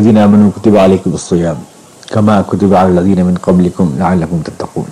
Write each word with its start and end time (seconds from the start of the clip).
الذين 0.00 0.18
آمنوا 0.18 0.50
كتب 0.56 0.76
عليكم 0.76 1.10
الصيام 1.14 1.58
كما 2.12 2.34
كتب 2.50 2.74
على 2.74 2.88
الذين 2.88 3.20
من 3.24 3.36
قبلكم 3.36 3.86
لعلكم 3.98 4.38
تتقون. 4.46 4.88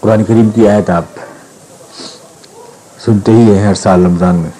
قرآن 0.00 0.24
کریم 0.24 0.50
کی 0.54 0.68
آیت 0.68 0.90
آپ 0.90 1.18
سنتے 3.04 3.32
ہی 3.32 3.44
ہیں 3.50 3.66
ہر 3.66 3.74
سال 3.74 4.04
رمضان 4.06 4.36
میں. 4.36 4.50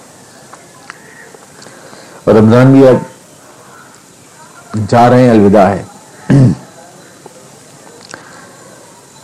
اور 2.23 2.35
رمضان 2.35 2.71
بھی 2.73 2.87
اب 2.87 2.97
جا 4.89 5.09
رہے 5.09 5.23
ہیں، 5.23 5.31
الوداع 5.31 5.67
ہے. 5.69 5.83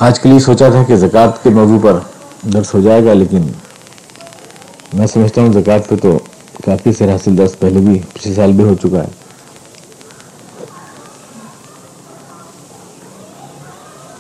آج 0.08 0.20
کے 0.20 0.30
لیے 0.30 0.40
سوچا 0.40 0.70
تھا 0.70 0.84
کہ 0.88 0.96
زکوٰۃ 0.98 1.44
کے 1.44 1.50
موضوع 1.62 1.80
پر 1.84 2.00
درس 2.54 2.74
ہو 2.74 2.80
جائے 2.82 3.06
گا، 3.06 3.14
لیکن 3.14 3.52
میں 4.94 5.08
سمجھتا 5.08 5.42
ہوں 5.42 5.52
زکوٰۃ 5.54 5.88
پہ 5.90 5.96
تو 5.96 6.18
کافی 6.66 6.94
سر 6.94 7.12
حاصل 7.12 7.38
درس 7.38 7.58
پہلے 7.60 7.80
بھی 7.80 8.00
پچھلے 8.14 8.34
سال 8.36 8.52
بھی 8.52 8.64
ہو 8.64 8.74
چکا 8.76 9.04
ہے۔ 9.04 9.10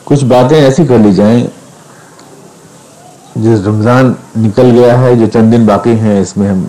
کچھ 0.04 0.26
باتیں 0.26 0.58
ایسی 0.58 0.86
کر 0.86 0.98
لی 0.98 1.14
جائیں 1.14 1.48
جس 3.36 3.60
رمضان 3.66 4.14
نکل 4.38 4.72
گیا 4.76 5.00
ہے، 5.02 5.16
جو 5.16 5.26
چند 5.34 5.54
دن 5.54 5.66
باقی 5.66 5.94
ہیں 6.00 6.20
اس 6.20 6.36
میں 6.38 6.50
ہم 6.50 6.66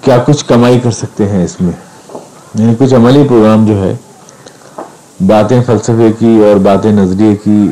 کیا 0.00 0.18
کچھ 0.26 0.44
کمائی 0.44 0.80
کر 0.80 0.90
سکتے 0.90 1.28
ہیں 1.28 1.44
اس 1.44 1.60
میں؟ 1.60 1.72
یعنی 2.54 2.74
کچھ 2.78 2.94
عملی 2.94 3.22
پروگرام 3.28 3.66
جو 3.66 3.82
ہے، 3.82 3.94
باتیں 5.26 5.60
فلسفے 5.66 6.12
کی 6.18 6.38
اور 6.44 6.56
باتیں 6.56 6.92
نظریے 6.92 7.34
کی، 7.36 7.70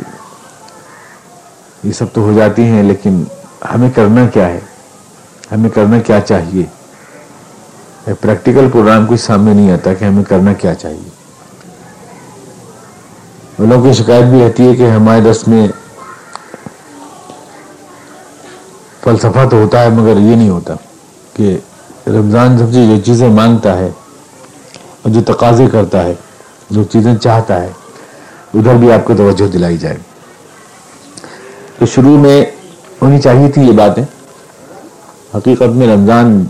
یہ 1.83 1.91
سب 1.91 2.05
تو 2.13 2.21
ہو 2.21 2.33
جاتی 2.35 2.63
ہیں، 2.63 2.83
لیکن 2.83 3.23
ہمیں 3.65 3.89
کرنا 3.95 4.27
کیا 4.27 4.47
ہے؟ 4.47 4.59
ہمیں 5.51 5.69
کرنا 5.69 5.99
کیا 5.99 6.19
چاہیے؟ 6.21 6.65
پریکٹیکل 8.21 8.67
پروگرام 8.71 9.05
کچھ 9.05 9.21
سامنے 9.21 9.53
نہیں 9.53 9.71
آتا 9.71 9.93
کہ 9.93 10.05
ہمیں 10.05 10.23
کرنا 10.23 10.53
کیا 10.53 10.75
چاہیے۔ 10.75 11.09
ان 13.59 13.69
لوگوں 13.69 13.83
کی 13.83 13.93
شکایت 13.93 14.25
بھی 14.25 14.45
رہتی 14.45 14.67
ہے 14.67 14.75
کہ 14.75 14.89
ہمارے 14.89 15.21
دس 15.21 15.47
میں 15.47 15.67
فلسفہ 19.03 19.49
تو 19.51 19.57
ہوتا 19.57 19.81
ہے 19.81 19.89
مگر 19.89 20.17
یہ 20.17 20.35
نہیں 20.35 20.49
ہوتا 20.49 20.73
کہ 21.33 21.57
رمضان 22.07 22.57
سب 22.57 22.73
سے 22.73 22.85
جو 22.87 23.01
چیزیں 23.05 23.29
مانگتا 23.29 23.77
ہے 23.77 23.89
اور 25.01 25.09
جو 25.09 25.33
تقاضے 25.33 25.67
کرتا 25.71 26.03
ہے، 26.03 26.13
جو 26.69 26.83
چیزیں 26.83 27.15
چاہتا 27.15 27.61
ہے، 27.61 27.71
ادھر 28.53 28.73
بھی 28.73 28.91
آپ 28.91 29.05
کو 29.05 29.13
توجہ 29.17 29.47
دلائی 29.47 29.77
جائے۔ 29.77 29.97
تو 31.79 31.85
شروع 31.85 32.17
میں 32.17 32.45
ہونی 33.01 33.21
چاہیے 33.21 33.51
تھی 33.51 33.61
یہ 33.61 33.71
باتیں۔ 33.71 34.03
حقیقت 35.35 35.75
میں 35.75 35.87
رمضان 35.87 36.45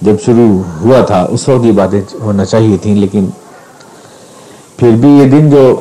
جب 0.00 0.14
شروع 0.24 0.62
ہوا 0.80 1.00
تھا، 1.00 1.26
اس 1.30 1.48
وقت 1.48 1.64
یہ 1.64 1.72
باتیں 1.72 2.00
ہونا 2.20 2.44
چاہیے 2.44 2.76
تھیں، 2.76 2.94
لیکن 2.94 3.26
پھر 4.76 4.90
بھی 4.90 5.08
یہ 5.08 5.24
دن 5.24 5.50
جو 5.50 5.80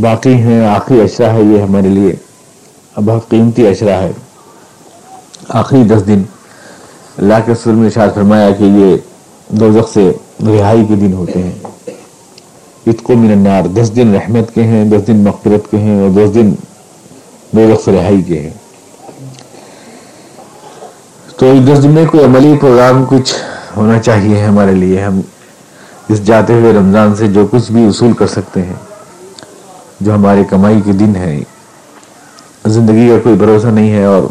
باقی 0.00 0.34
ہیں، 0.34 0.66
آخری 0.66 1.00
اشرا 1.00 1.32
ہے، 1.32 1.42
یہ 1.42 1.62
ہمارے 1.62 1.88
لیے 1.88 2.14
بہت 3.04 3.28
قیمتی 3.28 3.66
اشرا 3.66 4.00
ہے۔ 4.02 4.12
آخری 5.48 5.84
دس 5.84 6.06
دن۔ 6.06 6.22
اللہ 7.18 7.34
کے 7.46 7.54
سر 7.54 7.72
میں 7.72 7.86
اشار 7.86 8.08
فرمایا 8.14 8.50
کہ 8.50 8.64
یہ 8.64 8.96
دوزخ 9.48 9.92
سے 9.92 10.12
رہائی 10.46 10.86
کے 10.86 10.94
دن 10.94 11.12
ہوتے 11.12 11.42
ہیں۔ 11.42 11.52
اتقو 12.86 13.14
من 13.14 13.32
النار۔ 13.32 13.62
دس 13.62 13.96
دن 13.96 14.14
رحمت 14.14 14.54
کے 14.54 14.62
ہیں، 14.62 14.84
دس 14.84 15.06
دن 15.06 15.16
مغفرت 15.16 15.70
کے 15.70 15.76
ہیں 15.76 16.00
اور 16.00 16.10
دس 16.10 16.34
دن 16.34 16.54
دوزخ 17.52 17.84
سے 17.84 17.92
رہائی 17.92 18.22
کے 18.22 18.40
ہیں۔ 18.40 18.50
تو 21.36 21.52
دس 21.68 21.82
دن 21.82 21.90
میں 21.90 22.06
کوئی 22.06 22.24
عملی 22.24 22.56
پروگرام 22.60 23.04
کچھ 23.08 23.34
ہونا 23.76 23.98
چاہیے 23.98 24.44
ہمارے 24.44 24.72
لیے۔ 24.72 25.00
ہم 25.00 25.20
اس 26.08 26.26
جاتے 26.26 26.52
ہوئے 26.52 26.72
رمضان 26.72 27.16
سے 27.16 27.26
جو 27.26 27.46
کچھ 27.50 27.72
بھی 27.72 27.86
اصول 27.86 28.12
کر 28.12 28.26
سکتے 28.26 28.62
ہیں، 28.62 28.74
جو 30.00 30.14
ہماری 30.14 30.44
کمائی 30.50 30.80
کے 30.84 30.92
دن 30.92 31.16
ہیں، 31.16 31.40
زندگی 32.66 33.08
کا 33.08 33.16
کوئی 33.22 33.34
بھروسہ 33.34 33.66
نہیں 33.66 33.92
ہے 33.92 34.04
اور 34.04 34.22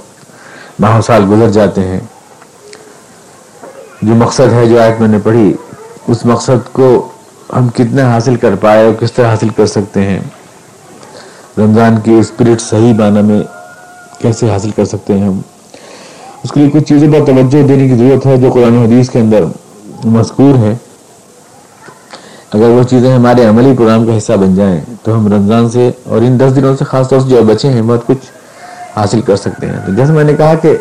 ماہ 0.79 1.01
سال 1.01 1.25
گزر 1.29 1.49
جاتے 1.49 1.87
ہیں۔ 1.87 1.99
جو 4.01 4.15
مقصد 4.15 4.53
ہے، 4.53 4.65
جو 4.65 4.81
آیت 4.81 4.99
میں 4.99 5.07
نے 5.07 5.17
پڑھی، 5.23 5.53
اس 6.07 6.25
مقصد 6.25 6.73
کو 6.73 7.07
ہم 7.55 7.69
کتنے 7.69 8.01
حاصل 8.01 8.35
کر 8.35 8.55
پائے 8.55 8.85
اور 8.85 8.93
کس 8.93 9.11
طرح 9.11 9.27
حاصل 9.27 9.49
کر 9.49 9.65
سکتے 9.65 10.01
ہیں۔ 10.01 10.19
رمضان 11.57 11.99
کی 12.03 12.13
اسپرٹ 12.13 12.61
صحیح 12.61 12.93
معنی 12.93 13.21
میں 13.21 13.39
کیسے 14.19 14.49
حاصل 14.51 14.71
کر 14.71 14.85
سکتے 14.85 15.17
ہیں 15.17 15.27
ہم؟ 15.27 15.39
اس 16.43 16.51
کے 16.51 16.59
لیے 16.59 16.69
کچھ 16.69 16.83
چیزوں 16.83 17.13
پر 17.13 17.25
توجہ 17.25 17.67
دینے 17.67 17.87
کی 17.87 17.95
ضرورت 17.95 18.25
ہے 18.25 18.37
جو 18.37 18.51
قرآن 18.51 18.77
حدیث 18.77 19.09
کے 19.09 19.19
اندر 19.19 19.43
مذکور 20.05 20.57
ہے 20.57 20.75
اگر 22.53 22.63
وہ 22.63 22.83
چیزیں 22.83 23.15
ہمارے 23.15 23.45
عملی 23.45 23.73
پروگرام 23.77 24.05
کا 24.05 24.17
حصہ 24.17 24.33
بن 24.33 24.55
جائیں 24.55 24.81
تو 25.03 25.13
ہم 25.13 25.33
رمضان 25.33 25.69
سے 25.69 25.91
اور 26.03 26.17
ان 26.17 26.39
دس 26.39 26.55
دنوں 26.55 26.75
سے 26.75 26.85
خاص 26.85 27.09
طور 27.09 27.19
سے 27.19 27.29
جو 27.29 27.43
بچے 27.43 27.69
ہیں، 27.69 27.81
بہت 27.81 28.07
کچھ 28.07 28.31
حاصل 28.95 29.21
کر 29.21 29.35
سکتے 29.35 29.67
ہیں۔ 29.67 29.77
تو 29.85 29.93
جیسے 29.93 30.11
میں 30.11 30.23
نے 30.23 30.33
کہا 30.33 30.53
کہ 30.55 30.77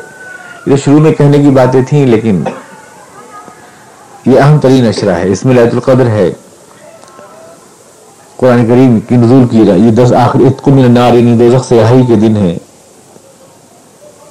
یہ 0.67 0.77
شروع 0.77 1.01
میں 1.01 1.13
کہنے 1.13 1.39
کی 1.39 1.51
باتیں 1.51 1.83
تھیں، 1.89 2.07
لیکن 2.07 2.43
یہ 4.27 4.41
اہم 4.41 4.59
ترین 4.59 4.87
اشرا 4.87 5.17
ہے۔ 5.17 5.29
اس 5.29 5.45
میں 5.45 5.55
لیت 5.55 5.75
القدر 5.75 6.07
ہے۔ 6.07 6.33
قرآن 8.41 8.67
کریم 8.67 9.01
کی 9.01 9.17
نزول 9.17 9.49
کی 9.51 9.65
رہا 9.69 9.75
یہ 9.75 9.91
دس 9.91 10.13
آخر 10.13 10.41
اتقم 10.41 10.79
النار 10.79 11.13
یعنی 11.13 11.39
دوزخ 11.39 11.69
سے 11.69 11.81
رہائی 11.81 12.07
کے 12.07 12.15
دن 12.17 12.37
ہے۔ 12.37 12.59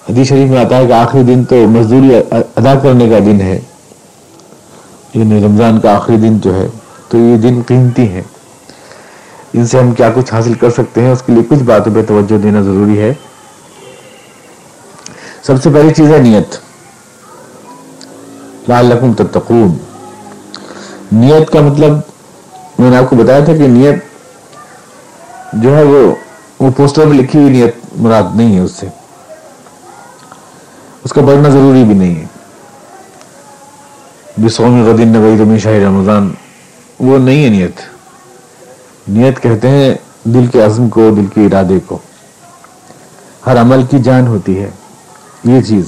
حدیث 0.09 0.27
شریف 0.27 0.49
میں 0.49 0.65
آتا 0.65 0.77
ہے 0.77 0.87
کہ 0.87 0.93
آخری 0.93 1.23
دن 1.23 1.43
تو 1.43 1.55
مزدوری 1.55 2.15
ادا 2.31 2.79
کرنے 2.83 3.09
کا 3.09 3.19
دن 3.19 3.41
ہے۔ 3.41 3.59
یعنی 5.13 5.43
رمضان 5.45 5.79
کا 5.79 5.95
آخری 5.95 6.17
دن 6.17 6.39
جو 6.39 6.55
ہے، 6.55 6.67
تو 7.09 7.17
یہ 7.17 7.37
دن 7.37 7.61
قیمتی 7.67 8.09
ہیں۔ 8.09 8.21
ان 9.53 9.67
سے 9.67 9.79
ہم 9.79 9.91
کیا 9.91 10.09
کچھ 10.15 10.33
حاصل 10.33 10.53
کر 10.53 10.69
سکتے 10.69 11.01
ہیں؟ 11.01 11.11
اس 11.11 11.21
کے 11.25 11.33
لیے 11.33 11.43
کچھ 11.49 11.63
باتوں 11.63 11.95
پہ 11.95 12.01
توجہ 12.07 12.37
دینا 12.37 12.61
ضروری 12.61 12.99
ہے۔ 12.99 13.13
سب 15.43 15.63
سے 15.63 15.69
پہلی 15.73 15.93
چیز 15.93 16.11
ہے 16.11 16.17
نیت۔ 16.17 16.55
لعلکم 18.69 19.13
تتقون۔ 19.13 19.77
نیت 21.11 21.51
کا 21.51 21.61
مطلب 21.61 22.08
میں 22.79 22.89
نے 22.89 22.97
آپ 22.97 23.09
کو 23.09 23.15
بتایا 23.15 23.43
تھا 23.43 23.53
کہ 23.53 23.67
نیت 23.67 24.03
جو 25.53 25.77
ہے 25.77 25.83
وہ 25.83 26.15
وہ 26.59 26.71
پوسٹر 26.77 27.05
میں 27.05 27.17
لکھی 27.17 27.39
ہوئی 27.39 27.51
نیت 27.51 27.75
مراد 27.95 28.23
نہیں 28.35 28.55
ہے 28.55 28.59
اس 28.59 28.71
سے۔ 28.71 28.87
اس 31.03 31.13
کا 31.13 31.21
پڑھنا 31.21 31.49
ضروری 31.49 31.83
بھی 31.83 31.93
نہیں 31.93 32.15
ہے۔ 32.15 32.25
بسوم 34.37 34.89
غدین 34.89 35.07
نبی 35.07 35.43
رمی 35.43 35.59
شاہ 35.59 35.73
رمضان، 35.73 36.33
وہ 36.99 37.17
نہیں 37.17 37.43
ہے 37.43 37.49
نیت۔ 37.49 37.75
نیت 39.07 39.43
کہتے 39.43 39.69
ہیں 39.69 39.95
دل 40.23 40.47
کے 40.47 40.63
عزم 40.63 40.89
کو، 40.89 41.09
دل 41.09 41.25
کے 41.25 41.45
ارادے 41.45 41.79
کو۔ 41.85 41.97
ہر 43.45 43.61
عمل 43.61 43.85
کی 43.85 43.99
جان 43.99 44.27
ہوتی 44.27 44.59
ہے۔ 44.59 44.69
یہ 45.43 45.61
چیز۔ 45.61 45.85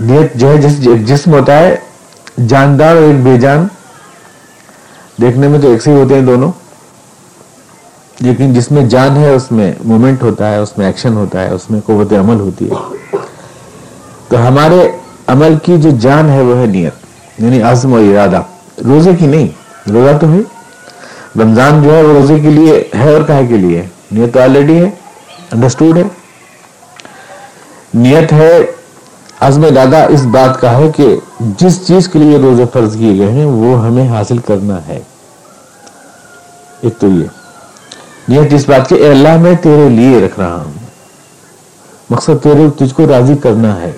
نیت 0.00 0.34
جو 0.34 0.48
ہے 0.48 0.56
جس 0.56 0.88
جسم 1.08 1.32
ہوتا 1.32 1.58
ہے، 1.58 1.76
جاندار 2.46 2.96
اور 2.96 3.02
ایک 3.02 3.24
بے 3.24 3.40
جان۔ 3.40 3.66
دیکھنے 5.20 5.48
میں 5.48 5.58
تو 5.58 5.70
ایک 5.70 5.82
سے 5.82 5.90
ہی 5.90 5.96
ہوتے 5.96 6.14
ہیں 6.14 6.22
دونوں۔ 6.22 6.52
لیکن 8.20 8.54
جس 8.54 8.72
میں 8.72 8.84
جان 8.84 9.16
ہے، 9.16 9.34
اس 9.34 9.52
میں 9.52 9.72
مومنٹ 9.84 10.22
ہوتا 10.22 10.50
ہے، 10.50 10.56
اس 10.56 10.78
میں 10.78 10.86
ایکشن 10.86 11.12
ہوتا 11.12 11.44
ہے، 11.44 11.50
اس 11.50 11.70
میں 11.70 11.80
قوت 11.86 12.12
عمل 12.12 12.40
ہوتی 12.40 12.70
ہے۔ 12.70 13.06
تو 14.28 14.48
ہمارے 14.48 14.90
عمل 15.26 15.54
کی 15.62 15.76
جو 15.76 15.90
جان 15.90 16.30
ہے، 16.30 16.40
وہ 16.40 16.56
ہے 16.56 16.66
نیت 16.66 16.94
یعنی 17.38 17.62
عزم 17.62 17.92
اور 17.92 18.00
ارادہ۔ 18.00 18.42
روزے 18.84 19.10
کی 19.18 19.26
نہیں، 19.26 19.48
روزہ 19.90 20.18
تو 20.18 20.32
ہے۔ 20.32 20.38
رمضان 21.42 21.82
جو 21.82 21.94
ہے، 21.94 22.02
وہ 22.02 22.12
روزے 22.12 22.40
کے 22.40 22.50
لیے 22.50 22.88
ہے 22.94 23.14
اور 23.14 23.22
کہے 23.22 23.46
کے 23.46 23.56
لیے 23.56 23.82
نیت 24.12 24.34
تو 24.34 24.40
آلریڈی 24.40 24.84
ہے 24.84 24.90
انڈرسٹوڈ 25.52 25.96
ہے۔ 25.96 26.02
نیت 27.94 28.32
ہے، 28.32 28.58
عزم 29.40 29.64
ارادہ 29.64 29.96
اس 29.96 30.22
بات 30.22 30.60
کا 30.60 30.78
ہے 30.78 30.90
کہ 30.96 31.16
جس 31.40 31.86
چیز 31.86 32.08
کے 32.08 32.18
لیے 32.18 32.38
روزے 32.38 32.64
فرض 32.72 32.96
کیے 32.96 33.18
گئے 33.18 33.32
ہیں، 33.32 33.44
وہ 33.44 33.86
ہمیں 33.86 34.08
حاصل 34.08 34.38
کرنا 34.38 34.86
ہے۔ 34.86 35.00
ایک 36.80 36.94
تو 36.98 37.06
یہ۔ 37.06 37.24
نیت 38.28 38.54
اس 38.54 38.68
بات 38.68 38.88
کے 38.88 38.94
اے 38.94 39.10
اللہ 39.10 39.36
میں 39.36 39.54
تیرے 39.62 39.88
لیے 39.88 40.26
رکھ 40.26 40.40
رہا 40.40 40.62
ہوں۔ 40.64 40.72
مقصد 42.10 42.42
تیرے 42.42 42.70
تجھ 42.76 42.94
کو 42.94 43.06
راضی 43.06 43.36
کرنا 43.36 43.80
ہے۔ 43.80 43.92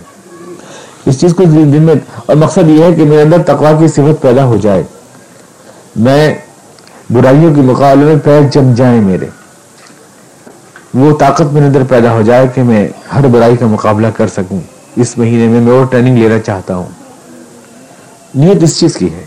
اس 1.06 1.21
چیز 1.21 1.35
کو 1.35 1.44
دن 1.44 1.82
میں 1.82 1.94
اور 2.27 2.37
مقصد 2.37 2.69
یہ 2.69 2.85
ہے 2.85 2.94
کہ 2.94 3.05
میرے 3.05 3.23
اندر 3.23 3.43
تقوا 3.43 3.73
کی 3.79 3.88
صفت 3.88 4.23
پیدا 4.23 4.44
ہو 4.44 4.56
جائے۔ 4.56 4.82
میں 5.97 6.35
برائیوں 7.11 7.55
کے 7.55 7.61
مقابلے 7.61 8.05
میں 8.05 8.17
پیر 8.25 8.41
جم 8.53 8.75
جائیں 8.75 9.00
میرے۔ 9.00 9.27
وہ 10.94 11.19
طاقت 11.19 11.53
میرے 11.53 11.67
اندر 11.67 11.82
پیدا 11.88 12.12
ہو 12.12 12.23
جائے 12.23 12.47
کہ 12.55 12.62
میں 12.62 12.88
ہر 13.15 13.27
برائی 13.27 13.56
کا 13.56 13.67
مقابلہ 13.67 14.06
کر 14.17 14.27
سکوں۔ 14.27 14.61
اس 14.97 15.19
مہینے 15.19 15.47
میں 15.49 15.61
میں 15.61 15.73
اور 15.73 15.87
ٹریننگ 15.87 16.19
لینا 16.19 16.38
چاہتا 16.38 16.77
ہوں۔ 16.77 16.88
نیت 18.35 18.62
اس 18.62 18.81
چیز 18.81 18.97
کی 18.97 19.15
ہے۔ 19.15 19.25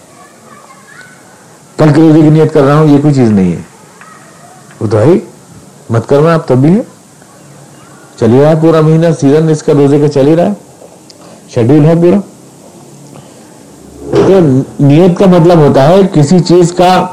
کل 1.77 1.89
کے 1.95 2.01
روزے 2.01 2.21
کی 2.21 2.29
نیت 2.29 2.53
کر 2.53 2.61
رہا 2.61 2.75
ہوں، 2.75 2.85
یہ 2.85 2.97
کوئی 3.01 3.13
چیز 3.13 3.31
نہیں 3.31 3.51
ہے۔ 3.51 3.61
وہ 4.79 4.87
تو 4.87 4.99
ہے 4.99 5.05
مت 5.89 6.09
کرنا، 6.09 6.33
آپ 6.33 6.47
تب 6.47 6.55
بھی 6.55 6.73
ہے 6.73 6.81
چل 8.19 8.33
ہی 8.33 8.41
رہا 8.41 8.49
ہے 8.49 8.55
پورا 8.61 8.81
مہینہ 8.81 9.05
سیزن 9.21 9.49
اس 9.49 9.63
کا 9.63 9.73
روزے 9.73 9.99
کا 9.99 10.07
چل 10.07 10.27
ہی 10.27 10.35
رہا 10.35 10.45
ہے۔ 10.45 10.53
شیڈیول 11.49 11.85
ہے 11.85 11.95
پورا۔ 11.95 12.19
تو 14.27 14.39
نیت 14.79 15.17
کا 15.17 15.25
مطلب 15.25 15.57
ہوتا 15.57 15.87
ہے 15.87 15.95
کسی 16.13 16.39
چیز 16.39 16.73
کا 16.73 17.07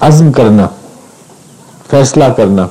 عزم 0.00 0.32
کرنا، 0.32 0.66
فیصلہ 1.90 2.24
کرنا۔ 2.36 2.66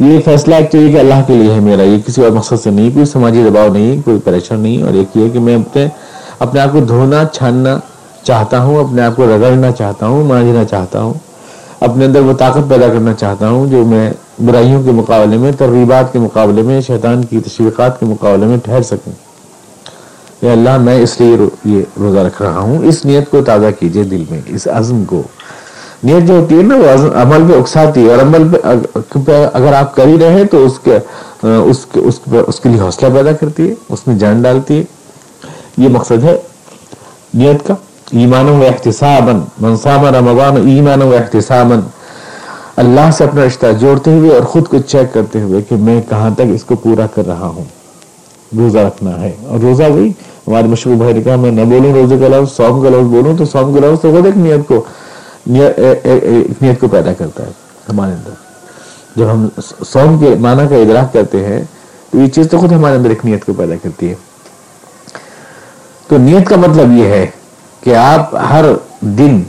یہ 0.00 0.20
فیصلہ 0.24 0.54
ایکچولی 0.54 0.92
کہ 0.92 0.98
اللہ 0.98 1.22
کے 1.26 1.32
لیے 1.32 1.54
ہے 1.54 1.60
میرا، 1.60 1.82
یہ 1.82 1.98
کسی 2.06 2.22
اور 2.22 2.30
مقصد 2.30 2.56
سے 2.62 2.70
نہیں، 2.70 2.90
کوئی 2.90 3.04
سماجی 3.04 3.44
دباؤ 3.50 3.68
نہیں، 3.68 4.02
کوئی 4.02 4.18
پریشر 4.24 4.56
نہیں۔ 4.56 4.82
اور 4.82 4.94
ایک 4.94 5.08
یہ 5.14 5.28
کہ 5.28 5.38
میں 5.38 5.56
اپنے 5.56 5.86
اپنے 6.38 6.60
آپ 6.60 6.72
کو 6.72 6.80
دھونا، 6.80 7.24
چھاننا 7.32 7.78
چاہتا 8.22 8.60
ہوں، 8.60 8.84
اپنے 8.84 9.02
آپ 9.02 9.16
کو 9.16 9.26
رگڑنا 9.26 9.72
چاہتا 9.72 10.06
ہوں 10.06 10.24
مانجنا 10.24 10.64
چاہتا 10.64 11.02
ہوں، 11.02 11.14
اپنے 11.80 12.04
اندر 12.04 12.20
وہ 12.20 12.32
طاقت 12.32 12.68
پیدا 12.68 12.88
کرنا 12.88 13.14
چاہتا 13.14 13.48
ہوں 13.48 13.66
جو 13.66 13.84
میں 13.84 14.10
برائیوں 14.46 14.82
کے 14.82 14.90
مقابلے 14.90 15.36
میں، 15.36 15.52
ترغیبات 15.52 16.12
کے 16.12 16.18
مقابلے 16.18 16.62
میں، 16.62 16.80
شیطان 16.80 17.24
کی 17.24 17.40
تشویقات 17.40 18.00
کے 18.00 18.06
مقابلے 18.06 18.46
میں 18.46 18.56
ٹھہر 18.64 18.82
سکوں۔ 18.82 19.12
یا 20.42 20.52
اللہ، 20.52 20.78
میں 20.78 21.02
اس 21.02 21.20
لیے 21.20 21.36
یہ 21.64 21.82
روزہ 22.00 22.18
رکھ 22.18 22.42
رہا 22.42 22.58
ہوں۔ 22.58 22.78
اس 22.84 23.04
نیت 23.04 23.30
کو 23.30 23.42
تازہ 23.42 23.66
کیجیے 23.80 24.02
دل 24.02 24.24
میں، 24.30 24.40
اس 24.46 24.68
عزم 24.68 25.04
کو۔ 25.04 25.22
نیت 26.02 26.28
جو 26.28 26.40
ہوتی 26.40 26.58
ہے 26.58 26.62
نا، 26.62 26.76
وہ 26.76 27.12
عمل 27.14 27.52
پہ 27.52 27.58
اکساتی 27.58 28.04
ہے 28.04 28.10
اور 28.10 28.18
عمل 28.18 28.58
پہ 29.26 29.46
اگر 29.52 29.72
آپ 29.72 29.94
کر 29.94 30.06
ہی 30.06 30.18
رہے 30.20 30.44
تو 30.44 30.66
اس 30.66 30.78
کے 30.78 30.98
اس 31.42 31.86
کے، 31.86 32.00
اس 32.00 32.20
اس 32.46 32.60
کے 32.60 32.68
لیے 32.68 32.80
حوصلہ 32.80 33.08
پیدا 33.14 33.32
کرتی 33.32 33.68
ہے، 33.68 33.74
اس 33.88 34.06
میں 34.06 34.18
جان 34.18 34.42
ڈالتی 34.42 34.78
ہے۔ 34.78 34.84
یہ 35.76 35.88
مقصد 35.88 36.24
ہے 36.24 36.40
نیت 37.34 37.66
کا۔ 37.66 37.74
ایمان 38.12 38.48
و 38.48 38.64
احتسابا، 38.66 39.32
من 39.60 39.76
صام 39.76 40.06
رمضان 40.06 40.56
ایمان 40.56 41.02
و 41.02 41.14
احتسابا۔ 41.14 41.74
اللہ 42.76 43.10
سے 43.12 43.24
اپنا 43.24 43.44
رشتہ 43.46 43.66
جوڑتے 43.78 44.10
ہوئے 44.10 44.30
اور 44.30 44.42
خود 44.42 44.68
کو 44.68 44.78
چیک 44.78 45.14
کرتے 45.14 45.40
ہوئے 45.40 45.62
کہ 45.62 45.76
میں 45.76 46.02
کہاں 46.08 46.30
تک 46.34 46.42
اس 46.54 46.64
کو 46.64 46.76
پورا 46.76 47.06
کر 47.06 47.26
رہا 47.26 47.46
ہوں۔ 47.46 47.64
روزہ 48.58 48.78
رکھنا 48.78 49.20
ہے۔ 49.20 49.32
اور 49.46 49.58
روزہ 49.58 49.82
وہی، 49.82 50.12
ہمارے 50.48 50.66
مشہور 50.66 50.94
بھائی 50.94 51.12
نے 51.12 51.22
کہا، 51.22 51.36
میں 51.36 51.50
نہ 51.50 51.60
بولوں 51.60 51.92
روزے 51.92 52.18
کا 52.18 52.28
لفظ 52.28 52.52
سوم 52.52 52.82
کا 52.82 52.88
لفظ 52.88 53.06
بولوں 53.06 53.36
تو 53.36 53.44
سوم 53.44 53.74
کا 53.74 53.80
لفظ 53.80 54.00
تو 54.00 54.12
خود 54.12 54.26
ایک 54.26 54.36
نیت 54.36 54.68
کو 54.68 54.84
نیت 55.46 56.80
کو 56.80 56.88
پیدا 56.88 57.12
کرتا 57.12 57.46
ہے 57.46 57.50
ہمارے 57.88 58.12
اندر۔ 58.12 58.30
جب 59.16 59.32
ہم 59.32 59.48
سوم 59.86 60.18
کے 60.18 60.34
معنی 60.40 60.68
کا 60.68 60.76
ادراک 60.76 61.12
کرتے 61.12 61.46
ہیں، 61.46 61.64
تو 62.10 62.18
یہ 62.18 62.26
چیز 62.26 62.50
تو 62.50 62.58
خود 62.58 62.72
ہمارے 62.72 62.96
اندر 62.96 63.08
ایک 63.08 63.24
نیت 63.24 63.44
کو 63.44 63.52
پیدا 63.52 63.74
کرتی 63.82 64.08
ہے۔ 64.08 64.14
تو 66.08 66.18
نیت 66.18 66.48
کا 66.48 66.56
مطلب 66.56 66.92
یہ 66.92 67.04
ہے 67.04 67.26
کہ 67.80 67.96
آپ 67.96 68.34
ہر 68.50 68.64
دن 69.00 69.42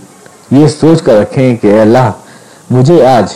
یہ 0.51 0.67
سوچ 0.67 1.01
کر 1.01 1.19
رکھیں 1.19 1.55
کہ 1.55 1.81
اللہ، 1.81 2.11
مجھے 2.69 3.05
آج 3.05 3.33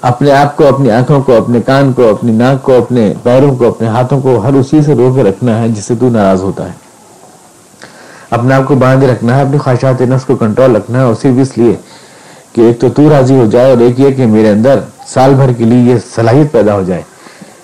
اپنے 0.00 0.30
آپ 0.32 0.56
کو، 0.56 0.66
اپنی 0.66 0.90
آنکھوں 0.90 1.20
کو، 1.22 1.36
اپنے 1.36 1.60
کان 1.60 1.92
کو، 1.92 2.08
اپنی 2.10 2.32
ناک 2.32 2.62
کو، 2.62 2.76
اپنے 2.78 3.12
پیروں 3.22 3.54
کو، 3.56 3.68
اپنے 3.68 3.88
ہاتھوں 3.88 4.20
کو 4.20 4.38
ہر 4.38 4.52
اسی 4.52 4.82
سے 4.82 4.94
رو 4.94 5.12
کے 5.14 5.22
رکھنا 5.22 5.58
ہے 5.60 5.68
جس 5.68 5.84
سے 5.84 5.94
تو 6.00 6.08
ناراض 6.08 6.42
ہوتا 6.42 6.66
ہے۔ 6.66 6.72
اپنے 8.30 8.54
آپ 8.54 8.66
کو 8.66 8.74
باندھ 8.74 9.04
رکھنا 9.04 9.36
ہے، 9.36 9.42
اپنی 9.42 9.58
خواہشات 9.58 10.00
نفس 10.00 10.24
کو 10.24 10.36
کنٹرول 10.36 10.76
رکھنا 10.76 10.98
ہے 10.98 11.04
اور 11.04 11.14
صرف 11.14 11.38
اس 11.40 11.58
لیے 11.58 11.74
کہ 12.52 12.60
ایک 12.60 12.80
تو 12.80 12.88
تو 12.88 13.10
راضی 13.10 13.34
ہو 13.34 13.46
جائے 13.46 13.70
اور 13.70 13.80
ایک 13.80 14.00
یہ 14.00 14.10
کہ 14.10 14.26
میرے 14.26 14.48
اندر 14.48 14.80
سال 15.06 15.34
بھر 15.34 15.52
کے 15.52 15.64
لیے 15.64 15.92
یہ 15.92 15.98
صلاحیت 16.14 16.52
پیدا 16.52 16.74
ہو 16.74 16.82
جائے 16.82 17.02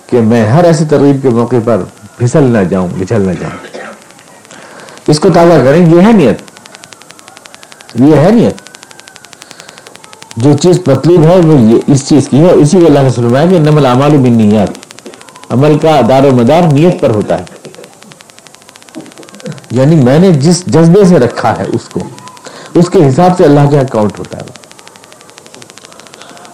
کہ 0.07 0.21
میں 0.21 0.45
ہر 0.45 0.63
ایسی 0.63 0.85
ترغیب 0.89 1.21
کے 1.21 1.29
موقع 1.29 1.55
پر 1.65 1.81
پھسل 2.17 2.43
نہ 2.43 2.63
جاؤں، 2.69 2.87
بچھل 2.99 3.21
نہ 3.21 3.31
جاؤں۔ 3.31 3.70
اس 5.07 5.19
کو 5.19 5.29
تازہ 5.33 5.63
کریں 5.65 5.95
یہ 5.95 6.01
ہے 6.01 6.11
نیت۔ 6.11 6.39
یہ 7.95 8.15
ہے 8.15 8.31
نیت۔ 8.31 8.55
جو 10.37 10.57
چیز 10.57 10.79
مطلوب 10.87 11.23
ہے، 11.23 11.37
وہ 11.37 11.59
یہ 11.59 11.77
اس 11.87 12.09
چیز 12.09 12.29
کی 12.29 12.39
ہے۔ 12.39 12.51
اسی 12.51 12.79
کو 12.79 12.85
اللہ 12.85 12.99
نے 12.99 13.09
فرمایا 13.09 13.45
کہ 13.45 13.59
نمل 13.59 13.85
اعمال 13.85 14.11
بن 14.11 14.31
نیت 14.31 14.77
عمل 15.49 15.79
کا 15.79 16.01
دار 16.09 16.23
و 16.23 16.35
مدار 16.35 16.61
نیت 16.71 17.01
پر 17.01 17.09
ہوتا 17.09 17.39
ہے۔ 17.39 17.43
یعنی 19.71 19.95
میں 19.95 20.19
نے 20.19 20.31
جس 20.31 20.65
جذبے 20.65 21.05
سے 21.05 21.19
رکھا 21.19 21.57
ہے 21.57 21.63
اس 21.63 21.89
کو، 21.89 21.99
اس 22.73 22.89
کے 22.89 23.07
حساب 23.07 23.31
سے 23.37 23.43
اللہ 23.43 23.69
کے 23.69 23.79
اکاؤنٹ 23.79 24.19
ہوتا 24.19 24.37
ہے۔ 24.37 24.43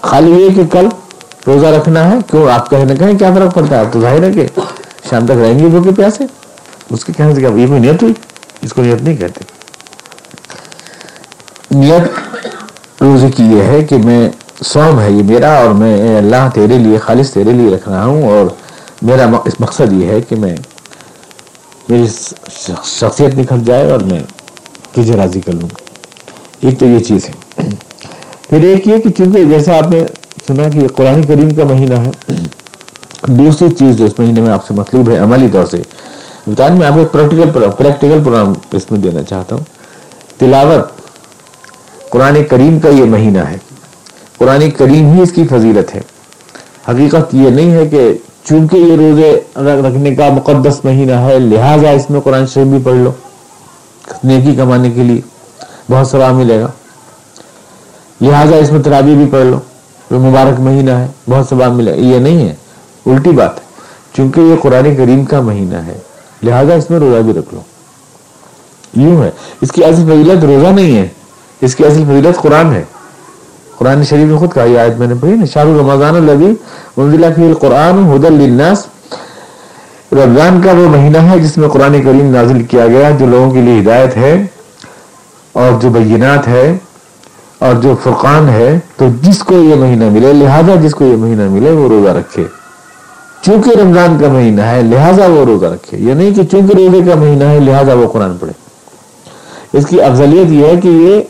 خالی 0.02 0.32
یہ 0.32 0.50
کہ 0.56 0.62
کل 0.72 0.88
روزہ 1.48 1.66
رکھنا 1.66 2.12
ہے، 2.12 2.18
کیوں 2.32 2.52
آپ 2.52 2.70
کہیں 2.70 2.86
نہ 2.86 2.94
کہیں 2.94 3.18
کیا 3.18 3.30
فرق 3.36 3.54
پڑتا 3.54 3.76
ہے؟ 3.76 3.80
آپ 3.80 3.94
تو 3.94 4.02
ظاہر 4.02 4.24
ہے 4.24 4.32
کہ 4.32 4.48
شام 5.10 5.26
تک 5.26 5.32
رہیں 5.32 5.60
گے 5.60 5.66
بھوکے 5.66 5.90
پیاسے۔ 5.92 6.24
اس 6.90 7.06
کے 7.06 7.14
کہنے 7.14 7.36
سے 7.36 7.42
کیا؟ 7.42 7.50
یہ 7.50 7.68
کوئی 7.68 7.80
نیت 7.80 8.04
ہوئی؟ 8.04 8.14
اس 8.68 8.74
کو 8.74 8.82
نیت 8.82 9.02
نہیں 9.02 9.18
کہتے۔ 9.18 9.44
نیت 11.72 13.04
روزے 13.04 13.32
کی 13.32 13.44
یہ 13.44 13.62
ہے 13.64 13.84
کہ 13.84 13.98
میں 13.98 14.30
سوم 14.62 15.00
ہے 15.00 15.12
یہ 15.12 15.24
میرا 15.24 15.58
اور 15.58 15.70
میں 15.70 16.18
اللہ 16.18 16.50
تیرے 16.54 16.78
لیے، 16.78 16.98
خالص 16.98 17.34
تیرے 17.34 17.52
لیے 17.52 17.76
رکھ 17.76 17.90
رہا 17.90 18.06
ہوں 18.06 18.24
اور 18.24 18.46
میرا 19.02 19.28
مقصد 19.60 19.94
یہ 19.94 20.08
ہے 20.08 20.22
کہ 20.22 20.36
میں 20.36 20.56
میری 21.90 22.08
شخصیت 22.82 23.36
نکل 23.36 23.64
جائے 23.66 23.92
اور 23.92 24.00
میں 24.00 24.20
تجھے 24.92 25.16
راضی 25.16 25.42
کر 25.42 25.54
لوں۔ 25.54 25.70
ایک 26.62 26.80
تو 26.80 26.86
یہ 26.86 27.00
چیز 27.00 27.30
ہے۔ 27.30 27.70
پھر 28.50 28.64
ایک 28.64 28.88
یہ 28.88 28.98
کہ 28.98 29.10
چونکہ 29.10 29.44
جیسا 29.44 29.78
آپ 29.78 29.92
نے 29.92 30.06
سنا 30.48 30.70
کہ 30.70 30.88
قرآن 30.88 31.22
کریم 31.22 31.50
کا 31.50 31.64
مہینہ 31.64 31.94
ہے، 31.94 32.34
دوسری 33.28 33.70
چیز 33.70 33.98
جو 33.98 34.06
اس 34.06 34.20
مہینے 34.20 34.42
میں 34.42 34.50
آپ 34.50 34.68
سے 34.68 34.74
مطلوب 34.74 35.10
ہے 35.10 35.18
عملی 35.18 35.48
طور 35.54 35.66
سے 35.66 35.78
میں 36.48 36.88
آپ 36.88 36.94
کو 36.94 37.06
پریکٹیکل 37.12 37.50
پریکٹیکل 37.78 38.20
پروگرام 38.24 38.54
اس 38.74 38.92
میں 38.92 39.00
دینا 39.00 39.24
چاہتا 39.24 39.56
ہوں۔ 39.56 39.64
تلاوت، 40.38 40.92
قرآن 42.10 42.44
کریم 42.50 42.80
کا 42.80 42.90
یہ 42.90 43.04
مہینہ 43.04 43.38
ہے۔ 43.38 43.58
قرآن 44.38 44.72
کریم 44.72 45.12
ہی 45.12 45.22
اس 45.22 45.32
کی 45.32 45.48
فضیلت 45.48 45.96
ہے۔ 45.96 46.02
حقیقت 46.90 47.36
یہ 47.36 47.50
نہیں 47.50 47.72
ہے 47.72 47.86
کہ 47.86 48.18
چونکہ 48.44 48.78
یہ 48.78 48.96
روزے 48.96 49.40
رکھنے 49.56 50.16
کا 50.16 50.30
مقدس 50.30 50.86
مہینہ 50.86 51.12
ہے، 51.12 51.40
لہٰذا 51.40 51.90
اس 51.90 52.10
میں 52.10 52.22
قرآن 52.22 52.48
شریف 52.48 52.68
بھی 52.68 52.78
پڑھ 52.84 52.96
لو۔ 52.96 53.12
نیکی 54.24 54.56
کمانے 54.56 54.92
کے 54.92 55.04
لیے 55.04 55.22
بہت 55.92 56.08
ثواب 56.08 56.34
ملے 56.34 56.62
گا۔ 56.62 56.68
لہٰذا 58.22 58.56
اس 58.56 58.72
میں 58.72 58.84
ترابی 58.84 59.16
بھی 59.16 59.26
پڑھ 59.32 59.46
لو۔ 59.46 59.60
جو 60.12 60.20
مبارک 60.20 60.60
مہینہ 60.60 60.92
ہے، 60.92 61.08
بہت 61.30 61.50
ثواب 61.50 61.72
ملے 61.72 61.92
گا۔ 61.92 61.96
یہ 61.96 62.20
نہیں 62.20 62.50
ہے، 62.50 62.56
الٹی 63.06 63.30
بات 63.30 63.56
ہے۔ 63.56 63.64
چونکہ 64.14 64.42
یہ 64.42 64.56
قرآن 64.62 64.96
کریم 64.96 65.26
کا 65.26 65.42
مہینہ 65.42 65.78
ہے۔ 65.78 65.98
لہٰذا 66.44 66.74
اس 66.74 66.90
میں 66.90 67.00
روزہ 67.00 67.22
بھی 67.22 67.34
رکھ 67.34 67.54
لو۔ 67.54 67.60
یوں 68.94 69.24
ہے۔ 69.24 69.32
اس 69.62 69.72
کی 69.72 69.86
اصل 69.86 70.02
فضیلت 70.02 70.46
روزہ 70.46 70.68
نہیں 70.68 70.98
ہے۔ 70.98 71.08
اس 71.62 71.76
کی 71.76 71.86
اصل 71.86 72.04
فضیلت 72.04 72.42
قرآن 72.42 72.74
ہے۔ 72.74 72.84
قرآن 73.78 74.04
شریف 74.04 74.28
میں 74.28 74.38
خود 74.38 74.54
کہا، 74.54 74.64
یہ 74.64 74.80
آیت 74.80 75.00
میں 75.00 75.08
نے 75.08 75.14
پڑھی 75.22 75.34
نا 75.34 75.46
شاہ 75.46 75.64
رمضان 75.64 76.16
الذی 76.16 76.54
انزل 76.98 77.34
فی 77.36 77.46
القرآن 77.46 78.16
هدى 78.16 78.28
للناس۔ 78.30 78.86
رمضان 80.12 80.62
کا 80.62 80.72
وہ 80.72 80.90
مہینہ 80.90 81.18
ہے 81.18 81.40
جس 81.40 81.58
میں 81.58 81.70
قرآن 81.70 82.02
کریم 82.02 82.32
نازل 82.32 82.64
کیا 82.64 82.88
گیا، 82.88 83.10
جو 83.10 83.26
لوگوں 83.26 83.52
کے 83.52 83.62
لیے 83.62 83.82
ہدایت 83.82 84.18
ہے 84.18 84.46
اور 85.54 85.82
جو 85.82 85.90
بینات 85.90 86.48
ہے 86.48 86.78
اور 87.60 87.74
جو 87.74 87.96
فرقان 88.04 88.50
ہے۔ 88.50 88.80
تو 88.96 89.06
جس 89.22 89.40
کو 89.40 89.56
یہ 89.56 89.76
مہینہ 89.76 90.10
ملے، 90.10 90.34
لہذا 90.34 90.76
جس 90.76 90.96
کو 90.96 91.06
یہ 91.06 91.16
مہینہ 91.16 91.50
ملے، 91.50 91.72
وہ 91.72 91.88
روزہ 91.88 92.10
رکھے۔ 92.10 92.44
چونکہ 93.48 93.70
رمضان 93.70 94.18
کا 94.22 94.28
مہینہ 94.28 94.62
ہے، 94.62 94.82
لہٰذا 94.82 95.26
وہ 95.26 95.46
روزہ 95.46 95.66
رکھے۔ 95.66 95.98
یہ 95.98 96.14
نہیں 96.14 96.34
کہ 96.34 96.44
چونکہ 96.44 96.76
روزے 96.76 97.10
کا 97.10 97.16
مہینہ 97.16 97.44
ہے، 97.44 97.60
لہٰذا 97.60 97.94
وہ 97.94 98.08
قرآن 98.08 98.38
پڑھے۔ 98.38 98.54
اس 99.78 99.88
کی 99.88 100.02
افضلیت 100.02 100.52
یہ 100.52 100.66
ہے 100.66 100.82
کہ 100.82 100.88
یہ 100.88 101.22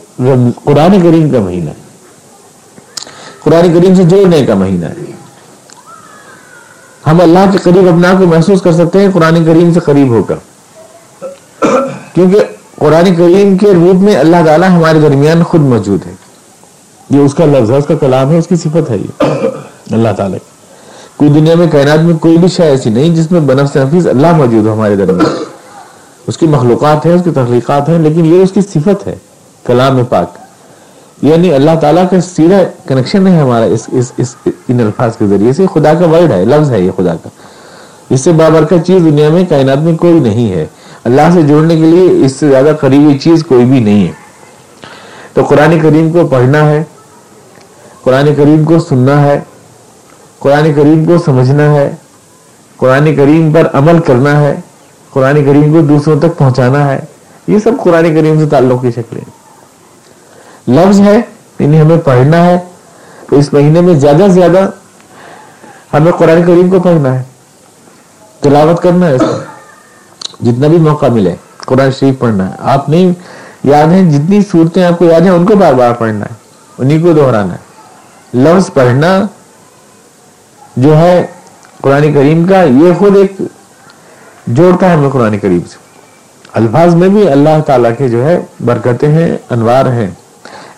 قرآن 0.64 1.00
کریم 1.02 1.30
کا 1.30 1.38
مہینہ 1.38 1.70
ہے۔ 1.70 1.74
قرآن 3.44 3.80
کریم 3.80 3.94
سے 3.94 4.04
جوڑنے 4.04 4.46
کا 4.46 4.54
مہینہ 4.54 4.86
ہے۔ 4.86 5.12
ہم 7.06 7.20
اللہ 7.20 7.38
کے 7.52 7.58
قریب 7.58 7.88
اپنا 7.88 8.14
کو 8.18 8.26
محسوس 8.26 8.62
کر 8.62 8.72
سکتے 8.72 9.00
ہیں، 9.00 9.08
قرآن 9.14 9.44
کریم 9.44 9.72
سے 9.72 9.80
قریب 9.80 10.08
ہو 10.08 10.22
کر۔ 10.22 10.34
کیونکہ 12.14 12.38
قرآن 12.78 13.14
کریم 13.14 13.58
کے 13.58 13.66
روپ 13.66 14.02
میں 14.02 14.16
اللہ 14.16 14.36
تعالیٰ 14.46 14.68
ہمارے 14.68 15.00
درمیان 15.00 15.42
خود 15.42 15.60
موجود 15.60 16.06
ہے۔ 16.06 16.12
یہ 17.10 17.18
اس 17.18 17.34
کا 17.34 17.44
لفظ 17.44 17.70
ہے، 17.70 17.76
اس 17.76 17.86
کا 17.86 17.94
کلام 17.94 18.30
ہے، 18.30 18.38
اس 18.38 18.46
کی 18.46 18.56
صفت 18.56 18.90
ہے 18.90 18.96
یہ۔ 18.96 19.24
اللہ 19.90 20.08
تعالیٰ۔ 20.16 20.57
کوئی 21.18 21.30
دنیا 21.30 21.54
میں 21.54 21.66
کائنات 21.72 21.98
میں 21.98 22.16
کوئی 22.16 22.38
بھی 22.38 22.48
شے 22.48 22.62
ایسی 22.62 22.90
نہیں 22.90 23.16
جس 23.16 23.30
میں 23.30 23.40
بنفس 23.40 23.76
نفیس 23.76 24.06
اللہ 24.06 24.36
موجود 24.36 24.66
ہو 24.66 24.72
ہمارے 24.72 24.96
درمیان۔ 24.96 25.44
اس 26.26 26.38
کی 26.38 26.46
مخلوقات 26.46 27.06
ہیں، 27.06 27.12
اس 27.12 27.20
کی 27.24 27.30
تخلیقات 27.30 27.88
ہیں، 27.88 27.98
لیکن 27.98 28.26
یہ 28.26 28.42
اس 28.42 28.52
کی 28.52 28.60
صفت 28.60 29.06
ہے، 29.06 29.16
کلام 29.66 30.04
پاک۔ 30.04 30.30
یعنی 31.22 31.54
اللہ 31.54 31.70
تعالیٰ 31.80 32.04
کا 32.10 32.20
سیدھا 32.20 32.62
کنیکشن 32.86 33.26
ہے 33.26 33.40
ہمارا 33.40 33.64
اس 33.64 33.88
اس 33.92 34.12
اس، 34.16 34.34
ان 34.46 34.80
الفاظ 34.80 35.16
کے 35.16 35.26
ذریعے 35.26 35.52
سے۔ 35.52 35.66
خدا 35.74 35.94
کا 35.94 36.06
ورڈ 36.06 36.32
ہے، 36.32 36.44
لفظ 36.44 36.70
ہے 36.70 36.80
یہ 36.80 36.90
خدا 36.96 37.14
کا۔ 37.14 37.28
اس 38.10 38.20
سے 38.20 38.32
بابرکت 38.32 38.86
چیز 38.86 39.02
دنیا 39.02 39.28
میں 39.28 39.44
کائنات 39.48 39.78
میں 39.78 39.96
کوئی 39.96 40.20
نہیں 40.20 40.52
ہے۔ 40.52 40.66
اللہ 41.04 41.30
سے 41.34 41.42
جوڑنے 41.42 41.74
کے 41.74 41.80
لیے 41.80 42.24
اس 42.26 42.32
سے 42.32 42.48
زیادہ 42.48 42.72
قریبی 42.80 43.18
چیز 43.18 43.44
کوئی 43.44 43.64
بھی 43.64 43.80
نہیں 43.80 44.06
ہے۔ 44.06 44.12
تو 45.34 45.42
قرآن 45.44 45.78
کریم 45.82 46.10
کو 46.10 46.26
پڑھنا 46.26 46.70
ہے، 46.70 46.84
قرآن 48.02 48.34
کریم 48.34 48.64
کو 48.64 48.78
سننا 48.78 49.22
ہے۔ 49.22 49.40
قرآن 50.38 50.72
کریم 50.74 51.04
کو 51.04 51.18
سمجھنا 51.18 51.74
ہے، 51.74 51.94
قرآن 52.76 53.16
کریم 53.16 53.52
پر 53.52 53.68
عمل 53.72 53.98
کرنا 53.98 54.40
ہے، 54.40 54.60
قرآن 55.10 55.34
کریم 55.34 55.72
کو 55.72 55.80
دوسروں 55.80 56.20
تک 56.20 56.38
پہنچانا 56.38 56.88
ہے۔ 56.88 57.00
یہ 57.46 57.58
سب 57.58 57.70
قرآن 57.82 58.04
کریم 58.04 58.38
سے 58.38 58.46
تعلق 58.46 58.82
کی 58.82 58.90
شکلیں۔ 58.90 59.30
لفظ 60.68 61.00
ہے 61.00 61.20
یعنی 61.58 61.80
ہمیں 61.80 61.96
پڑھنا 62.04 62.46
ہے۔ 62.46 62.58
تو 63.28 63.36
اس 63.36 63.52
مہینے 63.52 63.80
میں 63.80 63.94
زیادہ 63.94 64.16
سے 64.16 64.28
زیادہ 64.28 64.70
ہمیں 65.96 66.12
قرآن 66.12 66.42
کریم 66.42 66.70
کو 66.70 66.80
پڑھنا 66.80 67.18
ہے۔ 67.18 67.22
تلاوت 68.40 68.82
کرنا 68.82 69.06
ہے 69.06 69.18
جتنا 70.40 70.66
بھی 70.66 70.78
موقع 70.78 71.06
ملے، 71.06 71.34
قرآن 71.56 71.90
شریف 71.90 72.18
پڑھنا 72.18 72.50
ہے۔ 72.50 72.54
آپ 72.58 72.88
نہیں 72.88 73.12
یاد 73.64 73.86
ہیں، 73.86 74.10
جتنی 74.10 74.40
صورتیں 74.52 74.84
آپ 74.84 74.98
کو 74.98 75.04
یاد 75.04 75.20
ہیں، 75.20 75.30
ان 75.30 75.46
کو 75.46 75.56
بار 75.56 75.72
بار 75.72 75.92
پڑھنا 75.92 76.24
ہے۔ 76.24 76.34
انہیں 76.78 77.02
کو 77.02 77.12
دہرانا 77.12 77.52
ہے۔ 77.52 77.58
لفظ 78.34 78.72
پڑھنا 78.72 79.26
جو 80.82 80.96
ہے 80.96 81.26
قرآن 81.82 82.12
کریم 82.12 82.46
کا، 82.46 82.62
یہ 82.62 82.92
خود 82.98 83.16
ایک 83.16 83.32
جوڑتا 84.46 84.88
ہے 84.88 84.94
ہمیں 84.94 85.10
قرآن 85.10 85.38
کریم 85.38 85.60
سے۔ 85.60 85.76
الفاظ 86.52 86.94
میں 86.94 87.08
بھی 87.08 87.28
اللہ 87.30 87.60
تعالیٰ 87.66 87.90
کے 87.98 88.08
جو 88.08 88.24
ہے 88.24 88.38
برکتیں 88.64 89.08
ہیں، 89.08 89.36
انوار 89.50 89.86
ہیں۔ 89.86 90.10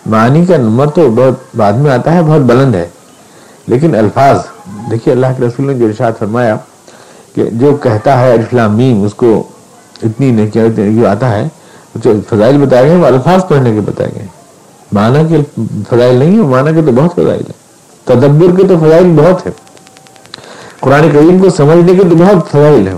معنی 0.05 0.45
کا 0.45 0.57
نمبر 0.57 0.89
تو 0.89 1.09
بہت 1.09 1.55
بعد 1.57 1.73
میں 1.73 1.91
آتا 1.91 2.13
ہے، 2.13 2.21
بہت 2.21 2.41
بلند 2.41 2.75
ہے۔ 2.75 2.87
لیکن 3.67 3.95
الفاظ، 3.95 4.37
دیکھیے 4.91 5.13
اللہ 5.13 5.27
کے 5.37 5.43
رسول 5.43 5.67
نے 5.67 5.73
جو 5.73 5.85
ارشاد 5.85 6.11
فرمایا 6.19 6.55
کہ 7.35 7.43
جو 7.51 7.75
کہتا 7.75 8.19
ہے 8.19 8.35
میم، 8.51 9.03
اس 9.03 9.13
کو 9.13 9.31
اتنی 10.03 10.31
نہیں 10.31 11.05
آتا 11.05 11.31
ہے، 11.31 11.47
جو 11.95 12.13
فضائل 12.29 12.57
بتائے 12.57 12.87
گئے، 12.87 12.95
وہ 12.95 13.05
الفاظ 13.05 13.45
پڑھنے 13.47 13.73
کے 13.73 13.81
بتائے 13.81 14.11
گئے۔ 14.15 14.27
معنی 14.91 15.23
کے 15.29 15.37
فضائل 15.89 16.15
نہیں 16.15 16.37
ہے 16.37 16.43
معنی 16.43 16.71
کے 16.75 16.81
تو 16.85 16.91
بہت 16.91 17.13
فضائل 17.13 17.43
ہے 17.49 17.59
تدبر 18.05 18.55
کے 18.57 18.63
تو 18.67 18.77
فضائل 18.77 19.11
بہت 19.15 19.45
ہے 19.45 19.51
قرآن 20.81 21.09
کریم 21.11 21.39
کو 21.39 21.49
سمجھنے 21.49 21.93
کے 21.93 22.03
تو 22.09 22.15
بہت 22.15 22.49
فضائل 22.51 22.87
ہیں۔ 22.87 22.95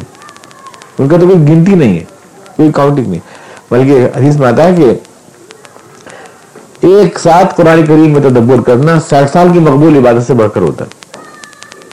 ان 0.99 1.07
کا 1.07 1.17
تو 1.17 1.27
کوئی 1.27 1.39
گنتی 1.47 1.75
نہیں 1.75 1.99
ہے، 1.99 2.03
کوئی 2.55 2.71
کاؤنٹنگ 2.71 3.07
نہیں۔ 3.07 3.19
بلکہ 3.71 4.07
حدیث 4.15 4.35
میں 4.37 4.47
آتا 4.47 4.63
ہے 4.63 4.73
کہ 4.75 4.93
ایک 6.87 7.19
ساتھ 7.19 7.55
قرآن 7.55 7.85
کریم 7.85 8.11
میں 8.13 8.21
تدبر 8.21 8.61
کرنا 8.61 8.99
ساٹھ 9.09 9.31
سال 9.31 9.47
کی 9.53 9.59
مقبول 9.59 9.97
عبادت 9.97 10.27
سے 10.27 10.33
بڑھ 10.33 10.51
کر 10.53 10.61
ہوتا 10.61 10.85
ہے۔ 10.85 11.01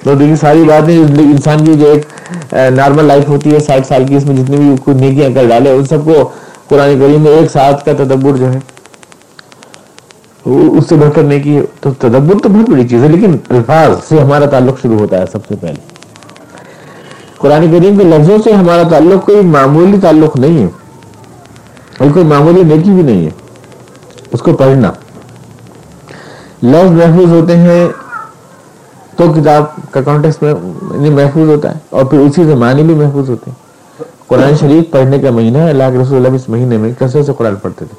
تو 0.04 0.14
دیکھیے، 0.14 0.37
ساری 0.37 0.62
باتیں 0.68 0.97
انسان 0.99 1.64
کی 1.64 1.75
جو 1.75 1.92
ایک 1.92 2.54
نارمل 2.75 3.04
لائف 3.04 3.28
ہوتی 3.28 3.54
ہے 3.54 3.61
ساٹھ 3.61 3.87
سال 3.87 4.06
کی، 4.06 4.16
اس 4.16 4.25
میں 4.26 4.37
جتنی 4.37 4.56
بھی 4.56 4.75
کچھ 4.85 4.97
نیکیاں 4.97 5.30
کر 5.35 5.49
ڈالے، 5.49 5.70
ان 5.70 5.85
سب 5.87 6.04
کو 6.04 6.28
قرآن 6.68 6.99
کریم 7.00 7.20
میں 7.20 7.32
ایک 7.32 7.50
ساتھ 7.50 7.85
کا 7.85 7.92
تدبر 7.99 8.37
جو 8.37 8.52
ہے 8.52 8.59
اس 10.44 10.88
سے 10.88 10.97
بڑھ 10.97 11.11
کر 11.14 11.23
نیکی 11.23 11.56
ہے 11.56 11.62
تو 11.80 11.90
تدبر 11.99 12.38
تو 12.42 12.49
بہت 12.49 12.70
بڑی 12.70 12.88
چیز 12.88 13.02
ہے، 13.02 13.09
لیکن 13.09 13.37
الفاظ 13.49 13.90
سے 14.09 14.18
ہمارا 14.20 14.47
تعلق 14.47 14.80
شروع 14.82 14.99
ہوتا 14.99 15.18
ہے 15.18 15.25
سب 15.32 15.47
سے 15.49 15.54
پہلے۔ 15.61 15.80
قرآن 17.38 17.70
کریم 17.73 17.99
کے 17.99 18.04
لفظوں 18.04 18.38
سے 18.44 18.52
ہمارا 18.52 18.82
تعلق 18.90 19.26
کوئی 19.26 19.40
معمولی 19.40 19.99
تعلق 20.00 20.37
نہیں 20.37 20.59
ہے۔ 20.59 20.68
اور 21.99 22.11
کوئی 22.11 22.25
معمولی 22.25 22.62
نیکی 22.62 22.90
بھی 22.90 23.02
نہیں 23.02 23.25
ہے۔ 23.25 23.30
اس 24.32 24.42
کو 24.42 24.56
پڑھنا۔ 24.56 24.92
لفظ 26.62 26.90
محفوظ 26.90 27.30
ہوتے 27.32 27.56
ہیں 27.56 27.88
تو 29.16 29.32
کتاب 29.32 29.64
کا 29.90 30.02
کانٹیکس 30.02 30.42
میں 30.42 30.50
یعنی 30.50 31.11
محفوظ 31.11 31.49
ہوتا 31.49 31.75
ہے، 31.75 31.78
اور 31.90 32.04
پھر 32.04 32.18
اسی 32.18 32.44
سے 32.44 32.54
معنی 32.54 32.82
بھی 32.82 32.94
محفوظ 32.94 33.30
ہوتے 33.30 33.50
ہیں۔ 33.50 34.04
قرآن 34.26 34.56
شریف 34.61 34.90
پڑھنے 34.90 35.18
کا 35.18 35.30
مہینہ 35.30 35.59
ہے، 35.59 35.70
اللہ 35.70 35.85
کے 35.92 35.99
رسول 35.99 36.16
اللہ 36.16 36.37
اس 36.37 36.49
مہینے 36.49 36.76
میں 36.76 36.92
کثرت 36.99 37.26
سے 37.26 37.32
قرآن 37.38 37.56
پڑھتے 37.56 37.85
تھے۔ 37.85 37.97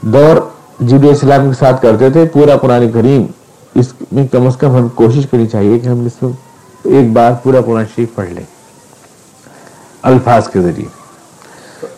دور 0.00 0.36
جی 0.80 0.98
جب 0.98 1.08
اسلام 1.10 1.48
کے 1.48 1.56
ساتھ 1.58 1.82
کرتے 1.82 2.10
تھے، 2.10 2.24
پورا 2.24 2.56
قرآن 2.56 2.90
کریم 2.92 3.26
اس 3.74 3.92
میں 4.12 4.26
کم 4.26 4.46
از 4.46 4.56
کم 4.56 4.76
ہم 4.76 4.88
کوشش 4.88 5.26
کرنی 5.30 5.46
چاہیے 5.46 5.78
کہ 5.78 5.88
ہم 5.88 6.04
اس 6.04 6.22
میں 6.22 6.32
ایک 6.84 7.12
بار 7.12 7.32
پورا 7.42 7.60
قرآن 7.60 7.84
شریف 7.94 8.08
پڑھ 8.14 8.28
لیں۔ 8.28 8.42
الفاظ 10.02 10.48
کے 10.48 10.60
ذریعے۔ 10.60 10.88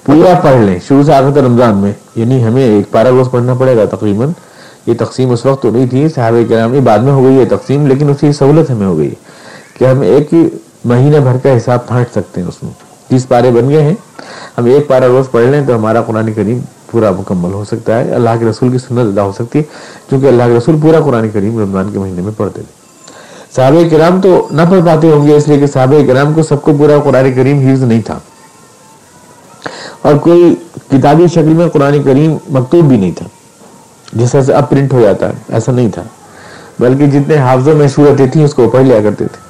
پورا 0.04 0.40
پڑھ 0.42 0.56
لیں۔ 0.56 0.78
شروع 0.88 1.02
سے 1.02 1.14
آخر 1.14 1.42
رمضان 1.42 1.76
میں 1.76 1.92
یعنی 2.14 2.44
ہمیں 2.44 2.64
ایک 2.64 2.90
پارا 2.90 3.10
روز 3.10 3.30
پڑھنا 3.30 3.54
پڑے 3.54 3.76
گا 3.76 3.84
تقریباً۔ 3.84 4.28
یہ 4.86 4.94
تقسیم 4.98 5.30
اس 5.30 5.46
وقت 5.46 5.62
تو 5.62 5.70
نہیں 5.70 5.86
تھی، 5.86 6.08
صحابہ 6.08 6.48
کرام 6.48 6.74
یہ 6.74 6.80
بعد 6.80 6.98
میں 6.98 7.12
ہو 7.12 7.24
گئی 7.24 7.38
ہے 7.38 7.44
تقسیم، 7.44 7.86
لیکن 7.86 8.10
اس 8.10 8.16
کی 8.20 8.32
سہولت 8.32 8.70
ہمیں 8.70 8.86
ہو 8.86 8.98
گئی 8.98 9.08
ہے 9.08 9.14
کہ 9.78 9.84
ہم 9.84 10.00
ایک 10.00 10.34
ہی 10.34 10.48
مہینہ 10.84 11.16
بھر 11.16 11.36
کا 11.42 11.56
حساب 11.56 11.86
پھانٹ 11.86 12.06
سکتے 12.10 12.40
ہیں 12.40 12.48
اس 12.48 12.62
میں۔ 12.62 12.72
تیس 13.08 13.28
پارے 13.28 13.50
بن 13.50 13.68
گئے 13.68 13.82
ہیں۔ 13.82 13.94
ہم 14.58 14.64
ایک 14.64 14.88
پارا 14.88 15.06
روز 15.06 15.30
پڑھ 15.30 15.44
لیں 15.44 15.66
تو 15.66 15.76
ہمارا 15.76 16.02
قرآن 16.02 16.32
کریم 16.32 16.58
پورا 16.90 17.10
مکمل 17.10 17.52
ہو 17.52 17.64
سکتا 17.64 17.98
ہے۔ 17.98 18.10
اللہ 18.10 18.30
کے 18.38 18.44
رسول 18.44 18.72
کی 18.72 18.78
سنت 18.78 18.98
ادا 18.98 19.22
ہو 19.22 19.32
سکتی 19.32 19.58
ہے، 19.58 19.64
کیونکہ 20.08 20.26
اللہ 20.26 20.42
کے 20.42 20.58
رسول 20.58 20.76
پورا 20.82 21.00
قرآن 21.00 21.30
کریم 21.30 21.58
رمضان 21.58 21.92
کے 21.92 21.98
مہینے 21.98 22.22
میں 22.22 22.32
پڑھتے 22.36 22.62
تھے۔ 22.62 22.86
صحابہ 23.56 23.88
کرام 23.90 24.20
تو 24.20 24.48
نہ 24.50 24.62
پڑھ 24.70 24.80
پاتے 24.86 25.08
ہوں 25.08 25.26
گے، 25.26 25.36
اس 25.36 25.48
لیے 25.48 25.58
کہ 25.58 25.66
صحابہ 25.66 26.06
کرام 26.06 26.32
کو 26.34 26.42
سب 26.42 26.62
کو 26.62 26.72
پورا 26.78 26.92
قرآن 27.04 27.32
کریم 27.34 27.68
حفظ 27.68 27.82
نہیں 27.82 28.02
تھا۔ 28.02 28.18
اور 30.02 30.14
کوئی 30.14 30.54
کتابی 30.90 31.26
شکل 31.26 31.54
میں 31.54 31.68
قرآن 31.68 32.02
کریم 32.02 32.36
مکتوب 32.48 32.84
بھی 32.84 32.96
نہیں 32.96 33.12
تھا، 33.12 33.26
جس 34.12 34.32
طرح 34.32 34.42
سے 34.42 34.54
اب 34.54 34.70
پرنٹ 34.70 34.92
ہو 34.92 35.00
جاتا 35.00 35.28
ہے، 35.28 35.34
ایسا 35.48 35.72
نہیں 35.72 35.90
تھا۔ 35.90 36.02
بلکہ 36.80 37.06
جتنے 37.06 37.36
حافظوں 37.36 37.74
میں 37.74 37.88
صورتیں 37.88 38.26
تھیں، 38.26 38.44
اس 38.44 38.54
کو 38.54 38.70
پڑھ 38.70 38.84
لیا 38.84 39.00
کرتے 39.02 39.26
تھے۔ 39.26 39.46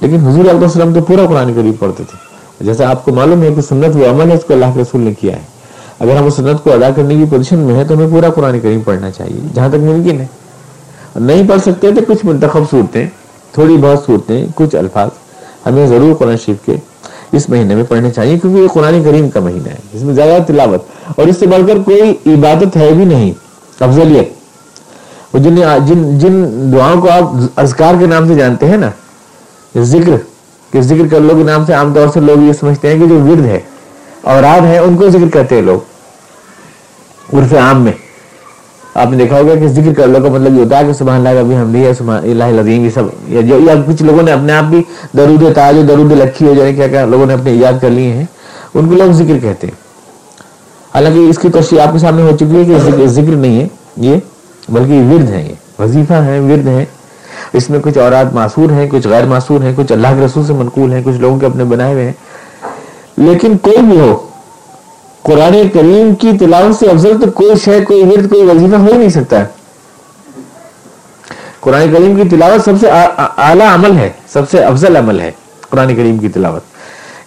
لیکن 0.00 0.26
حضور 0.26 0.44
علیہ 0.44 0.64
وسلم 0.64 0.94
تو 0.94 1.02
پورا 1.02 1.26
قرآن 1.26 1.54
کریم 1.54 1.72
پڑھتے 1.72 2.04
تھے۔ 2.10 2.34
جیسا 2.64 2.90
آپ 2.90 3.04
کو 3.04 3.14
معلوم 3.14 3.42
ہے 3.42 3.54
کہ 3.54 3.60
سنت 3.60 3.96
وہ 3.96 4.10
عمل 4.10 4.30
ہے، 4.30 4.34
اس 4.34 4.44
کو 4.44 4.54
اللہ 4.54 4.66
کے 4.74 4.80
رسول 4.80 5.00
نے 5.00 5.14
کیا 5.14 5.36
ہے۔ 5.36 5.53
اگر 6.00 6.16
ہم 6.16 6.24
اس 6.24 6.34
سنت 6.34 6.64
کو 6.64 6.72
ادا 6.72 6.90
کرنے 6.96 7.14
کی 7.14 7.24
پوزیشن 7.30 7.58
میں 7.58 7.74
ہے 7.74 7.84
تو 7.84 7.94
ہمیں 7.94 8.08
پورا 8.10 8.30
قرآن 8.30 8.60
کریم 8.60 8.80
پڑھنا 8.80 9.10
چاہیے۔ 9.10 9.40
جہاں 9.54 9.68
تک 9.68 9.74
ممکن 9.74 10.20
ہے۔ 10.20 10.26
نہیں 11.16 11.48
پڑھ 11.48 11.60
سکتے 11.60 11.90
تو 11.90 12.00
کچھ 12.08 12.26
منتخب 12.26 12.70
صورتیں، 12.70 13.06
تھوڑی 13.52 13.76
بہت 13.76 14.02
صورتیں، 14.06 14.46
کچھ 14.54 14.76
الفاظ 14.76 15.08
ہمیں 15.66 15.86
ضرور 15.86 16.14
قرآن 16.14 16.36
شریف 16.36 16.66
کے 16.66 16.76
اس 17.32 17.48
مہینے 17.48 17.74
میں 17.74 17.84
پڑھنے 17.84 18.10
چاہیے، 18.10 18.38
کیونکہ 18.38 18.60
یہ 18.60 18.68
قرآن 18.68 19.02
کریم 19.04 19.30
کا 19.30 19.40
مہینہ 19.40 19.68
ہے۔ 19.68 19.76
اس 19.92 20.02
میں 20.02 20.14
زیادہ 20.14 20.42
تلاوت 20.42 20.82
اور 21.16 21.26
اس 21.26 21.36
سے 21.36 21.46
بڑھ 21.46 21.62
کر 21.66 21.78
کوئی 21.84 22.34
عبادت 22.34 22.76
ہے 22.76 22.92
بھی 22.96 23.04
نہیں، 23.04 23.32
افضلیت۔ 23.80 24.34
جن 25.34 25.56
جن 25.86 26.18
جن 26.18 26.44
دعاؤں 26.72 27.00
کو 27.00 27.10
آپ 27.10 27.24
اذکار 27.56 27.94
کے 27.98 28.06
نام 28.06 28.28
سے 28.28 28.34
جانتے 28.34 28.66
ہیں 28.66 28.76
نا، 28.76 28.90
ذکر، 29.78 30.16
کہ 30.72 30.80
ذکر 30.80 31.08
کر 31.10 31.20
لو 31.20 31.34
کے 31.36 31.42
نام 31.42 31.64
سے 31.64 31.72
عام 31.72 31.94
طور 31.94 32.08
سے 32.14 32.20
لوگ 32.20 32.42
یہ 32.42 32.52
سمجھتے 32.52 32.88
ہیں 32.88 33.00
کہ 33.00 33.06
جو 33.06 33.20
ورد 33.20 33.44
ہے۔ 33.44 33.60
اوراد 34.24 34.66
ہے 34.66 34.78
ان 34.78 34.96
کو 34.96 35.08
ذکر 35.08 35.28
کہتے 35.32 35.54
ہیں 35.54 35.62
لوگ۔ 35.62 35.80
عرف 37.36 37.54
عام 37.54 37.82
میں۔ 37.82 37.92
آپ 38.94 39.10
نے 39.10 39.16
دیکھا 39.16 39.40
ہوگا 39.40 39.54
کہ 39.54 39.68
ذکر 39.68 39.94
کر 39.94 40.06
لو 40.06 40.18
کا 40.22 40.28
مطلب 40.28 40.54
یہ 40.54 40.64
ہوتا 40.64 40.78
ہے 40.78 40.84
کہ 40.84 40.92
سبحان 40.92 41.26
اللہ 41.26 41.40
کا 41.40 41.46
بھی 41.46 41.56
ہم 41.56 41.74
ہے 41.74 41.94
سبحان 41.94 42.30
اللہ 42.30 42.44
العظیم 42.44 42.84
یہ 42.84 42.90
سب۔ 42.90 43.02
یا 43.28 43.40
جو 43.40 43.58
یا 43.60 43.74
کچھ 43.86 44.02
لوگوں 44.02 44.22
نے 44.22 44.32
اپنے 44.32 44.52
آپ 44.52 44.64
بھی 44.64 44.82
درود 45.16 45.54
تاج 45.54 45.76
درود 45.88 46.12
لکھی 46.12 46.46
ہو 46.46 46.54
جائے، 46.54 46.74
کیا 46.74 46.88
کیا 46.88 47.04
لوگوں 47.04 47.26
نے 47.26 47.34
اپنے 47.34 47.52
یاد 47.52 47.72
کر 47.80 47.90
لیے 47.90 48.12
ہیں، 48.12 48.24
ان 48.74 48.88
کو 48.88 48.94
لوگ 48.94 49.12
ذکر 49.12 49.38
کہتے 49.42 49.66
ہیں۔ 49.66 49.74
حالانکہ 50.94 51.18
اس 51.18 51.38
کی 51.38 51.48
تشریح 51.48 51.80
آپ 51.80 51.92
کے 51.92 51.98
سامنے 51.98 52.22
ہو 52.22 52.36
چکی 52.36 52.56
ہے 52.56 52.64
کہ 52.64 53.06
ذکر 53.06 53.34
نہیں 53.36 53.60
ہے 53.60 53.68
یہ، 53.96 54.16
بلکہ 54.68 55.14
ورد 55.14 55.30
ہے 55.30 55.42
یہ۔ 55.42 55.82
وظیفہ 55.82 56.12
ہے 56.12 56.40
ورد 56.40 56.66
ہے 56.66 56.84
اس 57.52 57.70
میں 57.70 57.78
کچھ 57.82 57.98
اورات 57.98 58.34
معصور 58.34 58.70
ہیں، 58.70 58.86
کچھ 58.90 59.08
غیر 59.08 59.24
معصور 59.24 59.62
ہیں، 59.62 59.72
کچھ 59.76 59.92
اللہ 59.92 60.08
کے 60.08 60.26
رسول 60.26 60.44
سے 60.44 60.52
منقول 60.52 60.92
ہیں، 60.92 61.02
کچھ 61.04 61.16
لوگوں 61.16 61.38
کے 61.38 61.46
اپنے 61.46 61.64
بنائے 61.64 61.92
ہوئے 61.92 62.04
ہیں۔ 62.04 62.12
لیکن 63.24 63.58
کوئی 63.58 63.78
بھی 63.78 64.00
ہو، 64.00 64.28
قرآن 65.22 65.68
کریم 65.74 66.14
کی 66.14 66.30
تلاوت 66.40 66.78
سے 66.78 66.86
افضل 66.90 67.20
تو 67.24 67.30
کوئی 67.30 67.56
شے، 67.56 67.80
کوئی 67.84 68.02
ورد، 68.02 68.30
کوئی 68.30 68.42
وظیفہ 68.42 68.76
ہو 68.76 68.92
ہی 68.92 68.98
نہیں 68.98 69.08
سکتا 69.08 69.38
ہے۔ 69.38 69.44
قرآن 71.60 71.92
کریم 71.92 72.22
کی 72.22 72.28
تلاوت 72.28 72.64
سب 72.64 72.72
سے 72.80 72.90
اعلیٰ 72.90 73.74
عمل 73.74 73.96
ہے، 73.96 74.10
سب 74.28 74.50
سے 74.50 74.64
افضل 74.64 74.96
عمل 74.96 75.20
ہے 75.20 75.30
قرآن 75.70 75.96
کریم 75.96 76.18
کی 76.18 76.28
تلاوت۔ 76.28 76.62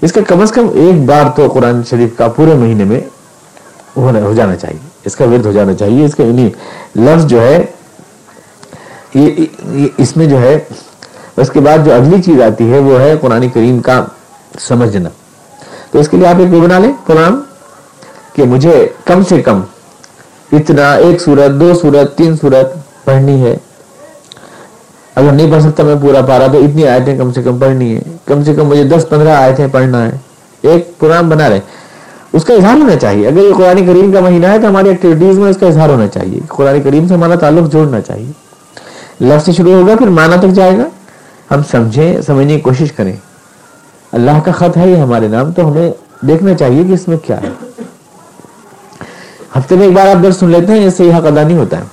اس 0.02 0.12
کا 0.12 0.22
کم 0.28 0.42
از 0.42 0.52
کم 0.52 0.68
ایک 0.74 1.06
بار 1.06 1.26
تو 1.36 1.48
قرآن 1.48 1.84
شریف 1.84 2.18
کا 2.18 2.28
پورے 2.28 2.54
مہینے 2.54 2.84
میں 2.84 3.02
ہو 3.98 4.34
جانا 4.36 4.56
چاہیے۔ 4.56 4.80
اس 5.06 5.16
کا 5.16 5.26
ورد 5.26 5.46
ہو 5.46 5.52
جانا 5.52 5.74
چاہیے۔ 5.74 6.06
اس 6.06 6.16
کا 6.16 6.24
یعنی 6.24 6.50
لفظ 6.96 7.26
جو 7.26 7.42
ہے 7.42 7.66
یہ 9.14 9.46
اس 9.98 10.18
میں 10.18 10.26
جو 10.26 10.42
ہے، 10.42 10.60
اس 11.38 11.50
کے 11.50 11.60
بعد 11.60 11.78
جو 11.86 11.94
اگلی 11.94 12.22
چیز 12.22 12.42
آتی 12.42 12.74
ہے، 12.74 12.80
وہ 12.80 13.00
ہے 13.00 13.16
قرآن 13.22 13.50
کریم 13.50 13.80
کا 13.80 14.06
سمجھنا۔ 14.60 15.10
تو 15.92 16.00
اس 16.00 16.10
کے 16.10 16.18
لیے 16.18 16.28
آپ 16.28 16.36
ایک 16.40 16.50
بنا 16.50 16.80
لیں، 16.80 16.92
قرآن، 17.06 17.34
کہ 18.34 18.44
مجھے 18.44 18.90
کم 19.06 19.24
سے 19.24 19.42
کم 19.42 19.62
اتنا 20.52 20.94
ایک 20.94 21.22
سورت، 21.22 21.60
دو 21.60 21.74
سورت، 21.74 22.18
تین 22.18 22.38
سورت 22.38 22.74
پڑھنی 23.06 23.44
ہے۔ 23.44 23.58
اگر 25.16 25.32
نہیں 25.32 25.52
پڑھ 25.52 25.64
سکتا 25.64 25.84
میں 25.84 25.96
پورا 26.02 26.22
پا 26.22 26.40
رہا 26.40 26.48
تو 26.48 26.58
اتنی 26.58 26.88
آیتیں 26.88 27.18
کم 27.18 27.34
سے 27.34 27.44
کم 27.44 27.58
پڑھنی 27.58 27.96
ہے 27.96 28.02
کم 28.26 28.44
سے 28.44 28.56
کم 28.56 28.66
مجھے 28.66 28.84
دس، 28.84 29.06
پندرہ 29.10 29.30
آیتیں 29.30 29.68
پڑھنا 29.72 30.06
ہے۔ 30.06 30.18
ایک 30.62 30.98
قرآن 30.98 31.30
بنا 31.30 31.50
رہے 31.50 31.60
اس 32.34 32.46
کا 32.46 32.54
اظہار 32.54 32.78
ہونا 32.78 32.96
چاہیے۔ 32.96 33.28
اگر 33.28 33.38
یہ 33.38 33.54
قرآن 33.54 33.86
کریم 33.86 34.12
کا 34.12 34.20
مہینہ 34.20 34.48
ہے 34.48 34.60
تو 34.60 34.68
ہماری 34.68 34.90
ایکٹیویٹیز 34.90 35.40
میں 35.40 35.50
اس 35.50 35.58
کا 35.58 35.68
اظہار 35.68 35.90
ہونا 35.90 36.08
چاہیے۔ 36.08 36.40
قرآن 36.48 36.82
کریم 36.82 37.08
سے 37.08 37.14
ہمارا 37.14 37.36
تعلق 37.36 37.72
جوڑنا 37.72 38.02
چاہیے۔ 38.02 38.32
لفظ 39.22 39.46
سے 39.46 39.52
شروع 39.52 39.74
ہوگا، 39.74 39.96
پھر 39.96 40.08
معنی 40.08 40.36
تک 40.40 40.48
جائے 40.48 40.78
گا۔ 40.78 40.84
ہم 41.52 41.62
سمجھیں، 41.72 42.22
سمجھنے 42.22 42.54
کی 42.54 42.60
کوشش 42.60 42.92
کریں۔ 42.92 43.14
اللہ 44.12 44.40
کا 44.46 44.52
خط 44.52 44.78
ہے 44.78 44.90
یہ 44.90 44.96
ہمارے 44.96 45.28
نام، 45.28 45.52
تو 45.52 45.72
ہمیں 45.72 45.92
دیکھنا 46.22 46.54
چاہیے 46.54 46.84
کہ 46.84 46.92
اس 46.92 47.08
میں 47.08 47.18
کیا 47.18 47.42
ہے۔ 47.42 47.50
ہفتے 49.58 49.76
میں 49.76 49.86
ایک 49.86 49.96
بار 49.96 50.08
آپ 50.08 50.24
درس 50.24 50.38
سن 50.38 50.50
لیتے 50.50 50.72
ہیں 50.72 50.88
اس 50.88 50.98
سے 50.98 51.04
یہ 51.04 51.14
حق 51.14 51.26
ادا 51.26 51.44
نہیں 51.44 51.58
ہوتا 51.58 51.78
ہے۔ 51.78 51.84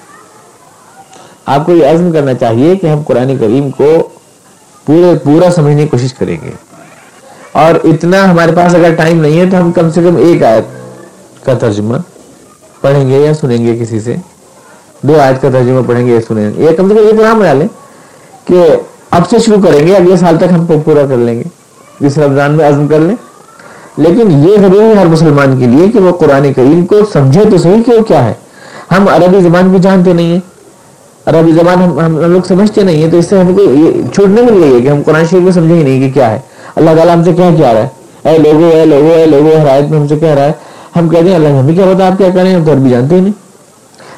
آپ 1.46 1.66
کو 1.66 1.72
یہ 1.72 1.86
عزم 1.86 2.12
کرنا 2.12 2.34
چاہیے 2.34 2.76
کہ 2.76 2.86
ہم 2.86 3.02
قرآن 3.02 3.36
کریم 3.40 3.70
کو 3.70 4.08
پورے، 4.86 5.18
پورا 5.24 5.50
سمجھنے 5.50 5.82
کی 5.82 5.88
کوشش 5.88 6.14
کریں 6.14 6.36
گے۔ 6.44 6.50
اور 7.52 7.74
اتنا 7.84 8.30
ہمارے 8.30 8.52
پاس 8.56 8.74
اگر 8.74 8.94
ٹائم 8.94 9.20
نہیں 9.20 9.40
ہے، 9.40 9.50
تو 9.50 9.56
ہم 9.56 9.72
کم 9.72 9.90
سے 9.90 10.02
کم 10.02 10.16
ایک 10.16 10.42
آیت 10.42 10.64
کا 11.44 11.54
ترجمہ 11.54 11.96
پڑھیں 12.80 13.08
گے 13.08 13.18
یا 13.26 13.34
سنیں 13.34 13.66
گے 13.66 13.78
کسی 13.78 14.00
سے۔ 14.00 14.16
دو 15.02 15.20
آیت 15.20 15.42
کا 15.42 15.50
ترجمہ 15.50 15.80
پڑھیں 15.86 16.06
گے 16.06 16.14
یا 16.14 16.20
سنیں 16.28 16.50
گے۔ 16.50 16.62
یہ 16.62 16.76
کم 16.76 16.88
سے 16.88 16.94
کم 16.94 17.04
یہ 17.04 17.12
پروگرام 17.12 17.38
بنا 17.38 17.52
لیں 17.52 17.68
کہ 18.44 18.76
اب 19.10 19.28
سے 19.28 19.38
شروع 19.38 19.62
کریں 19.62 19.86
گے، 19.86 19.96
اگلے 19.96 20.16
سال 20.16 20.38
تک 20.38 20.52
ہم 20.52 20.66
پورا 20.66 21.06
کر 21.06 21.16
لیں 21.16 21.38
گے۔ 21.38 21.63
اس 22.00 22.18
رمضان 22.18 22.52
میں 22.52 22.68
عزم 22.68 22.88
کر 22.88 22.98
لیں۔ 22.98 23.16
لیکن 23.96 24.30
یہ 24.30 24.56
ضروری 24.60 24.84
ہے 24.84 24.94
ہر 24.94 25.06
مسلمان 25.06 25.58
کے 25.58 25.66
لیے 25.66 25.88
کہ 25.88 25.98
وہ 25.98 26.12
قرآن 26.12 26.52
کریم 26.52 26.86
کو 26.86 26.96
سمجھے 27.12 27.44
تو 27.50 27.58
صحیح 27.58 27.82
کہ 27.86 27.92
وہ 27.92 28.02
کیا 28.02 28.24
ہے۔ 28.24 28.32
ہم 28.96 29.08
عربی 29.08 29.40
زبان 29.40 29.68
بھی 29.68 29.78
جانتے 29.78 30.12
نہیں 30.12 30.32
ہیں۔ 30.32 30.40
عربی 31.26 31.52
زبان 31.52 31.82
ہم 31.82 32.00
ہم 32.00 32.32
لوگ 32.32 32.40
سمجھتے 32.42 32.82
نہیں 32.82 33.02
ہیں، 33.02 33.10
تو 33.10 33.16
اس 33.16 33.26
سے 33.26 33.40
ہم 33.40 33.54
کو 33.54 33.62
یہ 33.62 34.14
چھوٹ 34.14 34.28
نہیں 34.28 34.50
مل 34.50 34.62
گئی 34.62 34.74
ہے 34.74 34.80
کہ 34.80 34.88
ہم 34.88 35.02
قرآن 35.06 35.24
شریف 35.30 35.42
کو 35.44 35.50
سمجھیں 35.50 35.76
ہی 35.76 35.82
نہیں 35.82 36.00
کہ 36.00 36.10
کیا 36.10 36.30
ہے۔ 36.30 36.40
اللہ 36.76 36.90
تعالیٰ 36.96 37.16
ہم 37.16 37.24
سے 37.24 37.32
کیا 37.32 37.50
کیا 37.56 37.74
رہا 37.74 37.80
ہے۔ 37.80 37.88
اے 38.22 38.38
لوگو 38.38 38.70
اے 38.74 38.84
لوگو 38.84 39.12
اے 39.16 39.26
لوگو، 39.26 39.56
ہر 39.60 39.66
آیت 39.66 39.90
میں 39.90 40.00
ہم 40.00 40.08
سے 40.08 40.16
کہہ 40.16 40.28
رہا 40.28 40.44
ہے۔ 40.44 40.52
ہم 40.96 41.08
کہتے 41.08 41.28
ہیں، 41.28 41.34
اللہ 41.34 41.48
ہمیں 41.48 41.74
کیا 41.74 41.84
پتا 41.94 42.06
آپ 42.06 42.18
کیا 42.18 42.28
کریں؟ 42.34 42.54
ہم 42.54 42.64
تو 42.64 42.72
عربی 42.72 42.90
جانتے 42.90 43.14
ہی 43.14 43.20
نہیں۔ 43.20 43.32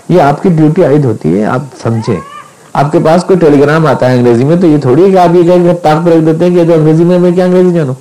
یہ 0.08 0.20
آپ 0.20 0.42
کی 0.42 0.48
ڈیوٹی 0.48 0.84
عائد 0.84 1.04
ہوتی 1.04 1.40
ہے، 1.40 1.44
آپ 1.44 1.60
سمجھیں۔ 1.82 2.35
آپ 2.78 2.90
کے 2.92 2.98
پاس 3.04 3.24
کوئی 3.24 3.38
ٹیلی 3.38 3.60
گرام 3.60 3.86
آتا 3.86 4.10
ہے 4.10 4.16
انگریزی 4.18 4.44
میں 4.44 4.56
تو 4.60 4.66
یہ 4.66 4.78
تھوڑی 4.80 5.04
ہے 5.04 5.10
کہ 5.10 5.18
آپ 5.18 5.34
یہ 5.34 5.42
کہیں 5.42 5.74
تاک 5.82 6.04
پر 6.04 6.10
رکھ 6.12 6.24
دیتے 6.24 6.44
ہیں 6.44 6.54
کہ 6.54 6.64
تو 6.66 6.78
انگریزی 6.78 7.04
میں 7.04 7.18
میں 7.18 7.30
کیا 7.32 7.44
انگریزی 7.44 7.72
جانوں؟ 7.74 7.94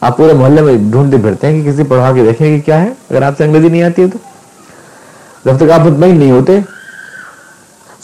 آپ 0.00 0.16
پورے 0.16 0.32
محلے 0.32 0.62
میں 0.62 0.74
ڈھونڈتے 0.90 1.16
پھرتے 1.22 1.46
ہیں 1.46 1.62
کہ 1.62 1.70
کسی 1.70 1.82
پڑھا 1.88 2.12
کے 2.12 2.24
دیکھیں 2.24 2.46
کہ 2.46 2.60
کیا 2.66 2.80
ہے، 2.82 2.88
اگر 3.10 3.22
آپ 3.22 3.38
سے 3.38 3.44
انگریزی 3.44 3.68
نہیں 3.68 3.82
آتی 3.82 4.02
ہے 4.02 4.06
تو۔ 4.08 4.18
جب 5.44 5.56
تک 5.56 5.70
آپ 5.70 5.86
مطمئن 5.86 6.16
نہیں 6.16 6.30
ہوتے 6.30 6.58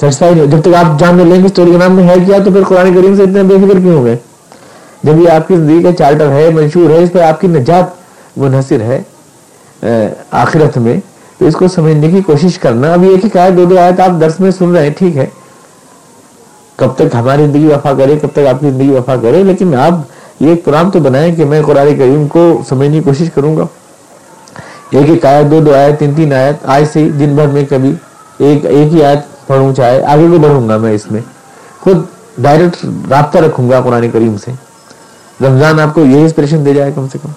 نہیں 0.02 0.46
جب 0.46 0.60
تک 0.62 0.74
آپ 0.76 0.98
جان 1.00 1.16
لیں 1.28 1.42
گے 1.42 1.48
ٹیلی 1.54 1.72
گرام 1.72 1.94
میں 1.96 2.04
ہے 2.08 2.14
کیا، 2.26 2.38
تو 2.44 2.50
پھر 2.52 2.62
قرآن 2.68 2.94
کریم 2.94 3.14
سے 3.16 3.22
اتنے 3.22 3.42
بے 3.42 3.56
فکر 3.64 3.80
کیوں 3.80 3.94
ہو 3.96 4.04
گئے؟ 4.04 4.16
جب 5.02 5.20
یہ 5.20 5.30
آپ 5.30 5.46
کی 5.48 5.56
زندگی 5.56 5.82
کا 5.82 5.92
چارٹر 5.98 6.30
ہے، 6.32 6.48
منشور 6.54 6.90
ہے، 6.90 7.02
اس 7.02 7.12
پہ 7.12 7.20
آپ 7.22 7.40
کی 7.40 7.46
نجات 7.46 8.36
منحصر 8.38 8.80
ہے 8.80 9.02
آخرت 10.42 10.78
میں، 10.78 10.98
تو 11.38 11.46
اس 11.46 11.56
کو 11.56 11.68
سمجھنے 11.68 12.10
کی 12.10 12.20
کوشش 12.26 12.58
کرنا۔ 12.58 12.92
اب 12.92 13.04
یہ 13.04 13.16
کہ 13.22 13.48
دو 13.56 13.64
دو 13.64 13.78
آیت 13.78 14.00
آپ 14.00 14.20
درس 14.20 14.40
میں 14.40 14.50
سن 14.50 14.74
رہے 14.74 14.82
ہیں، 14.82 14.92
ٹھیک 14.98 15.16
ہے۔ 15.16 15.26
کب 16.76 16.94
تک 16.94 17.14
ہماری 17.14 17.46
زندگی 17.46 17.66
وفا 17.66 17.92
کرے، 17.98 18.18
کب 18.22 18.28
تک 18.32 18.46
آپ 18.50 18.60
کی 18.60 18.70
زندگی 18.70 18.90
وفا 18.90 19.16
کرے، 19.16 19.42
لیکن 19.42 19.74
آپ 19.74 19.92
یہ 20.40 20.48
ایک 20.48 20.64
پرام 20.64 20.90
تو 20.90 21.00
بنائیں 21.00 21.34
کہ 21.36 21.44
میں 21.44 21.62
قرآن 21.62 21.96
کریم 21.98 22.28
کو 22.28 22.62
سمجھنے 22.68 22.96
کی 22.96 23.02
کوشش 23.02 23.28
کروں 23.34 23.56
گا۔ 23.56 23.66
ایک 24.90 25.10
ایک 25.10 25.24
آیت، 25.24 25.50
دو 25.50 25.60
دو 25.60 25.74
آیت، 25.74 25.98
تین 25.98 26.12
تین 26.16 26.32
آیت، 26.32 26.64
آج 26.64 26.84
سے 26.92 27.08
دن 27.08 27.34
بھر 27.34 27.46
میں 27.46 27.64
کبھی 27.70 27.94
ایک 28.38 28.66
ایک 28.66 28.94
ہی 28.94 29.04
آیت 29.04 29.46
پڑھوں 29.46 29.74
چاہے، 29.74 30.02
آگے 30.04 30.26
کو 30.30 30.38
بڑھوں 30.38 30.68
گا 30.68 30.76
میں 30.76 30.92
اس 30.92 31.10
میں۔ 31.10 31.20
خود 31.80 31.96
ڈائریکٹ 32.38 32.84
رابطہ 33.10 33.38
رکھوں 33.38 33.70
گا 33.70 33.80
قرآن 33.80 34.10
کریم 34.12 34.36
سے۔ 34.44 34.50
رمضان 35.44 35.80
آپ 35.80 35.94
کو 35.94 36.00
یہی 36.00 36.20
انسپریشن 36.20 36.66
دے 36.66 36.74
جائے 36.74 36.92
کم 36.94 37.06
سے 37.12 37.18
کم 37.22 37.28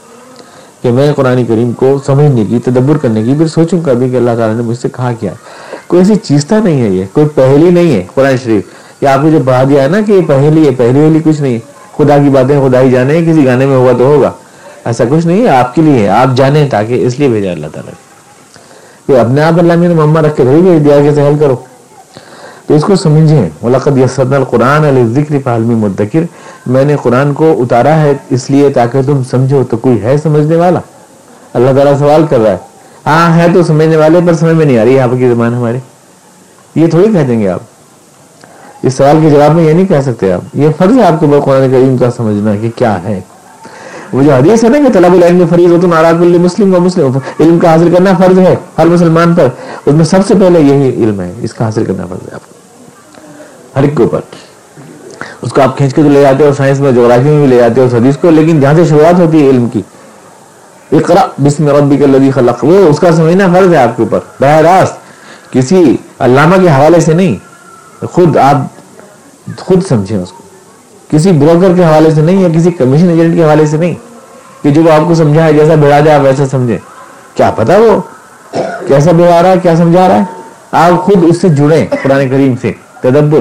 کہ 0.81 0.91
میں 0.91 1.13
قرآن 1.13 1.45
کریم 1.45 1.71
کو 1.71 1.97
سمجھنے 2.05 2.45
کی، 2.45 2.59
تدبر 2.59 2.97
کرنے 2.97 3.23
کی، 3.23 3.33
پھر 3.37 3.47
سوچوں 3.47 3.79
گا 3.85 3.93
بھی 3.93 4.09
کہ 4.09 4.15
اللہ 4.15 4.31
تعالیٰ 4.37 4.55
نے 4.55 4.61
مجھ 4.61 4.77
سے 4.77 4.89
کہا 4.89 5.11
کیا 5.19 5.33
کوئی 5.87 6.01
ایسی 6.01 6.15
چیزتا 6.15 6.59
نہیں 6.59 6.81
ہے 6.81 6.89
یہ، 6.89 7.05
کوئی 7.13 7.27
پہلی 7.35 7.69
نہیں 7.69 7.95
ہے 7.95 8.03
قرآن 8.13 8.37
شریف۔ 8.43 8.63
کہ 8.99 9.05
آپ 9.05 9.21
کو 9.21 9.29
جو 9.29 9.39
پڑھا 9.45 9.63
دیا 9.69 9.83
ہے 9.83 9.87
نا 9.87 10.01
کہ 10.01 10.11
یہ 10.11 10.21
پہلی 10.27 10.65
ہے 10.65 10.71
پہلی 10.71 10.99
والی 10.99 11.19
کچھ 11.23 11.41
نہیں۔ 11.41 11.59
خدا 11.97 12.17
کی 12.17 12.29
باتیں 12.29 12.69
خدا 12.69 12.81
ہی 12.81 12.91
جانے، 12.91 13.21
کسی 13.21 13.45
گانے 13.45 13.65
میں 13.65 13.75
ہوا 13.75 13.91
تو 13.97 14.03
ہوگا۔ 14.03 14.31
ایسا 14.85 15.03
کچھ 15.09 15.27
نہیں 15.27 15.43
ہے 15.43 15.49
آپ 15.49 15.75
کے 15.75 15.81
لیے 15.81 15.99
ہے، 15.99 16.09
آپ 16.09 16.27
جانیں 16.35 16.69
تاکہ 16.69 17.05
اس 17.05 17.19
لیے 17.19 17.27
بھیجا 17.27 17.51
اللہ 17.51 17.67
تعالیٰ 17.73 17.93
کہ 19.07 19.19
اپنے 19.19 19.41
آپ 19.41 19.53
اللہ 19.59 19.75
میں 19.75 19.87
نے 19.87 19.93
مما 19.93 20.21
رکھ 20.21 20.35
کے 20.37 20.43
تھوڑی 20.43 20.61
بھیج 20.61 20.85
دیا 20.85 21.01
کہ 21.01 21.15
سہل 21.15 21.33
کرو۔ 21.39 21.55
تو 22.67 22.75
اس 22.75 22.83
کو 22.83 22.95
سمجھیں۔ 22.95 23.49
ملاقت 23.63 23.97
یسد 23.97 24.33
القرآن 24.33 24.85
علی 24.85 25.03
ذکر 25.07 25.35
پالمی 25.43 25.75
مدکر 25.75 26.19
میں 26.65 26.85
نے 26.85 26.95
قرآن 27.03 27.33
کو 27.33 27.55
اتارا 27.61 27.99
ہے 27.99 28.13
اس 28.29 28.49
لیے 28.49 28.69
تاکہ 28.69 29.01
تم 29.01 29.23
سمجھو، 29.23 29.63
تو 29.63 29.77
کوئی 29.77 30.01
ہے 30.03 30.17
سمجھنے 30.17 30.55
والا؟ 30.55 30.79
اللہ 31.53 31.71
تعالیٰ 31.75 31.97
سوال 31.99 32.25
کر 32.29 32.39
رہا 32.39 32.51
ہے۔ 32.51 32.57
ہاں 33.05 33.37
ہے 33.37 33.47
تو 33.53 33.63
سمجھنے 33.63 33.97
والے، 33.97 34.19
پر 34.27 34.33
سمجھ 34.33 34.55
میں 34.55 34.65
نہیں 34.65 34.79
آ 34.79 34.83
رہی 34.83 34.99
آپ 34.99 35.09
کی 35.17 35.29
زبان 35.29 35.53
ہماری۔ 35.53 35.77
یہ 36.75 36.87
تھوڑی 36.87 37.07
کہہ 37.13 37.23
دیں 37.27 37.39
گے 37.39 37.49
آپ۔ 37.49 37.76
اس 38.83 38.93
سوال 38.93 39.17
کے 39.21 39.29
جواب 39.29 39.55
میں 39.55 39.63
یہ 39.63 39.73
نہیں 39.73 39.85
کہہ 39.85 40.01
سکتے 40.01 40.33
آپ، 40.33 40.41
یہ 40.53 40.69
فرض 40.77 40.97
ہے 40.97 41.03
آپ 41.03 41.19
کو 41.19 41.41
قرآن 41.45 41.71
کریم 41.71 41.97
کا 41.97 42.11
سمجھنا 42.11 42.55
کہ 42.55 42.69
کیا 42.75 43.03
ہے۔ 43.03 43.19
وہ 44.13 44.23
جو 44.23 44.33
حدیث 44.33 44.63
ہے 44.63 44.69
نا 44.69 44.77
کہ 44.77 44.93
طلب 44.93 45.13
العلم 45.13 45.43
فریض 45.49 45.71
ہو 45.71 45.77
تو 45.81 45.87
ناراض 45.87 46.15
مسلم 46.15 46.75
و 46.75 46.79
مسلم، 46.79 47.17
علم 47.39 47.59
کا 47.59 47.71
حاصل 47.71 47.95
کرنا 47.95 48.11
فرض 48.17 48.39
ہے 48.39 48.55
ہر 48.77 48.85
مسلمان 48.85 49.35
پر، 49.35 49.47
اس 49.85 49.93
میں 49.93 50.05
سب 50.05 50.19
سے 50.27 50.33
پہلے 50.33 50.59
یہی 50.59 51.03
علم 51.03 51.21
ہے، 51.21 51.33
اس 51.41 51.53
کا 51.53 51.65
حاصل 51.65 51.85
کرنا 51.85 52.05
فرض 52.05 52.29
ہے 52.29 52.35
آپ 52.35 52.47
کو۔ 52.47 52.53
ہر 53.75 53.83
ایک 53.83 53.97
کے 53.97 54.03
اوپر۔ 54.03 54.19
اس 55.41 55.53
کو 55.53 55.61
آپ 55.61 55.77
کھینچ 55.77 55.93
کے 55.93 56.03
تو 56.03 56.09
لے 56.09 56.21
جاتے 56.21 56.43
ہو، 56.43 56.53
سائنس 56.57 56.79
میں، 56.79 56.91
جغرافی 56.91 57.29
میں 57.29 57.37
بھی 57.37 57.47
لے 57.47 57.57
جاتے 57.57 57.81
ہو 57.81 57.85
حدیث 57.85 58.17
کو، 58.17 58.29
لیکن 58.29 58.59
جہاں 58.59 58.73
سے 58.73 58.85
شروعات 58.85 59.19
ہوتی 59.19 59.45
ہے 59.45 59.49
علم 59.49 59.67
کی۔ 59.67 59.81
اقرا 60.91 61.25
بسم 61.37 61.67
ربک 61.67 62.03
الذی 62.03 62.31
خلق۔ 62.31 62.63
وہ 62.63 62.77
اس 62.77 62.99
کا 62.99 63.11
سمجھنا 63.11 63.47
فرض 63.53 63.73
ہے 63.73 63.77
آپ 63.77 63.97
کے 63.97 64.03
اوپر، 64.03 64.19
براہ 64.41 64.59
راست، 64.59 64.93
کسی 65.51 65.95
علامہ 66.19 66.55
کے 66.55 66.69
حوالے 66.69 66.99
سے 66.99 67.13
نہیں۔ 67.13 67.46
خود 68.01 68.37
آپ 68.37 68.57
خود 69.59 69.85
سمجھیں 69.85 70.17
اس 70.17 70.31
کو۔ 70.31 70.43
کسی 71.11 71.31
بروکر 71.31 71.73
کے 71.75 71.83
حوالے 71.85 72.11
سے 72.11 72.21
نہیں 72.21 72.41
یا 72.41 72.47
کسی 72.55 72.71
کمیشن 72.71 73.09
ایجنٹ 73.09 73.35
کے 73.35 73.43
حوالے 73.43 73.65
سے 73.65 73.77
نہیں۔ 73.77 73.93
کہ 74.63 74.69
جو 74.69 74.81
آپ 74.91 75.01
کو 75.07 75.15
سمجھا 75.15 75.45
ہے 75.45 75.53
جیسا 75.53 75.75
بڑھا 75.75 75.99
جائے 75.99 76.17
آپ 76.17 76.23
ویسا 76.23 76.43
سمجھیں۔ 76.47 76.77
کیا 77.35 77.51
پتا 77.51 77.77
وہ 77.77 78.01
کیسا 78.87 79.11
بڑھا 79.11 79.43
رہا 79.43 79.49
ہے، 79.49 79.55
کیا 79.61 79.75
سمجھا 79.75 80.07
رہا 80.07 80.15
ہے؟ 80.15 80.23
آپ 80.71 81.03
خود 81.03 81.23
اس 81.23 81.41
سے 81.41 81.49
جڑیں 81.49 81.85
قرآن 82.03 82.29
کریم 82.29 82.55
سے۔ 82.61 82.73
تدبر۔ 83.01 83.39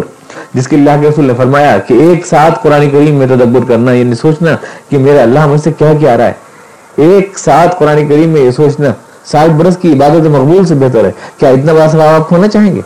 جس 0.55 0.69
کے 0.69 0.77
اللہ 0.77 0.91
کے 1.01 1.09
رسول 1.09 1.25
نے 1.25 1.33
فرمایا 1.37 1.79
کہ 1.79 1.95
ایک 1.95 2.27
ساتھ 2.27 2.59
قرآن 2.63 2.91
کریم 2.91 3.15
میں 3.15 3.27
تدبر 3.27 3.61
کرنا 3.69 3.93
یعنی 3.93 4.15
سوچنا 4.15 4.57
کہ 4.89 4.99
میرا 4.99 5.23
اللہ 5.23 5.47
مجھ 5.47 5.61
سے 5.61 5.73
کیا 5.73 5.93
کیا 6.01 6.17
رہا 6.17 6.27
ہے۔ 6.27 6.33
ایک 6.97 7.39
ساتھ 7.39 7.77
قرآن 7.79 8.09
کریم 8.09 8.29
میں 8.29 8.41
یہ 8.41 8.51
سوچنا 8.51 8.89
سات 9.25 9.51
برس 9.51 9.77
کی 9.77 9.93
عبادت 9.93 10.27
مقبول 10.27 10.67
سے 10.67 10.75
بہتر 10.75 11.05
ہے۔ 11.05 11.11
کیا 11.39 11.49
اتنا 11.49 11.73
بڑا 11.73 11.89
ثواب 11.89 12.21
آپ 12.21 12.29
کھونا 12.29 12.49
چاہیں 12.49 12.77
گے؟ 12.77 12.81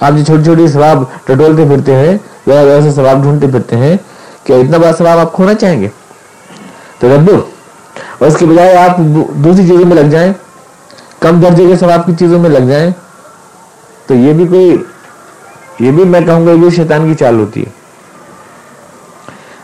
آپ 0.00 0.12
جو 0.16 0.24
چھوٹی 0.24 0.44
چھوٹی 0.44 0.66
ثواب 0.68 1.02
ٹٹولتے 1.24 1.64
پھرتے 1.68 1.94
ہیں 1.94 2.16
ویسے 2.46 2.64
ویسے 2.66 2.90
ثواب 2.92 3.22
ڈھونڈتے 3.22 3.46
پھرتے 3.46 3.76
ہیں، 3.76 3.96
کیا 4.44 4.56
اتنا 4.56 4.78
بڑا 4.78 4.92
ثواب 4.98 5.18
آپ 5.18 5.32
کھونا 5.32 5.54
چاہیں 5.54 5.80
گے؟ 5.80 5.88
تدبر 6.98 7.34
اور 8.18 8.26
اس 8.26 8.36
کے 8.38 8.46
بجائے 8.46 8.76
آپ 8.76 8.98
دوسری 9.44 9.66
چیزوں 9.66 9.86
میں 9.86 9.96
لگ 9.96 10.10
جائیں، 10.10 10.32
کم 11.20 11.40
درجے 11.40 11.66
کے 11.66 11.76
ثواب 11.76 12.06
کی 12.06 12.12
چیزوں 12.18 12.38
میں 12.38 12.50
لگ 12.50 12.68
جائیں۔ 12.68 12.90
تو 14.06 14.14
یہ 14.14 14.32
بھی 14.32 14.46
کوئی 14.46 14.76
یہ 15.80 15.90
بھی 15.90 16.04
میں 16.04 16.20
کہوں 16.20 16.46
گا، 16.46 16.52
یہ 16.52 16.70
شیطان 16.76 17.06
کی 17.08 17.14
چال 17.14 17.38
ہوتی 17.40 17.60
ہے۔ 17.60 17.70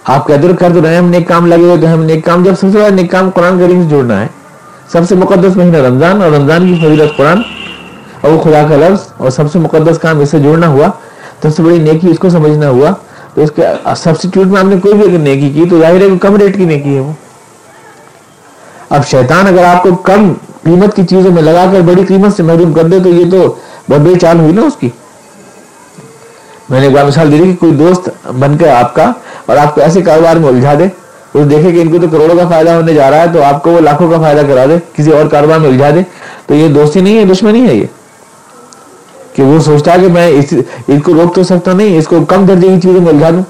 آپ 0.05 0.27
کہتے 0.27 0.49
کر 0.59 0.73
تو 0.75 0.83
رہے 0.83 0.97
ہم 0.97 1.09
نیک 1.11 1.27
کام 1.29 1.47
لگے 1.47 1.62
ہوئے 1.62 1.77
تو 1.81 1.92
ہم 1.92 2.03
نیک 2.05 2.25
کام، 2.25 2.42
جب 2.44 2.55
سب 2.61 2.68
سے 2.73 2.79
بڑا 2.79 2.88
نیک 2.94 3.11
کام 3.11 3.31
قرآن 3.35 3.59
کریم 3.59 3.83
سے 3.83 3.88
جوڑنا 3.88 4.20
ہے، 4.20 4.27
سب 4.92 5.09
سے 5.09 5.14
مقدس 5.14 5.57
مہینہ 5.57 5.77
رمضان، 5.87 6.23
اور 6.23 6.31
رمضان 6.31 6.66
کی 6.66 6.81
فضیلت 6.81 7.16
قرآن 7.16 7.42
اور 8.24 8.32
وہ 8.32 8.40
خدا 8.40 8.66
کا 8.68 8.76
لفظ 8.76 9.12
اور 9.16 9.30
سب 9.30 9.52
سے 9.52 9.58
مقدس 9.58 9.98
کام 9.98 10.20
اس 10.20 10.30
سے 10.30 10.38
جوڑنا 10.38 10.68
ہوا 10.68 10.87
تو 11.40 11.50
سب 11.50 11.56
سے 11.56 11.62
بڑی 11.62 11.78
نیکی 11.78 12.10
اس 12.10 12.18
کو 12.18 12.30
سمجھنا 12.30 12.68
ہوا۔ 12.68 12.90
تو 13.34 13.42
اس 13.42 13.50
کے 13.56 13.62
سبسٹیٹیوٹ 13.96 14.46
میں 14.46 14.60
آپ 14.60 14.66
نے 14.66 14.76
کوئی 14.80 14.94
بھی 14.94 15.08
اگر 15.08 15.18
نیکی 15.18 15.50
کی 15.50 15.68
تو 15.70 15.80
ظاہر 15.80 15.94
ہے 15.94 16.08
کہ 16.08 16.18
کم 16.18 16.37
ریٹ 16.37 16.56
کی 16.56 16.64
نیکی 16.64 16.94
ہے 16.94 17.00
وہ۔ 17.00 17.12
اب 18.90 19.06
شیطان 19.06 19.46
اگر 19.46 19.64
آپ 19.64 19.82
کو 19.82 19.94
کم 19.94 20.32
قیمت 20.62 20.96
کی 20.96 21.02
چیزوں 21.06 21.32
میں 21.32 21.42
لگا 21.42 21.64
کر 21.72 21.80
بڑی 21.80 22.04
قیمت 22.04 22.37
سے 22.37 22.42
محروم 22.42 22.72
کر 22.72 22.82
دے 22.82 22.98
تو 23.00 23.08
یہ 23.08 23.30
تو 23.30 23.54
بہت 23.90 24.00
بڑی 24.00 24.18
چال 24.18 24.40
ہوئی 24.40 24.52
نا 24.52 24.62
اس 24.62 24.76
کی۔ 24.80 24.88
میں 26.68 26.80
نے 26.80 26.87
ایک 26.87 26.94
بار 26.94 27.04
مثال 27.04 27.32
دی 27.32 27.38
کہ 27.38 27.54
کوئی 27.60 27.72
دوست 27.72 28.08
بن 28.38 28.56
کے 28.56 28.70
آپ 28.70 28.94
کا 28.94 29.12
اور 29.46 29.56
آپ 29.56 29.74
کو 29.74 29.80
ایسے 29.80 30.02
کاروبار 30.02 30.37
میں 30.37 30.48
الجھا 30.48 30.74
دے، 30.74 30.87
وہ 31.34 31.44
دیکھے 31.44 31.72
کہ 31.72 31.80
ان 31.80 31.88
کو 31.88 31.98
تو 31.98 32.08
کروڑوں 32.08 32.37
کا 32.37 32.48
فائدہ 32.48 32.70
ہونے 32.70 32.94
جا 32.94 33.10
رہا 33.10 33.20
ہے 33.20 33.26
تو 33.32 33.42
آپ 33.42 33.62
کو 33.62 33.70
وہ 33.70 33.80
لاکھوں 33.80 34.10
کا 34.10 34.16
فائدہ 34.18 34.40
کرا 34.48 34.66
دے، 34.66 34.76
کسی 34.92 35.10
اور 35.10 35.26
کاروبار 35.26 35.58
میں 35.58 35.68
الجھا 35.68 35.90
دے۔ 35.90 36.02
تو 36.46 36.54
یہ 36.54 36.68
دوستی 36.68 37.00
نہیں 37.00 37.18
ہے، 37.18 37.24
دشمنی 37.24 37.68
ہے 37.68 37.74
یہ۔ 37.74 37.87
کہ 39.35 39.42
وہ 39.42 39.59
سوچتا 39.61 39.92
ہے 39.92 39.99
کہ 40.01 40.09
میں 40.12 40.29
اس 40.31 41.03
کو 41.05 41.14
روک 41.14 41.35
تو 41.35 41.42
سکتا 41.42 41.73
نہیں، 41.73 41.99
اس 41.99 42.07
کو 42.07 42.25
کم 42.29 42.44
درجے 42.47 42.68
کی 42.68 42.81
چیزوں 42.81 43.01
میں 43.01 43.12
الجھا 43.12 43.31
دوں 43.31 43.42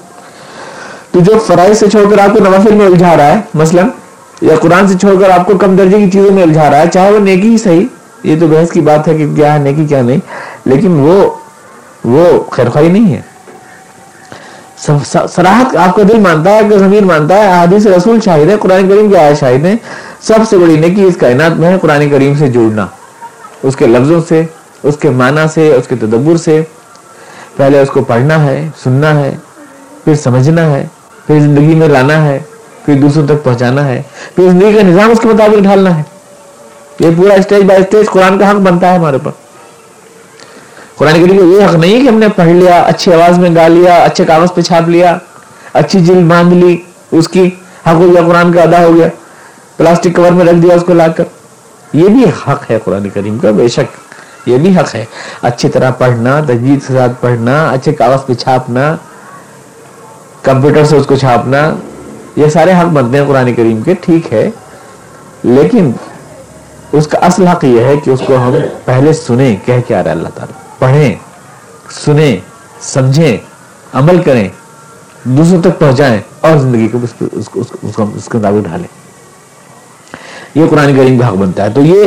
تو 1.12 1.20
جو 1.20 1.38
فرائض 1.46 1.78
سے 1.78 1.90
چھوڑ 1.90 2.04
کر 2.10 2.18
آپ 2.18 2.32
کو 2.34 2.44
نوافل 2.44 2.74
میں 2.74 2.86
الجھا 2.86 3.16
رہا 3.16 3.32
ہے، 3.32 3.40
مثلا، 3.54 3.82
یا 4.42 4.54
قرآن 4.62 4.88
سے 4.88 4.98
چھوڑ 4.98 5.14
کر 5.20 5.30
آپ 5.30 5.46
کو 5.46 5.58
کم 5.58 5.76
درجے 5.76 5.98
کی 5.98 6.10
چیزوں 6.10 6.30
میں 6.34 6.42
الجھا 6.42 6.70
رہا 6.70 6.78
ہے، 6.78 6.88
چاہے 6.92 7.12
وہ 7.12 7.18
نیکی 7.18 7.48
ہی 7.48 7.58
صحیح، 7.58 7.84
یہ 8.22 8.40
تو 8.40 8.46
بحث 8.46 8.70
کی 8.70 8.80
بات 8.80 9.08
ہے 9.08 9.16
کہ 9.18 9.26
کیا 9.36 9.52
ہے 9.54 9.58
نیکی، 9.58 9.84
کیا 9.86 10.02
نہیں، 10.02 10.18
لیکن 10.64 10.98
وہ 11.00 11.22
وہ 12.04 12.24
خیر 12.52 12.68
خواہی 12.70 12.88
نہیں 12.88 13.14
ہے۔ 13.14 13.20
سراحت 15.26 15.76
آپ 15.76 15.94
کا 15.96 16.02
دل 16.08 16.18
مانتا 16.20 16.54
ہے 16.54 16.60
کہ 16.70 16.78
ضمیر 16.78 17.04
مانتا 17.04 17.34
ہے 17.34 17.52
حدیث 17.52 17.86
رسول 17.86 18.18
شاہد 18.24 18.50
ہے 18.50 18.56
قرآن 18.60 18.88
کریم 18.88 19.10
کے 19.10 19.18
آئے 19.18 19.34
شاہد 19.34 19.64
ہیں۔ 19.64 19.76
سب 20.22 20.48
سے 20.50 20.58
بڑی 20.58 20.76
نیکی 20.80 21.02
اس 21.02 21.16
کائنات 21.20 21.56
میں 21.60 21.68
ہے، 21.68 21.78
قرآن 21.82 22.08
کریم 22.10 22.34
سے 22.38 22.48
جوڑنا 22.48 22.86
اس 23.62 23.76
کے 23.76 23.86
لفظوں 23.86 24.20
سے 24.28 24.42
اس 24.84 24.96
کے 24.96 25.10
معنی 25.10 25.40
سے، 25.54 25.74
اس 25.74 25.88
کے 25.88 25.96
تدبر 25.96 26.36
سے۔ 26.36 26.62
پہلے 27.56 27.80
اس 27.80 27.90
کو 27.90 28.04
پڑھنا 28.04 28.44
ہے، 28.44 28.68
سننا 28.82 29.20
ہے، 29.20 29.36
پھر 30.04 30.14
سمجھنا 30.14 30.70
ہے، 30.70 30.86
پھر 31.26 31.40
زندگی 31.40 31.74
میں 31.74 31.88
لانا 31.88 32.24
ہے، 32.24 32.38
پھر 32.84 32.94
دوسروں 32.94 33.26
تک 33.26 33.44
پہنچانا 33.44 33.84
ہے۔ 33.84 34.02
پھر 34.36 34.50
زندگی 34.50 34.72
کا 34.72 34.82
نظام 34.82 35.10
اس 35.10 35.20
کے 35.20 35.28
مطابق 35.28 35.62
ڈھالنا 35.62 35.98
ہے۔ 35.98 36.02
یہ 37.00 37.10
پورا 37.16 37.34
اسٹیج 37.34 37.64
بائی 37.64 37.80
اسٹیج 37.82 38.06
قرآن 38.06 38.38
کا 38.38 38.50
حق 38.50 38.56
بنتا 38.56 38.92
ہے 38.92 38.96
ہمارے 38.96 39.18
پر 39.22 39.30
قرآن 40.96 41.14
کریم 41.14 41.38
کا 41.38 41.44
یہ 41.44 41.66
حق 41.66 41.74
نہیں 41.74 42.00
کہ 42.00 42.08
ہم 42.08 42.14
نے 42.14 42.28
پڑھ 42.36 42.48
لیا، 42.48 42.82
اچھی 42.82 43.12
آواز 43.12 43.38
میں 43.38 43.50
گا 43.56 43.68
لیا، 43.68 43.96
اچھے 43.96 44.24
کاغذ 44.24 44.48
پہ 44.54 44.60
چھاپ 44.60 44.88
لیا، 44.88 45.18
اچھی 45.72 46.00
جلد 46.04 46.30
باندھ 46.30 46.54
لی، 46.54 46.76
اس 47.12 47.28
کی 47.28 47.50
حق 47.86 47.94
ہو 47.94 48.12
گیا، 48.12 48.22
قرآن 48.28 48.52
کا 48.52 48.62
ادا 48.62 48.84
ہو 48.84 48.94
گیا، 48.94 49.08
پلاسٹک 49.76 50.16
کور 50.16 50.32
میں 50.32 50.44
رکھ 50.44 50.56
دیا، 50.56 50.74
اس 50.74 50.84
کو 50.86 50.94
لا 50.94 51.08
کر۔ 51.08 51.24
یہ 51.92 52.08
بھی 52.08 52.24
حق 52.24 52.70
ہے 52.70 52.78
قرآن 52.84 53.08
کریم 53.08 53.38
کا، 53.38 53.50
بے 53.50 53.68
شک۔ 53.68 54.13
یہ 54.46 54.58
بھی 54.58 54.76
حق 54.76 54.94
ہے۔ 54.94 55.04
اچھی 55.42 55.68
طرح 55.68 55.90
پڑھنا، 55.90 56.40
تجوید 56.40 56.86
کے 56.86 56.94
ساتھ 56.94 57.12
پڑھنا، 57.20 57.68
اچھے 57.68 57.92
کاغذ 57.92 58.26
پہ 58.26 58.34
چھاپنا، 58.34 58.96
کمپیوٹر 60.42 60.84
سے 60.84 60.96
اس 60.96 61.06
کو 61.06 61.16
چھاپنا، 61.16 61.74
یہ 62.36 62.48
سارے 62.48 62.72
حق 62.72 62.84
بنتے 62.84 63.18
ہیں 63.18 63.24
قرآن 63.26 63.54
کریم 63.54 63.82
کے، 63.82 63.94
ٹھیک 64.00 64.32
ہے۔ 64.32 64.50
لیکن 65.42 65.92
اس 66.92 67.06
کا 67.06 67.18
اصل 67.18 67.46
حق 67.46 67.64
یہ 67.64 67.84
ہے 67.84 67.96
کہ 67.96 68.10
اس 68.10 68.20
کو 68.26 68.36
ہم 68.36 68.54
پہلے 68.84 69.12
سنیں، 69.12 69.56
کہہ 69.64 69.80
کے 69.88 69.94
آ 69.94 70.02
رہا 70.02 70.10
ہے 70.10 70.16
اللہ 70.16 70.28
تعالیٰ۔ 70.34 70.78
پڑھیں، 70.78 71.14
سنیں، 72.04 72.36
سمجھیں، 72.80 73.36
عمل 73.92 74.22
کریں، 74.22 74.48
دوسروں 75.24 75.62
تک 75.62 75.78
پہنچائیں 75.78 76.20
اور 76.40 76.56
زندگی 76.56 76.88
کو 76.88 76.98
اس 77.32 78.28
کے 78.28 78.38
اندر 78.38 78.60
ڈھالیں۔ 78.64 78.88
یہ 80.54 80.64
قرآن 80.70 80.96
کریم 80.96 81.18
کا 81.18 81.28
حق 81.28 81.34
بنتا 81.34 81.64
ہے۔ 81.64 81.70
تو 81.70 81.80
یہ 81.80 82.04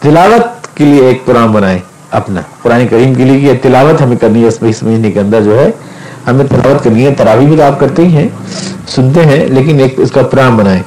تلاوت 0.00 0.63
کے 0.76 0.84
لیے 0.84 1.06
ایک 1.06 1.24
قرآن 1.24 1.52
بنائیں 1.52 1.78
اپنا۔ 2.10 2.40
قرآن 2.62 2.86
کریم 2.88 3.14
کے 3.14 3.24
لیے 3.24 3.38
یہ 3.38 3.58
تلاوت 3.62 4.00
ہمیں 4.02 4.16
کرنی 4.16 4.42
ہے، 4.42 4.48
اس 4.48 4.82
مہینے 4.82 5.10
کے 5.12 5.20
اندر 5.20 5.42
جو 5.42 5.58
ہے، 5.58 5.70
ہمیں 6.26 6.44
تلاوت 6.50 6.82
کرنی 6.84 7.06
ہے 7.06 7.14
تراوی 7.14 7.46
بھی 7.46 7.56
تو 7.56 7.62
آپ 7.62 7.78
کرتے 7.80 8.02
ہی 8.02 8.16
ہیں، 8.16 8.28
سنتے 8.94 9.24
ہیں، 9.26 9.44
لیکن 9.46 9.80
ایک 9.80 10.00
اس 10.00 10.10
کا 10.10 10.22
پرام 10.32 10.56
بنائیں 10.56 10.82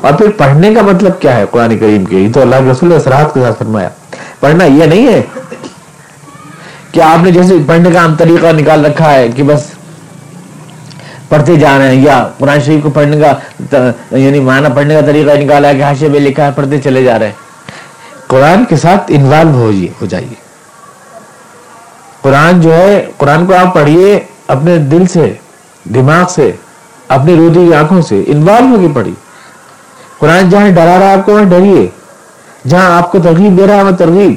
اور 0.00 0.12
پھر 0.12 0.30
پڑھنے 0.36 0.72
کا 0.74 0.82
مطلب 0.82 1.20
کیا 1.20 1.36
ہے 1.36 1.44
قرآن 1.50 1.76
کریم 1.78 2.04
کے؟ 2.04 2.16
یہ 2.16 2.32
تو 2.32 2.40
اللہ 2.40 2.56
کے 2.64 2.70
رسول 2.70 2.98
سراحت 3.04 3.34
کے 3.34 3.40
ساتھ 3.40 3.58
فرمایا۔ 3.58 3.88
پڑھنا 4.40 4.64
یہ 4.64 4.84
نہیں 4.84 5.06
ہے 5.06 5.20
کہ 6.92 7.00
آپ 7.00 7.24
نے 7.24 7.30
جیسے 7.30 7.54
پڑھنے 7.66 7.90
کا 7.90 8.00
عام 8.00 8.14
طریقہ 8.18 8.52
نکال 8.58 8.84
رکھا 8.86 9.12
ہے 9.12 9.28
کہ 9.36 9.42
بس 9.42 9.66
پڑھتے 11.28 11.56
جا 11.56 11.76
رہے 11.78 11.94
ہیں، 11.94 12.02
یا 12.02 12.26
قرآن 12.38 12.60
شریف 12.60 12.82
کو 12.82 12.90
پڑھنے 12.90 13.20
کا 13.20 14.16
یعنی 14.16 14.40
معنی 14.40 14.68
پڑھنے 14.74 14.94
کا 14.94 15.00
طریقہ 15.06 15.38
نکالا 15.40 15.68
ہے 15.68 15.74
کہ 15.74 15.82
حاشے 15.82 16.08
میں 16.08 16.20
لکھا 16.20 16.46
ہے، 16.46 16.50
پڑھتے 16.56 16.78
چلے 16.84 17.02
جا 17.04 17.18
رہے 17.18 17.26
ہیں۔ 17.26 17.48
قرآن 18.30 18.64
کے 18.64 18.76
ساتھ 18.76 19.02
انوالو 19.08 19.72
جی- 19.72 20.00
ہو 20.00 20.06
جائیے۔ 20.06 20.34
قرآن 22.22 22.60
جو 22.60 22.74
ہے، 22.74 23.06
قرآن 23.16 23.46
کو 23.46 23.54
آپ 23.54 23.74
پڑھیے 23.74 24.20
اپنے 24.46 24.76
دل 24.76 25.06
سے، 25.06 25.34
دماغ 25.84 26.26
سے، 26.28 26.52
اپنی 27.08 27.36
رودی 27.36 27.66
کی 27.68 27.74
آنکھوں 27.74 28.02
سے 28.02 28.24
انوالو 28.26 28.76
ہو 28.76 28.80
کے 28.80 28.86
پڑھی 28.94 29.14
قرآن 30.18 30.50
جہاں 30.50 30.68
ڈرا 30.68 30.84
رہا 30.84 31.06
ہے، 31.06 31.12
آپ 31.12 31.26
کو 31.26 31.32
وہاں 31.32 31.44
ڈریے۔ 31.44 31.88
جہاں 32.68 32.98
آپ 32.98 33.12
کو 33.12 33.18
ترغیب 33.18 33.58
دے 33.58 33.66
رہا 33.66 33.76
ہے، 33.76 33.82
وہاں 33.82 33.92
ترغیب۔ 33.92 34.34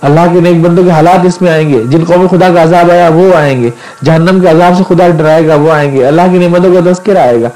اللہ 0.00 0.20
کے 0.32 0.40
نیک 0.40 0.60
بندوں 0.60 0.84
کے 0.84 0.90
حالات 0.90 1.26
اس 1.26 1.42
میں 1.42 1.52
آئیں 1.52 1.68
گے۔ 1.68 1.82
جن 1.84 2.04
قوم 2.04 2.26
خدا 2.26 2.48
کا 2.54 2.62
عذاب 2.62 2.90
آیا، 2.90 3.08
وہ 3.08 3.34
آئیں 3.34 3.62
گے۔ 3.62 3.70
جہنم 4.04 4.40
کے 4.40 4.48
عذاب 4.48 4.72
سے 4.78 4.84
خدا 4.88 5.08
ڈرائے 5.08 5.48
گا، 5.48 5.54
وہ 5.54 5.72
آئیں 5.72 5.92
گے۔ 5.92 6.06
اللہ 6.06 6.22
کی 6.32 6.38
نعمتوں 6.38 6.74
کا 6.74 6.92
تذکر 6.92 7.16
آئے 7.16 7.42
گا۔ 7.42 7.48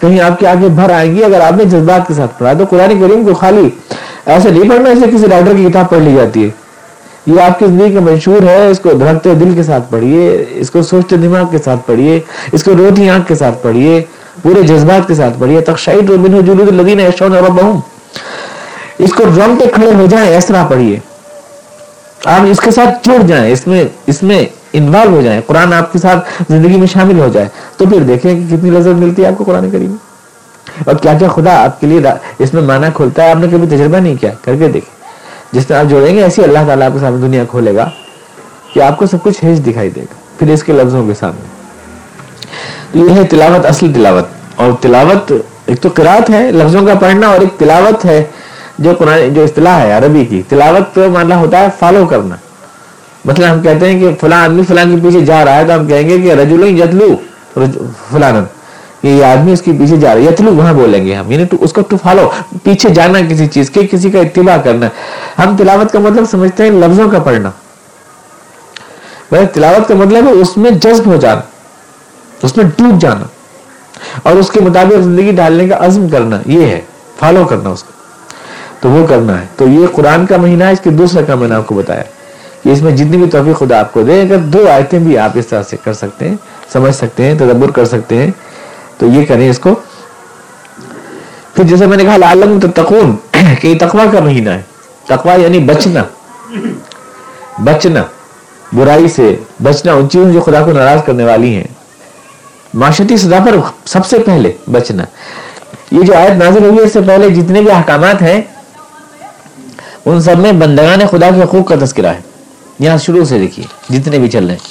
کہیں 0.00 0.20
آپ 0.20 0.38
کے 0.38 0.46
آگے 0.46 0.68
بھر 0.68 0.90
آئیں 0.90 1.14
گی 1.14 1.24
اگر 1.24 1.40
آپ 1.40 1.52
نے 1.52 1.64
جذبات 1.64 2.08
کے 2.08 2.14
ساتھ 2.14 2.38
پڑھا۔ 2.38 2.52
تو 2.52 2.64
قرآن 2.70 2.88
کریم 2.88 3.26
کو 3.26 3.34
خالی 3.34 3.70
ایسے 4.28 4.50
نہیں 4.50 4.70
پڑھنا 4.70 4.88
ایسے 4.88 5.06
کسی 5.14 5.26
ڈاکٹر 5.28 5.52
کی 5.56 5.64
کتاب 5.64 5.90
پڑھ 5.90 5.98
لی 5.98 6.14
جاتی 6.14 6.44
ہے۔ 6.44 6.50
یہ 7.26 7.40
آپ 7.40 7.58
کی 7.58 7.66
زندگی 7.66 7.94
کا 7.94 8.00
مشہور 8.00 8.42
ہے، 8.42 8.66
اس 8.66 8.80
کو 8.80 8.90
دھڑکتے 8.92 9.34
دل 9.34 9.52
کے 9.54 9.62
ساتھ 9.62 9.90
پڑھیے، 9.90 10.44
اس 10.50 10.70
کو 10.70 10.82
سوچتے 10.82 11.16
دماغ 11.16 11.44
کے 11.50 11.58
ساتھ 11.58 11.80
پڑھیے، 11.86 12.20
اس 12.52 12.64
کو 12.64 12.72
روتی 12.78 13.10
آنکھ 13.10 13.28
کے 13.28 13.34
ساتھ 13.34 13.62
پڑھیے، 13.62 14.04
پورے 14.42 14.62
جذبات 14.62 15.08
کے 15.08 15.14
ساتھ 15.14 15.40
پڑھیے۔ 15.40 15.60
تخشائی 15.60 15.98
الذین 16.68 17.00
یشون 17.00 17.34
ربہم۔ 17.34 17.80
اس 18.98 19.12
کو 19.12 19.24
رنگ 19.24 19.62
کھڑے 19.72 19.94
ہو 19.94 20.06
جائیں، 20.10 20.36
اس 20.36 20.46
طرح 20.46 20.66
پڑھیے۔ 20.66 20.98
آپ 22.24 22.46
اس 22.50 22.60
کے 22.60 22.70
ساتھ 22.70 23.08
جڑ 23.08 23.26
جائیں، 23.26 23.52
اس 23.52 23.66
میں 23.66 23.84
اس 24.06 24.22
میں 24.22 24.46
انوالو 24.72 25.10
ہو 25.10 25.22
جائیں۔ 25.22 25.40
قرآن 25.46 25.72
آپ 25.72 25.92
کے 25.92 25.98
ساتھ 25.98 26.42
زندگی 26.48 26.76
میں 26.76 26.86
شامل 26.86 27.18
ہو 27.18 27.28
جائے۔ 27.32 27.46
تو 27.76 27.84
پھر 27.86 28.00
دیکھیں 28.00 28.34
کہ 28.34 28.56
کتنی 28.56 28.70
لذت 28.70 28.98
ملتی 28.98 29.22
ہے 29.22 29.26
آپ 29.26 29.38
کو 29.38 29.44
قرآن 29.44 29.70
کریم 29.70 29.96
اور 30.86 30.94
کیا 30.94 31.14
کیا 31.18 31.28
خدا 31.28 31.64
آپ 31.64 31.80
کے 31.80 31.86
لیے 31.86 32.00
اس 32.38 32.54
میں 32.54 32.62
معنی 32.62 32.86
کھولتا 32.94 33.24
ہے؟ 33.24 33.30
آپ 33.30 33.36
نے 33.36 33.46
کبھی 33.46 33.66
تجربہ 33.66 33.96
نہیں 33.96 34.14
کیا؟ 34.16 34.30
کر 34.44 34.56
کے 34.56 34.68
دیکھیں 34.68 34.96
جس 35.52 35.66
طرح 35.66 35.78
آپ 35.78 35.90
جوڑیں 35.90 36.16
گے، 36.16 36.22
ایسی 36.22 36.42
اللہ 36.44 36.58
تعالیٰ 36.66 36.86
آپ 36.86 36.92
کے 36.92 36.98
سامنے 36.98 37.26
دنیا 37.26 37.44
کھولے 37.44 37.74
گا 37.74 37.90
کہ 38.74 38.80
آپ 38.80 38.96
کو 38.96 39.06
سب 39.06 39.22
کچھ 39.22 39.44
ہیج 39.44 39.66
دکھائی 39.66 39.90
دے 39.90 40.00
گا، 40.00 40.14
پھر 40.38 40.50
اس 40.50 40.62
کے 40.62 40.72
لفظوں 40.72 41.06
کے 41.06 41.14
سامنے۔ 41.14 41.46
تو 42.92 42.98
یہ 42.98 43.14
ہے 43.14 43.24
تلاوت، 43.24 43.66
اصل 43.66 43.92
تلاوت۔ 43.92 44.24
اور 44.56 44.72
تلاوت 44.80 45.32
ایک 45.66 45.80
تو 45.80 45.88
قرآت 45.94 46.30
ہے، 46.30 46.50
لفظوں 46.52 46.86
کا 46.86 46.94
پڑھنا، 46.94 47.26
اور 47.26 47.40
ایک 47.40 47.58
تلاوت 47.58 48.04
ہے 48.04 48.24
جو 48.78 48.94
قرآن 48.98 49.34
جو 49.34 49.44
اصطلاح 49.44 49.78
ہے 49.78 49.92
عربی 49.92 50.24
کی۔ 50.24 50.42
تلاوت 50.48 50.94
تو 50.94 51.10
ماننا 51.10 51.36
ہوتا 51.36 51.60
ہے 51.60 51.66
فالو 51.78 52.06
کرنا۔ 52.06 52.34
مطلب 53.24 53.52
ہم 53.52 53.60
کہتے 53.62 53.92
ہیں 53.92 54.00
کہ 54.00 54.10
فلاں 54.20 54.44
آدمی 54.44 54.62
فلاں 54.68 54.84
کے 54.84 54.96
پیچھے 55.02 55.20
جا 55.20 55.44
رہا 55.44 55.56
ہے 55.56 55.64
تو 55.64 55.74
ہم 55.74 55.86
کہیں 55.86 56.08
گے 56.08 56.18
کہ 56.18 56.32
رجول 56.32 56.80
یتلو 56.80 57.16
فلاں 58.10 58.32
یہ 59.02 59.24
آدمی 59.24 59.52
اس 59.52 59.62
کے 59.62 59.72
پیچھے 59.78 59.96
جا 59.96 60.14
رہا 60.14 60.22
ہے 60.22 60.26
یتلو 60.26 60.54
وہاں 60.54 60.72
بولیں 60.72 61.06
گے 61.06 61.14
ہم 61.14 61.30
یعنی 61.30 61.44
اس 61.60 61.72
کو 61.72 61.80
ٹو 61.80 61.96
فالو 61.96 62.30
پیچھے 62.62 62.88
جانا 62.88 63.18
کسی 63.28 63.46
چیز 63.46 63.70
کے، 63.70 63.86
کسی 63.86 64.10
کا 64.10 64.20
اتباع 64.20 64.56
کرنا۔ 64.64 64.88
ہم 65.38 65.56
تلاوت 65.56 65.92
کا 65.92 65.98
مطلب 65.98 66.24
سمجھتے 66.30 66.62
ہیں 66.62 66.70
لفظوں 66.70 67.10
کا 67.10 67.18
پڑھنا۔ 67.18 67.50
تلاوت 69.52 69.88
کا 69.88 69.94
مطلب 69.94 70.26
ہے 70.26 70.32
اس 70.32 70.56
میں 70.56 70.70
جذب 70.70 71.06
ہو 71.06 71.16
جانا، 71.16 71.40
اس 72.42 72.56
میں 72.56 72.64
ڈوب 72.76 73.00
جانا، 73.00 73.24
اور 74.22 74.36
اس 74.36 74.50
کے 74.50 74.60
مطابق 74.60 75.02
زندگی 75.02 75.32
ڈالنے 75.32 75.68
کا 75.68 75.76
عزم 75.86 76.08
کرنا، 76.08 76.40
یہ 76.46 76.66
ہے 76.66 76.80
فالو 77.18 77.44
کرنا 77.44 77.68
اس 77.68 77.82
کو۔ 77.82 77.92
تو 78.80 78.90
وہ 78.90 79.06
کرنا 79.06 79.40
ہے۔ 79.40 79.46
تو 79.56 79.68
یہ 79.68 79.86
قرآن 79.92 80.26
کا 80.26 80.36
مہینہ 80.36 80.64
ہے، 80.64 80.72
اس 80.72 80.80
کے 80.84 80.90
دوسرا 80.90 81.22
کا 81.22 81.34
میں 81.34 81.48
نے 81.48 81.54
آپ 81.54 81.66
کو 81.66 81.74
بتایا 81.74 82.02
کہ 82.62 82.68
اس 82.68 82.82
میں 82.82 82.96
جتنی 82.96 83.16
بھی 83.16 83.30
توفیق 83.30 83.58
خدا 83.58 83.78
آپ 83.80 83.92
کو 83.92 84.02
دے، 84.02 84.20
اگر 84.20 84.36
دو 84.36 84.68
آیتیں 84.70 84.98
بھی 84.98 85.18
آپ 85.18 85.30
اس 85.34 85.46
طرح 85.46 85.62
سے 85.62 85.76
کر 85.84 85.92
سکتے 85.92 86.28
ہیں، 86.28 86.36
سمجھ 86.72 86.94
سکتے 86.94 87.24
ہیں، 87.24 87.34
تدبر 87.38 87.70
کر 87.70 87.84
سکتے 87.84 88.16
ہیں 88.16 88.30
تو 88.98 89.06
یہ 89.06 89.24
کریں 89.24 89.50
اس 89.50 89.58
کو۔ 89.58 89.74
پھر 91.54 91.64
جیسے 91.64 91.86
میں 91.86 91.96
نے 91.96 92.04
کہا 92.04 92.16
لعلم 92.16 92.60
تتقون، 92.60 93.16
کہ 93.60 93.66
یہ 93.66 93.78
تقوی 93.78 94.02
کا 94.12 94.20
مہینہ 94.20 94.50
ہے۔ 94.50 94.62
تقوی 95.04 95.42
یعنی 95.42 95.58
بچنا۔ 95.58 96.02
بچنا، 97.58 98.02
برائی 98.72 99.08
سے 99.08 99.36
بچنا، 99.62 99.92
ان 99.92 100.08
چیزوں 100.08 100.32
جو 100.32 100.40
خدا 100.40 100.62
کو 100.64 100.72
ناراض 100.72 101.04
کرنے 101.04 101.24
والی 101.24 101.54
ہیں۔ 101.54 101.64
معاشرتی 102.74 103.16
سزا 103.16 103.38
پر 103.46 103.56
سب 103.84 104.06
سے 104.06 104.18
پہلے 104.18 104.52
بچنا۔ 104.72 105.04
یہ 105.90 106.02
جو 106.02 106.16
آیت 106.16 106.30
نازل 106.30 106.64
ہوئی 106.64 106.78
اس 106.78 106.92
سے 106.92 107.00
پہلے 107.06 107.30
جتنے 107.30 107.60
بھی 107.60 107.70
احکامات 107.70 108.22
ہیں، 108.22 108.40
ان 110.06 110.22
سب 110.22 110.38
میں 110.38 110.52
بندگان 110.52 110.98
خدا 111.10 111.30
کے 111.30 111.42
حقوق 111.42 111.68
کا 111.68 111.74
تذکرہ 111.76 112.06
ہے۔ 112.06 112.20
یہاں 112.78 112.98
شروع 112.98 113.24
سے 113.24 113.38
دیکھیے، 113.38 113.94
جتنے 113.98 114.18
بھی 114.18 114.28
چل 114.28 114.46
رہے 114.46 114.54
ہیں۔ 114.54 114.68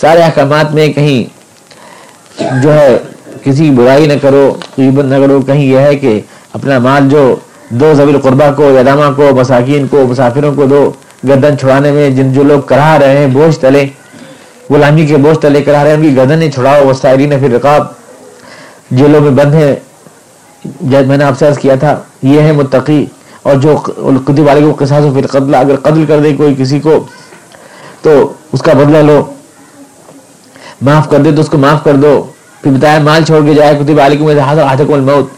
سارے 0.00 0.22
احکامات 0.22 0.74
میں 0.74 0.92
کہیں 0.92 1.40
جو 2.62 2.72
ہے 2.72 2.98
کسی 3.44 3.70
برائی 3.76 4.06
نہ 4.06 4.12
کرو 4.22 4.52
نہ 4.78 5.18
کرو، 5.20 5.40
کہیں 5.46 5.64
یہ 5.64 5.78
ہے 5.78 5.94
کہ 5.96 6.20
اپنا 6.54 6.78
مال 6.78 7.08
جو 7.08 7.34
دو 7.80 7.92
زبیل 7.94 8.18
قربہ 8.20 8.50
کو 8.56 8.70
یادامہ 8.70 9.12
کو، 9.16 9.30
مساکین 9.36 9.86
کو، 9.90 10.06
مسافروں 10.10 10.54
کو 10.54 10.66
دو 10.66 10.90
گردن 11.28 11.58
چھڑانے 11.58 11.90
میں، 11.92 12.08
جن 12.10 12.32
جو 12.32 12.42
لوگ 12.44 12.60
کرا 12.66 12.98
رہے 13.00 13.16
ہیں، 13.18 13.26
بوجھ 13.34 13.56
تلے، 13.60 13.84
غلامی 14.70 15.06
کے 15.06 15.16
بوجھ 15.16 15.38
تلے 15.40 15.62
کرا 15.62 15.82
رہے 15.84 15.90
ہیں، 15.90 15.96
ان 15.96 16.02
کی 16.02 16.16
گردنیں 16.16 16.50
چھڑاؤ 16.50 16.84
وہ 16.86 16.92
سائرین 17.00 17.38
پھر 17.40 17.50
رقاب 17.50 17.86
جیلوں 18.90 19.20
میں 19.20 19.30
بند 19.30 19.54
ہیں 19.54 19.74
جب 20.64 21.06
میں 21.06 21.16
نے 21.16 21.24
آپ 21.24 21.38
سے 21.38 21.46
عرض 21.46 21.58
کیا 21.58 21.74
تھا، 21.80 21.94
یہ 22.22 22.40
ہے 22.42 22.52
متقی، 22.52 23.04
اور 23.42 23.54
جو 23.56 23.76
قدی 24.26 24.42
والے 24.42 24.60
کو 24.60 24.72
قصاص 24.78 25.04
و 25.04 25.12
پھر 25.14 25.26
قتل 25.26 25.54
اگر 25.54 25.76
قتل 25.82 26.04
کر 26.08 26.20
دے 26.22 26.34
کوئی 26.36 26.54
کسی 26.58 26.80
کو، 26.80 26.98
تو 28.02 28.32
اس 28.52 28.62
کا 28.62 28.72
بدلہ 28.72 29.02
لو، 29.06 29.22
معاف 30.82 31.08
کر 31.10 31.18
دے 31.22 31.32
تو 31.32 31.40
اس 31.40 31.48
کو 31.48 31.58
معاف 31.58 31.82
کر 31.84 31.96
دو 32.02 32.12
پھر 32.62 32.70
بتایا 32.70 32.98
مال 32.98 33.24
چھوڑ 33.24 33.44
کے 33.44 33.54
جائے، 33.54 33.74
کتب 33.74 34.00
علی 34.00 34.16
کو 34.16 34.30
حاضر 34.38 34.62
آدھک 34.62 34.92
الموت۔ 34.92 35.30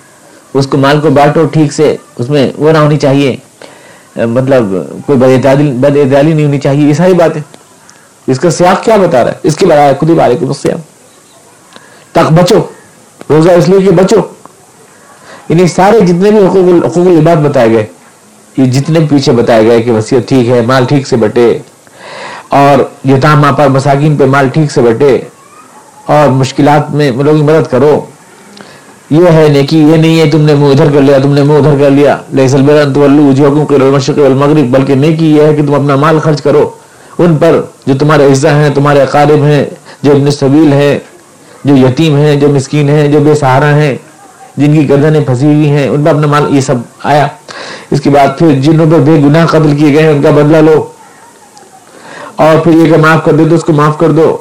اس 0.55 0.67
کو 0.67 0.77
مال 0.79 1.01
کو 1.01 1.11
بانٹو 1.11 1.47
ٹھیک 1.47 1.73
سے، 1.73 1.97
اس 2.19 2.31
میں 2.31 2.53
وہ 2.57 2.73
نہ 2.73 2.79
ہونی 2.79 2.97
چاہیے۔ 2.99 3.37
مطلب 4.17 4.65
کوئی 5.07 5.19
بد 5.19 5.97
اعتدالی 5.97 6.35
نہیں 6.35 6.47
ہونی 6.47 6.59
چاہیے، 6.59 6.89
یہ 6.89 6.93
ساری 6.93 7.13
باتیں۔ 7.13 7.41
اس 8.27 8.41
کا 8.41 8.51
سیاق 8.51 8.85
کیا 8.85 8.97
بتا 8.97 9.25
رہا 9.25 9.31
ہے؟ 9.31 9.37
اس 9.43 9.57
کے 9.57 9.67
بارے 9.67 9.95
کتب 9.95 10.21
علی 10.21 10.37
کو 10.47 10.53
سیاق 10.53 10.81
تک 12.13 12.33
بچو، 12.33 12.59
روزہ 13.31 13.51
اس 13.51 13.69
لیے 13.69 13.81
کہ 13.81 13.91
بچو۔ 13.91 14.17
یعنی 15.49 15.67
سارے 15.67 16.01
جتنے 16.01 16.31
بھی 16.31 16.39
حقوق 16.39 16.85
حقوق 16.85 17.07
العباد 17.07 17.37
بتائے 17.37 17.71
گئے، 17.71 17.87
یہ 18.57 18.65
جتنے 18.65 19.01
پیچھے 19.11 19.33
بتائے 19.33 19.67
گئے 19.67 19.83
کہ 19.83 19.91
وسیعت 19.91 20.29
ٹھیک 20.29 20.49
ہے، 20.49 20.61
مال 20.61 20.85
ٹھیک 20.85 21.07
سے 21.07 21.17
بٹے۔ 21.17 21.59
اور 22.49 23.09
یتام 23.09 23.55
پر 23.55 23.69
مساکین 23.69 24.17
پہ 24.17 24.25
مال 24.25 24.49
ٹھیک 24.49 24.73
سے 24.73 24.83
بٹے۔ 24.83 25.19
اور 26.07 26.29
مشکلات 26.29 26.91
میں 26.91 27.11
لوگوں 27.11 27.39
کی 27.39 27.45
مدد 27.45 27.71
کرو۔ 27.71 28.01
یہ 29.11 29.27
ہے 29.33 29.49
نیکی، 29.49 29.79
یہ 29.79 29.97
نہیں 29.97 30.21
ہے 30.21 30.31
تم 30.31 30.41
نے 30.41 30.55
منہ 30.55 30.67
ادھر 30.67 30.91
کر 30.95 31.01
لیا، 31.01 31.19
تم 31.19 31.33
نے 31.35 31.43
منہ 31.43 31.59
ادھر 31.59 31.79
کر 31.81 31.91
لیا۔ 31.91 32.17
لہسل 32.33 32.63
بیرن 32.63 33.03
المشرق 33.69 34.19
والمغرب، 34.19 34.71
بلکہ 34.71 34.95
نیکی 34.95 35.37
یہ 35.37 35.43
ہے 35.43 35.55
کہ 35.55 35.67
تم 35.67 35.75
اپنا 35.75 35.97
مال 35.97 36.19
خرچ 36.19 36.43
کرو۔ 36.43 36.71
ان 37.19 37.37
پر 37.37 37.61
جو 37.87 37.95
تمہارے 37.99 38.33
عزہ 38.33 38.49
ہیں، 38.49 38.71
تمہارے 38.75 39.03
اقارب 39.03 39.45
ہیں، 39.45 39.65
جو 40.03 40.13
ابن 40.13 40.31
سبیل 40.31 40.73
ہیں، 40.73 40.99
جو 41.65 41.77
یتیم 41.77 42.17
ہیں، 42.17 42.37
جو 42.37 42.49
مسکین 42.49 42.89
ہیں، 42.89 43.09
جو 43.09 43.21
بے 43.21 43.35
سہارا 43.35 43.77
ہیں، 43.77 43.97
جن 44.57 44.73
کی 44.73 44.89
گردنیں 44.89 45.21
پھنسی 45.21 45.47
ہوئی 45.47 45.71
ہیں، 45.71 45.89
ان 45.89 46.05
پر 46.05 46.11
اپنا 46.11 46.27
مال، 46.27 46.55
یہ 46.55 46.61
سب 46.61 46.75
آیا۔ 47.05 47.27
اس 47.91 48.01
کے 48.01 48.11
بعد 48.11 48.39
پھر 48.39 48.61
جنہوں 48.61 48.87
پر 48.91 48.99
بے 48.99 49.13
گناہ 49.13 49.47
قتل 49.47 49.77
کیے 49.77 49.95
گئے 49.95 50.03
ہیں، 50.03 50.11
ان 50.11 50.23
کا 50.23 50.31
بدلہ 50.31 50.57
لو۔ 50.57 50.87
اور 52.37 52.57
پھر 52.57 52.73
یہ 52.73 52.93
کہ 52.93 52.97
معاف 52.97 53.25
کر 53.25 53.33
دے 53.33 53.45
تو 53.49 53.55
اس 53.55 53.65
کو 53.65 53.73
معاف 53.73 53.99
کر 53.99 54.11
دو۔ 54.11 54.37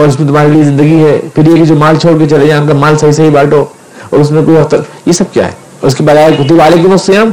اور 0.00 0.08
اس 0.08 0.20
میں 0.20 0.28
تمہارے 0.28 0.48
لیے 0.48 0.62
زندگی 0.62 1.04
ہے، 1.04 1.20
پھر 1.34 1.46
یہ 1.46 1.56
کہ 1.56 1.64
جو 1.64 1.74
مال 1.74 1.96
چھوڑ 1.96 2.18
کے 2.18 2.28
چلے 2.28 2.46
جائیں، 2.46 2.62
ان 2.62 2.68
کا 2.68 2.74
مال 2.74 2.96
صحیح 2.98 3.12
صحیح 3.12 3.30
بانٹو 3.30 3.64
اور 4.10 4.20
اس 4.20 4.30
میں 4.30 4.42
کوئی 4.42 4.56
وقت 4.56 4.74
یہ 5.06 5.12
سب 5.12 5.24
کیا 5.32 5.46
ہے؟ 5.46 5.52
اس 5.82 5.94
کے 5.94 6.04
بعد 6.04 6.16
آیا 6.16 6.28
کتب 6.28 6.58
والے 6.58 6.76
کے 6.82 6.88
مسیم 6.88 7.30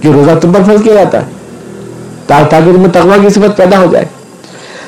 کہ 0.00 0.08
روزہ 0.08 0.30
تم 0.40 0.52
پر 0.52 0.60
فرض 0.66 0.82
کیا 0.82 0.94
جاتا 0.94 1.18
ہے 1.18 1.32
تاکہ 2.26 2.60
تمہیں 2.60 2.92
تقوا 2.92 3.16
کی 3.22 3.28
صفت 3.28 3.56
پیدا 3.56 3.78
ہو 3.78 3.86
جائے۔ 3.92 4.04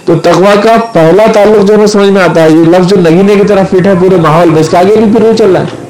تو 0.04 0.14
تقوا 0.18 0.54
کا 0.62 0.76
پہلا 0.92 1.24
تعلق 1.32 1.68
جو 1.68 1.74
ہمیں 1.74 1.86
سمجھ 1.86 2.08
میں 2.08 2.22
آتا 2.22 2.42
ہے، 2.42 2.50
یہ 2.50 2.64
لفظ 2.64 2.86
جو 2.86 2.96
نگینے 2.96 3.34
کی 3.34 3.46
طرف 3.46 3.70
فٹ 3.70 3.86
ہے 3.86 3.94
پورے 4.00 4.16
ماحول 4.16 4.50
میں، 4.50 4.60
اس 4.60 4.68
کے 4.68 4.76
آگے 4.76 4.96
بھی 4.96 5.16
پھر 5.16 5.22
وہ 5.22 5.32
چل 5.36 5.52
رہا 5.52 5.60
ہے۔ 5.60 5.87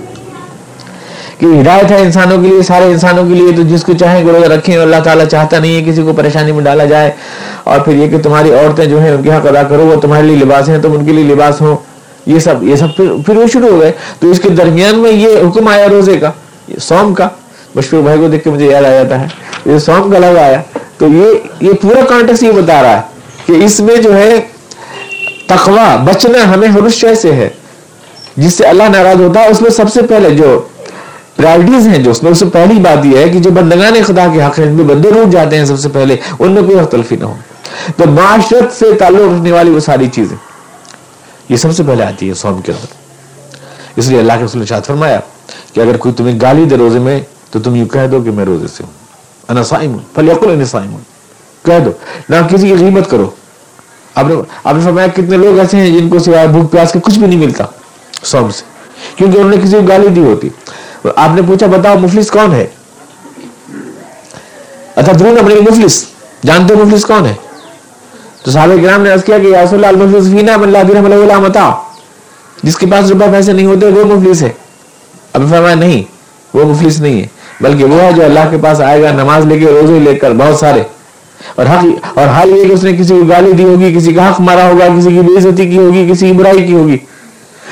کہ 1.39 1.47
ہدایت 1.47 1.91
ہے 1.91 2.01
انسانوں 2.01 2.43
کے 2.43 2.49
لیے، 2.49 2.63
سارے 2.63 2.85
انسانوں 2.85 3.29
کے 3.29 3.35
لیے، 3.35 3.53
تو 3.57 3.63
جس 3.63 3.85
کو 3.85 3.93
چاہیں 3.93 4.27
گروہ 4.27 4.45
رکھیں۔ 4.45 4.77
اللہ 4.77 4.97
تعالیٰ 5.05 5.27
چاہتا 5.27 5.59
نہیں 5.59 5.77
ہے 5.77 5.93
کسی 5.93 6.03
کو 6.03 6.13
پریشانی 6.13 6.53
میں 6.53 6.65
ڈالا 6.65 6.85
جائے۔ 6.85 7.11
اور 7.65 7.81
پھر 7.81 7.95
یہ 7.95 8.09
کہ 8.09 8.19
تمہاری 8.19 8.51
عورتیں 8.51 8.85
جو 8.85 9.01
ہیں، 9.01 9.11
ان 9.11 9.23
کے 9.23 9.31
حق 9.31 9.47
ادا 9.47 9.63
کرو، 9.63 9.87
وہ 9.87 10.01
تمہارے 10.01 10.27
لیے 10.27 10.37
لباس 10.37 10.69
ہیں، 10.69 10.83
تم 10.83 10.93
ان 10.93 11.07
کے 11.07 11.13
لیے 11.13 11.25
لباس 11.25 11.61
ہو۔ 11.61 11.77
یہ 12.27 12.39
سب 12.39 12.63
یہ 12.63 12.77
سب 12.77 12.97
پھر 12.97 13.07
پھر 13.27 13.37
وہ 13.37 13.47
شروع 13.47 13.69
ہو 13.69 13.81
گئے۔ 13.81 13.93
تو 14.21 14.31
اس 14.31 14.41
کے 14.41 14.49
درمیان 14.49 14.99
میں 14.99 15.13
یہ 15.13 15.29
حکم 15.29 15.69
آیا 15.69 15.89
روزے 15.89 16.17
کا 16.17 16.31
سوم 16.81 17.15
کا۔ 17.15 17.29
مشکور 17.75 18.03
بھائی 18.03 18.19
کو 18.19 18.29
دیکھ 18.29 18.45
کے 18.45 18.51
مجھے 18.51 18.67
یاد 18.67 18.83
آ 18.83 18.91
جاتا 18.91 19.21
ہے۔ 19.21 19.27
یہ 19.67 19.79
سوم 19.79 20.13
کا 20.13 20.19
لگ 20.19 20.39
آیا۔ 20.39 20.63
تو 20.99 21.07
یہ 21.07 21.25
یہ 21.61 21.73
پورا 21.73 22.01
کانٹیکس 22.09 22.43
یہ 22.43 22.53
بتا 22.53 22.83
رہا 22.83 22.97
ہے 22.97 23.01
کہ 23.47 23.53
اس 23.53 23.81
میں 23.81 23.97
جو 23.97 24.17
ہے 24.17 24.41
تقوا 25.47 25.97
بچنا 25.97 26.55
ہمیں 26.55 26.69
ہرش 26.69 27.05
سے 27.19 27.33
ہے۔ 27.33 27.49
جس 28.37 28.55
سے 28.55 28.65
اللہ 28.65 28.83
ناراض 28.83 29.21
ہوتا 29.21 29.41
ہے، 29.41 29.49
اس 29.49 29.63
میں 29.63 29.71
سب 29.71 29.93
سے 29.93 30.03
پہلے 30.03 30.31
جو 30.31 30.63
پرائرٹیز 31.39 31.89
ہیں 31.89 31.99
جو 31.99 32.11
اس 32.11 32.23
میں 32.23 32.31
اس 32.31 32.39
سے 32.39 32.45
پہلی 32.47 32.81
بات 32.81 33.07
یہ 33.07 33.19
ہے 33.19 33.29
کہ 33.29 33.39
جو 33.39 33.51
بندگان 33.51 33.95
خدا 34.07 34.27
کے 34.35 34.45
حق 34.45 34.59
ہیں، 34.59 34.67
ان 34.67 34.73
میں 34.73 34.85
بندے 34.85 35.11
روٹ 35.11 35.33
جاتے 35.33 35.59
ہیں 35.59 35.65
سب 35.65 35.79
سے 35.79 35.89
پہلے، 35.89 36.17
ان 36.39 36.53
میں 36.53 36.63
کوئی 36.63 36.79
اختلفی 36.79 37.17
نہ 37.17 37.25
ہو۔ 37.25 37.35
تو 37.97 38.11
معاشرت 38.11 38.73
سے 38.73 38.95
تعلق 38.99 39.21
رکھنے 39.21 39.53
والی 39.53 39.71
وہ 39.71 39.81
ساری 39.81 40.09
چیزیں۔ 40.09 40.37
یہ 41.49 41.57
سب 41.57 41.73
سے 41.73 41.83
پہلے 41.83 42.05
آتی 42.05 42.29
ہے 42.29 42.35
سوم 42.35 42.61
کے 42.61 42.73
اندر 42.73 42.87
اس 43.97 44.09
لیے 44.09 44.19
اللہ 44.19 44.33
کے 44.39 44.45
رسول 44.45 44.61
نے 44.61 44.67
شاد 44.67 44.81
فرمایا 44.87 45.21
کہ 45.73 45.81
اگر 45.81 45.97
کوئی 45.97 46.15
تمہیں 46.15 46.41
گالی 46.41 46.65
دے 46.65 46.77
روزے 46.77 46.99
میں، 46.99 47.21
تو 47.51 47.61
تم 47.61 47.75
یوں 47.75 47.87
کہہ 47.87 48.07
دو 48.13 48.21
کہ 48.21 48.31
میں 48.31 48.45
روزے 48.45 48.67
سے 48.69 48.85
ہوں۔ 48.85 48.93
انا 49.49 49.65
سائم 49.65 49.93
ہوں 49.93 49.99
فلیقل 50.15 50.51
انا 50.51 50.65
سائم 50.65 50.91
ہوں 50.91 51.01
کہہ 51.65 51.79
دو۔ 51.85 51.91
نہ 52.29 52.37
کسی 52.51 52.69
کی 52.69 52.75
غیبت 52.75 53.11
کرو۔ 53.11 53.31
آپ 54.15 54.25
نے 54.25 54.35
آپ 54.65 54.75
نے 54.75 54.81
فرمایا 54.81 55.09
کتنے 55.09 55.37
لوگ 55.37 55.59
ایسے 55.59 55.77
ہیں 55.77 55.99
جن 55.99 56.09
کو 56.09 56.19
سوائے 56.19 56.49
بھوک 56.49 56.71
پیاس 56.73 56.93
کے 56.93 56.99
کچھ 57.03 57.19
بھی 57.19 57.27
نہیں 57.27 57.39
ملتا 57.39 57.65
سوم 58.23 58.51
سے، 58.51 58.65
کیونکہ 59.17 59.39
انہوں 59.39 59.51
نے 59.51 59.57
کسی 59.57 59.73
کو 59.73 59.83
گالی 59.89 60.09
دی 60.09 60.21
ہوتی۔ 60.21 60.49
آپ 61.17 61.31
نے 61.35 61.43
پوچھا 61.47 61.67
بتاؤ 61.67 61.99
مفلس 61.99 62.31
کون 62.31 62.53
ہے؟ 62.53 62.67
اچھا، 64.95 65.13
اتدرون 65.13 65.39
اپنے 65.39 65.55
مفلس، 65.55 66.05
جانتے 66.47 66.75
مفلس 66.75 67.05
کون 67.05 67.27
ہے؟ 67.27 67.35
تو 68.43 68.51
صحابہ 68.51 68.87
کرام 68.87 69.03
نے 69.03 69.11
عرض 69.11 69.25
کیا 69.25 69.39
کہ 69.39 69.47
یا 69.47 69.65
رسول 69.65 69.85
اللہ، 69.85 70.03
المفلس 70.03 70.31
فینا 70.31 70.57
من 70.57 70.69
لا 70.69 70.83
درہم 70.89 71.07
له 71.07 71.21
ولا 71.21 71.39
متاع۔ 71.39 71.71
جس 72.63 72.77
کے 72.77 72.87
پاس 72.87 73.11
روپے 73.11 73.25
پیسے 73.33 73.53
نہیں 73.53 73.67
ہوتے، 73.67 73.87
وہ 73.87 74.05
مفلس 74.05 74.43
ہے۔ 74.43 74.49
اب 75.33 75.43
فرمایا 75.51 75.75
نہیں، 75.75 76.03
وہ 76.57 76.65
مفلس 76.65 77.01
نہیں 77.01 77.23
ہے، 77.23 77.27
بلکہ 77.61 77.85
وہ 77.85 78.01
ہے 78.01 78.13
جو 78.13 78.25
اللہ 78.25 78.41
کے 78.51 78.57
پاس 78.63 78.81
آئے 78.81 79.03
گا، 79.03 79.13
نماز 79.13 79.47
لے 79.47 79.59
کے، 79.59 79.67
روزے 79.67 79.99
لے 79.99 80.15
کر، 80.15 80.31
بہت 80.31 80.59
سارے۔ 80.59 80.83
اور 81.55 81.67
حق، 81.67 82.19
اور 82.19 82.27
حال 82.27 82.49
یہ 82.51 82.65
کہ 82.65 82.73
اس 82.73 82.85
نے 82.85 82.97
کسی 82.97 83.15
کو 83.15 83.27
گالی 83.29 83.53
دی 83.53 83.65
ہوگی، 83.65 83.95
کسی 83.95 84.13
کا 84.13 84.31
حق 84.31 84.41
مارا 84.41 84.69
ہوگا، 84.69 84.87
کسی 84.87 85.09
کی 85.09 85.21
بے 85.21 85.39
عزتی 85.39 85.71
کی 85.71 85.79
ہوگی، 85.79 86.09
کسی 86.13 86.27
کی 86.27 86.33
برائی 86.33 86.67
کی 86.67 86.73
ہوگی۔ 86.73 86.99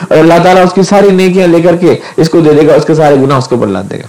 اور 0.00 0.18
اللہ 0.18 0.34
تعالیٰ 0.44 0.64
اس 0.64 0.72
کی 0.72 0.82
ساری 0.82 1.10
نیکیاں 1.10 1.48
لے 1.48 1.62
کر 1.62 1.76
کے 1.76 1.96
اس 2.16 2.28
کو 2.28 2.40
دے 2.40 2.52
دے 2.52 2.66
گا، 2.66 2.74
اس 2.74 2.84
کے 2.84 2.94
سارے 2.94 3.16
گناہ 3.16 3.38
اس 3.38 3.48
کو 3.48 3.56
برلاد 3.56 3.82
دے 3.90 3.98
گا۔ 3.98 4.06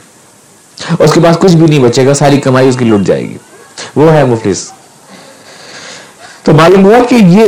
اس 1.00 1.14
کے 1.14 1.20
پاس 1.20 1.38
کچھ 1.38 1.56
بھی 1.56 1.68
نہیں 1.68 1.80
بچے 1.80 2.06
گا، 2.06 2.14
ساری 2.14 2.38
کمائی 2.38 2.68
اس 2.68 2.78
کی 2.78 2.86
لٹ 2.86 3.08
جائے 3.08 3.22
گی۔ 3.22 3.38
وہ 3.96 4.12
ہے 4.12 4.26
مفلس۔ 4.26 4.72
تو 6.44 6.54
معلوم 6.54 6.86
ہوا 6.86 6.98
کہ 7.10 7.16
یہ 7.16 7.46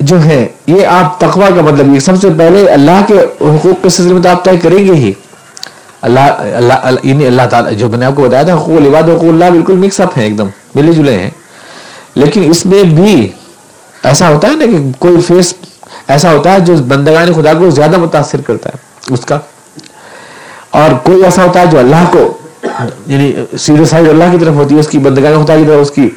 جو 0.00 0.24
ہے، 0.24 0.46
یہ 0.66 0.86
آپ 0.86 1.20
تقوا 1.20 1.48
کا 1.56 1.62
مطلب 1.62 1.94
یہ 1.94 2.00
سب 2.00 2.20
سے 2.20 2.28
پہلے 2.38 2.68
اللہ 2.68 3.04
کے 3.06 3.18
حقوق 3.40 3.82
کے 3.82 3.88
سلسلے 3.88 4.14
میں 4.14 4.22
تو 4.22 4.28
آپ 4.28 4.44
طے 4.44 4.56
کریں 4.56 4.86
گے 4.86 4.94
ہی۔ 4.94 5.12
اللہ 6.02 6.20
اللہ 6.38 6.74
یعنی 7.02 7.26
اللہ 7.26 7.42
تعالیٰ، 7.50 7.72
جو 7.72 7.88
میں 7.88 7.98
نے 7.98 8.06
آپ 8.06 8.12
کو 8.16 8.22
بتایا 8.22 8.42
تھا، 8.42 8.54
حقوق 8.54 8.80
العباد، 8.80 9.02
حقوق 9.02 9.24
اللہ 9.24 9.44
بالکل 9.44 9.72
مکس 9.72 10.00
اپ 10.00 10.18
ہیں 10.18 10.24
ایک 10.24 10.38
دم 10.38 10.46
ملے 10.74 10.92
جلے 10.92 11.18
ہیں۔ 11.18 11.30
لیکن 12.14 12.50
اس 12.50 12.66
میں 12.66 12.82
بھی 12.82 13.28
ایسا 14.02 14.34
ہوتا 14.34 14.48
ہے 14.48 14.56
نا 14.56 14.64
کہ 14.64 14.76
کوئی 14.98 15.20
فیس 15.20 15.54
ایسا 16.08 16.32
ہوتا 16.32 16.52
ہے 16.52 16.60
جو 16.60 16.74
بندگان 16.76 17.32
خدا 17.32 17.52
کو 17.54 17.70
زیادہ 17.70 17.96
متاثر 17.96 18.40
کرتا 18.40 18.70
ہے، 18.74 18.76
اس 19.14 19.20
کا۔ 19.20 19.38
اور 20.70 20.90
کوئی 21.02 21.24
ایسا 21.24 21.44
ہوتا 21.44 21.60
ہے 21.60 21.66
جو 21.66 21.78
اللہ 21.78 22.04
کو 22.10 22.38
یعنی 23.06 23.32
سیدھے 23.58 23.84
سائڈ 23.84 24.08
اللہ 24.08 24.24
کی 24.32 24.38
طرف 24.38 24.54
ہوتی 24.54 24.74
ہے، 24.74 24.80
اس 24.80 24.88
کی 24.88 24.98
بندگان 24.98 25.44
خدا 25.44 25.56
کی 25.56 25.64
طرف، 25.66 25.80
اس 25.80 25.90
کی 25.90 26.10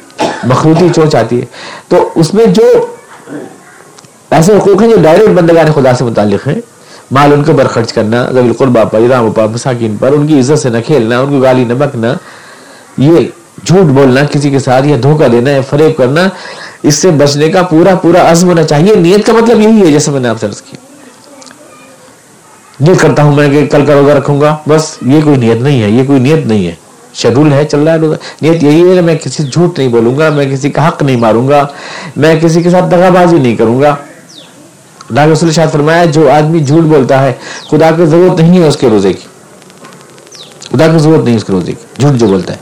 مخروطی 0.44 0.88
چونچ 0.94 1.14
آتی 1.14 1.40
ہے۔ 1.40 1.46
تو 1.88 2.10
اس 2.14 2.34
میں 2.34 2.46
جو 2.46 2.86
ایسے 4.30 4.56
حقوق 4.56 4.82
ہیں 4.82 4.90
جو 4.90 4.96
ڈائریکٹ 5.02 5.30
بندگان 5.30 5.72
خدا 5.72 5.94
سے 5.94 6.04
متعلق 6.04 6.48
ہیں، 6.48 6.60
مال 7.10 7.32
ان 7.32 7.44
کے 7.44 7.52
اوپر 7.52 7.66
خرچ 7.66 7.92
کرنا 7.92 8.30
ضبی 8.30 8.48
القربا 8.48 8.84
پر 8.84 8.98
ادام 8.98 9.30
پر 9.30 9.46
مساکین 9.46 9.96
پر، 9.96 10.12
ان 10.12 10.26
کی 10.26 10.40
عزت 10.40 10.58
سے 10.58 10.68
نہ 10.68 10.78
کھیلنا، 10.86 11.20
ان 11.20 11.30
کو 11.30 11.40
گالی 11.40 11.64
نہ 11.64 11.74
بکنا، 11.74 12.14
یہ 12.98 13.18
جھوٹ 13.64 13.84
بولنا، 13.84 14.20
کسی 14.24 14.50
کے 14.50 14.58
ساتھ 14.58 14.86
یا 14.86 14.96
دھوکہ 15.02 15.28
دینا 15.28 15.50
یا 15.50 15.60
فریب 15.70 15.98
کرنا 15.98 16.28
اس 16.82 16.94
سے 16.94 17.10
بچنے 17.10 17.48
کا 17.48 17.62
پورا 17.62 17.94
پورا 17.94 18.30
عزم 18.30 18.48
ہونا 18.48 18.62
چاہیے۔ 18.62 18.94
نیت 18.94 19.26
کا 19.26 19.32
مطلب 19.32 19.60
یہی 19.60 19.80
ہے، 19.80 19.92
جیسے 19.92 20.10
میں 20.10 20.20
نے 20.20 20.28
آپ 20.28 20.40
سے 20.40 20.46
عرض 20.46 20.62
کی 20.62 20.76
نیت 22.80 23.00
کرتا 23.00 23.22
ہوں 23.22 23.36
میں 23.36 23.48
کہ 23.48 23.66
کل 23.66 23.86
کا 23.86 23.94
روزہ 23.94 24.12
رکھوں 24.12 24.40
گا، 24.40 24.56
بس 24.68 24.96
یہ 25.06 25.20
کوئی 25.24 25.36
نیت 25.36 25.62
نہیں 25.62 25.82
ہے، 25.82 25.90
یہ 25.90 26.04
کوئی 26.04 26.20
نیت 26.20 26.46
نہیں 26.46 26.66
ہے۔ 26.66 26.74
شیڈول 27.14 27.52
ہے، 27.52 27.64
چل 27.64 27.78
رہا 27.78 27.92
ہے 27.92 27.98
روزہ۔ 27.98 28.16
نیت 28.42 28.62
یہی 28.62 28.90
ہے 28.90 28.94
کہ 28.94 29.00
میں 29.00 29.14
کسی 29.14 29.42
جھوٹ 29.42 29.78
نہیں 29.78 29.88
بولوں 29.88 30.18
گا، 30.18 30.30
میں 30.30 30.44
کسی 30.44 30.70
کا 30.70 30.88
حق 30.88 31.02
نہیں 31.02 31.16
ماروں 31.16 31.48
گا، 31.48 31.66
میں 32.16 32.40
کسی 32.40 32.62
کے 32.62 32.70
ساتھ 32.70 32.90
دغا 32.90 33.08
بازی 33.08 33.36
نہیں 33.36 33.56
کروں 33.56 33.80
گا۔ 33.80 33.94
ڈاکٹر 35.10 35.32
رسول 35.32 35.52
شاہ 35.52 35.66
فرمایا، 35.66 36.04
جو 36.04 36.30
آدمی 36.30 36.64
جھوٹ 36.64 36.84
بولتا 36.84 37.22
ہے، 37.22 37.32
خدا 37.70 37.90
کی 37.96 38.06
ضرورت 38.06 38.40
نہیں 38.40 38.62
ہے 38.62 38.68
اس 38.68 38.76
کے 38.76 38.88
روزے 38.88 39.12
کی۔ 39.12 39.26
خدا 40.72 40.86
کی 40.86 40.98
ضرورت 40.98 41.24
نہیں 41.24 41.36
اس 41.36 41.44
کے 41.44 41.52
روزے 41.52 41.72
کی، 41.72 42.00
جھوٹ 42.00 42.12
جو 42.12 42.26
بولتا 42.26 42.52
ہے۔ 42.52 42.58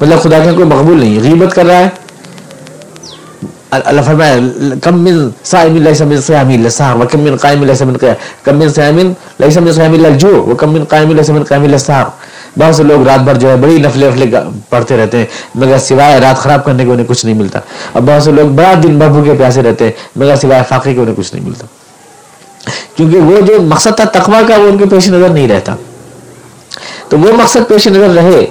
مطلب 0.00 0.20
خدا 0.20 0.38
کا 0.38 0.52
کوئی 0.52 0.66
مقبول 0.66 1.00
نہیں 1.00 1.20
غیبت 1.22 1.54
کر 1.54 1.64
رہا 1.64 1.78
ہے 1.78 1.88
اللہ 3.70 4.00
فرمایا 4.00 4.74
کم 4.82 4.98
من 5.00 5.28
صائم 5.44 5.76
لیس 5.76 6.00
من 6.02 6.20
صیام 6.20 6.50
لسار 6.62 6.96
وکم 6.96 7.20
من 7.20 7.36
قائم 7.36 7.62
لیس 7.64 7.82
من 7.82 7.96
قیام 7.96 8.14
کم 8.44 8.56
من 8.56 8.68
صیام 8.68 8.98
لیس 9.38 9.56
من 9.56 9.72
صیام 9.72 9.94
للجو 9.96 10.32
وکم 10.48 10.72
من 10.72 10.84
قائم 10.84 11.12
لیس 11.12 11.30
من 11.30 11.44
قائم 11.44 11.64
لسار 11.64 12.04
بہت 12.58 12.74
سے 12.74 12.82
لوگ 12.82 13.06
رات 13.06 13.20
بھر 13.20 13.34
جو 13.34 13.50
ہے 13.50 13.56
بڑی 13.56 13.76
نفلے 13.78 14.08
نفلے 14.08 14.38
پڑھتے 14.70 14.96
رہتے 14.96 15.18
ہیں 15.18 15.26
مگر 15.54 15.78
سوائے 15.78 16.18
رات 16.20 16.36
خراب 16.36 16.64
کرنے 16.64 16.84
کے 16.84 16.90
انہیں 16.90 17.06
کچھ 17.08 17.24
نہیں 17.24 17.38
ملتا 17.38 17.60
اور 17.92 18.02
بہت 18.02 18.22
سے 18.22 18.32
لوگ 18.32 18.48
بڑا 18.54 18.72
دن 18.82 18.98
بھر 18.98 19.08
بھوکے 19.08 19.34
پیاسے 19.38 19.62
رہتے 19.62 19.84
ہیں 19.84 19.92
مگر 20.16 20.36
سوائے 20.36 20.62
فاقے 20.68 20.94
کے 20.94 21.00
انہیں 21.00 21.16
کچھ 21.16 21.34
نہیں 21.34 21.46
ملتا 21.46 21.66
کیونکہ 22.96 23.16
وہ 23.18 23.40
جو 23.46 23.60
مقصد 23.62 23.96
تھا 23.96 24.04
تقوی 24.12 24.46
کا 24.48 24.56
وہ 24.56 24.68
ان 24.68 24.78
کے 24.78 24.86
پیش 24.90 25.08
نظر 25.08 25.28
نہیں 25.28 25.48
رہتا 25.48 25.74
تو 27.08 27.18
وہ 27.18 27.32
مقصد 27.36 27.68
پیش 27.68 27.86
نظر 27.88 28.14
رہے 28.14 28.44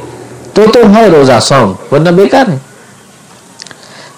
تو 0.54 0.66
تو 0.74 0.80
ہے 0.96 1.08
روزہ 1.10 1.40
سوم 1.42 1.74
ورنہ 1.92 2.10
بیکار 2.16 2.48
ہے 2.48 2.58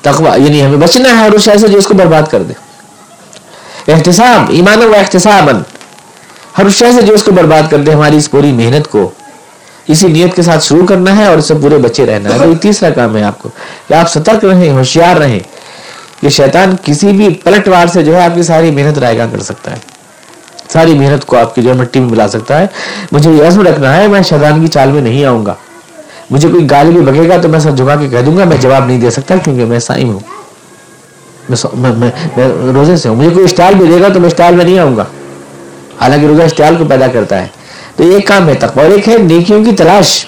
تقوی 0.02 0.44
یعنی 0.44 0.66
ہمیں 0.66 0.78
بچنا 0.78 1.10
ہے 1.10 1.14
ہر 1.14 1.32
اس 1.32 1.48
ایسے 1.48 1.68
جو 1.68 1.78
اس 1.78 1.88
کو 1.88 1.94
برباد 1.94 2.22
کر 2.32 2.44
دے۔ 2.44 2.54
احتساب 3.92 4.46
ایمان 4.50 4.84
و 4.84 4.94
احتساب 4.98 5.50
ہر 6.58 6.66
اس 6.66 6.84
ایسے 6.84 7.02
جو 7.02 7.14
اس 7.14 7.24
کو 7.24 7.32
برباد 7.32 7.62
کر 7.72 7.78
دے، 7.78 7.92
ہماری 7.92 8.18
اس 8.18 8.32
پوری 8.32 8.52
محنت 8.52 8.88
کو۔ 8.88 9.10
اسی 9.88 10.08
نیت 10.08 10.36
کے 10.36 10.42
ساتھ 10.42 10.64
شروع 10.64 10.86
کرنا 10.86 11.18
ہے 11.18 11.26
اور 11.26 11.38
اس 11.38 11.48
سے 11.48 11.54
پورے 11.62 11.78
بچے 11.78 12.06
رہنا 12.06 12.30
ہے۔ 12.30 12.56
تیسرا 12.62 12.90
کام 12.90 13.18
ہے 13.18 13.24
آپ 13.24 13.40
کو۔ 13.40 13.50
کہ 13.88 13.94
آپ 13.94 14.10
سترک 14.10 14.46
رہیں، 14.46 14.72
ہوشیار 14.72 15.16
رہیں۔ 15.16 15.40
کہ 16.22 16.30
شیطان 16.30 16.76
کسی 16.84 17.08
بھی 17.08 17.30
پلٹ 17.30 17.68
وار 17.68 17.88
سے 17.88 18.04
جو 18.04 18.16
ہے 18.16 18.26
آپ 18.26 18.36
کی 18.36 18.44
ساری 18.44 18.72
محنت 18.72 18.98
رائے 18.98 19.18
گا 19.18 19.26
کر 19.32 19.40
سکتا 19.40 19.72
ہے۔ 19.72 19.78
ساری 20.70 20.94
محنت 21.00 21.26
کو 21.26 21.38
آپ 21.38 21.56
کی 21.56 21.62
جو 21.62 21.70
ہے 21.70 21.74
مٹی 21.74 22.00
میں 22.00 22.10
ملا 22.10 22.28
سکتا 22.28 22.60
ہے۔ 22.60 22.68
مجھے 23.12 23.32
یہ 23.32 23.48
عزم 23.48 23.68
رکھنا 23.68 23.98
ہے، 23.98 24.08
میں 24.08 24.22
شیطان 24.22 24.62
کی 24.62 24.68
چال 24.68 24.92
میں 24.92 25.02
نہیں 25.02 25.26
آؤں 25.26 25.46
گا۔ 25.46 25.54
مجھے 26.32 26.50
کوئی 26.50 26.70
گالی 26.70 26.92
بھی 26.92 27.02
بگے 27.02 27.30
گا 27.30 27.38
تو 27.42 27.50
میں 27.50 27.60
سب 27.60 27.78
جھکا 27.78 27.96
کے 27.96 28.08
کہہ 28.10 28.22
دوں 28.26 28.38
گا، 28.38 28.44
میں 28.44 28.58
جواب 28.58 28.86
نہیں 28.86 29.02
دے 29.02 29.10
سکتا 29.10 29.36
کیونکہ 29.36 29.66
میں 29.66 29.80
سائم 29.80 30.10
ہوں۔ 30.10 30.20
میں 31.50 32.48
روزے 32.74 32.98
سے 32.98 33.10
ہوں۔ 33.10 33.16
مجھے 33.16 33.30
کوئی 33.30 33.46
اسٹائل 33.46 33.76
بھی 33.76 33.86
دے 33.86 34.02
گا 34.02 34.08
تو 34.14 34.20
میں 34.20 34.28
اسٹائل 34.28 34.56
میں 34.56 34.66
نہیں 34.66 34.80
آؤں 34.80 34.98
گا۔ 34.98 35.06
حالانکہ 36.02 36.26
روزہ 36.26 36.42
اسٹائل 36.42 36.76
کو 36.76 36.86
پیدا 36.90 37.08
کرتا 37.08 37.42
ہے۔ 37.42 37.48
تو 37.96 38.04
ایک 38.12 38.28
کام 38.28 38.50
ہے 38.50 38.54
تقوی، 38.54 38.84
اور 38.84 38.92
ایک 38.92 39.10
ہے 39.10 39.18
نیکیوں 39.18 39.66
کی 39.66 39.72
تلاش۔ 39.72 40.26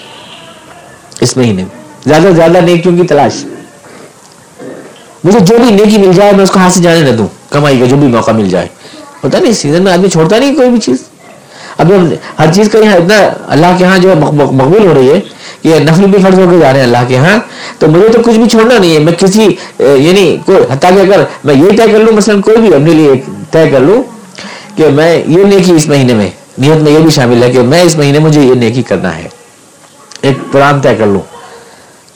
اس 1.20 1.36
مہینے 1.36 1.62
میں 1.62 1.82
زیادہ 2.06 2.22
سے 2.22 2.32
زیادہ 2.32 2.60
نیکیوں 2.60 2.96
کی 2.96 3.06
تلاش۔ 3.06 3.44
مجھے 5.24 5.40
جو 5.40 5.56
بھی 5.58 5.70
نیکی 5.70 5.98
مل 5.98 6.12
جائے، 6.12 6.32
میں 6.32 6.44
اس 6.44 6.50
کو 6.50 6.58
ہاتھ 6.58 6.72
سے 6.72 6.82
جانے 6.82 7.00
نہ 7.00 7.16
دوں۔ 7.16 7.26
کمائی 7.50 7.78
کا 7.78 7.84
جو 7.84 7.96
بھی 7.96 8.08
موقع 8.08 8.30
مل 8.30 8.48
جائے۔ 8.48 8.66
ہوتا 9.24 9.38
نہیں 9.38 9.52
سیزن 9.52 9.82
میں 9.82 9.92
آدمی 9.92 10.08
چھوڑتا 10.08 10.38
نہیں 10.38 10.54
کوئی 10.54 10.70
بھی 10.70 10.80
چیز۔ 10.80 10.96
اب 11.78 11.92
ہر 12.38 12.52
چیز 12.52 12.70
کا 12.70 12.78
یہاں 12.78 12.96
اتنا 12.96 13.16
اللہ 13.48 13.66
کے 13.78 13.84
ہاں 13.84 13.98
جو 13.98 14.14
مقبول 14.32 14.86
ہو 14.86 14.94
رہی 14.94 15.10
ہے 15.10 15.20
کہ 15.62 15.78
نفل 15.82 16.06
بھی 16.06 16.22
فرض 16.22 16.38
ہو 16.38 16.46
کے 16.50 16.58
جا 16.58 16.72
رہے 16.72 16.78
ہیں 16.78 16.86
اللہ 16.86 17.04
کے 17.08 17.16
ہاں 17.16 17.38
تو 17.78 17.86
مجھے 17.86 18.08
تو 18.08 18.18
کچھ 18.22 18.38
بھی 18.38 18.48
چھوڑنا 18.48 18.78
نہیں 18.78 18.94
ہے، 18.94 18.98
میں 18.98 19.12
کسی 19.12 19.44
یعنی 19.78 20.36
کوئی، 20.46 20.58
حتیٰ 20.70 20.90
کہ 20.90 21.00
اگر 21.00 21.24
میں 21.44 21.54
یہ 21.54 21.70
طے 21.70 21.92
کر 21.92 21.98
لوں، 21.98 22.12
مثلا 22.12 22.40
کوئی 22.40 22.56
بھی 22.56 22.74
اپنے 22.74 22.90
لیے 22.90 23.12
طے 23.50 23.70
کر 23.70 23.80
لوں 23.80 24.02
کہ 24.76 24.88
میں 24.88 25.22
یہ 25.26 25.44
نیکی 25.44 25.72
اس 25.72 25.88
مہینے 25.88 26.14
میں، 26.14 26.30
نیت 26.58 26.82
میں 26.82 26.92
یہ 26.92 26.98
بھی 26.98 27.10
شامل 27.10 27.42
ہے 27.42 27.50
کہ 27.50 27.62
میں 27.62 27.82
اس 27.82 27.96
مہینے 27.98 28.18
مجھے 28.18 28.40
یہ 28.40 28.54
نیکی 28.54 28.82
کرنا 28.82 29.16
ہے۔ 29.16 29.28
ایک 30.20 30.38
پران 30.52 30.80
طے 30.80 30.94
کر 30.98 31.06
لوں۔ 31.06 31.20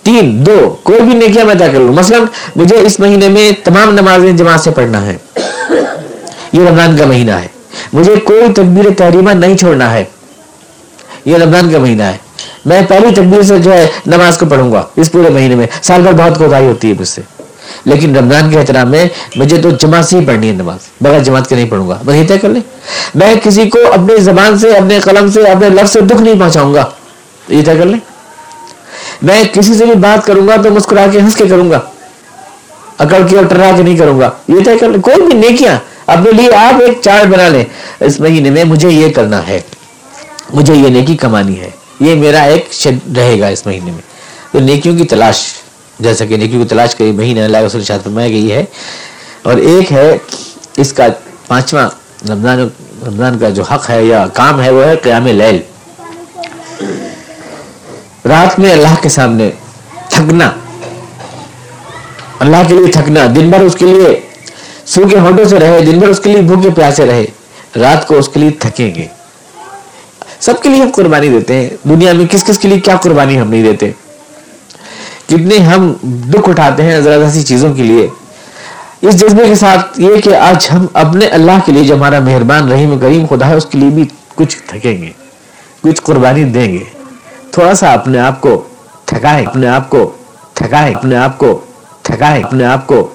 تین، 0.03 0.47
دو، 0.47 0.77
کوئی 0.83 1.01
بھی 1.01 1.15
نیکیاں 1.15 1.45
میں 1.45 1.55
طے 1.55 1.67
کر 1.73 1.79
لوں۔ 1.79 1.95
مثلا 1.95 2.19
مجھے 2.57 2.77
اس 2.77 3.01
مہینے 3.01 3.29
میں 3.29 3.53
تمام 3.65 3.91
نمازیں 3.91 4.33
جماعت 4.33 4.61
سے 4.61 4.71
پڑھنا 4.71 5.07
ہے۔ 5.07 5.17
یہ 6.53 6.69
رمضان 6.69 6.97
کا 6.97 7.07
مہینہ 7.07 7.31
ہے۔ 7.31 7.58
مجھے 7.93 8.17
کوئی 8.17 8.53
تکبیر 8.53 8.85
تحریمہ 8.97 9.31
نہیں 9.31 9.57
چھوڑنا 9.57 9.93
ہے۔ 9.93 10.05
یہ 11.25 11.37
رمضان 11.37 11.73
کا 11.73 11.79
مہینہ 11.79 12.03
ہے۔ 12.03 12.17
میں 12.65 12.83
پہلی 12.89 13.15
تکبیر 13.15 13.43
سے 13.43 13.59
جو 13.59 13.73
ہے 13.73 13.87
نماز 14.07 14.39
کو 14.39 14.47
پڑھوں 14.47 14.73
گا 14.73 14.83
اس 14.97 15.13
پورے 15.13 15.31
مہینے 15.31 15.55
میں۔ 15.55 15.67
سال 15.83 16.03
بھر 16.03 16.13
بہت 16.13 16.39
کوتاہی 16.39 16.67
ہوتی 16.67 16.89
ہے 16.89 16.95
مجھ 17.01 17.09
سے۔ 17.09 17.23
لیکن 17.85 18.17
رمضان 18.17 18.51
کے 18.51 18.59
احترام 18.59 18.91
میں 18.91 19.09
مجھے 19.37 19.63
تو 19.63 19.71
جماعت 19.71 20.05
سے 20.05 20.19
ہی 20.19 20.27
پڑھنی 20.27 20.49
ہے 20.49 20.53
نماز۔ 20.53 20.79
بغیر 21.01 21.19
جماعت 21.19 21.49
کے 21.49 21.55
نہیں 21.55 21.71
پڑھوں 21.71 21.89
گا۔ 21.89 21.99
بس 22.07 22.15
یہ 22.15 22.27
طے 22.29 22.39
کر 22.39 22.49
لیں۔ 22.49 22.61
میں 23.15 23.35
کسی 23.43 23.71
کو 23.71 23.79
اپنی 23.93 24.21
زبان 24.21 24.59
سے، 24.59 24.77
اپنے 24.77 25.01
قلم 25.01 25.31
سے، 25.31 25.41
اپنے 25.49 25.69
لفظ 25.69 25.93
سے 25.93 26.01
دکھ 26.01 26.23
نہیں 26.23 26.41
پہنچاؤں 26.41 26.75
گا۔ 26.75 26.85
یہ 27.49 27.65
طے 27.65 27.77
کر 27.79 27.85
لیں۔ 27.85 27.99
میں 29.23 29.45
کسی 29.53 29.75
سے 29.75 29.87
بھی 29.87 29.95
بات 29.95 30.27
کروں 30.27 30.49
گا 30.49 30.57
تو 30.57 30.71
مسکرا 30.71 31.07
کے 31.13 31.21
ہنس 31.21 31.37
کے 31.37 31.45
کروں 31.47 31.71
گا۔ 31.71 31.81
اکڑ 32.99 33.19
کے 33.31 33.37
اور 33.37 33.45
ٹرا 33.45 33.71
کے 33.77 33.83
نہیں 33.83 33.97
کروں 33.97 34.21
گا۔ 34.21 34.31
یہ 34.49 34.65
طے 34.65 34.79
کر 34.79 34.89
لیں۔ 34.89 35.03
کوئی 35.03 35.17
بھی 35.17 35.35
نیکیاں 35.35 35.79
اپنے 36.09 36.33
لیے 36.33 36.57
آپ 36.57 36.81
ایک 36.81 36.99
چارٹ 37.01 37.29
بنا 37.29 37.49
لیں۔ 37.49 37.65
اس 38.01 38.21
مہینے 38.21 38.51
میں 38.51 38.65
مجھے 38.65 38.89
یہ 38.89 39.13
کرنا 39.13 39.49
ہے۔ 39.49 39.61
مجھے 40.53 40.75
یہ 40.75 40.89
نیکی 40.89 41.17
کمانی 41.17 41.61
ہے۔ 41.61 41.71
یہ 42.01 42.15
میرا 42.15 42.43
ایک 42.43 42.69
شد 42.73 43.19
رہے 43.19 43.41
گا 43.41 43.47
اس 43.47 43.67
مہینے 43.67 43.91
میں۔ 43.91 44.03
تو 44.53 44.61
نیکیوں 44.61 44.97
کی 44.97 45.05
تلاش، 45.05 45.43
جیسا 45.99 46.25
کہ 46.25 46.37
نیکیوں 46.37 46.63
کی 46.63 46.69
تلاش 46.69 46.95
کا 46.95 47.05
مہینہ 47.15 47.41
اللہ 47.41 47.59
رسول 47.59 47.85
شاید 47.85 48.05
فرمایا 48.05 48.29
گئی 48.29 48.53
ہے۔ 48.53 48.65
اور 49.43 49.57
ایک 49.57 49.93
ہے، 49.93 50.19
اس 50.77 50.93
کا 50.93 51.07
پانچواں 51.47 51.91
رمضان 52.31 52.69
رمضان 53.07 53.39
کا 53.39 53.49
جو 53.49 53.63
حق 53.63 53.91
ہے 53.91 54.05
یا 54.05 54.27
کام 54.27 54.63
ہے، 54.63 54.71
وہ 54.71 54.85
ہے 54.85 54.97
قیام 54.97 55.27
لیل۔ 55.27 55.61
رات 58.25 58.59
میں 58.59 58.73
اللہ 58.73 58.95
کے 59.03 59.09
سامنے 59.09 59.51
تھکنا۔ 60.09 60.51
اللہ 62.39 62.57
کے 62.69 62.75
لیے 62.75 62.93
تھکنا، 62.93 63.27
دن 63.37 63.51
بھر 63.51 63.61
اس 63.61 63.75
کے 63.75 63.87
لیے 63.87 64.21
سو 64.95 65.07
کے 65.09 65.19
ہونٹوں 65.19 65.45
سے 65.45 65.59
رہے، 65.61 65.81
دن 65.81 65.99
بھر 65.99 66.09
اس 66.09 66.21
کے 66.21 66.33
لیے 66.33 66.43
بھوکے 66.43 66.71
پیاسے 66.71 67.07
رہے، 67.07 67.25
رات 67.81 68.07
کو 68.09 68.19
اس 68.19 68.29
کے 68.29 68.41
لیے 68.41 68.51
تھکیں 68.51 68.95
گے 68.95 69.07
سب 70.41 70.63
کے 70.63 70.69
لیے 70.69 70.83
ہم 70.83 70.91
قربانی 70.95 71.29
دیتے 71.29 71.55
ہیں۔ 71.55 71.69
دنیا 71.89 72.13
میں 72.13 72.27
کس 72.27 72.45
کس 72.45 72.59
کے 72.59 72.69
لیے 72.69 72.81
کیا 72.81 72.97
قربانی 72.97 73.41
ہم 73.41 73.51
نہیں 73.51 73.63
دیتے۔ 73.63 73.91
کتنے 75.27 75.59
ہم 75.59 75.93
دکھ 76.03 76.49
اٹھاتے 76.49 76.83
ہیں 76.83 77.01
ذرا 77.01 77.31
سی 77.31 77.43
چیزوں 77.43 77.75
کے 77.75 77.83
لیے۔ 77.83 78.07
اس 79.03 79.21
جذبے 79.21 79.47
کے 79.47 79.55
ساتھ 79.55 80.01
یہ 80.01 80.21
کہ 80.25 80.35
آج 80.37 80.69
ہم 80.73 80.87
اپنے 80.93 81.27
اللہ 81.27 81.59
کے 81.65 81.73
لیے 81.73 81.85
جو 81.85 81.95
ہمارا 81.95 82.21
مہربان، 82.21 82.73
رحیم، 82.73 82.99
کریم 82.99 83.27
خدا 83.27 83.49
ہے، 83.49 83.55
اس 83.55 83.67
کے 83.67 83.79
لیے 83.79 83.91
بھی 83.91 84.05
کچھ 84.35 84.57
تھکیں 84.67 85.03
گے، 85.03 85.11
کچھ 85.83 86.03
قربانی 86.03 86.45
دیں 86.45 86.73
گے۔ 86.73 86.85
تھوڑا 87.51 87.75
سا 87.75 87.93
اپنے 87.93 88.19
آپ 88.19 88.41
کو 88.41 88.63
تھکائے، 89.05 89.45
اپنے 89.45 89.69
آپ 89.69 89.91
کو 89.91 90.11
تھکائے، 90.55 90.95
اپنے 90.95 91.17
آپ 91.17 91.39
کو 91.39 91.61
تھکائے، 92.03 92.43
اپنے 92.43 92.65
آپ 92.65 92.87
کو 92.87 93.09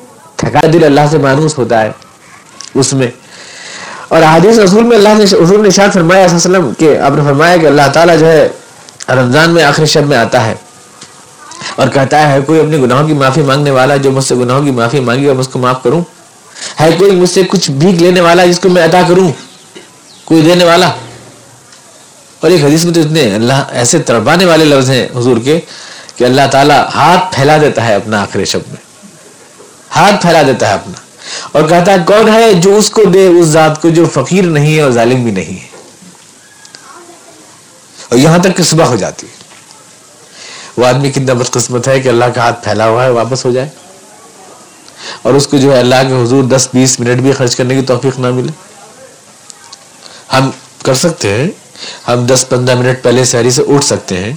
تھکائے 0.45 0.67
دل 0.67 0.83
اللہ 0.83 1.01
سے 1.11 1.17
مانوس 1.17 1.57
ہوتا 1.57 1.81
ہے 1.81 1.91
اس 2.75 2.93
میں۔ 2.93 3.07
اور 4.07 4.21
حدیث 4.23 4.59
رسول 4.59 4.83
میں 4.83 4.97
اللہ 4.97 5.09
نے 5.17 5.23
حضور 5.23 5.59
نے 5.59 5.69
شاید 5.69 5.93
فرمایا 5.93 6.27
وسلم 6.35 6.73
کہ 6.77 6.97
آپ 6.97 7.11
نے 7.11 7.21
فرمایا 7.23 7.57
کہ 7.57 7.65
اللہ 7.65 7.81
تعالیٰ 7.93 8.19
جو 8.19 8.27
ہے 8.27 8.47
رمضان 9.09 9.49
میں 9.49 9.63
آخری 9.63 9.85
شب 9.85 10.07
میں 10.07 10.17
آتا 10.17 10.45
ہے 10.45 10.55
اور 11.75 11.87
کہتا 11.87 12.31
ہے 12.31 12.39
کوئی 12.41 12.59
اپنے 12.59 12.77
گناہوں 12.77 13.07
کی 13.07 13.13
معافی 13.13 13.41
مانگنے 13.41 13.71
والا 13.71 13.95
جو 13.95 14.11
مجھ 14.11 14.23
سے 14.23 14.35
گناہوں 14.35 14.63
کی 14.63 14.71
معافی 14.71 14.99
مانگی 14.99 15.25
اور 15.25 15.35
اس 15.35 15.47
کو 15.47 15.59
معاف 15.59 15.83
کروں؟ 15.83 16.01
ہے 16.79 16.89
کوئی 16.97 17.11
مجھ 17.11 17.29
سے 17.29 17.43
کچھ 17.43 17.71
بھیگ 17.71 18.01
لینے 18.01 18.21
والا 18.21 18.45
جس 18.45 18.59
کو 18.59 18.69
میں 18.69 18.83
ادا 18.83 19.01
کروں؟ 19.07 19.31
کوئی 20.25 20.41
دینے 20.41 20.65
والا؟ 20.65 20.87
اور 22.39 22.51
ایک 22.51 22.63
حدیث 22.63 22.85
میں 22.85 22.93
تو 22.93 23.01
اتنے 23.01 23.35
اللہ 23.35 23.63
ایسے 23.71 23.99
تڑپانے 23.99 24.45
والے 24.45 24.65
لفظ 24.65 24.89
ہیں 24.89 25.07
حضور 25.17 25.37
کے 25.43 25.59
کہ 26.15 26.23
اللہ 26.23 26.41
تعالیٰ 26.51 26.85
ہاتھ 26.95 27.35
پھیلا 27.35 27.57
دیتا 27.57 27.87
ہے 27.87 27.95
اپنا 27.95 28.21
آخر 28.21 28.45
شب 28.45 28.59
میں۔ 28.67 28.92
ہاتھ 29.95 30.21
پھیلا 30.21 30.41
دیتا 30.41 30.69
ہے 30.69 30.73
اپنا۔ 30.73 30.93
اور 31.51 31.69
کہتا 31.69 31.91
ہے، 31.91 31.97
کون 32.07 32.29
ہے 32.33 32.53
جو 32.53 32.77
اس 32.77 32.89
کو 32.89 33.03
دے، 33.03 33.27
اس 33.27 33.45
ذات 33.45 33.81
کو 33.81 33.89
جو 33.89 34.05
فقیر 34.13 34.43
نہیں 34.43 34.75
ہے 34.75 34.81
اور 34.81 34.91
ظالم 34.91 35.23
بھی 35.23 35.31
نہیں 35.31 35.61
ہے۔ 35.61 35.67
اور 38.09 38.17
یہاں 38.17 38.37
تک 38.37 38.57
کہ 38.57 38.63
صبح 38.63 38.85
ہو 38.85 38.95
جاتی 38.95 39.27
ہے۔ 39.27 39.43
وہ 40.77 40.85
آدمی 40.85 41.11
کتنا 41.11 41.33
بدقسمت 41.33 41.87
ہے 41.87 41.99
کہ 41.99 42.09
اللہ 42.09 42.25
کا 42.25 42.41
ہاتھ 42.41 42.63
پھیلا 42.63 42.87
ہوا 42.87 43.03
ہے، 43.03 43.09
واپس 43.09 43.45
ہو 43.45 43.51
جائے۔ 43.51 43.69
اور 45.21 45.33
اس 45.33 45.47
کو 45.47 45.57
جو 45.57 45.73
ہے 45.73 45.79
اللہ 45.79 45.95
کے 45.95 46.23
حضور 46.23 46.43
دس 46.43 46.69
بیس 46.73 46.99
منٹ 46.99 47.21
بھی 47.21 47.31
خرچ 47.31 47.55
کرنے 47.55 47.75
کی 47.75 47.81
توفیق 47.81 48.19
نہ 48.19 48.31
ملے۔ 48.31 48.51
ہم 50.33 50.51
کر 50.85 50.93
سکتے 50.93 51.33
ہیں، 51.33 51.47
ہم 52.07 52.25
دس 52.25 52.45
پندرہ 52.49 52.75
منٹ 52.75 53.03
پہلے 53.03 53.25
سہری 53.25 53.51
سے 53.51 53.61
اٹھ 53.67 53.85
سکتے 53.85 54.17
ہیں۔ 54.17 54.33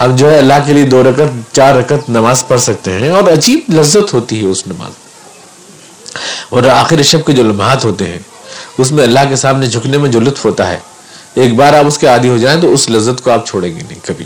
ہم 0.00 0.16
جو 0.16 0.30
ہے 0.30 0.38
اللہ 0.38 0.54
کے 0.66 0.72
لیے 0.72 0.84
دو 0.84 1.02
رکت 1.02 1.54
چار 1.54 1.74
رکت 1.74 2.08
نماز 2.10 2.46
پڑھ 2.48 2.60
سکتے 2.60 2.92
ہیں، 2.92 3.10
اور 3.10 3.32
عجیب 3.32 3.74
لذت 3.74 4.12
ہوتی 4.14 4.40
ہے 4.40 4.46
اس 4.46 4.66
نماز 4.66 4.92
اور 6.50 6.62
آخر 6.62 7.02
شب 7.02 7.24
کے 7.26 7.32
جو 7.32 7.42
لمحات 7.42 7.84
ہوتے 7.84 8.06
ہیں، 8.06 8.18
اس 8.78 8.92
میں 8.92 9.04
اللہ 9.04 9.28
کے 9.28 9.36
سامنے 9.36 9.66
جھکنے 9.66 9.98
میں 9.98 10.10
جو 10.10 10.20
لطف 10.20 10.44
ہوتا 10.44 10.68
ہے، 10.68 10.78
ایک 11.34 11.54
بار 11.54 11.74
آپ 11.74 11.86
اس 11.86 11.98
کے 11.98 12.06
عادی 12.06 12.28
ہو 12.28 12.36
جائیں 12.36 12.60
تو 12.60 12.72
اس 12.72 12.88
لذت 12.90 13.22
کو 13.24 13.30
آپ 13.30 13.46
چھوڑیں 13.46 13.68
گے 13.68 13.80
نہیں 13.88 13.98
کبھی۔ 14.04 14.24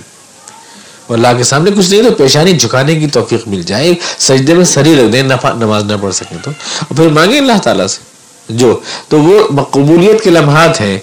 اور 1.07 1.16
اللہ 1.16 1.37
کے 1.37 1.42
سامنے 1.42 1.70
کچھ 1.70 1.90
نہیں 1.90 2.03
تو 2.03 2.11
پیشانی 2.14 2.53
جھکانے 2.59 2.94
کی 2.94 3.07
توفیق 3.07 3.49
مل 3.49 3.62
جائے، 3.62 3.94
سجدے 4.18 4.55
میں 4.55 4.64
سری 4.64 4.94
رکھ 4.96 5.12
دیں 5.12 5.23
نماز 5.23 5.85
نہ 5.85 5.96
پڑھ 6.01 6.14
سکیں 6.14 6.37
تو۔ 6.42 6.51
اور 6.81 6.96
پھر 6.96 7.09
مانگیں 7.09 7.38
اللہ 7.38 7.59
تعالیٰ 7.62 7.87
سے۔ 7.87 8.01
جو، 8.49 8.79
تو 9.09 9.20
وہ 9.20 9.64
قبولیت 9.70 10.23
کے 10.25 10.31
لمحات 10.31 10.81
ہیں، 10.81 10.99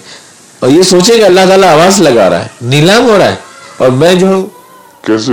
اور 0.60 0.70
یہ 0.70 0.82
سوچیں 0.82 1.16
کہ 1.16 1.24
اللہ 1.24 1.46
تعالیٰ 1.48 1.68
آواز 1.68 2.00
لگا 2.00 2.30
رہا 2.30 2.42
ہے، 2.42 2.48
نیلام 2.62 3.04
ہو 3.04 3.18
رہا 3.18 3.28
ہے۔ 3.28 3.47
اور 3.78 3.88
میں 3.88 4.14
جو 4.14 4.34
ہوں 4.34 4.46
کیسے؟ 5.02 5.32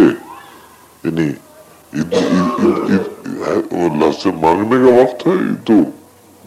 یعنی 1.04 1.30
اللہ 3.72 4.12
سے 4.24 4.30
مانگنے 4.32 4.70
کا 4.70 5.02
وقت 5.02 5.28
ہے 5.28 5.56
تو 5.66 5.74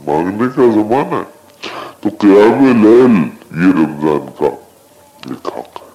مانگنے 0.07 0.49
کا 0.57 0.63
زمانہ 0.75 1.15
ہے۔ 1.15 1.39
تو 2.01 2.09
قیام 2.19 2.83
لیل 2.83 3.11
یہ 3.51 3.73
رمضان 3.73 4.31
کا 4.39 4.47
ایک 4.47 5.47
حق 5.47 5.83
ہے۔ 5.83 5.91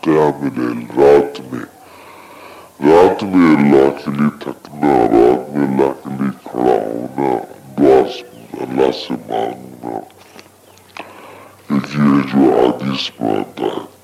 قیام 0.00 0.48
لیل 0.56 1.02
رات 1.02 1.52
میں 1.52 1.60
رات 2.90 3.22
میں 3.22 3.56
اللہ 3.56 4.04
کے 4.04 4.10
لیے 4.10 4.28
تھکنا، 4.40 4.98
رات 4.98 5.56
میں 5.56 5.68
اللہ 5.68 5.92
کے 5.92 6.10
لیے 6.20 6.30
کھڑا 6.44 6.62
ہونا، 6.62 7.36
دعا 7.78 8.02
اللہ 8.60 8.92
سے 8.92 9.12
مانگنا۔ 9.12 10.00
کیونکہ 11.68 11.98
یہ 11.98 12.34
جو 12.34 12.68
حدیث 12.68 13.10
میں 13.20 13.40
آتا 13.40 13.62
ہے۔ 13.62 13.95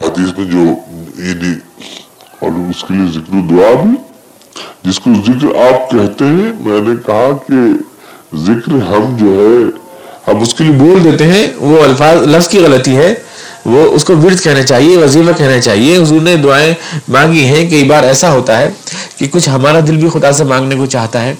حدیث 0.00 0.38
میں 0.38 0.44
جو 0.50 0.64
یعنی 1.24 1.52
اور 2.40 2.50
اس 2.70 2.82
کے 2.88 2.94
لیے 2.94 3.06
ذکر 3.12 3.40
دعا 3.50 3.70
بھی، 3.82 3.94
جس 4.84 4.98
کو 5.00 5.10
ذکر 5.26 5.54
آپ 5.62 5.90
کہتے 5.90 6.24
ہیں، 6.24 6.52
میں 6.60 6.80
نے 6.88 6.94
کہا 7.06 7.30
کہ 7.46 7.62
ذکر 8.46 8.72
ہم 8.88 9.16
جو 9.18 9.30
ہے 9.38 9.62
اب 10.30 10.42
اس 10.42 10.54
کے 10.54 10.64
لیے 10.64 10.72
بول 10.78 11.04
دیتے 11.04 11.26
ہیں، 11.26 11.46
وہ 11.58 11.82
الفاظ، 11.84 12.26
لفظ 12.26 12.48
کی 12.48 12.58
غلطی 12.64 12.96
ہے، 12.96 13.14
وہ 13.64 13.82
اس 13.94 14.04
کو 14.04 14.16
ورد 14.22 14.42
کہنا 14.42 14.62
چاہیے، 14.62 14.96
وظیفہ 14.96 15.32
کہنا 15.38 15.60
چاہیے۔ 15.60 15.96
حضور 15.96 16.20
نے 16.20 16.36
دعائیں 16.36 16.74
مانگی 17.08 17.44
ہیں 17.44 17.68
کئی 17.70 17.84
بار 17.88 18.04
ایسا 18.04 18.32
ہوتا 18.32 18.58
ہے 18.58 18.70
کہ 19.18 19.28
کچھ 19.32 19.48
ہمارا 19.48 19.80
دل 19.86 19.96
بھی 19.96 20.08
خدا 20.12 20.32
سے 20.32 20.44
مانگنے 20.44 20.76
کو 20.76 20.86
چاہتا 20.94 21.22
ہے، 21.22 21.34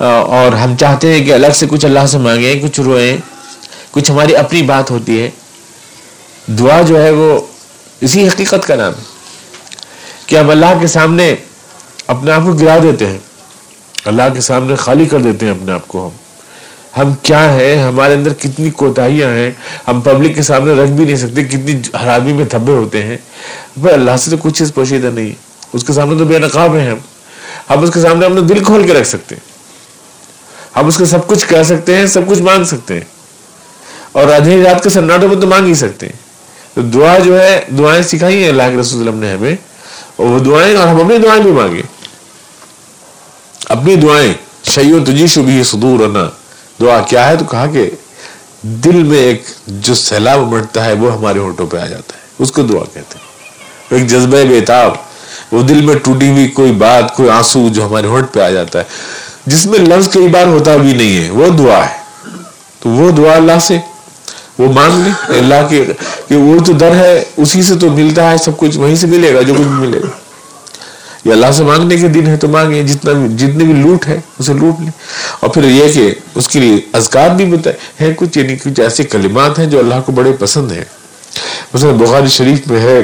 اور 0.00 0.52
ہم 0.52 0.76
چاہتے 0.80 1.12
ہیں 1.12 1.24
کہ 1.24 1.32
الگ 1.34 1.52
سے 1.54 1.66
کچھ 1.70 1.84
اللہ 1.86 2.06
سے 2.12 2.18
مانگیں، 2.18 2.54
کچھ 2.62 2.80
روئیں، 2.80 3.16
کچھ 3.90 4.10
ہماری 4.10 4.36
اپنی 4.36 4.62
بات 4.62 4.90
ہوتی 4.90 5.20
ہے۔ 5.20 5.30
دعا 6.46 6.80
جو 6.82 7.02
ہے 7.02 7.10
وہ 7.10 7.40
اسی 8.00 8.28
حقیقت 8.28 8.66
کا 8.66 8.74
نام 8.74 8.92
ہے 8.92 9.02
کہ 10.26 10.36
ہم 10.36 10.50
اللہ 10.50 10.78
کے 10.80 10.86
سامنے 10.86 11.34
اپنے 12.06 12.32
آپ 12.32 12.40
کو 12.44 12.52
گرا 12.52 12.78
دیتے 12.82 13.06
ہیں۔ 13.06 13.18
اللہ 14.04 14.22
کے 14.34 14.40
سامنے 14.40 14.74
خالی 14.74 15.06
کر 15.06 15.18
دیتے 15.18 15.46
ہیں 15.46 15.52
اپنے 15.52 15.72
آپ 15.72 15.88
کو 15.88 16.06
ہم۔ 16.06 16.16
ہم 17.00 17.14
کیا 17.22 17.52
ہیں؟ 17.52 17.82
ہمارے 17.82 18.14
اندر 18.14 18.32
کتنی 18.32 18.70
کوتاہیاں 18.70 19.28
ہیں؟ 19.28 19.50
ہم 19.88 20.00
پبلک 20.00 20.36
کے 20.36 20.42
سامنے 20.42 20.74
رکھ 20.74 20.90
بھی 20.90 21.04
نہیں 21.04 21.16
سکتے 21.16 21.44
کتنی 21.44 21.72
حرامی 21.72 22.32
میں 22.32 22.44
دھبے 22.44 22.72
ہوتے 22.72 23.02
ہیں۔ 23.02 23.16
بھائی 23.76 23.94
اللہ 23.94 24.16
سے 24.16 24.30
تو 24.30 24.36
کچھ 24.36 24.54
چیز 24.54 24.74
پوشیدہ 24.74 25.06
نہیں 25.06 25.30
اس 25.72 25.84
کے 25.84 25.92
سامنے 25.92 26.18
تو 26.18 26.24
بے 26.24 26.38
نقاب 26.38 26.74
ہیں 26.74 26.90
ہم۔ 26.90 26.96
ہم 27.70 27.82
اس 27.82 27.90
کے 27.94 28.00
سامنے 28.00 28.26
اپنا 28.26 28.40
دل 28.48 28.64
کھول 28.64 28.86
کے 28.86 28.94
رکھ 28.94 29.08
سکتے 29.08 29.34
ہیں۔ 29.34 29.52
ہم 30.78 30.86
اس 30.86 30.98
کے 30.98 31.04
سب 31.04 31.26
کچھ 31.26 31.46
کہہ 31.46 31.62
سکتے 31.62 31.96
ہیں، 31.96 32.06
سب 32.06 32.20
کچھ 32.26 32.42
مانگ 32.42 32.64
سکتے 32.64 32.94
ہیں۔ 32.94 33.04
اور 34.12 34.32
آدھی 34.32 34.62
رات 34.62 34.84
کے 34.84 34.90
سناٹوں 34.90 35.28
میں 35.28 35.36
تو 35.36 35.46
مانگ 35.46 35.66
ہی 35.66 35.74
سکتے 35.74 36.06
ہیں۔ 36.06 36.25
دعا 36.76 37.18
جو 37.18 37.40
ہے، 37.40 37.64
دعائیں 37.78 38.02
سکھائی 38.02 38.42
ہیں 38.42 38.48
اللہ 38.48 38.62
کے 38.62 38.76
رسول 38.80 39.08
اللہ 39.08 39.20
نے 39.20 39.32
ہمیں، 39.32 39.56
اور 40.16 40.26
وہ 40.26 40.38
دعائیں 40.38 40.76
اور 40.76 40.88
ہم 40.88 40.96
اپنی 40.96 41.18
دعائیں 41.18 41.42
بھی 41.42 41.50
مانگے۔ 41.50 41.82
اپنی 43.68 43.96
دعائیں 43.96 44.34
شیو 44.64 45.04
تجی 45.04 45.26
شبھی 45.26 45.62
صدور 45.64 46.08
نہ 46.08 46.30
دعا 46.80 47.02
کیا 47.02 47.28
ہے؟ 47.28 47.36
تو 47.36 47.44
کہا 47.44 47.66
کہ 47.66 47.90
دل 48.62 49.02
میں 49.02 49.18
ایک 49.18 49.42
جو 49.66 49.94
سیلاب 49.94 50.40
امٹتا 50.40 50.84
ہے، 50.84 50.92
وہ 50.92 51.12
ہمارے 51.12 51.38
ہونٹوں 51.38 51.66
پہ 51.66 51.76
آ 51.76 51.86
جاتا 51.86 52.16
ہے۔ 52.16 52.20
اس 52.38 52.52
کو 52.52 52.62
دعا 52.62 52.84
کہتے 52.84 53.18
ہیں۔ 53.18 53.26
ایک 53.90 54.06
جذبہ 54.06 54.44
بےتاب، 54.48 54.92
وہ 55.52 55.62
دل 55.62 55.80
میں 55.80 55.94
ٹوٹی 55.94 56.30
ہوئی 56.30 56.48
کوئی 56.48 56.72
بات، 56.72 57.16
کوئی 57.16 57.30
آنسو 57.30 57.68
جو 57.68 57.86
ہمارے 57.86 58.06
ہونٹ 58.06 58.32
پہ 58.32 58.40
آ 58.40 58.50
جاتا 58.50 58.78
ہے۔ 58.78 58.84
جس 59.46 59.66
میں 59.66 59.78
لفظ 59.78 60.08
کئی 60.08 60.28
بار 60.28 60.46
ہوتا 60.46 60.76
بھی 60.76 60.94
نہیں 60.94 61.24
ہے، 61.24 61.30
وہ 61.30 61.48
دعا 61.48 61.86
ہے۔ 61.86 61.96
تو 62.80 62.88
وہ 62.88 63.10
دعا 63.10 63.36
اللہ 63.36 63.58
سے 63.60 63.78
وہ 64.58 64.72
مان 64.72 64.90
لیں 64.90 65.38
اللہ 65.38 65.66
کے 65.70 65.84
کہ 66.28 66.36
وہ 66.36 66.64
تو 66.64 66.72
در 66.72 66.94
ہے، 66.94 67.24
اسی 67.36 67.62
سے 67.62 67.74
تو 67.74 67.90
ملتا 67.90 68.30
ہے، 68.30 68.36
سب 68.36 68.58
کچھ 68.58 68.78
وہیں 68.78 68.94
سے 68.94 69.06
ملے 69.06 69.34
گا، 69.34 69.40
جو 69.40 69.54
کچھ 69.54 69.68
ملے 69.68 69.98
گا۔ 69.98 70.06
یا 71.24 71.32
اللہ 71.32 71.46
سے 71.52 71.64
مانگنے 71.64 71.96
کے 71.96 72.08
دن 72.08 72.26
ہے 72.26 72.36
تو 72.36 72.48
مانگے، 72.48 72.82
جتنا 72.82 73.12
جتنے 73.36 73.64
بھی 73.64 73.72
لوٹ 73.72 74.06
ہے 74.06 74.20
اسے 74.38 74.52
لوٹ 74.52 74.80
لیں 74.80 74.90
اور 75.40 75.50
پھر 75.50 75.64
یہ 75.64 75.92
کہ 75.92 76.14
اس 76.34 76.48
کے 76.48 76.60
لیے 76.60 76.76
اذکار 76.92 77.30
بھی 77.30 77.44
بتائے، 77.44 78.04
ہیں 78.04 78.14
کچھ 78.16 78.38
یعنی 78.38 78.56
کچھ 78.56 78.80
ایسے 78.80 79.04
کلمات 79.04 79.58
ہیں 79.58 79.66
جو 79.66 79.78
اللہ 79.78 79.94
کو 80.06 80.12
بڑے 80.12 80.32
پسند 80.32 80.72
ہیں۔ 80.72 80.84
مثلا 81.74 81.90
بخاری 81.90 82.26
شریف 82.26 82.66
میں 82.66 82.80
ہے، 82.80 83.02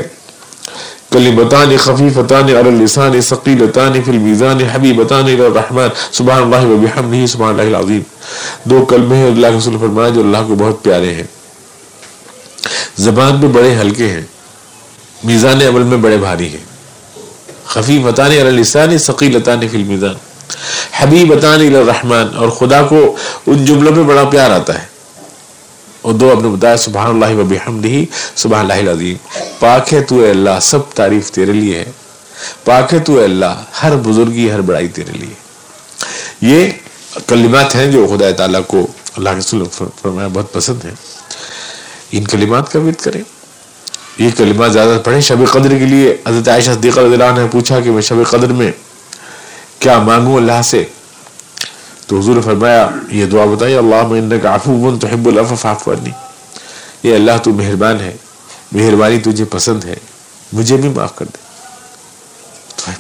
کلمتان 1.13 1.77
خفیفتان 1.77 2.45
علی 2.45 2.69
اللسان 2.69 3.21
ثقیلتان 3.21 3.93
فی 4.05 4.11
المیزان 4.11 4.59
حبیبتان 4.75 5.25
الى 5.25 5.45
الرحمن۔ 5.45 5.89
سبحان 6.13 6.43
اللہ 6.43 6.67
و 6.67 6.77
بحمدہ، 6.77 7.27
سبحان 7.27 7.61
اللہ 7.61 7.77
العظیم۔ 7.77 8.03
دو 8.65 8.85
کلمے 8.85 9.17
ہیں، 9.17 9.27
اللہ 9.27 9.47
کے 9.47 9.59
رسول 9.59 9.77
فرمایا 9.81 10.09
جو 10.09 10.21
اللہ 10.21 10.39
کو 10.47 10.55
بہت 10.55 10.83
پیارے 10.83 11.15
ہیں۔ 11.15 11.42
زبان 12.97 13.41
پہ 13.41 13.47
بڑے 13.47 13.75
ہلکے 13.75 14.09
ہیں، 14.09 14.23
میزان 15.25 15.63
عمل 15.63 15.83
میں 15.83 15.97
بڑے 15.97 16.17
بھاری 16.17 16.49
ہیں۔ 16.49 16.73
خفیفتان 17.65 18.27
علی 18.27 18.41
اللسان 18.41 18.99
ثقیلتان 18.99 19.69
فی 19.69 19.77
المیزان۔ 19.77 20.15
حبیبتان 20.93 21.55
الى 21.55 21.77
الرحمن۔ 21.77 22.27
اور 22.37 22.49
خدا 22.49 22.83
کو 22.83 23.17
ان 23.47 23.65
جملوں 23.65 23.93
پہ 23.93 24.03
بڑا 24.03 24.25
پیار 24.25 24.51
آتا 24.51 24.83
ہے۔ 24.83 24.87
اور 26.03 26.13
دو 26.13 26.31
اپنے 26.31 26.49
بتایا 26.49 26.77
سبحان 26.77 27.23
اللہ 27.23 27.41
و 27.41 27.45
بحمدہ 27.45 27.89
سبحان 28.37 28.71
اللہ 28.71 28.91
العظیم۔ 28.91 29.17
پاک 29.59 29.95
ہے 29.95 30.03
تو 30.03 30.21
اے 30.21 30.31
اللہ، 30.31 30.51
سب 30.63 30.79
تعریف 30.95 31.31
تیرے 31.31 31.53
لیے 31.53 31.79
ہے 31.79 31.85
پاک 32.65 32.95
ہے 32.95 32.99
تو 32.99 33.19
اے 33.19 33.25
اللہ، 33.25 33.63
ہر 33.83 33.97
بزرگی، 33.97 34.53
ہر 34.53 34.61
بڑائی 34.61 34.89
تیرے 34.89 35.13
لیے۔ 35.13 35.35
یہ 36.41 36.71
کلمات 37.27 37.75
ہیں 37.75 37.93
جو 37.93 38.07
خدا 38.07 38.31
تعالیٰ 38.31 38.61
کو 38.67 38.87
اللہ 39.17 39.31
کے 39.51 39.59
فرمایا، 40.03 40.29
بہت 40.33 40.53
پسند 40.53 40.85
ہیں۔ 40.85 41.22
ان 42.13 42.25
کلمات 42.25 42.73
کا 42.73 42.79
ورد 42.79 43.03
کریں۔ 43.03 43.23
یہ 44.19 44.31
کلمات 44.37 44.73
زیادہ 44.73 44.99
پڑھیں۔ 45.05 45.21
شب 45.21 45.53
قدر 45.53 45.69
کے 45.69 45.87
لیے 45.87 46.17
حضرت 46.29 46.49
عائشہ 46.49 46.71
صدیقہ 46.71 47.01
رضی 47.01 47.13
اللہ 47.13 47.25
عنہ 47.25 47.41
نے 47.41 47.47
پوچھا 47.51 47.81
کہ 47.81 47.91
میں 47.91 48.03
شب 48.03 48.15
قدر 48.31 48.47
میں 48.47 48.73
کیا 49.79 49.99
مانگوں 49.99 50.37
اللہ 50.37 50.63
سے؟ 50.65 50.85
تو 52.07 52.19
حضور 52.19 52.35
نے 52.35 52.41
فرمایا، 52.41 52.89
یہ 53.09 53.27
دعا 53.27 53.45
بتائیے 53.45 53.79
اللہ 53.79 53.95
انکا 53.95 54.55
عفو 54.55 54.97
تحب 55.01 55.27
العفو 55.27 55.55
فاعف 55.55 55.89
عنی۔ 55.89 56.11
یہ 57.03 57.15
اللہ، 57.15 57.33
تو 57.43 57.51
مہربان 57.51 58.01
ہے، 58.01 58.17
مہربانی 58.73 59.21
تجھے 59.21 59.45
پسند 59.45 59.85
ہے، 59.85 59.95
مجھے 60.53 60.77
بھی 60.77 60.89
معاف 60.89 61.17
کر 61.17 61.25
دے۔ 61.25 61.39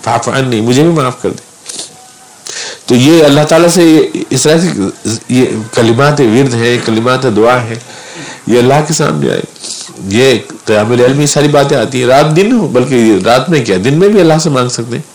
فاعف 0.02 0.28
عنی، 0.28 0.60
مجھے 0.60 0.82
بھی 0.82 0.90
معاف 0.90 1.22
کر 1.22 1.30
دے۔ 1.30 1.52
تو 2.86 2.94
یہ 2.94 3.24
اللہ 3.24 3.40
تعالیٰ 3.48 3.68
سے 3.68 4.08
اس 4.30 4.42
طرح 4.42 4.58
سے 4.58 4.68
یہ 5.28 5.46
کلمات 5.72 6.20
ورد 6.20 6.54
ہے 6.54 6.78
کلمات 6.84 7.22
دعا 7.36 7.62
ہے 7.62 7.74
یہ 8.46 8.58
اللہ 8.58 8.74
کے 8.88 8.94
سامنے 8.94 9.30
آئے۔ 9.30 9.40
یہ 10.08 10.38
قیام 10.64 10.92
العلم 10.92 11.20
یہ 11.20 11.26
ساری 11.26 11.48
باتیں 11.48 11.76
آتی 11.76 12.00
ہیں۔ 12.00 12.08
رات 12.08 12.36
دن 12.36 12.52
ہو، 12.52 12.68
بلکہ 12.68 13.18
رات 13.24 13.50
میں 13.50 13.64
کیا؟ 13.64 13.76
دن 13.84 13.98
میں 13.98 14.08
بھی 14.08 14.20
اللہ 14.20 14.34
سے 14.42 14.50
مانگ 14.50 14.68
سکتے 14.68 14.96
ہیں۔ 14.96 15.12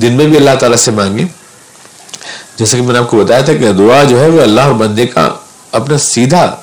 دن 0.00 0.12
میں 0.12 0.26
بھی 0.26 0.36
اللہ 0.36 0.50
تعالیٰ 0.60 0.78
سے 0.78 0.90
مانگیں۔ 0.90 1.24
جیسے 2.56 2.76
کہ 2.76 2.82
میں 2.82 2.92
نے 2.92 2.98
آپ 2.98 3.10
کو 3.10 3.16
بتایا 3.16 3.40
تھا 3.40 3.52
کہ 3.52 3.72
دعا 3.72 4.02
جو 4.02 4.20
ہے 4.20 4.28
وہ 4.28 4.42
اللہ 4.42 4.60
اور 4.60 4.74
بندے 4.74 5.06
کا 5.06 5.34
اپنا 5.72 5.98
سیدھا 5.98 6.56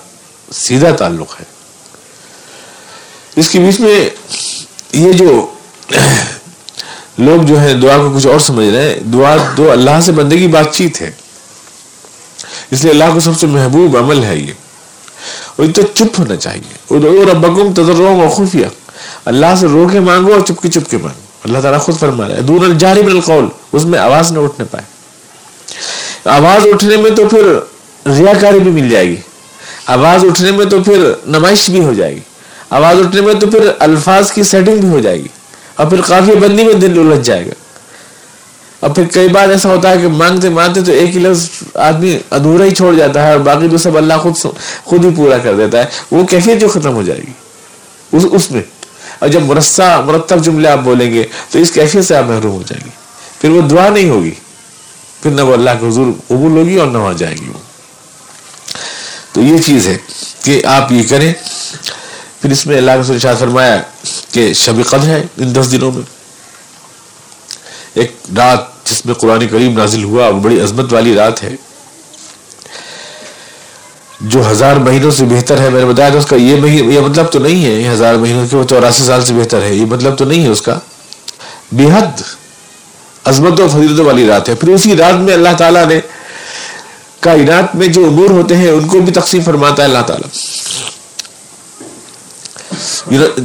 سیدھا 0.51 0.91
تعلق 0.91 1.39
ہے۔ 1.39 1.45
اس 3.35 3.49
کے 3.49 3.59
بیچ 3.59 3.79
میں 3.79 4.09
یہ 4.91 5.13
جو 5.13 5.53
لوگ 7.17 7.41
جو 7.41 7.59
ہیں، 7.59 7.73
دعا 7.73 7.97
کو 7.97 8.13
کچھ 8.15 8.27
اور 8.27 8.39
سمجھ 8.39 8.67
رہے 8.67 8.89
ہیں۔ 8.89 8.99
دعا 8.99 9.35
تو 9.55 9.71
اللہ 9.71 10.01
سے 10.01 10.11
بندے 10.11 10.37
کی 10.37 10.47
بات 10.47 10.73
چیت 10.73 11.01
ہے۔ 11.01 11.11
اس 12.71 12.83
لیے 12.83 12.91
اللہ 12.91 13.03
کو 13.13 13.19
سب 13.19 13.39
سے 13.39 13.47
محبوب 13.47 13.97
عمل 13.97 14.23
ہے 14.23 14.37
یہ۔ 14.37 14.53
اور 15.55 15.71
تو 15.75 15.81
چپ 15.93 16.19
ہونا 16.19 16.35
چاہیے 16.37 17.25
ربکم 17.25 17.73
تذرعوا 17.73 18.29
خفیہ 18.29 18.65
اللہ 19.25 19.55
سے 19.55 19.67
رو 19.67 19.87
کے 19.91 19.99
مانگو 20.01 20.33
اور 20.33 20.41
چپ 20.47 20.61
کے 20.61 20.69
چپ 20.69 20.89
کے 20.89 20.97
مانگو 20.97 21.29
اللہ 21.45 21.59
تعالیٰ 21.59 21.79
خود 21.79 21.97
فرما 21.97 22.27
رہا 22.27 22.35
ہے 22.35 22.41
دون 22.43 22.63
الجاری 22.63 23.01
من 23.01 23.11
القول 23.11 23.47
اس 23.73 23.85
میں 23.85 23.99
آواز 23.99 24.31
نہ 24.31 24.39
اٹھنے 24.39 24.65
پائے 24.71 24.85
آواز 26.29 26.67
اٹھنے 26.73 26.97
میں 26.97 27.09
تو 27.15 27.27
پھر 27.29 27.47
ریاکاری 28.05 28.59
بھی 28.59 28.71
مل 28.71 28.89
جائے 28.89 29.07
گی 29.07 29.15
آواز 29.87 30.25
اٹھنے 30.25 30.51
میں 30.51 30.65
تو 30.65 30.81
پھر 30.83 31.11
نمائش 31.27 31.69
بھی 31.69 31.83
ہو 31.83 31.93
جائے 31.93 32.15
گی 32.15 32.19
آواز 32.71 32.99
اٹھنے 32.99 33.21
میں 33.21 33.33
تو 33.33 33.49
پھر 33.51 33.71
الفاظ 33.79 34.31
کی 34.31 34.43
سیٹنگ 34.45 34.79
بھی 34.79 34.89
ہو 34.89 34.99
جائے 34.99 35.17
گی 35.17 35.27
اور 35.75 35.87
پھر 35.87 36.01
کافی 36.07 36.35
بندی 36.39 36.63
میں 36.63 36.73
دل 36.81 36.99
الجھ 36.99 37.21
جائے 37.21 37.45
گا 37.45 37.53
اور 38.81 38.89
پھر 38.89 39.03
کئی 39.13 39.27
بار 39.27 39.49
ایسا 39.49 39.69
ہوتا 39.69 39.89
ہے 39.89 39.97
کہ 39.97 40.07
مانگتے 40.07 40.49
مانگتے 40.49 40.81
تو 40.81 40.91
ایک 40.91 41.15
ہی 41.15 41.19
لفظ 41.19 41.49
آدمی 41.73 42.19
ادھورا 42.29 42.65
ہی 42.65 42.75
چھوڑ 42.75 42.95
جاتا 42.95 43.27
ہے 43.27 43.31
اور 43.31 43.39
باقی 43.39 43.67
تو 43.71 43.77
سب 43.77 43.97
اللہ 43.97 44.13
خود 44.13 44.35
خود 44.83 45.05
ہی 45.05 45.09
پورا 45.15 45.37
کر 45.37 45.55
دیتا 45.55 45.77
ہے۔ 45.77 45.85
وہ 46.11 46.25
کیفیت 46.25 46.61
جو 46.61 46.67
ختم 46.67 46.95
ہو 46.95 47.03
جائے 47.03 47.19
گی۔ 47.19 47.31
اس 48.11 48.25
اس 48.31 48.51
میں۔ 48.51 48.61
اور 49.19 49.29
جب 49.29 49.41
مرسہ 49.41 50.03
مرتب 50.05 50.43
جملے 50.43 50.69
آپ 50.69 50.77
بولیں 50.77 51.13
گے 51.13 51.23
تو 51.49 51.59
اس 51.59 51.71
کیفیت 51.71 52.05
سے 52.05 52.15
آپ 52.15 52.23
محروم 52.23 52.51
ہو 52.51 52.61
جائیں 52.67 52.85
گے۔ 52.85 52.89
پھر 53.41 53.49
وہ 53.49 53.61
دعا 53.61 53.89
نہیں 53.89 54.09
ہوگی۔ 54.09 54.31
پھر 55.23 55.31
نہ 55.31 55.41
وہ 55.41 55.53
اللہ 55.53 55.69
کے 55.79 55.87
حضور 55.87 56.07
قبول 56.27 56.57
ہوگی 56.57 56.75
اور 56.75 56.87
نہ 56.87 56.97
وہاں 56.97 57.13
جائے 57.13 57.35
گی 57.35 57.49
وہ۔ 57.49 57.59
تو 59.33 59.41
یہ 59.41 59.57
چیز 59.57 59.87
ہے 59.87 59.97
کہ 60.43 60.65
آپ 60.65 60.91
یہ 60.91 61.03
کریں۔ 61.09 61.33
پھر 62.41 62.51
اس 62.51 62.65
میں 62.65 62.77
اللہ 62.77 62.91
کے 63.07 63.19
شاہ 63.19 63.35
فرمایا 63.39 63.81
کہ 64.31 64.53
شب 64.53 64.73
قدر 64.85 65.07
ہے 65.07 65.23
ان 65.37 65.55
دس 65.55 65.71
دنوں 65.71 65.91
میں۔ 65.91 66.20
ایک 67.93 68.15
رات 68.37 68.85
جس 68.85 69.05
میں 69.05 69.13
قرآن 69.13 69.47
کریم 69.47 69.77
نازل 69.77 70.03
ہوا، 70.03 70.27
وہ 70.27 70.39
بڑی 70.39 70.61
عظمت 70.61 70.93
والی 70.93 71.15
رات 71.15 71.43
ہے۔ 71.43 71.55
جو 74.21 74.51
ہزار 74.51 74.75
مہینوں 74.75 75.11
سے 75.11 75.25
بہتر 75.25 75.59
ہے، 75.59 75.69
میں 75.69 75.81
نے 75.81 75.93
بتایا 75.93 76.09
تھا 76.09 76.17
اس 76.17 76.25
کا 76.25 76.35
یہ 76.35 76.55
مہینہ 76.61 76.91
یہ 76.91 76.99
مطلب 76.99 77.31
تو 77.31 77.39
نہیں 77.39 77.65
ہے، 77.65 77.71
یہ 77.71 77.89
ہزار 77.89 78.15
مہینوں 78.15 78.47
کے 78.47 78.57
وہ 78.57 78.63
چوراسی 78.63 79.03
سال 79.03 79.25
سے 79.25 79.33
بہتر 79.33 79.61
ہے، 79.61 79.75
یہ 79.75 79.85
مطلب 79.85 80.17
تو 80.17 80.25
نہیں 80.25 80.43
ہے 80.43 80.49
اس 80.49 80.61
کا۔ 80.61 80.79
بے 81.71 81.85
حد 81.85 82.21
عظمت 83.25 83.59
و 83.59 83.67
فضیلت 83.67 83.99
والی 83.99 84.27
رات 84.27 84.49
ہے۔ 84.49 84.55
پھر 84.55 84.69
اسی 84.69 84.95
رات 84.95 85.13
میں 85.13 85.33
اللہ 85.33 85.49
تعالیٰ 85.57 85.85
نے 85.85 85.99
کائنات 87.19 87.75
میں 87.75 87.87
جو 87.87 88.05
امور 88.05 88.29
ہوتے 88.29 88.57
ہیں، 88.57 88.69
ان 88.69 88.87
کو 88.87 88.99
بھی 88.99 89.13
تقسیم 89.13 89.41
فرماتا 89.43 89.83
ہے 89.83 89.87
اللہ 89.87 90.01
تعالیٰ۔ 90.07 90.29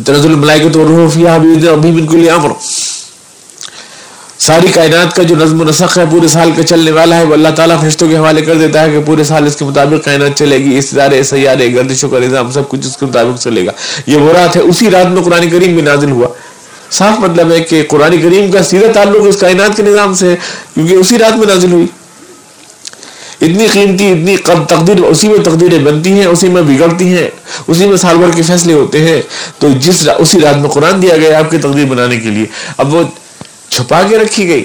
تنزل 0.06 0.30
الملائکت 0.30 0.76
روح 0.76 1.10
فیہا 1.10 1.36
بھی 1.36 1.90
من 1.90 2.06
کل 2.06 2.30
امر۔ 2.30 2.48
ساری 4.46 4.66
کائنات 4.74 5.16
کا 5.16 5.22
جو 5.22 5.36
نظم 5.36 5.60
و 5.60 5.64
نسق 5.64 5.98
ہے، 5.98 6.04
پورے 6.10 6.28
سال 6.28 6.50
کا 6.56 6.62
چلنے 6.62 6.90
والا 6.90 7.16
ہے۔ 7.16 7.24
وہ 7.24 7.32
اللہ 7.32 7.48
تعالیٰ 7.56 7.80
فرشتوں 7.80 8.08
کے 8.08 8.16
حوالے 8.16 8.42
کر 8.42 8.54
دیتا 8.54 8.82
ہے 8.82 8.90
کہ 8.90 9.00
پورے 9.06 9.24
سال 9.24 9.46
اس 9.46 9.56
کے 9.56 9.64
مطابق 9.64 10.04
کائنات 10.04 10.38
چلے 10.38 10.58
گی۔ 10.58 10.78
اس 10.78 10.88
ادارے 10.92 11.22
سیارے 11.22 11.74
گردشوں 11.74 12.10
کا 12.10 12.18
نظام، 12.18 12.50
سب 12.50 12.68
کچھ 12.68 12.86
اس 12.86 12.96
کے 12.96 13.06
مطابق 13.06 13.40
چلے 13.42 13.66
گا۔ 13.66 13.72
یہ 14.06 14.16
وہ 14.16 14.32
رات 14.32 14.56
ہے، 14.56 14.60
اسی 14.60 14.90
رات 14.90 15.06
میں 15.06 15.22
قرآن 15.22 15.50
کریم 15.50 15.74
بھی 15.74 15.82
نازل 15.82 16.10
ہوا۔ 16.10 16.28
صاف 16.90 17.18
مطلب 17.18 17.50
ہے 17.52 17.60
کہ 17.60 17.82
قرآن 17.88 18.22
کریم 18.22 18.50
کا 18.52 18.62
سیدھا 18.62 18.86
تعلق 18.94 19.26
اس 19.26 19.36
کائنات 19.36 19.76
کے 19.76 19.82
نظام 19.82 20.14
سے 20.14 20.30
ہے، 20.30 20.36
کیونکہ 20.74 20.94
اسی 20.94 21.18
رات 21.18 21.36
میں 21.36 21.46
نازل 21.46 21.72
ہوئی۔ 21.72 21.86
اتنی 23.40 23.66
قیمتی، 23.72 24.10
اتنی 24.10 24.36
تقدیر، 24.68 25.04
اسی 25.04 25.28
میں 25.28 25.38
تقدیریں 25.38 25.78
بنتی 25.78 26.12
ہیں، 26.12 26.26
اسی 26.26 26.48
میں 26.48 26.62
بگڑتی 26.62 27.04
ہیں، 27.04 27.28
اسی 27.66 27.86
میں 27.86 27.96
سال 27.96 28.16
بھر 28.16 28.30
کے 28.36 28.42
فیصلے 28.42 28.72
ہوتے 28.72 28.98
ہیں۔ 29.00 29.22
تو 29.58 29.68
جس 29.80 30.08
اسی 30.18 30.40
رات 30.40 30.56
میں 30.56 30.70
قرآن 30.70 31.02
دیا 31.02 31.16
گیا 31.16 31.38
آپ 31.38 31.50
کی 31.50 31.58
تقدیر 31.58 31.84
بنانے 31.84 32.16
کے 32.16 32.30
لیے۔ 32.30 32.46
اب 32.76 32.94
وہ 32.94 33.02
چھپا 33.76 34.02
کے 34.02 34.18
رکھی 34.18 34.48
گئی۔ 34.48 34.64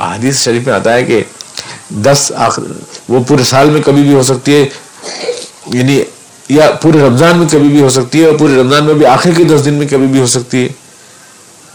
حدیث 0.00 0.42
شریف 0.42 0.66
میں 0.66 0.74
آتا 0.74 0.94
ہے 0.94 1.04
کہ 1.04 1.22
دس 1.88 2.32
آخر 2.36 2.62
وہ 3.08 3.24
پورے 3.28 3.42
سال 3.42 3.70
میں 3.70 3.80
کبھی 3.82 4.02
بھی 4.02 4.14
ہو 4.14 4.22
سکتی 4.22 4.54
ہے 4.54 4.64
یعنی 5.66 6.02
یا 6.48 6.70
پورے 6.72 7.00
رمضان 7.00 7.38
میں 7.38 7.46
کبھی 7.52 7.68
بھی 7.68 7.82
ہو 7.82 7.88
سکتی 7.88 8.22
ہے 8.22 8.26
اور 8.26 8.38
پورے 8.38 8.60
رمضان 8.60 8.84
میں 8.84 8.94
بھی 8.94 9.06
آخر 9.06 9.30
کے 9.36 9.44
دس 9.44 9.64
دن 9.64 9.74
میں 9.74 9.86
کبھی 9.90 10.06
بھی 10.06 10.20
ہو 10.20 10.26
سکتی 10.26 10.64
ہے۔ 10.64 10.68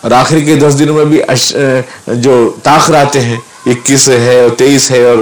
اور 0.02 0.12
آخر 0.12 0.40
کے 0.40 0.56
دس 0.56 0.80
دنوں 0.80 0.96
میں 0.96 1.06
بھی 1.06 1.22
جو 2.08 2.56
تاخر 2.64 2.94
آتے 2.94 3.22
ہیں، 3.22 3.38
اکیس 3.66 4.10
ہے 4.10 4.42
اور 4.42 4.50
تیئیس 4.58 4.92
ہے 4.92 5.04
اور 5.04 5.18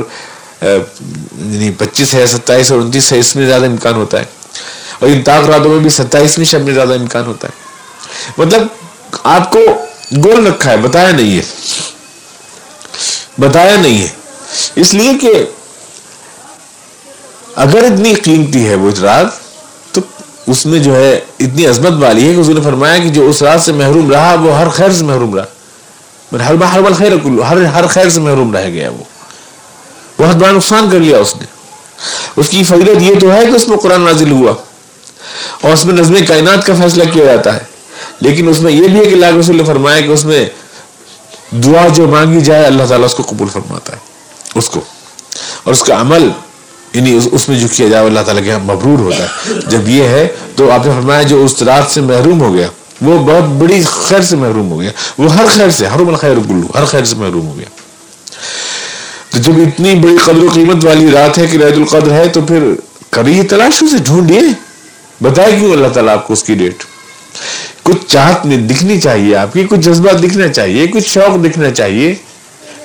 یعنی 1.45 1.72
پچیس 1.78 2.14
ہے، 2.14 2.26
ستائیس 2.28 2.72
اور 2.72 2.80
انتیس 2.80 3.14
ہے، 3.14 3.20
اس 3.20 3.36
میں 3.36 3.45
زیادہ 3.45 3.66
امکان 3.66 3.93
ہوتا 3.93 4.20
ہے۔ 4.20 4.26
اور 4.99 5.10
ان 5.10 5.22
تاخراتوں 5.22 5.72
میں 5.72 5.80
بھی 5.80 5.89
ستائیسویں 5.89 6.45
شب 6.45 6.62
میں 6.62 6.74
زیادہ 6.74 6.93
امکان 6.93 7.26
ہوتا 7.26 7.47
ہے۔ 7.47 7.53
مطلب 8.38 8.68
آپ 9.24 9.51
کو 9.51 9.60
گول 10.12 10.47
رکھا 10.47 10.72
ہے، 10.72 10.78
بتایا 10.78 11.12
نہیں 11.12 11.38
ہے۔ 11.38 11.43
بتایا 13.38 13.76
نہیں 13.76 14.01
ہے۔ 14.01 14.08
اس 14.76 14.93
لیے 14.93 15.12
کہ 15.22 15.45
اگر 17.56 17.78
اتنی 17.78 18.14
قیمتی 18.14 18.68
ہے 18.68 18.76
وہ 18.76 18.91
رات، 19.01 19.26
تو 19.91 20.01
اس 20.47 20.66
میں 20.66 20.80
جو 20.80 20.95
ہے 20.95 21.14
اتنی 21.39 21.68
عظمت 21.68 22.03
والی 22.03 22.30
ہے 22.30 22.36
کہ 22.36 22.39
حضور 22.39 22.53
نے 22.53 22.62
فرمایا 22.62 22.97
کہ 22.97 23.10
جو 23.10 23.30
اس 23.30 23.41
رات 23.41 23.62
سے 23.62 23.72
محروم 23.72 24.12
رہا، 24.12 24.34
وہ 24.34 24.58
ہر 24.58 24.70
خیر 24.70 24.91
سے 24.91 25.03
محروم 25.03 25.36
رہا۔ 25.36 25.43
ہر 26.47 26.56
بار 26.56 26.80
ہر 26.80 26.93
خیر 26.93 27.12
ہر 27.49 27.66
ہر 27.66 27.88
خیر 27.88 28.10
سے 28.10 28.20
محروم 28.20 28.56
رہ 28.56 28.70
گیا 28.70 28.89
وہ۔ 28.89 29.03
بہت 30.20 30.36
بڑا 30.36 30.51
نقصان 30.51 30.89
کر 30.91 30.99
لیا 30.99 31.18
اس 31.18 31.36
نے۔ 31.36 31.45
اس 32.36 32.49
کی 32.49 32.64
فضیلت 32.64 33.01
یہ 33.01 33.20
تو 33.20 33.34
ہے 33.34 33.45
کہ 33.45 33.51
اس 33.51 33.68
میں 33.68 33.78
قرآن 33.78 34.01
نازل 34.01 34.32
ہوا 34.32 34.53
اور 35.62 35.74
اس 35.74 35.86
میں 35.86 35.93
نظم 35.93 36.16
کائنات 36.28 36.66
کا 36.66 36.74
فیصلہ 36.82 37.03
کیا 37.14 37.26
جاتا 37.26 37.53
ہے۔ 37.53 37.74
لیکن 38.20 38.49
اس 38.49 38.60
میں 38.60 38.72
یہ 38.72 38.88
بھی 38.88 38.99
ہے 38.99 39.06
کہ 39.06 39.14
اللہ 39.14 39.26
رسول 39.26 39.58
نے 39.58 39.64
فرمایا 39.64 40.01
کہ 40.01 40.08
اس 40.08 40.26
میں 40.26 40.45
دعا 41.51 41.88
جو 41.88 42.08
مانگی 42.08 42.41
جائے، 42.41 42.66
اللہ 42.66 42.84
تعالیٰ 42.84 43.06
اس 43.06 43.14
کو 43.14 43.24
قبول 43.24 43.47
فرماتا 43.47 43.93
ہے، 43.93 43.97
اس 44.56 44.70
کو۔ 44.70 44.82
اور 45.64 45.74
اس 45.74 45.84
کا 45.84 46.01
عمل 46.01 46.30
یعنی 46.93 47.20
اس 47.32 47.49
میں 47.49 47.60
جو 47.60 47.68
کیا 47.68 47.88
جائے، 47.88 48.06
اللہ 48.06 48.20
تعالیٰ 48.20 48.43
کے 48.43 48.49
یہاں 48.49 48.60
مبرور 48.60 48.99
ہوتا 48.99 49.24
ہے۔ 49.24 49.53
جب 49.68 49.89
یہ 49.89 50.03
ہے، 50.03 50.28
تو 50.56 50.72
آپ 50.72 50.86
نے 50.86 50.91
فرمایا 50.91 51.22
جو 51.22 51.45
اس 51.45 51.64
رات 51.64 51.91
سے 51.91 52.01
محروم 52.01 52.41
ہو 52.41 52.53
گیا، 52.53 52.68
وہ 53.01 53.20
بہت 53.20 53.43
بڑی 53.43 53.82
خیر 53.84 54.22
سے 54.22 54.36
محروم 54.36 54.72
ہو 54.72 54.82
گیا۔ 54.82 54.91
وہ 55.18 55.34
ہر 55.34 55.45
خیر 55.47 55.70
سے، 55.70 55.86
ہر 55.86 56.16
خیر 56.16 56.36
گلو 56.49 56.68
ہر 56.76 56.86
خیر 56.86 57.03
سے 57.03 57.16
محروم 57.16 57.47
ہو 57.47 57.58
گیا۔ 57.58 57.66
تو 59.30 59.38
جب 59.38 59.53
اتنی 59.56 59.95
بڑی 59.95 60.18
قدر 60.18 60.43
و 60.43 60.47
قیمت 60.53 60.86
والی 60.86 61.12
رات 61.12 61.38
ہے 61.38 61.47
کہ 61.47 61.58
رید 61.58 61.78
القدر 61.78 62.12
ہے، 62.12 62.28
تو 62.28 62.41
پھر 62.41 62.74
کریے 63.10 63.43
تلاش 63.43 63.84
اسے 63.84 63.97
ڈھونڈیے، 63.97 64.39
بتائے 65.22 65.51
کیوں 65.60 65.72
اللہ 65.72 65.88
تعالیٰ 65.88 66.14
آپ 66.14 66.28
کو 66.28 66.34
اس 66.34 66.43
کی 66.43 66.56
ڈیٹ؟ 66.56 66.84
کچھ 67.83 68.07
چاہت 68.07 68.43
دکھنی 68.43 69.01
چاہیے 69.01 69.36
آپ 69.36 69.53
کی، 69.53 69.67
کچھ 69.69 69.79
جذبہ 69.79 70.11
دکھنا 70.11 70.47
چاہیے، 70.47 70.88
کچھ 70.88 71.09
شوق 71.09 71.45
دکھنا 71.45 71.71
چاہیے، 71.71 72.15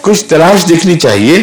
کچھ 0.01 0.25
تلاش 0.25 0.67
دکھنی 0.67 0.99
چاہیے۔ 0.99 1.43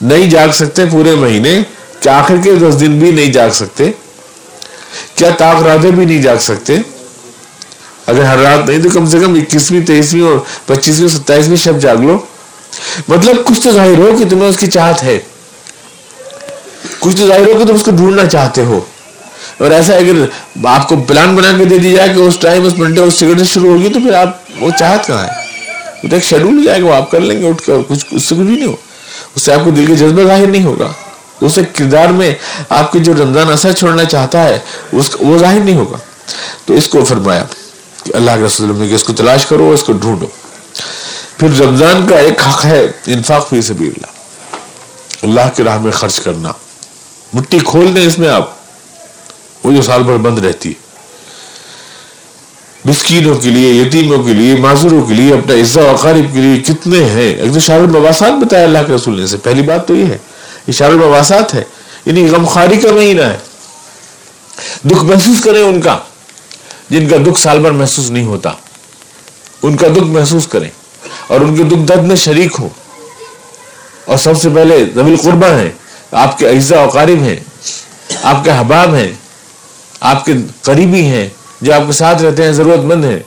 نہیں 0.00 0.30
جاگ 0.30 0.48
سکتے 0.48 0.82
پورے 0.90 1.14
مہینے 1.14 1.62
کیا 2.00 2.18
آخر 2.18 2.34
کے 2.44 2.54
دس 2.54 2.80
دن 2.80 2.98
بھی 2.98 3.10
نہیں 3.10 3.32
جاگ 3.32 3.50
سکتے۔ 3.50 3.90
کیا 5.14 5.30
تاک 5.30 5.62
راتیں 5.62 5.90
بھی 5.90 6.04
نہیں 6.04 6.22
جاگ 6.22 6.36
سکتے؟ 6.36 6.76
اگر 8.06 8.22
ہر 8.22 8.38
رات 8.38 8.68
نہیں 8.68 8.82
تو 8.82 8.88
کم 8.94 9.06
سے 9.06 9.18
کم 9.18 9.34
اکیسویں، 9.34 9.86
تیئیسویں 9.86 10.22
اور 10.22 10.38
پچیسویں، 10.66 11.08
ستائیسویں 11.08 11.56
شب 11.56 11.80
جاگ 11.80 11.96
لو۔ 11.96 12.18
مطلب 13.08 13.36
کچھ 13.44 13.60
تو 13.60 13.72
ظاہر 13.72 13.98
ہو 13.98 14.16
کہ 14.18 14.28
تمہیں 14.30 14.48
اس 14.48 14.56
کی 14.56 14.66
چاہت 14.66 15.02
ہے۔ 15.02 15.18
کچھ 16.98 17.16
تو 17.16 17.26
ظاہر 17.26 17.40
ہو 17.40 17.58
کہ 17.58 17.64
تم 17.64 17.74
اس 17.74 17.82
کو 17.82 17.90
ڈھونڈنا 17.90 18.26
چاہتے 18.26 18.64
ہو۔ 18.64 18.80
اور 19.60 19.70
ایسا 19.70 19.94
اگر 19.94 20.12
آپ 20.66 20.88
کو 20.88 20.96
پلان 20.96 21.36
بنا 21.36 21.52
کے 21.58 21.64
دے 21.64 21.78
دی 21.78 21.92
جائے 21.92 22.08
کہ 22.08 22.20
اس 22.20 22.36
ٹائم 22.40 22.66
اس 22.66 22.78
منٹے 22.78 23.00
اس 23.00 23.14
سگریٹ 23.14 23.42
شروع 23.42 23.70
ہوگی 23.70 23.88
تو 23.88 24.00
پھر 24.00 24.12
آپ 24.14 24.38
وہ 24.60 24.70
چاہت 24.78 25.06
کہاں 25.06 25.24
ہے؟ 25.24 25.28
وہ 26.02 26.08
تو 26.08 26.14
ایک 26.16 26.24
شیڈول 26.24 26.64
جائے 26.64 26.82
گا، 26.82 26.86
وہ 26.86 26.94
آپ 26.94 27.10
کر 27.10 27.20
لیں 27.20 27.42
گے، 27.42 27.48
اٹھ 27.48 27.62
کر 27.66 27.72
کچھ 27.88 28.06
اس 28.10 28.24
سے 28.24 28.34
کچھ 28.34 28.42
بھی 28.42 28.56
نہیں 28.56 28.66
ہو۔ 28.66 28.76
اس 29.36 29.42
سے 29.42 29.52
آپ 29.52 29.60
کو 29.64 29.70
دل 29.70 29.86
کے 29.86 29.94
جذبہ 29.94 30.22
ظاہر 30.22 30.46
نہیں 30.46 30.64
ہوگا۔ 30.64 30.92
اس 31.40 31.58
کردار 31.76 32.06
میں 32.06 32.34
آپ 32.68 32.92
کے 32.92 32.98
جو 32.98 33.12
رمضان 33.14 33.52
اثر 33.52 33.72
چھوڑنا 33.72 34.04
چاہتا 34.04 34.44
ہے، 34.44 34.58
اس 34.92 35.16
وہ 35.20 35.38
ظاہر 35.38 35.60
نہیں 35.60 35.76
ہوگا۔ 35.76 35.96
تو 36.64 36.74
اس 36.74 36.88
کو 36.88 37.04
فرمایا 37.04 37.44
کہ 38.04 38.16
اللہ 38.16 38.30
کے 38.30 38.46
رسول 38.46 38.72
نے 38.74 38.88
کہ 38.88 38.94
اس 38.94 39.04
کو 39.04 39.12
تلاش 39.12 39.46
کرو، 39.46 39.70
اس 39.70 39.82
کو 39.82 39.92
ڈھونڈو۔ 39.92 40.26
پھر 41.36 41.60
رمضان 41.60 42.06
کا 42.08 42.16
ایک 42.16 42.40
حق 42.48 42.64
ہے، 42.64 42.86
انفاق 43.06 43.50
فی 43.50 43.62
سبیل 43.62 43.92
اللہ۔ 43.96 44.06
اللہ 45.22 45.56
کی 45.56 45.62
راہ 45.62 45.78
میں 45.78 45.92
خرچ 45.92 46.20
کرنا۔ 46.20 46.52
مٹی 47.34 47.58
کھول 47.58 47.96
دیں 47.96 48.06
اس 48.06 48.18
میں 48.18 48.28
آپ۔ 48.28 48.59
وہ 49.64 49.72
جو 49.72 49.82
سال 49.82 50.02
بھر 50.02 50.16
بند 50.16 50.38
رہتی۔ 50.38 50.68
ہے 50.68 50.90
مسکینوں 52.84 53.34
کے 53.34 53.48
لیے، 53.48 53.82
یتیموں 53.82 54.22
کے 54.22 54.32
لیے، 54.32 54.56
معذوروں 54.56 55.06
کے 55.06 55.14
لیے، 55.14 55.32
اپنا 55.32 55.54
عزا 55.54 55.82
وقارب 55.82 56.34
کے 56.34 56.40
لیے 56.40 56.62
کتنے 56.62 57.04
ہیں۔ 57.04 57.34
ایک 57.34 57.54
تو 57.54 57.60
شار 57.60 57.80
المباسات 57.80 58.32
بتایا 58.32 58.64
اللہ 58.64 58.78
کے 58.86 58.92
رسول 58.92 59.20
نے 59.20 59.26
سے 59.26 59.36
پہلی 59.36 59.62
بات 59.62 59.88
تو 59.88 59.94
یہ 59.94 60.06
ہے، 60.06 60.18
یہ 60.66 60.72
شار 60.72 60.88
المباسات 60.90 61.54
ہے۔ 61.54 61.64
یعنی 62.06 62.28
غمخاری 62.28 62.76
کا 62.76 62.92
مہینہ 62.92 63.22
ہے۔ 63.22 63.38
دکھ 64.84 65.04
محسوس 65.04 65.44
کریں 65.44 65.62
ان 65.62 65.80
کا، 65.80 65.98
جن 66.90 67.08
کا 67.08 67.16
دکھ 67.16 67.40
سال 67.40 67.58
بھر 67.58 67.70
محسوس 67.70 68.10
نہیں 68.10 68.24
ہوتا۔ 68.24 68.50
ان 69.62 69.76
کا 69.76 69.88
دکھ 69.88 70.04
محسوس 70.04 70.46
کریں 70.46 70.70
اور 71.26 71.40
ان 71.40 71.56
کے 71.56 71.62
دکھ 71.62 71.88
درد 71.88 72.02
میں 72.02 72.16
شریک 72.16 72.52
ہو 72.58 72.68
اور 74.04 74.16
سب 74.16 74.40
سے 74.40 74.48
پہلے 74.54 74.84
زبیل 74.94 75.16
قربہ 75.16 75.46
ہیں۔ 75.46 75.70
آپ 76.10 76.38
کے 76.38 76.48
اجزا 76.48 76.82
وقارب 76.82 77.22
ہیں۔ 77.22 77.36
آپ 78.22 78.44
کے 78.44 78.50
حباب 78.50 78.94
ہیں۔ 78.94 79.12
آپ 80.00 80.24
کے 80.24 80.32
قریبی 80.62 81.02
ہیں، 81.02 81.28
جو 81.60 81.74
آپ 81.74 81.82
کے 81.86 81.92
ساتھ 81.92 82.22
رہتے 82.22 82.44
ہیں، 82.44 82.52
ضرورت 82.52 82.78
مند 82.78 83.04
ہیں۔ 83.04 83.18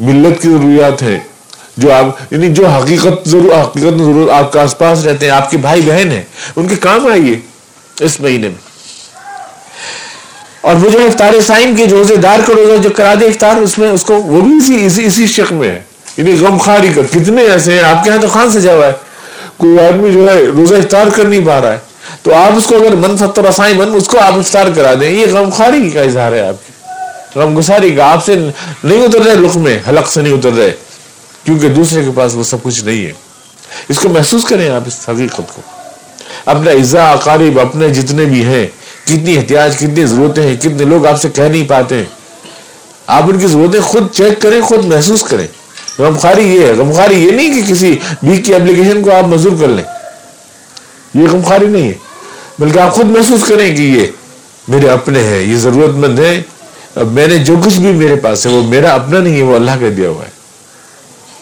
ملت 0.00 0.42
کی 0.42 0.48
ضروریات 0.48 1.02
ہیں۔ 1.02 1.20
جو 1.76 1.92
آپ 1.92 2.04
یعنی 2.30 2.48
جو 2.52 2.68
حقیقت 2.68 3.28
ضرور 3.28 3.62
حقیقت 3.62 3.98
ضرور 3.98 4.30
آپ 4.30 4.52
کے 4.52 4.58
آس 4.58 4.78
پاس 4.78 5.04
رہتے 5.04 5.26
ہیں، 5.26 5.32
آپ 5.32 5.50
کے 5.50 5.56
بھائی 5.56 5.80
بہن 5.80 6.10
ہیں، 6.10 6.22
ان 6.56 6.68
کے 6.68 6.76
کام 6.76 7.06
آئیے 7.06 7.40
اس 8.00 8.20
مہینے 8.20 8.48
میں۔ 8.48 8.72
اور 10.60 10.74
وہ 10.74 10.90
جو 10.90 10.98
افطار 10.98 11.40
سائن 11.40 11.76
کے 11.76 11.86
روزے 11.86 12.16
دار 12.16 12.38
کا 12.46 12.54
روزہ 12.56 12.82
جو 12.82 12.90
کرا 12.90 13.14
دے 13.20 13.26
افطار، 13.26 13.56
اس 13.56 13.78
میں 13.78 13.90
اس 13.90 14.02
کو 14.02 14.14
وہ 14.14 14.40
بھی 14.40 14.56
اسی 14.56 14.86
اسی 14.86 15.04
اسی 15.04 15.26
شک 15.26 15.52
میں 15.52 15.68
ہے۔ 15.68 15.80
یعنی 16.16 16.36
غم 16.40 16.58
خاری 16.58 16.92
کا 16.96 17.02
کتنے 17.10 17.42
ایسے 17.42 17.72
ہیں، 17.72 17.82
آپ 17.82 18.04
کے 18.04 18.10
یہاں 18.10 18.22
تو 18.22 18.28
خان 18.28 18.50
سجا 18.50 18.74
ہوا 18.74 18.86
ہے۔ 18.86 18.92
کوئی 19.56 19.80
آدمی 19.80 20.12
جو 20.12 20.28
ہے 20.30 20.44
روزہ 20.44 20.74
افطار 20.74 21.06
کر 21.16 21.24
نہیں 21.24 21.46
پا 21.46 21.60
رہا 21.60 21.72
ہے۔ 21.72 21.78
تو 22.22 22.34
آپ 22.34 22.52
اس 22.56 22.66
کو 22.66 22.76
اگر 22.76 22.94
من 22.94 23.16
فتر 23.16 23.44
رسائی 23.44 23.74
من 23.74 23.94
اس 23.94 24.06
کو 24.06 24.18
آپ 24.18 24.32
افطار 24.32 24.66
کرا 24.76 24.94
دیں۔ 25.00 25.10
یہ 25.10 25.26
غم 25.32 25.50
خاری 25.50 25.90
کا 25.90 26.00
اظہار 26.00 26.32
ہے 26.32 26.40
آپ 26.40 26.54
کی۔ 26.66 26.72
غم 27.38 27.58
گساری 27.58 27.90
کا۔ 27.90 28.12
آپ 28.12 28.24
سے 28.24 28.34
نہیں 28.84 29.02
اتر 29.02 29.18
رہے 29.18 29.34
لک 29.34 29.56
میں 29.56 29.78
حلق 29.88 30.12
سے 30.12 30.20
نہیں 30.20 30.32
اتر 30.32 30.52
رہے۔ 30.52 30.70
کیونکہ 31.44 31.68
دوسرے 31.68 32.04
کے 32.04 32.10
پاس 32.14 32.34
وہ 32.34 32.42
سب 32.42 32.62
کچھ 32.62 32.84
نہیں 32.84 33.06
ہے۔ 33.06 33.12
اس 33.88 33.98
کو 33.98 34.08
محسوس 34.08 34.44
کریں 34.44 34.70
آپ 34.70 34.82
اس 34.86 35.08
حقیقت 35.08 35.36
کو۔ 35.36 35.60
اپنا 36.46 36.70
عزا 36.70 37.10
اقارب، 37.10 37.60
اپنے 37.60 37.88
جتنے 37.88 38.24
بھی 38.24 38.44
ہیں، 38.44 38.66
کتنی 39.04 39.36
احتیاط 39.36 39.76
کتنی 39.76 40.06
ضرورتیں 40.06 40.42
ہیں، 40.42 40.56
کتنے 40.56 40.84
لوگ 40.84 41.06
آپ 41.06 41.20
سے 41.20 41.28
کہہ 41.28 41.42
نہیں 41.42 41.68
پاتے 41.68 41.96
ہیں۔ 41.96 42.04
آپ 43.06 43.22
ان 43.22 43.38
کی 43.38 43.46
ضرورتیں 43.46 43.80
خود 43.80 44.10
چیک 44.12 44.42
کریں، 44.42 44.60
خود 44.60 44.84
محسوس 44.84 45.22
کریں۔ 45.22 45.46
غمخاری 45.98 46.56
یہ 46.56 46.66
ہے 46.66 46.72
غمخاری 46.72 47.24
یہ 47.24 47.30
نہیں 47.30 47.62
کہ 47.62 47.72
کسی 47.72 47.98
بیک 48.22 48.44
کی 48.44 48.54
اپلیکیشن 48.54 49.02
کو 49.02 49.10
آپ 49.10 49.24
منظور 49.24 49.52
کر 49.60 49.68
لیں۔ 49.68 49.84
یہ 51.14 51.28
غمخاری 51.32 51.66
نہیں 51.66 51.88
ہے۔ 51.88 51.94
بلکہ 52.58 52.78
آپ 52.78 52.92
خود 52.92 53.06
محسوس 53.06 53.48
کریں 53.48 53.76
کہ 53.76 53.82
یہ 53.82 54.06
میرے 54.68 54.88
اپنے 54.88 55.22
ہیں، 55.22 55.42
یہ 55.42 55.56
ضرورت 55.56 55.90
مند 55.90 56.18
ہے 56.18 56.42
اب 56.94 57.12
میں 57.12 57.26
نے 57.26 57.38
جو 57.38 57.54
کچھ 57.64 57.78
بھی 57.78 57.92
میرے 57.92 58.16
پاس 58.16 58.46
ہے، 58.46 58.52
وہ 58.52 58.62
میرا 58.62 58.94
اپنا 58.94 59.18
نہیں 59.18 59.36
ہے، 59.36 59.42
وہ 59.42 59.54
اللہ 59.54 59.70
کا 59.70 59.86
دیا 59.96 60.08
ہوا 60.08 60.24
ہے۔ 60.24 60.30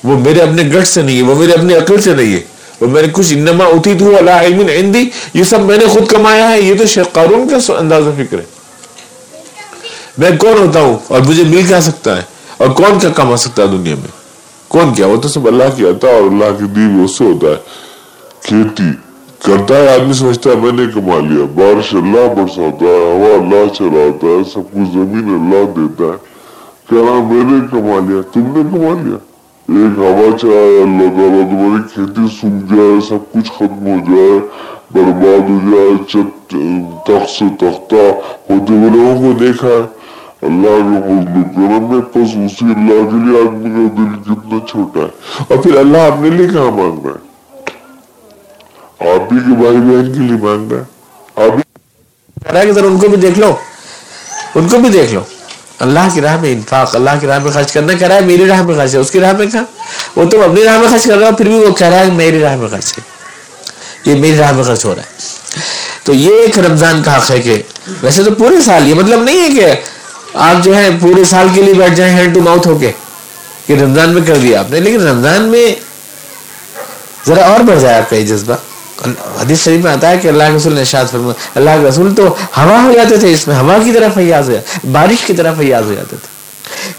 وہ 0.05 0.19
میرے 0.19 0.41
اپنے 0.41 0.63
گٹ 0.63 0.87
سے 0.87 1.03
نہیں 1.03 1.17
ہے، 1.17 1.23
وہ 1.23 1.35
میرے 1.35 1.53
اپنے 1.53 1.75
عقل 1.75 2.01
سے 2.01 2.15
نہیں 2.15 2.33
ہے۔ 2.33 2.41
وہ 2.81 2.87
میں 2.87 3.03
نے 3.03 3.09
کچھ 3.13 3.33
انما 3.33 3.65
اتی 3.65 3.95
تو 3.99 4.17
اللہ 4.17 4.31
علم 4.31 4.67
عندی، 4.69 5.11
یہ 5.35 5.45
سب 5.45 5.61
میں 5.61 5.79
نے 5.79 5.87
خود 5.87 6.09
کمایا 6.09 6.51
ہے۔ 6.51 6.61
یہ 6.61 6.75
تو 6.79 6.87
شیخ 6.87 7.13
قارون 7.13 7.49
کا 7.49 7.73
انداز 7.79 8.03
فکر 8.17 8.39
ہے۔ 8.39 8.45
میں 10.19 10.31
کون 10.39 10.67
ہوتا 10.67 10.81
ہوں 10.81 10.99
اور 11.09 11.21
مجھے 11.21 11.45
مل 11.45 11.63
کیا 11.69 11.81
سکتا 11.81 12.17
ہے؟ 12.17 12.23
اور 12.57 12.69
کون 12.69 12.99
کیا 12.99 13.11
کما 13.11 13.37
سکتا 13.37 13.63
ہے 13.63 13.67
دنیا 13.67 13.95
میں؟ 13.95 14.09
کون 14.69 14.95
کیا؟ 14.95 15.07
وہ 15.07 15.17
تو 15.17 15.29
سب 15.29 15.47
اللہ 15.47 15.65
کی 15.77 15.85
عطا 15.85 16.09
اور 16.09 16.23
اللہ 16.23 16.59
کی 16.59 16.65
دی 16.65 17.05
اس 17.05 17.19
سے 17.19 17.25
ہوتا 17.25 17.47
ہے۔ 17.47 17.57
کھیتی۔ 18.43 19.10
کرتا 19.41 19.77
ہے 19.77 19.87
آدمی 19.89 20.13
سمجھتا 20.13 20.51
ہے 20.51 20.57
میں 20.57 20.73
نے 20.73 20.85
کما 20.95 21.19
لیا 21.21 21.45
بارش 21.55 21.95
اللہ 21.95 22.27
برساتا 22.35 22.87
ہے 22.87 23.05
ہوا 23.13 23.29
اللہ 23.35 23.69
چلاتا 23.75 24.27
ہے 24.29 24.43
سب 24.45 24.67
کچھ 24.73 24.91
زمین 24.93 25.29
اللہ 25.35 25.65
دیتا 25.77 26.05
ہے 26.05 26.17
کہہ 26.91 26.99
رہا 27.01 27.23
میں 27.29 27.45
نے 27.45 27.61
کما 27.71 27.99
لیا 28.09 28.21
تم 28.33 28.51
نے 28.57 28.63
کما 28.71 28.93
لیا 29.03 29.17
ایک 29.69 29.99
ہوا 29.99 30.27
چلایا 30.37 30.83
اللہ 30.83 31.09
تعالیٰ 31.17 31.45
تمہاری 31.45 31.83
کھیتی 31.95 32.27
سوکھ 32.35 32.75
جائے 32.75 33.01
سب 33.09 33.33
کچھ 33.33 33.53
ختم 33.53 33.87
ہو 33.87 33.97
جائے 34.09 34.37
برباد 34.93 35.49
ہو 35.51 35.59
جائے 35.71 35.97
چت 36.09 36.55
تخت 37.07 37.31
سے 37.31 37.49
تختہ 37.59 38.05
ہوتے 38.51 38.73
ہوئے 38.73 38.91
لوگوں 38.91 39.17
کو 39.23 39.33
دیکھا 39.39 39.69
ہے 39.69 39.81
اللہ 40.43 40.77
کے 40.85 41.01
فضل 41.07 41.39
و 41.39 41.47
کرم 41.57 41.91
میں 41.91 42.01
پس 42.13 42.37
اسی 42.45 42.67
اللہ 42.67 43.03
کے 43.11 43.25
لیے 43.25 43.41
آدمی 43.41 43.71
کا 43.71 43.89
دل 43.97 44.13
کتنا 44.25 44.65
چھوٹا 44.67 45.01
ہے 45.01 45.43
اور 45.49 45.63
پھر 45.63 45.77
اللہ 45.79 46.07
اپنے 46.07 46.31
لیے 46.31 46.49
کہاں 46.49 46.71
مانگ 46.77 47.07
رہا 47.07 47.15
ہے 47.15 47.30
آپ 49.01 49.33
ہی 49.33 49.39
کے 49.39 49.55
بھائی 49.55 49.77
بہن 49.77 50.13
کے 50.13 50.21
لیے 50.21 50.37
مانگ 50.43 50.73
رہا 50.73 50.81
ہے۔ 50.81 50.85
آپ 51.45 51.57
ہی 51.57 52.67
کہ 52.67 52.73
ذرا 52.73 52.87
ان 52.87 52.99
کو 52.99 53.09
بھی 53.09 53.17
دیکھ 53.17 53.39
لو۔ 53.39 53.57
ان 54.55 54.69
کو 54.69 54.79
بھی 54.79 54.91
دیکھ 54.91 55.15
لو۔ 55.15 55.21
اللہ 55.79 56.09
کی 56.15 56.21
راہ 56.21 56.41
میں 56.41 56.53
انفاق، 56.53 56.97
اللہ 56.97 57.11
کی 57.21 57.27
راہ 57.27 57.39
میں 57.39 57.53
خرچ 57.53 57.73
کرنا 57.73 57.93
کہہ 57.93 58.09
رہا 58.09 58.15
ہے، 58.15 58.21
میری 58.21 58.47
راہ 58.47 58.63
میں 58.63 58.75
خرچ 58.75 58.95
ہے۔ 58.95 58.99
اس 58.99 59.11
کی 59.11 59.21
راہ 59.21 59.33
میں 59.33 59.47
کہا 59.47 59.61
وہ 60.17 60.25
تو 60.25 60.43
اپنی 60.43 60.65
راہ 60.65 60.79
میں 60.79 60.89
خرچ 60.89 61.05
کر 61.05 61.17
رہا 61.17 61.27
ہے، 61.27 61.33
پھر 61.33 61.45
بھی 61.45 61.55
وہ 61.55 61.75
کہہ 61.75 61.87
رہا 61.87 61.99
ہے 61.99 62.05
میری 62.05 62.41
راہ 62.41 62.57
میں 62.57 62.69
خرچ 62.69 62.99
ہے۔ 62.99 63.03
یہ 64.05 64.21
میری 64.21 64.39
راہ 64.39 64.53
میں 64.53 64.65
خرچ 64.65 64.85
ہو 64.85 64.95
رہا 64.95 65.03
ہے۔ 65.03 65.09
تو 66.05 66.13
یہ 66.13 66.35
ایک 66.41 66.59
رمضان 66.59 67.03
کا 67.03 67.17
حق 67.17 67.31
ہے 67.31 67.39
کہ 67.39 67.63
ویسے 68.03 68.25
تو 68.25 68.31
پورے 68.35 68.61
سال 68.61 68.89
یہ 68.89 68.95
مطلب 68.95 69.23
نہیں 69.23 69.43
ہے 69.43 69.61
کہ 69.61 69.81
آپ 70.35 70.65
جو 70.65 70.77
ہے 70.77 70.89
پورے 71.01 71.25
سال 71.25 71.47
کے 71.55 71.63
لیے 71.63 71.75
بیٹھ 71.75 71.95
جائیں 71.95 72.19
ہینڈ 72.19 72.35
ٹو 72.35 72.41
ماؤتھ 72.41 72.69
ہو 72.69 72.79
کے۔ 72.79 72.93
کہ 73.67 73.73
رمضان 73.73 74.11
میں 74.11 74.23
کر 74.27 74.37
دیا 74.37 74.61
آپ 74.61 74.71
نے، 74.71 74.81
لیکن 74.81 75.09
رمضان 75.09 75.43
میں 75.43 75.75
ذرا 77.27 77.47
اور 77.47 77.61
بڑھ 77.61 77.81
جائے 77.81 77.97
آپ 77.97 78.11
کا 78.11 78.17
یہ 78.17 78.27
جذبہ۔ 78.27 78.57
حدیث 79.41 79.65
شریف 79.65 79.85
میں 79.85 79.93
آتا 79.93 80.11
ہے 80.11 80.19
کہ 80.19 80.29
اللہ 80.29 80.45
کے 80.45 80.57
رسول 80.57 80.73
نے 80.73 80.81
ارشاد 80.81 81.05
فرما 81.11 81.33
اللہ 81.55 81.71
کے 81.71 81.89
رسول 81.89 82.15
تو 82.15 82.29
ہوا 82.33 82.83
ہو 82.85 82.93
جاتے 82.93 83.17
تھے، 83.17 83.33
اس 83.33 83.49
میں 83.49 83.57
ہوا 83.57 83.79
کی 83.85 83.93
طرح 83.93 84.09
فیاض 84.15 84.49
ہو 84.49 84.55
جاتے 84.55 84.89
بارش 84.89 85.25
کی 85.27 85.33
طرح 85.33 85.53
فیاض 85.59 85.85
ہو 85.85 85.95
جاتے 85.95 86.17
تھے۔ 86.17 86.41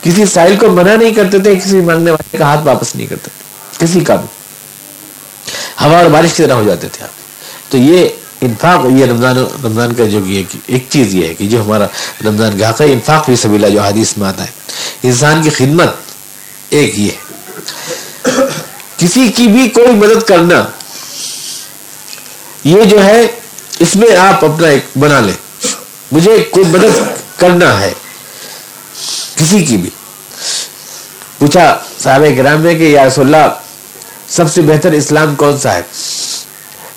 کسی 0.01 0.25
سائل 0.25 0.55
کو 0.55 0.69
منع 0.69 0.95
نہیں 0.95 1.13
کرتے 1.13 1.39
تھے، 1.39 1.55
کسی 1.55 1.81
مانگنے 1.81 2.11
والے 2.11 2.37
کا 2.37 2.45
ہاتھ 2.45 2.59
واپس 2.63 2.95
نہیں 2.95 3.07
کرتے 3.07 3.29
تھے، 3.37 3.85
کسی 3.85 3.99
کا 3.99 4.15
بھی۔ 4.15 4.27
ہوا 5.85 5.97
اور 5.97 6.05
بارش 6.05 6.33
کی 6.33 6.43
طرح 6.43 6.53
ہو 6.53 6.63
جاتے 6.63 6.87
تھے 6.87 7.03
آپ۔ 7.03 7.09
تو 7.71 7.77
یہ 7.77 8.09
انفاق، 8.41 8.85
یہ 8.91 9.05
رمضان 9.05 9.37
رمضان 9.37 9.93
کا 9.93 10.05
جو 10.05 10.19
ایک 10.67 10.85
چیز 10.89 11.15
یہ 11.15 11.27
ہے 11.27 11.33
کہ 11.33 11.47
جو 11.47 11.63
ہمارا 11.63 11.85
رمضان 12.25 12.59
کا 12.59 12.69
حق 12.69 12.81
ہے 12.81 12.85
انفاق 12.85 13.25
بھی 13.25 13.35
سبیلا 13.35 13.67
جو 13.67 13.81
حدیث 13.81 14.17
میں 14.17 14.27
آتا 14.27 14.43
ہے۔ 14.43 14.49
انسان 15.03 15.41
کی 15.41 15.49
خدمت 15.49 15.89
ایک 16.69 16.99
یہ 16.99 17.09
ہے۔ 17.09 17.31
کسی 18.97 19.27
کی 19.27 19.47
بھی 19.47 19.69
کوئی 19.69 19.91
مدد 19.91 20.27
کرنا 20.27 20.65
یہ 22.63 22.83
جو 22.83 23.05
ہے، 23.05 23.21
اس 23.79 23.95
میں 23.95 24.17
آپ 24.17 24.45
اپنا 24.45 24.67
ایک 24.67 24.85
بنا 24.99 25.19
لیں۔ 25.19 25.67
مجھے 26.11 26.43
کوئی 26.51 26.65
مدد 26.65 27.01
کرنا 27.37 27.81
ہے 27.81 27.93
کسی 29.35 29.65
کی 29.65 29.77
بھی۔ 29.77 29.89
پوچھا 31.39 31.77
صاحب 31.99 32.23
گرام 32.37 32.61
میں 32.61 32.75
کہ 32.75 32.83
یا 32.83 33.05
رسول 33.05 33.35
اللہ، 33.35 33.53
سب 34.29 34.53
سے 34.53 34.61
بہتر 34.61 34.91
اسلام 34.91 35.35
کون 35.35 35.59
سا 35.59 35.73
ہے؟ 35.73 35.81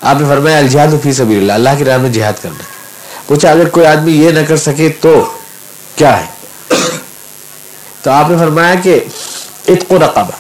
آپ 0.00 0.16
نے 0.20 0.28
فرمایا، 0.28 0.58
الجہاد 0.58 1.02
فی 1.02 1.12
سبیل 1.12 1.38
اللہ 1.38 1.52
اللہ 1.52 1.78
کی 1.78 1.84
راہ 1.84 1.98
میں 1.98 2.10
جہاد 2.10 2.32
کرنا۔ 2.42 2.62
پوچھا، 3.26 3.50
اگر 3.50 3.68
کوئی 3.68 3.86
آدمی 3.86 4.12
یہ 4.12 4.30
نہ 4.30 4.38
کر 4.48 4.56
سکے 4.56 4.88
تو 5.00 5.38
کیا 5.96 6.20
ہے؟ 6.20 6.26
تو 8.02 8.10
آپ 8.10 8.30
نے 8.30 8.36
فرمایا 8.38 8.74
کہ 8.82 9.04
اتق 9.68 9.92
رقبہ، 9.92 10.30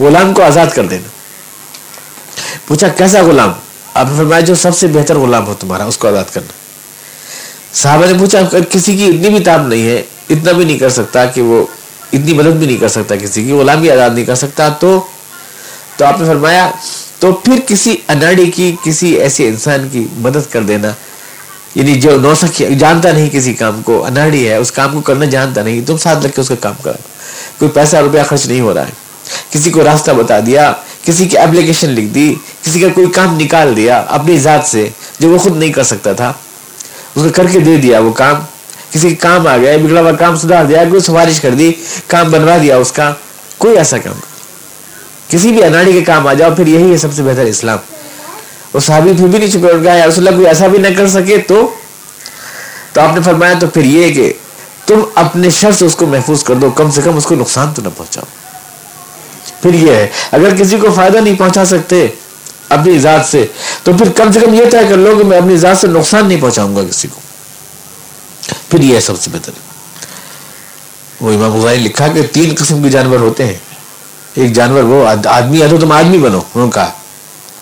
غلام 0.00 0.34
کو 0.34 0.42
آزاد 0.42 0.66
کر 0.74 0.86
دینا۔ 0.86 1.08
پوچھا، 2.66 2.88
کیسا 2.88 3.22
غلام؟ 3.22 3.52
آپ 3.98 4.06
نے 4.10 4.16
فرمایا 4.16 4.40
جو 4.40 4.54
سب 4.54 4.76
سے 4.76 4.86
بہتر 4.86 5.16
غلام 5.16 5.46
ہو 5.46 5.54
تمہارا، 5.54 5.84
اس 5.84 5.98
کو 5.98 6.08
آزاد 6.08 6.24
کرنا۔ 6.32 6.52
صحابہ 7.74 8.06
نے 8.06 8.12
پوچھا 8.18 8.38
کسی 8.70 8.96
کی 8.96 9.06
اتنی 9.06 9.28
بھی 9.28 9.40
تاب 9.40 9.66
نہیں 9.66 9.86
ہے، 9.86 10.02
اتنا 10.30 10.52
بھی 10.52 10.64
نہیں 10.64 10.78
کر 10.78 10.88
سکتا 10.88 11.24
کہ 11.24 11.42
وہ 11.42 11.64
اتنی 12.12 12.32
مدد 12.34 12.56
بھی 12.58 12.66
نہیں 12.66 12.76
کر 12.76 12.88
سکتا 12.88 13.16
کسی 13.16 13.44
کی 13.44 13.52
غلامی 13.52 13.90
آزاد 13.90 14.10
نہیں 14.10 14.24
کر 14.24 14.34
سکتا، 14.34 14.68
تو 14.68 15.00
تو 15.96 16.04
آپ 16.04 16.20
نے 16.20 16.26
فرمایا، 16.26 16.70
تو 17.18 17.32
پھر 17.32 17.58
کسی 17.66 17.96
اناڑی 18.08 18.50
کی، 18.50 18.76
کسی 18.84 19.14
ایسے 19.14 19.48
انسان 19.48 19.88
کی 19.92 20.06
مدد 20.12 20.52
کر 20.52 20.62
دینا۔ 20.62 20.92
یعنی 21.74 21.94
جو 21.94 22.20
نو 22.20 22.34
سکھی 22.34 22.74
جانتا 22.74 23.12
نہیں 23.12 23.30
کسی 23.32 23.54
کام 23.54 23.82
کو، 23.82 24.04
اناڑی 24.04 24.48
ہے، 24.48 24.56
اس 24.56 24.72
کام 24.72 24.92
کو 24.92 25.00
کرنا 25.00 25.24
جانتا 25.24 25.62
نہیں، 25.62 25.80
تم 25.86 25.96
ساتھ 25.96 26.18
لگ 26.22 26.28
کے 26.34 26.40
اس 26.40 26.48
کا 26.48 26.54
کام 26.60 26.74
کرا 26.82 27.00
کوئی 27.58 27.70
پیسہ 27.70 27.96
روپیہ 27.96 28.22
خرچ 28.28 28.46
نہیں 28.46 28.60
ہو 28.60 28.74
رہا 28.74 28.86
ہے۔ 28.86 28.92
کسی 29.50 29.70
کو 29.70 29.84
راستہ 29.84 30.10
بتا 30.10 30.38
دیا 30.46 30.72
کسی 31.08 31.26
کی 31.26 31.38
اپلیکیشن 31.38 31.90
لکھ 31.90 32.06
دی، 32.06 32.34
کسی 32.62 32.80
کا 32.80 32.88
کوئی 32.94 33.06
کام 33.06 33.36
نکال 33.40 33.76
دیا 33.76 34.04
اپنی 34.08 34.38
ذات 34.38 34.66
سے 34.66 34.88
جو 35.20 35.28
وہ 35.28 35.38
خود 35.38 35.56
نہیں 35.56 35.72
کر 35.72 35.82
سکتا 35.82 36.12
تھا۔ 36.12 36.32
اس 37.16 37.22
کو 37.22 37.28
کر 37.34 37.46
کے 37.52 37.60
دے 37.60 37.76
دیا 37.76 37.98
وہ 37.98 38.12
کام۔ 38.12 38.34
کسی 38.92 39.14
کا 39.14 39.28
کام 39.28 39.46
آ 39.46 39.56
گیا 39.56 39.76
بگڑا 39.76 40.00
ہوا 40.00 40.12
کام 40.12 40.36
سدھار 40.36 40.64
دیا، 40.64 40.84
کوئی 40.90 41.00
سفارش 41.00 41.40
کر 41.40 41.50
دی، 41.50 41.72
کام 42.06 42.30
بنوا 42.30 42.56
دیا 42.62 42.76
اس 42.76 42.92
کا۔ 42.92 43.12
کوئی 43.58 43.78
ایسا 43.78 43.98
کام۔ 43.98 44.20
کسی 45.28 45.52
بھی 45.52 45.64
اناڑی 45.64 45.92
کے 45.92 46.00
کام 46.00 46.26
آ 46.26 46.34
جاؤ، 46.34 46.50
پھر 46.56 46.66
یہی 46.66 46.92
ہے 46.92 46.96
سب 46.96 47.08
سے 47.14 47.22
بہتر 47.22 47.44
اسلام۔ 47.44 47.78
وہ 48.74 48.80
صحابی 48.80 49.12
پھر 49.16 49.26
بھی 49.26 49.38
نہیں 49.38 49.50
چکے، 49.50 49.70
ان 49.70 49.84
کا 49.84 49.94
یا 49.94 50.06
رسول 50.06 50.28
اللہ 50.28 50.36
کوئی 50.36 50.48
ایسا 50.48 50.66
بھی 50.66 50.78
نہ 50.78 50.88
کر 50.96 51.08
سکے 51.08 51.38
تو 51.38 51.74
تو 52.92 53.00
آپ 53.00 53.14
نے 53.14 53.22
فرمایا 53.22 53.54
تو 53.60 53.66
پھر 53.66 53.84
یہ 53.84 54.14
کہ 54.14 54.32
تم 54.86 55.00
اپنے 55.14 55.50
شر 55.50 55.72
سے 55.72 55.84
اس 55.84 55.96
کو 55.96 56.06
محفوظ 56.06 56.44
کر 56.44 56.54
دو، 56.54 56.70
کم 56.70 56.90
سے 56.90 57.00
کم 57.04 57.16
اس 57.16 57.24
کو 57.24 57.34
نقصان 57.34 57.74
تو 57.74 57.82
نہ 57.82 57.88
پہنچاؤ۔ 57.96 58.47
پھر 59.62 59.74
یہ 59.74 59.92
ہے، 59.92 60.06
اگر 60.32 60.56
کسی 60.56 60.76
کو 60.76 60.92
فائدہ 60.92 61.18
نہیں 61.18 61.34
پہنچا 61.38 61.64
سکتے 61.64 62.06
اپنی 62.68 62.98
ذات 62.98 63.26
سے، 63.26 63.46
تو 63.82 63.92
پھر 63.92 64.12
کم 64.12 64.32
سے 64.32 64.40
کم 64.40 64.54
یہ 64.54 64.64
طے 64.70 64.78
کر 64.88 64.96
لو 64.96 65.18
کہ 65.18 65.24
میں 65.24 65.38
اپنی 65.38 65.56
ذات 65.56 65.78
سے 65.78 65.86
نقصان 65.86 66.26
نہیں 66.26 66.40
پہنچاؤں 66.40 66.76
گا 66.76 66.80
کسی 66.90 67.08
کو۔ 67.08 67.20
پھر 68.70 68.82
یہ 68.82 68.94
ہے 68.94 69.00
سب 69.00 69.20
سے 69.20 69.30
بہتر 69.32 69.52
وہ 71.20 71.32
امام 71.32 71.56
غزالی 71.56 71.80
لکھا 71.80 72.08
کہ 72.08 72.22
تین 72.22 72.54
قسم 72.58 72.82
کے 72.82 72.88
جانور 72.88 73.20
ہوتے 73.20 73.46
ہیں۔ 73.46 73.56
ایک 74.34 74.52
جانور 74.52 74.82
وہ، 74.82 75.08
آدمی 75.28 75.62
ہے 75.62 75.68
تو 75.68 75.76
تم 75.78 75.92
آدمی 75.92 76.18
بنو۔ 76.18 76.38
انہوں 76.38 76.66
نے 76.66 76.70
کہا، 76.70 76.92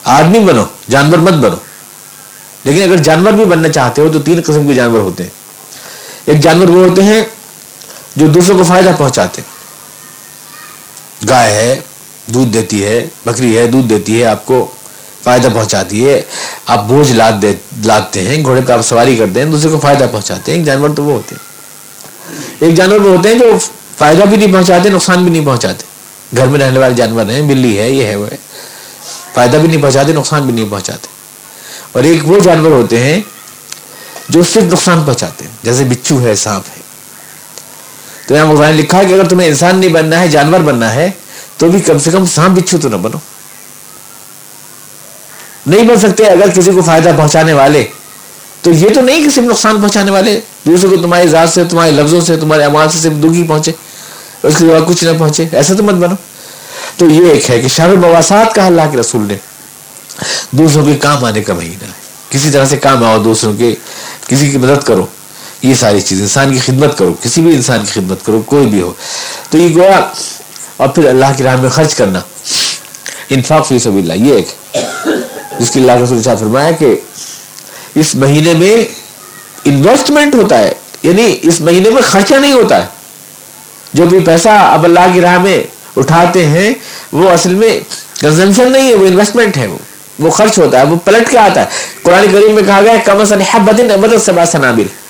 آدمی 0.05 0.39
بنو، 0.39 0.65
جانور 0.91 1.19
مت 1.19 1.33
بنو۔ 1.33 1.57
لیکن 2.65 2.83
اگر 2.83 2.97
جانور 2.97 3.33
بھی 3.33 3.45
بننا 3.45 3.69
چاہتے 3.69 4.03
ہو 4.03 4.09
تو 4.13 4.19
تین 4.19 4.41
قسم 4.45 4.69
کے 4.69 4.75
جانور 4.75 4.99
ہوتے 4.99 5.23
ہیں۔ 5.23 5.31
ایک 6.25 6.41
جانور 6.41 6.69
وہ 6.69 6.89
ہوتے 6.89 7.03
ہیں 7.03 7.25
جو 8.17 8.27
دوسروں 8.27 8.59
کو 8.59 8.65
فائدہ 8.65 8.91
پہنچاتے 8.99 9.43
ہیں۔ 9.43 9.56
گائے 11.29 11.55
ہے، 11.55 11.81
دودھ 12.27 12.53
دیتی 12.53 12.85
ہے، 12.85 13.07
بکری 13.27 13.59
ہے، 13.59 13.67
دودھ 13.67 13.89
دیتی 13.89 14.21
ہے، 14.21 14.27
آپ 14.27 14.47
کو 14.47 14.67
فائدہ 15.25 15.49
پہنچاتی 15.55 16.09
ہے۔ 16.09 16.23
آپ 16.67 16.85
بوجھ 16.85 17.13
لاد 17.13 17.33
دے، 17.43 17.53
لادتے 17.85 18.21
ہیں، 18.21 18.45
گھوڑے 18.45 18.61
پہ 18.67 18.73
آپ 18.73 18.83
سواری 18.83 19.17
کرتے 19.17 19.43
ہیں، 19.43 19.51
دوسرے 19.51 19.71
کو 19.71 19.79
فائدہ 19.79 20.07
پہنچاتے 20.13 20.53
ہیں، 20.53 20.59
ایک 20.59 20.67
جانور 20.67 20.91
تو 20.97 21.05
وہ 21.05 21.13
ہوتے 21.13 21.35
ہیں۔ 21.35 21.47
ایک 22.61 22.75
جانور 22.75 23.01
وہ 23.01 23.17
ہوتے 23.17 23.29
ہیں 23.29 23.39
جو 23.39 23.59
فائدہ 23.99 24.23
بھی 24.23 24.37
نہیں 24.37 24.53
پہنچاتے، 24.53 24.89
نقصان 24.89 25.23
بھی 25.23 25.33
نہیں 25.33 25.47
پہنچاتے۔ 25.47 25.85
گھر 26.37 26.47
میں 26.47 26.61
رہنے 26.61 26.79
والے 26.79 26.95
جانور 26.95 27.31
ہیں، 27.31 27.43
بلی 27.43 27.79
ہے، 27.79 27.91
یہ 27.91 28.05
ہے، 28.05 28.17
وہ 28.17 28.27
ہے۔ 28.33 28.37
فائدہ 29.35 29.57
بھی 29.57 29.69
نہیں 29.69 29.83
پہنچاتے، 29.83 30.13
نقصان 30.13 30.43
بھی 30.43 30.53
نہیں 30.53 30.71
پہنچاتے۔ 30.71 31.07
اور 31.93 32.03
ایک 32.03 32.31
وہ 32.31 32.41
جانور 32.41 32.71
ہوتے 32.71 33.01
ہیں 33.01 33.21
جو 34.29 34.45
صرف 34.45 34.73
نقصان 34.73 35.05
پہنچاتے 35.05 35.45
ہیں، 35.45 35.53
جیسے 35.63 35.85
بچو 35.85 36.21
ہے، 36.21 36.35
سانپ 36.35 36.65
ہے۔ 36.77 36.86
تو 38.27 38.35
یہاں 38.35 38.47
مغرب 38.47 38.67
نے 38.67 38.73
لکھا 38.73 39.03
کہ 39.03 39.15
اگر 39.15 39.29
تمہیں 39.29 39.49
انسان 39.49 39.79
نہیں 39.79 39.91
بننا 39.91 40.21
ہے، 40.21 40.29
جانور 40.29 40.61
بننا 40.61 40.95
ہے، 40.95 41.11
تو 41.57 41.69
بھی 41.69 41.81
کم 41.81 41.99
سے 41.99 42.11
کم 42.11 42.27
سانپ 42.27 42.59
بچھو 42.59 42.79
تو 42.79 42.89
نہ 42.89 42.97
بنو۔ 42.97 43.19
نہیں 45.67 45.85
بن 45.85 46.01
سکتے 46.01 46.25
اگر 46.25 46.51
کسی 46.55 46.71
کو 46.71 46.83
فائدہ 46.83 47.11
پہنچانے 47.17 47.53
والے۔ 47.53 47.85
تو 48.63 48.71
یہ 48.71 48.89
تو 48.95 49.01
نہیں 49.01 49.25
کہ 49.25 49.31
صرف 49.31 49.45
نقصان 49.45 49.81
پہنچانے 49.81 50.11
والے 50.11 50.41
دوسرے 50.67 50.89
کو 50.89 50.97
تمہاری 50.97 51.29
ذات 51.29 51.49
سے، 51.49 51.65
تمہارے 51.65 51.91
لفظوں 51.91 52.21
سے، 52.21 52.37
تمہارے 52.37 52.65
امال 52.65 52.91
سے 52.91 52.99
صرف 52.99 53.13
دکھی 53.13 53.45
پہنچے۔ 53.49 53.73
اس 54.43 54.55
کے 54.59 54.65
بعد 54.65 54.81
کچھ 54.89 55.05
نہ 55.05 55.11
پہنچے۔ 55.19 55.49
ایسا 55.53 55.75
تو 55.75 55.83
مت 55.83 55.95
بنو۔ 55.95 56.15
تو 56.97 57.07
یہ 57.07 57.31
ایک 57.31 57.51
ہے 57.51 57.61
کہ 57.61 57.69
شر 57.69 57.89
مواسات 57.89 58.55
کا 58.55 58.67
اللہ 58.67 58.83
کے 58.93 58.99
رسول 58.99 59.27
نے۔ 59.29 59.37
دوسروں 60.51 60.85
کے 60.85 60.95
کام 60.95 61.25
آنے 61.25 61.43
کا 61.43 61.55
مہینہ 61.55 61.85
ہے۔ 61.85 61.91
کسی 62.31 62.51
طرح 62.51 62.65
سے 62.65 62.77
کام 62.77 63.05
آؤ، 63.05 63.23
دوسروں 63.23 63.55
کے، 63.55 63.75
کسی 64.27 64.51
کی 64.51 64.59
مدد 64.59 64.85
کرو۔ 64.85 65.07
یہ 65.67 65.75
ساری 65.75 66.01
چیز 66.01 66.21
انسان 66.21 66.53
کی 66.53 66.59
خدمت 66.59 66.99
کرو، 66.99 67.15
کسی 67.23 67.41
بھی 67.41 67.57
انسان 67.57 67.81
کی 67.81 68.01
خدمت 68.01 68.25
کرو، 68.25 68.43
کوئی 68.47 68.67
بھی 68.67 68.81
ہو۔ 68.81 68.93
تو 69.51 69.59
یہ 69.59 69.77
گویا، 69.77 70.01
اور 70.77 70.89
پھر 70.89 71.09
اللہ 71.09 71.27
کی 71.37 71.43
راہ 71.43 71.57
میں 71.57 71.71
خرچ 71.71 71.95
کرنا۔ 71.95 72.21
انفاق 73.31 73.67
فی 73.67 73.79
سبیل 73.79 74.11
اللہ 74.11 74.27
یہ 74.27 74.35
ایک۔ 74.35 74.77
جس 75.59 75.71
کی 75.71 75.81
اللہ 75.81 75.93
رسول 75.93 76.23
صاحب 76.23 76.39
فرمایا 76.39 76.71
کہ 76.71 76.97
اس 77.95 78.15
مہینے 78.15 78.53
میں 78.55 78.85
انویسٹمنٹ 79.65 80.35
ہوتا 80.35 80.59
ہے 80.59 80.73
یعنی 81.03 81.37
اس 81.43 81.61
مہینے 81.61 81.91
میں 81.91 82.03
خرچہ 82.03 82.35
نہیں 82.35 82.53
ہوتا 82.53 82.83
ہے۔ 82.83 82.87
جو 83.95 84.07
بھی 84.07 84.21
پیسہ 84.21 84.49
اب 84.49 84.85
اللہ 84.85 85.01
کی 85.15 85.21
راہ 85.21 85.39
میں 85.39 85.63
اٹھاتے 85.97 86.47
ہیں، 86.47 86.75
وہ 87.13 87.31
اصل 87.31 87.55
میں 87.55 87.81
کنزمشن 88.21 88.73
نہیں 88.73 88.89
ہے، 88.89 88.95
وہ 88.95 89.07
انویسٹمنٹ 89.07 89.57
ہے 89.57 89.67
وہ۔ 89.67 89.79
وہ 90.19 90.31
خرچ 90.31 90.59
ہوتا 90.59 90.79
ہے، 90.79 90.85
وہ 90.85 90.97
پلٹ 91.05 91.31
کے 91.31 91.39
آتا 91.39 91.61
ہے۔ 91.61 91.67
قرآن 92.03 92.27
کریم 92.33 92.55
میں 92.55 92.63
کہا 92.63 92.81
گیا 92.83 92.93
ہے 92.93 93.03
کم 93.05 93.21
اصل 93.21 93.41
حبت 93.41 93.81
سبا 94.25 94.47
سنابل۔ 94.47 95.06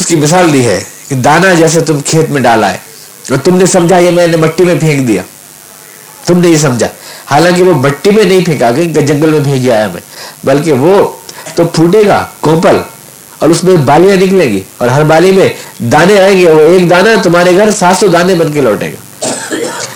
اس 0.00 0.06
کی 0.06 0.16
مثال 0.16 0.52
دی 0.52 0.66
ہے 0.66 0.82
کہ 1.08 1.14
دانا 1.14 1.52
جیسے 1.54 1.80
تم 1.80 2.00
کھیت 2.00 2.30
میں 2.30 2.40
ڈالا 2.42 2.72
ہے 2.72 2.76
اور 3.30 3.38
تم 3.38 3.56
نے 3.56 3.66
سمجھا 3.66 3.98
یہ 3.98 4.10
میں 4.10 4.26
نے 4.26 4.36
مٹی 4.36 4.64
میں 4.64 4.74
پھینک 4.80 5.08
دیا۔ 5.08 5.22
تم 6.26 6.38
نے 6.40 6.48
یہ 6.48 6.56
سمجھا۔ 6.56 6.86
حالانکہ 7.30 7.62
وہ 7.62 7.74
مٹی 7.74 8.10
میں 8.10 8.24
نہیں 8.24 8.44
پھینکا 8.44 8.70
کہ 8.72 8.84
جنگل 8.84 9.30
میں 9.30 9.40
پھینک 9.44 9.70
آیا 9.70 9.88
میں۔ 9.92 10.00
بلکہ 10.44 10.72
وہ 10.72 11.08
تو 11.54 11.64
پھوٹے 11.64 12.02
گا 12.06 12.26
کوپل 12.40 12.78
اور 13.38 13.48
اس 13.48 13.64
میں 13.64 13.74
بالیاں 13.76 14.16
نکلیں 14.16 14.48
گی 14.52 14.60
اور 14.78 14.88
ہر 14.88 15.04
بالی 15.04 15.32
میں 15.32 15.48
دانے 15.92 16.18
آئیں 16.20 16.38
گے 16.38 16.50
وہ 16.50 16.60
ایک 16.60 16.90
دانا 16.90 17.14
تمہارے 17.22 17.56
گھر 17.56 17.70
سات 17.70 17.96
سو 18.00 18.06
دانے 18.06 18.34
بن 18.34 18.52
کے 18.52 18.60
لوٹے 18.60 18.92
گا۔ 18.92 19.24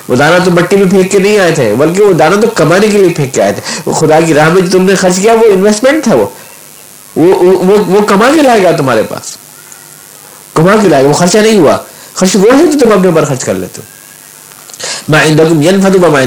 وہ 0.09 0.17
دانا 0.17 0.39
تو 0.45 0.51
مٹی 0.51 0.77
میں 0.77 0.91
پھینک 0.91 1.11
کے 1.13 1.19
نہیں 1.19 1.39
آئے 1.39 1.51
تھے، 1.51 1.75
بلکہ 1.79 2.03
وہ 2.03 2.13
دانا 2.13 2.37
تو 2.41 2.47
کمانے 2.49 2.89
کے 2.89 2.99
لیے 2.99 3.09
پھینک 3.09 3.35
کے 3.35 3.43
آئے 3.43 3.53
تھے۔ 3.53 3.81
وہ 3.87 3.93
خدا 3.93 4.21
کی 4.21 4.35
راہ 4.35 4.49
میں 4.49 4.63
جو 4.63 4.79
تم 4.79 4.85
نے 4.85 4.95
خرچ 4.95 5.17
کیا، 5.23 5.33
وہ 5.33 5.53
انویسٹمنٹ 5.53 6.05
تھا 6.05 6.15
وہ 6.15 6.27
وہ 7.17 8.01
کما 8.07 8.31
کے 8.35 8.43
لائے 8.43 8.63
گا 8.63 8.71
تمہارے 8.71 9.03
پاس۔ 9.03 9.37
کما 10.55 10.73
کے 10.83 10.89
لائے 10.89 11.05
وہ 11.05 11.13
خرچہ 11.13 11.39
نہیں 11.39 11.59
ہوا۔ 11.59 11.77
خرچ 12.15 12.37
وہ 12.37 12.59
ہے 12.59 12.67
جو 12.67 12.79
تم 12.79 12.93
اپنے 12.93 13.09
اوپر 13.09 13.25
خرچ 13.25 13.45
کر 13.45 13.55
لیتے 13.55 13.81
ہو۔ 13.81 13.95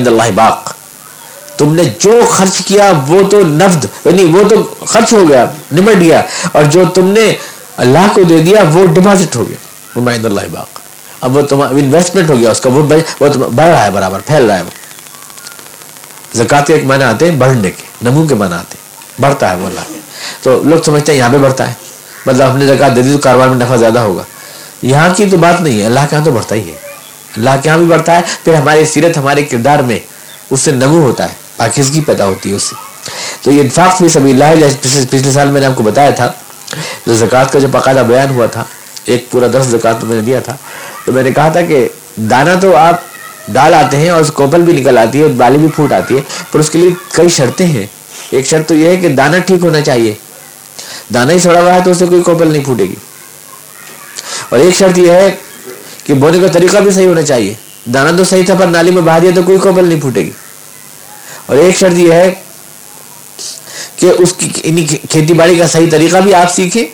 اللہ 0.08 0.24
باق۔ 0.36 0.74
تم 1.58 1.76
نے 1.76 1.84
جو 2.00 2.22
خرچ 2.32 2.58
کیا، 2.58 2.92
وہ 3.08 3.30
تو 3.30 3.40
نفد 3.40 3.86
یعنی 4.06 4.24
وہ 4.24 4.50
تو 4.50 4.86
خرچ 4.86 5.14
ہو 5.14 5.30
گیا، 5.30 5.46
نمٹ 5.72 6.02
گیا۔ 6.02 6.22
اور 6.52 6.64
جو 6.64 6.84
تم 6.94 7.08
نے 7.08 7.36
اللہ 7.78 8.08
کو 8.14 8.24
دے 8.24 8.40
دیا، 8.40 8.64
وہ 8.74 8.86
ڈپازٹ 8.86 9.36
ہو 9.36 9.50
گیا۔ 9.50 9.56
نمائند 10.00 10.26
اللہ 10.26 10.42
باق۔ 10.52 10.80
اب 11.22 11.36
وہ 11.36 11.42
تمہارا 11.42 11.72
انویسٹمنٹ 11.72 12.30
ہو 12.30 12.38
گیا، 12.40 12.52
اس 12.52 12.62
کا 12.62 12.70
وہ 12.70 12.84
بڑھ 12.84 13.70
رہا 13.70 13.86
ہے، 13.86 13.92
برابر، 13.92 14.20
پھیل 14.20 14.46
رہا 14.46 14.58
ہے 14.58 14.62
وہ۔ 14.62 14.70
زکات 16.34 16.70
ایک 16.70 16.86
معنی 16.86 17.04
آتے 17.04 17.32
ہیں، 17.32 17.38
بڑھنے 17.38 17.72
کے، 17.72 17.84
نمو 18.02 18.28
کے 18.28 18.36
معنی 18.36 18.54
آتے 18.54 18.78
ہیں۔ 18.78 18.88
بڑھتا 19.22 19.50
ہے 19.50 19.56
وہ 19.56 19.68
اللہ۔ 19.68 19.82
تو 20.42 20.62
لوگ 20.64 20.82
سمجھتے 20.82 21.12
ہیں، 21.12 21.20
یہاں 21.20 21.30
پہ 21.30 21.38
بڑھتا 21.38 21.68
ہے۔ 21.68 21.74
مطلب 22.28 22.52
ہم 22.52 22.58
نے 22.58 22.66
زکات 22.68 22.96
دے 22.96 23.02
دی 23.02 23.12
تو 23.12 23.18
کاروبار 23.18 23.48
میں 23.48 23.58
نفع 23.58 23.76
زیادہ 23.76 24.00
ہوگا۔ 24.00 24.24
یہاں 24.82 25.14
کی 25.16 25.26
تو 25.32 25.38
بات 25.38 25.62
نہیں 25.62 25.80
ہے، 25.80 25.86
اللہ 25.86 26.00
کے 26.10 26.16
یہاں 26.16 26.26
تو 26.26 26.32
بڑھتا 26.32 26.56
ہی 26.56 26.70
ہے۔ 26.70 26.76
اللہ 27.38 27.50
کے 27.64 27.70
یہاں 27.70 27.78
بھی 27.78 27.86
بڑھتا 27.86 28.16
ہے، 28.16 28.22
پھر 28.44 28.54
ہماری 28.54 28.86
سیرت، 28.86 29.18
ہمارے 29.18 29.44
کردار 29.44 29.80
میں 29.80 30.00
اس 30.52 30.60
سے 30.62 30.72
نمو 30.72 31.02
ہوتا 31.02 31.24
ہے، 31.24 31.34
پاکیزگی 31.58 32.02
پیدا 32.06 32.26
ہوتی 32.26 32.50
ہے 32.50 32.56
اس 32.56 32.64
سے۔ 32.64 32.76
تو 33.42 33.52
یہ 33.52 33.62
انفاق 33.62 33.98
فی 33.98 34.10
سبھی 34.10 34.32
اللہ 34.32 34.66
پچھلے 34.82 35.32
سال 35.32 35.52
میں 35.52 35.62
نے 35.62 35.68
آپ 35.68 35.76
کو 35.76 35.84
بتایا 35.84 36.10
تھا، 36.10 36.32
جو 37.06 37.16
زکوٰۃ 37.16 37.52
کا 37.52 37.60
جو 37.60 37.68
باقاعدہ 37.68 38.04
بیان 38.08 38.30
ہوا 38.36 38.46
تھا، 38.46 38.64
ایک 39.06 39.30
پورا 39.32 39.48
دس 39.48 39.68
زکوٰۃ 39.68 40.04
میں 40.04 40.16
نے 40.16 40.22
دیا 40.22 40.40
تھا، 40.40 40.56
تو 41.06 41.12
میں 41.12 41.24
نے 41.24 41.32
کہا 41.32 41.50
تھا 41.50 41.62
کہ 41.62 41.88
دانا 42.32 42.54
تو 42.62 42.76
آپ 42.76 43.02
ڈال 43.48 43.74
آتے 43.74 43.98
ہیں 43.98 44.10
اور 44.10 44.22
اس 44.22 44.32
کوپل 44.36 44.62
بھی 44.62 44.74
نکل 44.74 44.98
آتی 44.98 45.20
ہے 45.20 45.24
اور 45.24 45.32
بالی 45.38 45.58
بھی 45.58 45.68
پھوٹ 45.76 45.94
آتی 45.94 46.16
ہے، 46.16 46.22
پر 46.52 46.60
اس 46.60 46.70
کے 46.70 46.80
لیے 46.80 46.90
کئی 47.14 47.30
شرطیں 47.30 47.66
ہیں۔ 47.66 47.86
ایک 48.32 48.48
شرط 48.48 48.68
تو 48.68 48.76
یہ 48.76 48.90
ہے 48.90 48.96
کہ 48.96 49.10
دانا 49.10 49.38
ٹھیک 49.38 49.64
ہونا 49.64 49.82
چاہیے۔ 49.82 50.14
دانا 51.14 51.34
ہی 51.34 51.40
سڑا 51.40 51.62
ہوا 51.62 51.74
ہے 51.76 51.80
تو 51.86 51.92
اسے 51.92 52.06
کوئی 52.06 52.22
کوپل 52.22 52.48
نہیں 52.48 52.64
پھوٹے 52.64 52.84
گی۔ 52.84 52.96
اور 54.50 54.60
ایک 54.60 54.76
شرط 54.76 54.98
یہ 54.98 55.12
ہے 55.12 55.36
کہ 56.04 56.14
بونے 56.14 56.40
کا 56.40 56.48
طریقہ 56.48 56.78
بھی 56.78 56.92
صحیح 56.92 57.08
ہونا 57.08 57.22
چاہیے۔ 57.22 57.54
دانا 57.86 58.18
تو 58.18 58.24
صحیح 58.24 58.44
تھا 58.46 58.56
پر 58.56 58.68
نالی 58.68 58.92
میں 58.92 59.02
بہا 59.02 59.20
دیا 59.20 59.32
تو 59.36 59.44
کوئی 59.44 59.58
کوپل 59.58 59.88
نہیں 59.88 60.02
پھوٹے 60.02 60.22
گی۔ 60.22 60.32
اور 61.46 61.58
ایک 61.58 61.76
شرط 61.78 61.94
یہ 61.94 62.14
ہے 62.14 62.34
کہ 63.96 64.12
اس 64.20 64.34
کی 64.34 64.50
یعنی 64.64 64.86
کھیتی 64.86 65.34
باڑی 65.34 65.56
کا 65.56 65.68
صحیح 65.68 65.90
طریقہ 65.92 66.18
بھی 66.18 66.34
آپ 66.34 66.56
سیکھیں۔ 66.56 66.86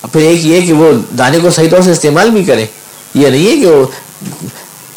اور 0.00 0.10
پھر 0.10 0.20
ایک 0.20 0.44
یہ 0.44 0.60
کہ 0.60 0.72
وہ 0.72 0.92
دانے 1.18 1.38
کو 1.38 1.50
صحیح 1.50 1.70
طور 1.70 1.80
سے 1.80 1.90
استعمال 1.90 2.30
بھی 2.30 2.44
کریں۔ 2.44 2.66
یہ 3.14 3.28
نہیں 3.28 3.46
ہے 3.46 3.56
کہ 3.56 3.66
وہ 3.66 3.86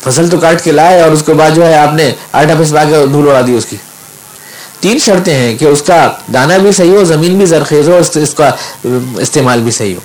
فصل 0.03 0.29
تو 0.29 0.37
کاٹ 0.37 0.63
کے 0.63 0.71
لائے 0.71 1.01
اور 1.01 1.11
اس 1.11 1.23
کے 1.25 1.33
بعد 1.33 1.51
جو 1.55 1.65
ہے 1.67 1.75
آپ 1.75 1.93
نے 1.93 2.13
آٹا 2.31 2.53
پسوا 2.59 2.83
کے 2.83 3.05
دھول 3.11 3.29
اڑا 3.29 3.41
دی 3.47 3.53
اس 3.53 3.65
کی۔ 3.65 3.77
تین 4.79 4.99
شرطیں 4.99 5.33
ہیں 5.33 5.57
کہ 5.57 5.65
اس 5.65 5.81
کا 5.81 6.11
دانا 6.33 6.57
بھی 6.57 6.71
صحیح 6.71 6.91
ہو، 6.91 7.03
زمین 7.03 7.37
بھی 7.37 7.45
زرخیز 7.45 7.89
ہو، 7.89 7.99
اس 8.15 8.33
کا 8.33 8.51
استعمال 9.17 9.61
بھی 9.61 9.71
صحیح 9.71 9.95
ہو۔ 9.95 9.99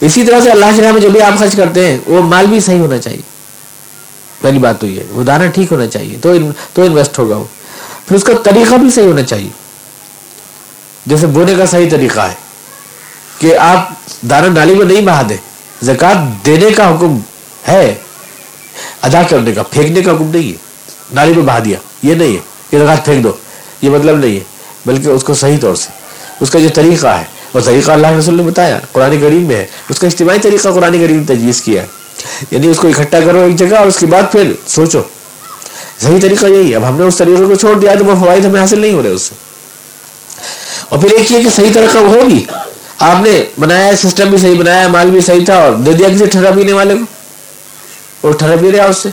اسی 0.00 0.24
طرح 0.24 0.40
سے 0.40 0.50
اللہ 0.50 0.66
کے 0.76 0.92
میں 0.92 1.00
جو 1.00 1.10
بھی 1.10 1.22
آپ 1.22 1.38
خرچ 1.38 1.56
کرتے 1.56 1.86
ہیں، 1.86 1.98
وہ 2.06 2.22
مال 2.22 2.46
بھی 2.46 2.60
صحیح 2.60 2.78
ہونا 2.78 2.98
چاہیے۔ 2.98 3.22
پہلی 4.40 4.58
بات 4.58 4.80
تو 4.80 4.86
یہ 4.86 5.02
وہ 5.10 5.22
دانا 5.22 5.46
ٹھیک 5.46 5.72
ہونا 5.72 5.86
چاہیے، 5.86 6.16
تو 6.22 6.34
تو 6.72 6.82
انویسٹ 6.82 7.18
ہوگا 7.18 7.36
وہ۔ 7.36 7.44
پھر 8.08 8.16
اس 8.16 8.24
کا 8.24 8.32
طریقہ 8.44 8.74
بھی 8.74 8.90
صحیح 8.90 9.06
ہونا 9.06 9.22
چاہیے۔ 9.22 9.48
جیسے 11.06 11.26
بونے 11.26 11.54
کا 11.54 11.66
صحیح 11.66 11.90
طریقہ 11.90 12.20
ہے 12.20 12.34
کہ 13.38 13.58
آپ 13.58 13.88
دانا 14.30 14.46
نالی 14.48 14.74
میں 14.74 14.86
نہیں 14.86 15.00
بہا 15.00 15.22
دیں 15.28 15.36
زکات 15.82 16.46
دینے 16.46 16.70
کا 16.70 16.88
حکم 16.88 17.18
ہے، 17.68 17.94
ادا 19.02 19.22
کرنے 19.22 19.52
کا، 19.52 19.62
پھینکنے 19.62 20.02
کا 20.02 20.12
حکم 20.12 20.30
نہیں 20.30 20.52
ہے۔ 20.52 20.56
نالی 21.12 21.32
میں 21.32 21.42
بہا 21.42 21.58
دیا، 21.64 21.78
یہ 22.02 22.14
نہیں 22.14 22.34
ہے۔ 22.34 22.50
کہ 22.70 22.78
زکات 22.78 23.04
پھینک 23.04 23.24
دو۔ 23.24 23.32
یہ 23.82 23.90
مطلب 23.90 24.16
نہیں 24.16 24.34
ہے 24.34 24.44
بلکہ 24.86 25.08
اس 25.08 25.24
کو 25.24 25.34
صحیح 25.34 25.56
طور 25.60 25.74
سے۔ 25.74 25.88
اس 26.40 26.50
کا 26.50 26.58
جو 26.58 26.68
طریقہ 26.74 27.06
ہے 27.06 27.24
وہ 27.54 27.60
طریقہ 27.60 27.90
اللہ 27.90 28.06
کے 28.06 28.18
رسول 28.18 28.34
نے 28.34 28.42
بتایا 28.42 28.78
قرآن 28.92 29.20
کریم 29.20 29.42
میں 29.42 29.56
ہے۔ 29.56 29.66
اس 29.88 29.98
کا 29.98 30.06
اجتماعی 30.06 30.38
طریقہ 30.38 30.68
قرآن 30.68 30.92
کریم 30.92 31.16
نے 31.16 31.34
تجویز 31.34 31.62
کیا 31.62 31.82
ہے۔ 31.82 31.86
یعنی 32.50 32.66
اس 32.66 32.76
کو 32.76 32.88
اکٹھا 32.88 33.20
کرو 33.20 33.40
ایک 33.40 33.56
جگہ 33.56 33.76
اور 33.76 33.86
اس 33.86 33.98
کے 33.98 34.06
بعد 34.06 34.22
پھر 34.32 34.52
سوچو۔ 34.66 35.02
صحیح 36.00 36.20
طریقہ 36.22 36.46
یہی 36.46 36.70
ہے۔ 36.70 36.76
اب 36.76 36.88
ہم 36.88 36.98
نے 36.98 37.04
اس 37.04 37.16
طریقے 37.16 37.44
کو 37.44 37.54
چھوڑ 37.54 37.78
دیا 37.78 37.94
تو 37.98 38.04
وہ 38.04 38.24
فوائد 38.24 38.44
ہمیں 38.44 38.60
حاصل 38.60 38.80
نہیں 38.80 38.92
ہو 38.92 39.02
رہے 39.02 39.10
اس 39.10 39.22
سے۔ 39.22 39.34
اور 40.88 40.98
پھر 40.98 41.10
ایک 41.10 41.32
یہ 41.32 41.42
کہ 41.42 41.50
صحیح 41.50 41.72
طریقہ 41.74 41.98
ہو 41.98 42.20
بھی 42.26 42.44
آپ 42.98 43.22
نے 43.22 43.44
بنایا 43.58 43.96
سسٹم 43.96 44.28
بھی 44.28 44.38
صحیح 44.38 44.58
بنایا 44.58 44.88
مال 44.88 45.10
بھی 45.10 45.20
صحیح 45.20 45.44
تھا 45.44 45.54
اور 45.54 45.72
دے 45.72 45.92
دیا 45.92 46.08
کسی 46.08 46.26
ٹھہرا 46.26 46.50
پینے 46.56 46.72
والے 46.72 46.94
کو 46.94 47.04
اور 48.20 48.34
ٹھہرا 48.34 48.54
بھی 48.54 48.72
رہا 48.72 48.84
اس 48.84 48.96
سے۔ 48.96 49.08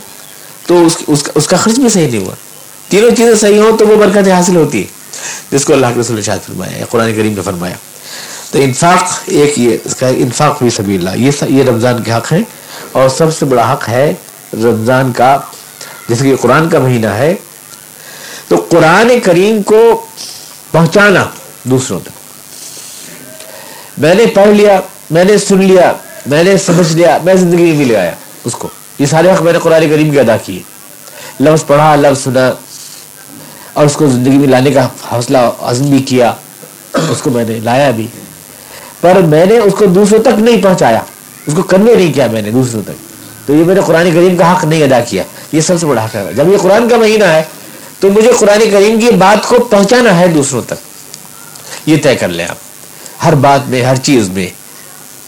تو 0.66 0.86
اس, 0.86 0.98
اس, 1.08 1.24
اس 1.36 1.48
کا 1.48 1.58
خرچ 1.58 1.80
بھی 1.80 1.90
صحیح 1.90 2.12
نہیں 2.12 2.26
ہوا۔ 2.26 2.36
تینوں 2.90 3.12
چیزیں 3.12 3.36
صحیح 3.36 3.60
ہوں 3.60 3.78
تو 3.78 3.88
وہ 3.88 3.96
برکت 3.96 4.28
حاصل 4.28 4.56
ہوتی 4.56 4.82
ہے 4.82 4.88
جس 5.52 5.66
کو 5.66 5.74
اللہ 5.74 5.88
کے 5.94 6.00
رسول 6.00 6.22
شاید 6.22 6.48
فرمایا 6.48 6.86
قرآن 6.90 7.16
کریم 7.16 7.34
نے 7.34 7.42
فرمایا۔ 7.42 7.76
تو 8.52 8.60
انفاق 8.60 9.20
ایک 9.26 9.60
یہ، 9.60 9.78
اس 9.84 9.96
کا 9.96 10.08
انفاق 10.08 10.62
بھی 10.62 10.70
سبھی 10.70 10.98
اللہ 10.98 11.10
یہ 11.16 11.32
یہ 11.50 11.64
رمضان 11.64 12.04
کے 12.04 12.14
حق 12.14 12.34
ہے 12.34 12.40
اور 12.92 13.10
سب 13.10 13.38
سے 13.38 13.46
بڑا 13.46 13.74
حق 13.74 13.90
ہے 13.90 14.14
رمضان 14.54 15.12
کا، 15.12 15.40
جیسے 16.10 16.24
کہ 16.24 16.36
قرآن 16.36 16.70
کا 16.70 16.80
مہینہ 16.80 17.08
ہے۔ 17.08 17.36
تو 18.48 18.66
قرآن 18.70 19.12
کریم 19.24 19.62
کو 19.62 20.06
پہنچانا 20.72 21.26
دوسروں 21.64 22.00
تک۔ 22.00 22.10
میں 23.98 24.16
نے 24.16 24.26
پڑھ 24.26 24.50
لیا، 24.50 24.82
میں 25.10 25.24
نے 25.24 25.38
سن 25.38 25.64
لیا، 25.64 25.94
میں 26.26 26.44
نے 26.44 26.58
سمجھ 26.58 26.94
لیا، 26.94 27.18
میں 27.24 27.36
زندگی 27.36 27.72
میں 27.72 27.86
لگایا 27.86 28.12
اس 28.44 28.54
کو۔ 28.54 28.68
یہ 29.00 29.06
سارے 29.06 29.32
حق 29.32 29.42
میں 29.42 29.54
نے 29.54 29.60
قرآن 29.60 29.82
کریم 29.82 30.12
کے 30.12 30.20
ادا 30.20 30.38
کیے۔ 30.38 30.60
لفظ 31.40 31.66
پڑھا، 31.66 31.96
لفظ 31.96 32.24
سنا 32.24 32.52
اور 33.78 33.86
اس 33.86 33.94
کو 33.94 34.08
زندگی 34.08 34.38
میں 34.38 34.48
لانے 34.48 34.72
کا 34.72 34.88
حوصلہ 35.12 35.38
عزم 35.62 35.86
بھی 35.86 36.00
کیا، 36.00 36.34
اس 36.94 37.22
کو 37.22 37.30
میں 37.30 37.46
نے 37.48 37.60
لایا 37.60 37.92
بھی۔ 37.92 38.08
پر 39.02 39.14
میں 39.16 39.46
نے 39.46 39.58
اس 39.58 39.74
کو 39.80 39.86
دوسروں 39.86 40.24
تک 40.24 40.40
نہیں 40.40 40.62
پہنچایا۔ 40.62 41.00
اس 41.48 41.54
کو 41.56 41.62
کنوے 41.62 41.96
نہیں 41.96 42.14
کیا 42.14 42.28
میں 42.28 42.42
نے 42.42 42.52
دوسروں 42.52 42.82
تک۔ 42.82 42.92
تو 43.48 43.56
یہ 43.56 43.64
میں 43.64 43.76
نے 43.76 43.82
قرآن 43.86 44.12
کریم 44.12 44.38
کا 44.38 44.58
حق 44.58 44.66
نہیں 44.66 44.84
ادا 44.84 45.00
کیا۔ 45.00 45.24
یہ 45.52 45.62
سب 45.62 45.80
سے 45.80 45.86
بڑا 45.86 46.06
حق 46.06 46.16
ہے۔ 46.16 46.34
جب 46.36 46.48
یہ 46.52 46.58
قرآن 46.58 46.90
کا 46.90 46.98
مہینہ 46.98 47.24
ہے، 47.24 47.44
تو 48.00 48.12
مجھے 48.12 48.32
قرآن 48.40 48.60
کریم 48.72 49.00
کی 49.00 49.12
بات 49.12 49.48
کو 49.48 49.60
پہنچانا 49.60 50.20
ہے 50.20 50.28
دوسروں 50.28 50.62
تک۔ 50.62 50.76
یہ 51.86 51.98
طے 52.04 52.16
کر 52.16 52.28
لیں 52.28 52.46
آپ۔ 52.46 52.58
ہر 53.26 53.36
بات 53.36 53.60
میں، 53.68 53.82
ہر 53.82 53.96
چیز 53.96 54.30
میں، 54.30 54.48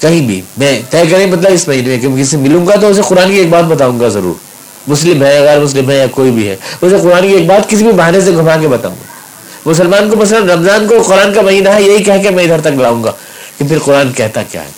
کہیں 0.02 0.28
بھی 0.28 0.41
میں 0.58 0.82
طے 0.89 1.04
کریں 1.12 1.28
مطلب 1.28 1.54
اس 1.54 1.68
مہینے 1.68 1.88
میں 1.88 2.00
کہ 2.00 2.08
کسی 2.08 2.24
سے 2.24 2.38
ملوں 2.38 2.68
گا 2.68 2.76
تو 2.76 2.88
اسے 2.88 3.02
قرآن 3.08 3.32
کی 3.32 3.38
ایک 3.38 3.50
بات 3.50 3.64
بتاؤں 3.64 4.00
گا 4.00 4.08
ضرور۔ 4.08 4.49
مسلم 4.88 5.23
ہے 5.23 5.41
غیر 5.41 5.59
مسلم 5.59 5.91
ہے 5.91 5.97
یا 5.97 6.05
کوئی 6.07 6.32
بھی 6.32 6.49
ہے۔ 6.49 6.55
اسے 6.82 6.95
قرآن 7.03 7.21
کی 7.21 7.27
ایک 7.27 7.45
بات 7.45 7.69
کسی 7.69 7.84
بھی 7.84 7.91
بہانے 7.91 8.21
سے 8.21 8.32
گھما 8.32 8.57
کے 8.61 8.67
بتاؤں۔ 8.67 8.95
گا 8.95 9.69
مسلمان 9.69 10.09
کو 10.09 10.15
مثلا 10.15 10.39
رمضان 10.39 10.88
کو 10.88 11.01
قرآن 11.01 11.34
کا 11.34 11.41
مہینہ 11.41 11.69
ہے، 11.69 11.82
یہی 11.82 12.03
کہہ 12.03 12.23
کے 12.23 12.30
میں 12.30 12.43
ادھر 12.43 12.61
تک 12.61 12.82
لاؤں 12.82 13.03
گا 13.03 13.11
کہ 13.57 13.67
پھر 13.67 13.80
قرآن 13.80 14.11
کہتا 14.13 14.43
کیا 14.43 14.63
ہے۔ 14.63 14.71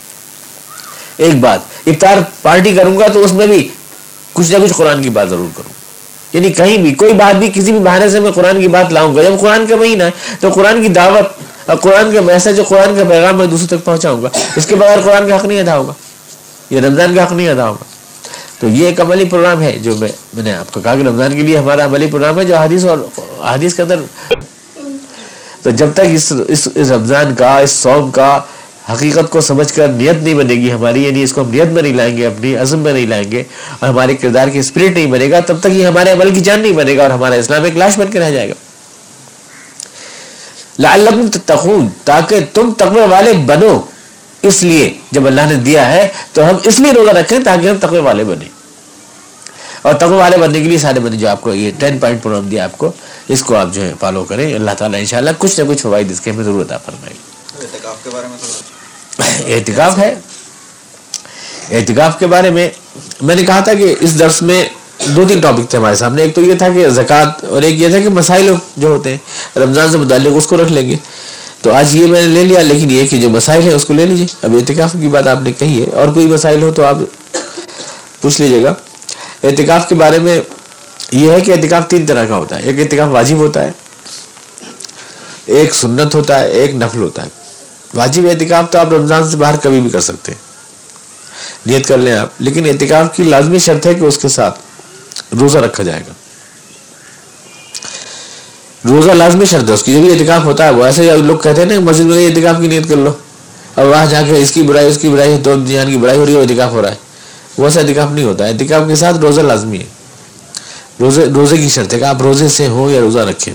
ایک 1.17 1.35
بات، 1.35 1.59
افطار 1.87 2.17
پارٹی 2.41 2.73
کروں 2.73 2.99
گا 2.99 3.07
تو 3.07 3.23
اس 3.23 3.33
میں 3.33 3.47
بھی 3.47 3.67
کچھ 4.33 4.51
نہ 4.51 4.57
کچھ 4.63 4.73
قرآن 4.73 5.01
کی 5.01 5.09
بات 5.09 5.29
ضرور 5.29 5.47
کروں۔ 5.57 5.73
یعنی 6.33 6.53
کہیں 6.53 6.77
بھی، 6.77 6.93
کوئی 6.93 7.13
بات 7.13 7.35
بھی 7.35 7.49
کسی 7.53 7.71
بھی 7.71 7.79
بہانے 7.79 8.09
سے 8.09 8.19
میں 8.19 8.31
قرآن 8.31 8.61
کی 8.61 8.67
بات 8.67 8.93
لاؤں 8.93 9.15
گا۔ 9.15 9.23
جب 9.23 9.39
قرآن 9.39 9.67
کا 9.67 9.75
مہینہ 9.75 10.03
ہے 10.03 10.11
تو 10.39 10.49
قرآن 10.49 10.81
کی 10.81 10.89
دعوت 10.89 11.43
اور 11.69 11.77
قرآن 11.77 12.13
کا 12.13 12.21
میسج 12.21 12.57
جو 12.57 12.63
قرآن 12.63 12.95
کا 12.97 13.03
پیغام 13.09 13.37
میں 13.37 13.45
دوسرے 13.45 13.67
تک 13.67 13.85
پہنچاؤں 13.85 14.23
گا۔ 14.23 14.29
اس 14.55 14.65
کے 14.65 14.75
بغیر 14.75 15.01
قرآن 15.01 15.29
کا 15.29 15.35
حق 15.35 15.45
نہیں 15.45 15.59
ادا 15.59 15.77
ہوگا۔ 15.77 15.93
یہ 16.69 16.79
رمضان 16.79 17.15
کا 17.15 17.23
حق 17.23 17.31
نہیں 17.31 17.49
ادا 17.49 17.67
ہوگا۔ 17.67 17.90
تو 18.61 18.67
یہ 18.67 18.85
ایک 18.85 19.01
عملی 19.01 19.25
پروگرام 19.25 19.61
ہے 19.61 19.79
جو 19.81 19.95
میں 19.95 20.09
میں 20.33 20.43
نے 20.43 20.53
آپ 20.53 20.73
کو 20.73 20.81
کہا 20.81 20.95
کہ 20.95 21.01
رمضان 21.01 21.33
کے 21.33 21.41
لیے 21.41 21.57
ہمارا 21.57 21.85
عملی 21.85 22.07
پروگرام 22.07 22.39
ہے 22.39 22.45
جو 22.45 22.57
حدیث 22.57 22.85
اور 22.85 22.97
حدیث 23.43 23.73
کے 23.73 23.81
اندر 23.81 23.95
تو 25.61 25.69
جب 25.69 25.87
تک 25.93 26.01
اس 26.13 26.33
اس, 26.47 26.67
رمضان 26.91 27.35
کا 27.35 27.57
اس 27.57 27.71
سوم 27.71 28.11
کا 28.11 28.39
حقیقت 28.91 29.29
کو 29.29 29.41
سمجھ 29.41 29.73
کر 29.73 29.87
نیت 29.87 30.23
نہیں 30.23 30.33
بنے 30.33 30.53
گی 30.53 30.71
ہماری 30.71 31.03
یعنی 31.03 31.23
اس 31.23 31.33
کو 31.33 31.41
ہم 31.41 31.49
نیت 31.49 31.67
میں 31.67 31.81
نہیں 31.81 31.93
لائیں 31.93 32.17
گے 32.17 32.25
اپنی 32.25 32.55
عزم 32.55 32.79
میں 32.79 32.93
نہیں 32.93 33.07
لائیں 33.07 33.31
گے 33.31 33.43
اور 33.79 33.89
ہمارے 33.89 34.15
کردار 34.15 34.47
کی 34.47 34.59
اسپرٹ 34.59 34.91
نہیں 34.93 35.05
بنے 35.05 35.31
گا 35.31 35.39
تب 35.39 35.59
تک 35.59 35.67
یہ 35.71 35.87
ہمارے 35.87 36.11
عمل 36.11 36.33
کی 36.33 36.39
جان 36.39 36.59
نہیں 36.59 36.71
بنے 36.71 36.97
گا 36.97 37.01
اور 37.01 37.11
ہمارا 37.11 37.35
اسلام 37.35 37.63
ایک 37.63 37.77
لاش 37.77 37.99
بن 37.99 38.11
کے 38.11 38.19
رہ 38.19 38.31
جائے 38.31 38.49
گا۔ 38.49 38.53
لعلکم 40.79 41.27
تتقون 41.27 41.87
تاکہ 42.05 42.39
تم 42.53 42.71
تقوی 42.77 43.01
والے 43.09 43.33
بنو۔ 43.33 43.79
اس 44.41 44.63
لیے 44.63 44.93
جب 45.11 45.27
اللہ 45.27 45.41
نے 45.41 45.55
دیا 45.55 45.91
ہے 45.91 46.07
تو 46.33 46.49
ہم 46.49 46.57
اس 46.63 46.79
لیے 46.79 46.91
روزہ 46.91 47.11
رکھیں 47.11 47.39
تاکہ 47.43 47.69
ہم 47.69 47.77
تقوی 47.77 47.99
والے 47.99 48.23
بنے 48.23 48.45
اور 49.81 49.93
تقوی 49.93 50.17
والے 50.17 50.37
بننے 50.37 50.59
کے 50.59 50.69
لیے 50.69 50.77
سارے 50.77 50.99
بنے 50.99 51.17
جو 51.17 51.29
آپ 51.29 51.41
کو 51.41 51.53
یہ 51.53 51.71
ٹین 51.79 51.99
پوائنٹ 51.99 52.23
پروگرام 52.23 52.49
دیا 52.49 52.63
آپ 52.63 52.77
کو 52.77 52.91
اس 53.27 53.43
کو 53.43 53.55
آپ 53.55 53.67
جو 53.73 53.81
ہے 53.81 53.93
فالو 53.99 54.23
کریں۔ 54.23 54.53
اللہ 54.55 54.71
تعالیٰ 54.77 54.99
انشاءاللہ 54.99 55.29
کچھ 55.37 55.59
نہ 55.59 55.65
کچھ 55.69 55.81
فوائد 55.81 56.11
اس 56.11 56.21
کے 56.21 56.31
ہمیں 56.31 56.43
ضرورت 56.43 56.71
آپ 56.71 56.85
فرمائے۔ 56.85 57.13
احتکاف 59.55 59.97
ہے؟ 59.97 60.15
احتکاف 61.71 62.19
کے 62.19 62.27
بارے 62.27 62.49
میں 62.49 62.69
میں 63.21 63.35
نے 63.35 63.43
کہا 63.43 63.59
تھا 63.59 63.73
کہ 63.73 63.95
اس 63.99 64.19
درس 64.19 64.41
میں 64.41 64.63
دو 65.15 65.25
تین 65.27 65.39
ٹاپک 65.39 65.69
تھے 65.69 65.77
ہمارے 65.77 65.95
سامنے۔ 65.95 66.21
ایک 66.21 66.35
تو 66.35 66.41
یہ 66.41 66.55
تھا 66.55 66.69
کہ 66.69 66.89
زکوٰۃ 66.89 67.45
اور 67.49 67.61
ایک 67.61 67.79
یہ 67.79 67.89
تھا 67.89 67.99
کہ 67.99 68.09
مسائل 68.09 68.53
جو 68.77 68.87
ہوتے 68.87 69.09
ہیں 69.09 69.17
رمضان 69.59 69.91
سے 69.91 69.97
متعلق 69.97 70.37
اس 70.37 70.47
کو 70.47 70.57
رکھ 70.57 70.71
لیں 70.71 70.89
گے۔ 70.89 70.95
تو 71.61 71.73
آج 71.73 71.95
یہ 71.95 72.07
میں 72.07 72.21
نے 72.21 72.27
لے 72.27 72.43
لیا، 72.43 72.61
لیکن 72.61 72.91
یہ 72.91 73.07
کہ 73.07 73.17
جو 73.17 73.29
مسائل 73.29 73.61
ہیں 73.61 73.73
اس 73.73 73.85
کو 73.85 73.93
لے 73.93 74.05
لیجیے 74.05 74.27
اب 74.41 74.55
اعتکاف 74.55 74.91
کی 74.91 75.07
بات 75.07 75.27
آپ 75.27 75.41
نے 75.41 75.51
کہی 75.51 75.85
ہے۔ 75.85 75.89
اور 75.95 76.07
کوئی 76.07 76.25
مسائل 76.25 76.61
ہو 76.61 76.73
تو 76.73 76.85
آپ 76.85 76.95
پوچھ 78.21 78.41
لیجیے 78.41 78.63
گا۔ 78.63 78.73
اعتکاف 79.43 79.89
کے 79.89 79.95
بارے 79.95 80.19
میں 80.19 80.41
یہ 81.11 81.31
ہے 81.31 81.41
کہ 81.41 81.51
اعتکاف 81.51 81.87
تین 81.87 82.05
طرح 82.05 82.25
کا 82.25 82.35
ہوتا 82.37 82.59
ہے۔ 82.59 82.61
ایک 82.63 82.79
اعتکاف 82.79 83.07
واجب 83.11 83.37
ہوتا 83.37 83.63
ہے، 83.63 83.71
ایک 85.45 85.75
سنت 85.75 86.15
ہوتا 86.15 86.39
ہے، 86.39 86.49
ایک 86.49 86.75
نفل 86.75 87.01
ہوتا 87.01 87.23
ہے۔ 87.23 87.29
واجب 87.93 88.21
اعتکاف 88.25 88.65
تو 88.71 88.79
آپ 88.79 88.93
رمضان 88.93 89.31
سے 89.31 89.37
باہر 89.37 89.55
کبھی 89.57 89.81
بھی 89.81 89.89
کر 89.89 89.99
سکتے 89.99 90.31
ہیں۔ 90.31 90.39
نیت 91.65 91.87
کر 91.87 91.97
لیں 91.97 92.13
آپ۔ 92.13 92.29
لیکن 92.39 92.65
اعتکاف 92.65 93.15
کی 93.15 93.23
لازمی 93.23 93.59
شرط 93.59 93.85
ہے 93.85 93.93
کہ 93.93 94.03
اس 94.03 94.17
کے 94.17 94.27
ساتھ 94.27 94.59
روزہ 95.39 95.57
رکھا 95.57 95.83
جائے 95.83 96.03
گا۔ 96.07 96.13
روزہ 98.89 99.11
لازمی 99.11 99.45
شرط 99.45 99.69
ہے، 99.69 99.73
اس 99.73 99.83
کی 99.83 99.93
جو 99.93 100.01
بھی 100.01 100.11
اعتکاف 100.11 100.43
ہوتا 100.43 100.65
ہے، 100.65 100.69
وہ 100.69 100.85
ایسے 100.85 101.17
لوگ 101.17 101.37
کہتے 101.37 101.61
ہیں 101.61 101.69
نا 101.69 101.79
مسجد 101.79 102.01
میں 102.01 102.27
اعتکاف 102.27 102.55
کی 102.61 102.67
نیت 102.67 102.89
کر 102.89 102.95
لو۔ 102.95 103.11
اور 103.75 103.85
وہاں 103.85 104.05
جا 104.05 104.21
کے 104.21 104.37
اس 104.37 104.51
کی 104.51 104.61
برائی، 104.61 104.87
اس 104.87 104.97
کی 104.97 105.09
برائی 105.09 105.37
دو 105.37 105.55
جان 105.67 105.91
کی 105.91 105.97
برائی 105.97 106.17
ہو 106.17 106.25
رہی 106.25 106.35
ہے 106.35 106.41
اعتکاف 106.41 106.71
ہو 106.71 106.81
رہا 106.81 106.89
ہے۔ 106.89 106.95
وہ 107.57 107.63
ایسا 107.63 107.81
اعتکاف 107.81 108.11
نہیں 108.11 108.25
ہوتا۔ 108.25 108.45
اعتکاف 108.45 108.81
کے 108.87 108.95
ساتھ 108.95 109.17
روزہ 109.17 109.41
لازمی 109.41 109.77
ہے۔ 109.77 109.83
روزے 110.99 111.25
روزے 111.25 111.57
کی 111.57 111.69
شرط 111.69 111.93
ہے 111.93 111.99
کہ 111.99 112.03
آپ 112.03 112.21
روزے 112.21 112.47
سے 112.47 112.67
ہو 112.67 112.91
یا 112.91 112.99
روزہ 112.99 113.19
رکھیں۔ 113.19 113.53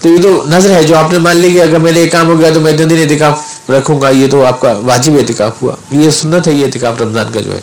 تو 0.00 0.08
یہ 0.08 0.22
تو 0.22 0.44
نظر 0.48 0.70
ہے، 0.70 0.82
جو 0.82 0.96
آپ 0.96 1.12
نے 1.12 1.18
مان 1.18 1.36
لی 1.36 1.52
کہ 1.52 1.62
اگر 1.62 1.78
میرے 1.78 2.08
کام 2.08 2.28
ہو 2.28 2.40
گیا 2.40 2.50
تو 2.54 2.60
میں 2.60 2.72
اتنے 2.72 2.84
دن 2.84 3.10
اعتکاف 3.10 3.70
رکھوں 3.70 4.02
گا، 4.02 4.10
یہ 4.10 4.26
تو 4.30 4.44
آپ 4.44 4.60
کا 4.60 4.72
واجب 4.72 5.12
اعتکاف 5.12 5.52
ہوا۔ 5.62 5.72
یہ 5.90 6.10
سنت 6.10 6.48
ہے، 6.48 6.52
یہ 6.52 6.66
اعتکاف 6.66 7.00
رمضان 7.00 7.26
کا 7.32 7.40
جو 7.40 7.52
ہے۔ 7.52 7.60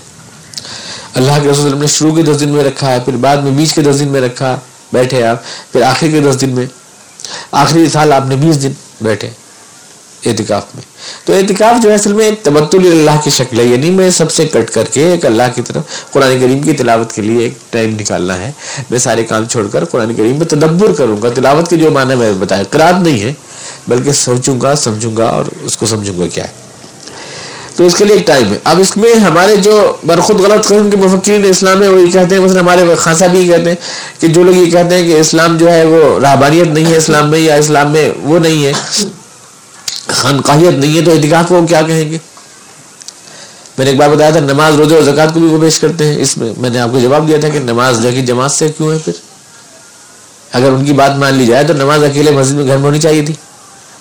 اللہ 1.15 1.31
کے 1.43 1.51
رسول 1.51 1.77
نے 1.79 1.87
شروع 1.87 2.15
کے 2.15 2.21
دس 2.21 2.39
دن 2.39 2.49
میں 2.49 2.63
رکھا 2.63 2.91
ہے، 2.91 2.99
پھر 3.05 3.13
بعد 3.13 3.37
میں 3.37 3.51
بیچ 3.51 3.73
کے 3.73 3.81
دس 3.81 3.99
دن 3.99 4.07
میں 4.07 4.21
رکھا۔ 4.21 4.59
بیٹھے 4.93 5.23
آپ، 5.23 5.37
پھر 5.71 5.81
آخری 5.81 6.11
کے 6.11 6.19
دس 6.19 6.41
دن 6.41 6.49
میں، 6.49 6.65
آخری 7.51 7.89
سال 7.89 8.13
آپ 8.13 8.25
نے 8.25 8.35
بیس 8.35 8.63
دن 8.63 8.71
بیٹھے 9.01 9.29
اعتکاف 10.25 10.63
میں۔ 10.75 10.83
تو 11.25 11.33
اعتکاف 11.33 11.83
جو 11.83 11.89
ہے 11.89 11.95
اصل 11.95 12.13
میں 12.13 12.31
تبتل 12.43 12.85
اللہ 12.85 13.21
کی 13.23 13.29
شکل 13.29 13.59
ہے 13.59 13.63
یعنی 13.63 13.89
میں 13.89 14.09
سب 14.09 14.31
سے 14.31 14.47
کٹ 14.47 14.69
کر 14.69 14.83
کے 14.83 15.11
ایک 15.11 15.25
اللہ 15.25 15.43
کی 15.55 15.61
طرف، 15.61 16.11
قرآن 16.11 16.39
کریم 16.41 16.61
کی 16.61 16.73
تلاوت 16.73 17.11
کے 17.11 17.21
لیے 17.21 17.43
ایک 17.43 17.53
ٹائم 17.69 17.95
نکالنا 17.99 18.39
ہے۔ 18.39 18.51
میں 18.89 18.99
سارے 18.99 19.23
کام 19.23 19.45
چھوڑ 19.45 19.67
کر 19.67 19.85
قرآن 19.85 20.13
کریم 20.15 20.37
میں 20.37 20.45
تدبر 20.45 20.91
کروں 20.93 21.21
گا۔ 21.21 21.29
تلاوت 21.29 21.69
کے 21.69 21.75
جو 21.75 21.91
معنی 21.91 22.15
میں 22.15 22.33
بتایا، 22.33 22.63
قرآن 22.63 23.03
نہیں 23.03 23.21
ہے، 23.21 23.33
بلکہ 23.87 24.11
سوچوں 24.11 24.61
گا، 24.61 24.75
سمجھوں 24.75 25.17
گا 25.17 25.25
اور 25.25 25.45
اس 25.61 25.77
کو 25.77 25.85
سمجھوں 25.85 26.19
گا 26.19 26.27
کیا 26.27 26.43
ہے۔ 26.43 26.70
تو 27.81 27.85
اس 27.87 27.95
کے 27.95 28.05
لیے 28.05 28.15
ایک 28.15 28.25
ٹائم 28.27 28.51
ہے۔ 28.53 28.57
اب 28.63 28.79
اس 28.79 28.95
میں 28.97 29.13
ہمارے 29.19 29.55
جو 29.57 29.71
برخود 30.07 30.39
غلط 30.41 30.65
قسم 30.65 30.89
کے 30.89 30.97
مفکرین 30.97 31.45
اسلام 31.45 31.81
ہے 31.83 31.87
وہ 31.87 32.01
یہ 32.01 32.11
کہتے 32.11 32.35
ہیں، 32.35 32.41
مثلا 32.41 32.59
ہمارے 32.59 32.95
خاصا 32.95 33.27
بھی 33.27 33.39
یہ 33.39 33.47
کہتے 33.47 33.69
ہیں 33.69 33.75
کہ 34.19 34.27
جو 34.27 34.43
لوگ 34.43 34.55
یہ 34.55 34.69
کہتے 34.71 34.95
ہیں 34.95 35.07
کہ 35.07 35.19
اسلام 35.19 35.57
جو 35.57 35.71
ہے 35.71 35.83
وہ 35.85 36.19
رہبانیت 36.19 36.67
نہیں 36.67 36.91
ہے 36.91 36.97
اسلام 36.97 37.29
میں 37.31 37.39
یا 37.39 37.55
اسلام 37.55 37.91
میں 37.91 38.09
وہ 38.23 38.39
نہیں 38.39 38.65
ہے، 38.65 38.71
خانقاہیت 40.09 40.73
نہیں 40.73 40.95
ہے، 40.95 41.01
تو 41.05 41.11
اعتکاف 41.11 41.49
کو 41.49 41.65
کیا 41.69 41.81
کہیں 41.81 42.09
گے؟ 42.11 42.17
میں 43.77 43.85
نے 43.85 43.91
ایک 43.91 43.99
بار 43.99 44.09
بتایا 44.09 44.29
تھا، 44.29 44.39
نماز 44.41 44.75
روزے 44.75 44.95
اور 44.95 45.03
زکوٰۃ 45.03 45.33
کو 45.33 45.39
بھی 45.39 45.47
وہ 45.47 45.61
پیش 45.61 45.79
کرتے 45.79 46.05
ہیں۔ 46.05 46.21
اس 46.21 46.37
میں 46.37 46.53
میں 46.57 46.69
نے 46.69 46.79
آپ 46.79 46.91
کو 46.91 46.99
جواب 46.99 47.27
دیا 47.27 47.37
تھا 47.41 47.49
کہ 47.49 47.59
نماز 47.59 48.01
جو 48.03 48.09
جماعت 48.25 48.51
سے 48.51 48.67
کیوں 48.77 48.91
ہے 48.91 48.97
پھر؟ 49.05 49.13
اگر 50.51 50.71
ان 50.71 50.85
کی 50.85 50.93
بات 50.93 51.17
مان 51.17 51.33
لی 51.33 51.45
جائے 51.45 51.63
تو 51.63 51.73
نماز 51.73 52.03
اکیلے 52.03 52.31
مسجد 52.31 52.53
میں 52.53 52.65
گھر 52.67 52.77
میں 52.77 52.85
ہونی 52.85 52.99
چاہیے 52.99 53.25
تھی۔ 53.25 53.33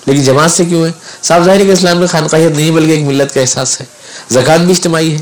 لیکن 0.05 0.21
جماعت 0.21 0.51
سے 0.51 0.65
کیوں 0.65 0.85
ہے؟ 0.85 0.91
صاف 1.23 1.43
ظاہر 1.43 1.59
ہے 1.59 1.65
کہ 1.65 1.71
اسلام 1.71 1.97
میں 1.97 2.07
خانقاہیت 2.07 2.51
نہیں، 2.51 2.71
بلکہ 2.71 2.91
ایک 2.91 3.03
ملت 3.03 3.33
کا 3.33 3.41
احساس 3.41 3.81
ہے۔ 3.81 3.85
زکوٰۃ 4.31 4.57
بھی 4.57 4.71
اجتماعی 4.71 5.13
ہے، 5.13 5.21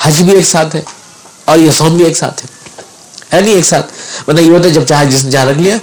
حج 0.00 0.22
بھی 0.22 0.32
ایک 0.32 0.44
ساتھ 0.44 0.76
ہے، 0.76 0.82
اور 1.44 1.58
یہ 1.58 1.70
سوم 1.70 1.96
بھی 1.96 2.04
ایک 2.04 2.16
ساتھ 2.16 2.42
ہے۔ 2.42 2.46
ہے 3.32 3.40
نہیں 3.40 3.54
ایک 3.54 3.64
ساتھ؟ 3.64 3.92
ورنہ 4.26 4.40
یہ 4.40 4.50
ہوتا 4.50 4.64
ہے 4.64 4.74
جب 4.74 4.84
چاہے 4.86 5.06
جس 5.06 5.24
نے 5.24 5.30
جہاں 5.30 5.46
رکھ 5.46 5.58
لیا۔ 5.58 5.76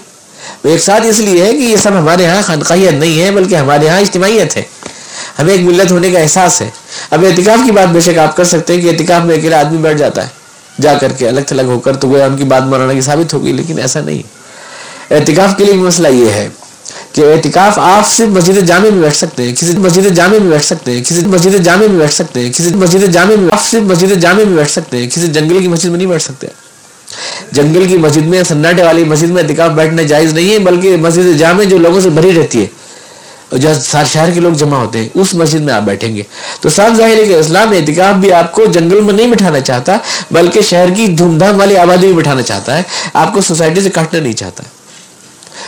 وہ 0.63 0.69
ایک 0.69 0.81
ساتھ 0.81 1.05
اس 1.05 1.19
لیے 1.19 1.45
ہے 1.45 1.51
کہ 1.51 1.57
یہ 1.57 1.77
سب 1.77 1.91
ہمارے 1.99 2.23
یہاں 2.23 2.41
خانقاہیت 2.41 2.93
نہیں 2.93 3.21
ہے، 3.21 3.31
بلکہ 3.31 3.55
ہمارے 3.55 3.85
یہاں 3.85 3.99
اجتماعیت 3.99 4.57
ہے۔ 4.57 4.63
ہمیں 5.39 5.51
ایک 5.53 5.61
ملت 5.61 5.91
ہونے 5.91 6.11
کا 6.11 6.19
احساس 6.19 6.61
ہے۔ 6.61 6.69
اب 7.11 7.25
اعتکاف 7.25 7.59
کی 7.65 7.71
بات 7.71 7.87
بے 7.87 8.01
شک 8.01 8.17
آپ 8.17 8.35
کر 8.35 8.43
سکتے 8.43 8.73
ہیں 8.73 8.81
کہ 8.81 8.89
اعتکاف 8.89 9.25
میں 9.25 9.35
اکیلا 9.35 9.59
آدمی 9.59 9.77
بیٹھ 9.77 9.97
جاتا 9.97 10.23
ہے، 10.23 10.81
جا 10.81 10.93
کر 10.93 11.11
کے 11.11 11.27
الگ 11.27 11.41
تھلگ 11.41 11.61
ہو 11.61 11.79
کر 11.79 11.95
تو 11.95 12.09
گویا 12.09 12.25
ان 12.25 12.37
کی 12.37 12.43
بات 12.43 12.63
مولانا 12.63 12.93
کی 12.93 13.01
ثابت 13.01 13.33
ہوگی، 13.33 13.51
لیکن 13.53 13.79
ایسا 13.79 13.99
نہیں۔ 14.01 14.21
اعتکاف 15.13 15.57
کے 15.57 15.65
لیے 15.65 15.73
مسئلہ 15.73 16.07
یہ 16.07 16.29
ہے۔ 16.29 16.49
کہ 17.17 17.33
اعتکاف 17.33 17.79
آپ 17.79 18.09
صرف 18.09 18.27
مسجد 18.27 18.67
جامع 18.67 18.89
میں 18.89 19.01
بیٹھ 19.01 19.15
سکتے 19.15 19.43
ہیں، 19.43 19.55
کسی 19.55 19.77
مسجد 19.77 20.15
جامع 20.15 20.31
میں 20.31 20.51
بیٹھ 20.51 20.65
سکتے 20.65 20.91
ہیں، 20.91 21.03
کسی 21.03 21.25
مسجد 21.25 21.63
جامع 21.63 21.87
میں 21.87 21.99
بیٹھ 21.99 22.13
سکتے 22.13 22.39
ہیں، 22.39 22.51
کسی 22.51 22.75
مسجد 22.75 23.13
جامع 23.13 23.35
میں 23.35 23.49
آپ 23.51 23.65
صرف 23.65 23.81
مسجد 23.81 24.21
جامع 24.21 24.43
میں 24.43 24.57
بیٹھ 24.57 24.71
سکتے 24.71 24.97
ہیں، 24.97 25.09
کسی 25.09 25.27
جنگل 25.27 25.59
کی 25.61 25.67
مسجد 25.67 25.85
میں 25.85 25.97
نہیں 25.97 26.07
بیٹھ 26.07 26.23
سکتے۔ 26.23 26.47
جنگل 27.51 27.85
کی 27.87 27.97
مسجد 27.97 28.25
میں، 28.25 28.43
سناٹے 28.43 28.83
والی 28.83 29.03
مسجد 29.03 29.27
میں 29.27 29.43
اعتکاف 29.43 29.71
بیٹھنا 29.71 30.01
جائز 30.01 30.33
نہیں 30.33 30.53
ہے، 30.53 30.59
بلکہ 30.59 30.97
مسجد 30.97 31.37
جامع 31.37 31.63
جو 31.63 31.77
لوگوں 31.77 32.01
سے 32.01 32.09
بھری 32.09 32.41
رہتی 32.41 32.61
ہے۔ 32.61 32.65
اور 33.49 33.57
جہاں 33.59 34.03
شہر 34.05 34.31
کے 34.31 34.39
لوگ 34.39 34.53
جمع 34.53 34.77
ہوتے 34.77 34.99
ہیں، 34.99 35.09
اس 35.13 35.35
مسجد 35.35 35.59
میں 35.59 35.73
آپ 35.73 35.81
بیٹھیں 35.81 36.15
گے۔ 36.15 36.23
تو 36.61 36.69
صاف 36.69 36.97
ظاہر 36.97 37.17
ہے 37.17 37.25
کہ 37.25 37.33
اسلام 37.33 37.69
اعتکاف 37.69 38.15
بھی 38.15 38.33
آپ 38.33 38.51
کو 38.51 38.65
جنگل 38.65 39.01
میں 39.01 39.13
نہیں 39.13 39.27
بٹھانا 39.27 39.59
چاہتا، 39.59 39.97
بلکہ 40.31 40.61
شہر 40.61 40.89
کی 40.95 41.07
دھوم 41.07 41.37
دھام 41.37 41.59
والی 41.59 41.77
آبادی 41.77 42.07
میں 42.07 42.13
بٹھانا 42.13 42.41
چاہتا 42.41 42.77
ہے۔ 42.77 42.83
آپ 43.13 43.33
کو 43.33 43.41
سوسائٹی 43.41 43.81
سے 43.81 43.89
کاٹنا 43.89 44.19
نہیں 44.19 44.33
چاہتا۔ 44.33 44.63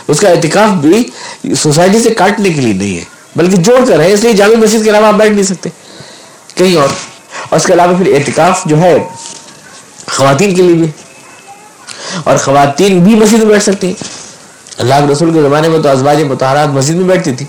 اس 0.08 0.20
کا 0.20 0.28
اعتکاف 0.28 0.70
بھی 0.70 1.10
سوسائٹی 1.54 2.02
سے 2.02 2.10
کاٹنے 2.10 2.50
کے 2.50 2.60
لیے 2.60 2.72
نہیں 2.72 2.98
ہے، 2.98 3.04
بلکہ 3.36 3.56
جوڑ 3.56 3.84
کر 3.88 4.00
ہے 4.00 4.12
اس 4.12 4.20
لیے 4.20 4.32
جامع 4.32 4.54
مسجد 4.54 4.84
کے 4.84 4.90
علاوہ 4.90 5.06
آپ 5.06 5.14
بیٹھ 5.14 5.32
نہیں 5.32 5.42
سکتے۔ 5.42 5.68
کہیں 6.54 6.76
اور۔ 6.76 6.88
اور 7.48 7.56
اس 7.56 7.66
کے 7.66 7.72
علاوہ 7.72 7.96
پھر 7.98 8.14
اعتکاف 8.14 8.64
جو 8.64 8.80
ہے، 8.80 9.08
خواتین 10.12 10.54
کے 10.54 10.62
لیے 10.62 10.74
بھی۔ 10.74 10.86
اور 12.24 12.36
خواتین 12.36 13.04
بھی 13.04 13.14
مسجد 13.14 13.38
میں 13.38 13.46
بیٹھ 13.46 13.62
سکتی 13.62 13.86
ہیں۔ 13.86 13.94
اللہ 14.78 14.94
کے 14.94 15.12
رسول 15.12 15.34
کے 15.34 15.42
زمانے 15.42 15.68
میں 15.68 15.78
تو 15.78 15.88
ازواج 15.88 16.22
متحرات 16.22 16.68
مسجد 16.68 16.94
میں 16.94 17.04
بیٹھتی 17.04 17.34
تھی۔ 17.34 17.46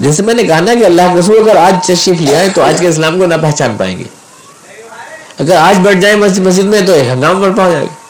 جیسے 0.00 0.22
میں 0.22 0.34
نے 0.34 0.42
کہا 0.42 0.60
نا 0.60 0.74
کہ 0.74 0.84
اللہ 0.84 1.02
کے 1.02 1.18
رسول 1.18 1.38
اگر 1.38 1.56
آج 1.56 1.74
تشریف 1.86 2.20
لیا 2.20 2.40
ہے 2.40 2.48
تو 2.48 2.62
آج 2.62 2.76
کے 2.80 2.88
اسلام 2.88 3.18
کو 3.18 3.26
نہ 3.26 3.34
پہچان 3.42 3.76
پائیں 3.78 3.98
گے۔ 3.98 4.04
اگر 5.38 5.56
آج 5.56 5.78
بیٹھ 5.78 5.98
جائیں 5.98 6.16
مسجد 6.16 6.64
میں 6.64 6.80
تو 6.86 6.92
ایک 6.92 7.08
ہنگام 7.08 7.40
بڑھ 7.40 7.56
پا 7.56 7.70
جائے 7.70 7.84
گا 7.84 8.05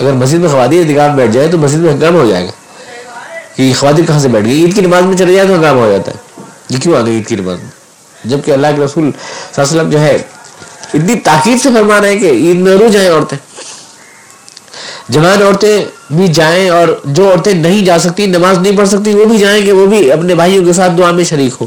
اگر 0.00 0.12
مسجد 0.12 0.38
میں 0.38 0.48
خواتین 0.48 0.88
احتکاب 0.88 1.16
بیٹھ 1.16 1.32
جائے 1.32 1.48
تو 1.48 1.58
مسجد 1.58 1.76
میں 1.76 1.92
ہنگام 1.92 2.14
ہو 2.14 2.26
جائے 2.26 2.46
گا 2.46 2.50
کہ 3.56 3.72
خواتین 3.78 4.06
کہاں 4.06 4.18
سے 4.18 4.28
بیٹھ 4.28 4.44
گئی؟ 4.44 4.64
عید 4.64 4.74
کی 4.74 4.80
نماز 4.80 5.02
میں 5.02 5.16
چلے 5.16 5.34
جائے 5.34 5.48
تو 5.48 5.54
ہنگام 5.54 5.78
ہو 5.78 5.90
جاتا 5.90 6.12
ہے۔ 6.12 6.42
یہ 6.68 6.78
کیوں 6.78 6.96
آ 6.96 7.00
گئی 7.00 7.16
عید 7.16 7.26
کی 7.26 7.36
نماز 7.36 7.58
میں؟ 7.58 7.70
جبکہ 8.24 8.50
اللہ 8.50 8.66
کے 8.76 8.84
رسول 8.84 9.10
صلی 9.10 9.30
اللہ 9.56 9.70
علیہ 9.70 9.80
وسلم 9.80 9.90
جو 9.90 10.00
ہے، 10.00 10.14
اتنی 10.94 11.14
تاکید 11.14 11.62
سے 11.62 11.68
فرما 11.74 12.00
رہے 12.00 12.08
ہیں 12.08 12.18
کہ 12.18 12.26
عید 12.26 12.56
میں 12.56 12.76
رو 12.76 12.88
جائیں 12.88 13.10
عورتیں۔ 13.10 13.38
جوان 15.08 15.42
عورتیں 15.42 15.84
بھی 16.10 16.28
جائیں 16.28 16.68
اور 16.68 17.00
جو 17.04 17.30
عورتیں 17.30 17.54
نہیں 17.54 17.84
جا 17.84 17.98
سکتی، 17.98 18.26
نماز 18.26 18.58
نہیں 18.58 18.76
پڑھ 18.76 18.88
سکتی، 18.88 19.14
وہ 19.14 19.24
بھی 19.24 19.38
جائیں 19.38 19.66
کہ 19.66 19.72
وہ 19.72 19.86
بھی 19.86 20.12
اپنے 20.12 20.34
بھائیوں 20.34 20.64
کے 20.64 20.72
ساتھ 20.72 20.92
دعا 20.98 21.10
میں 21.10 21.24
شریک 21.24 21.54
ہو 21.60 21.66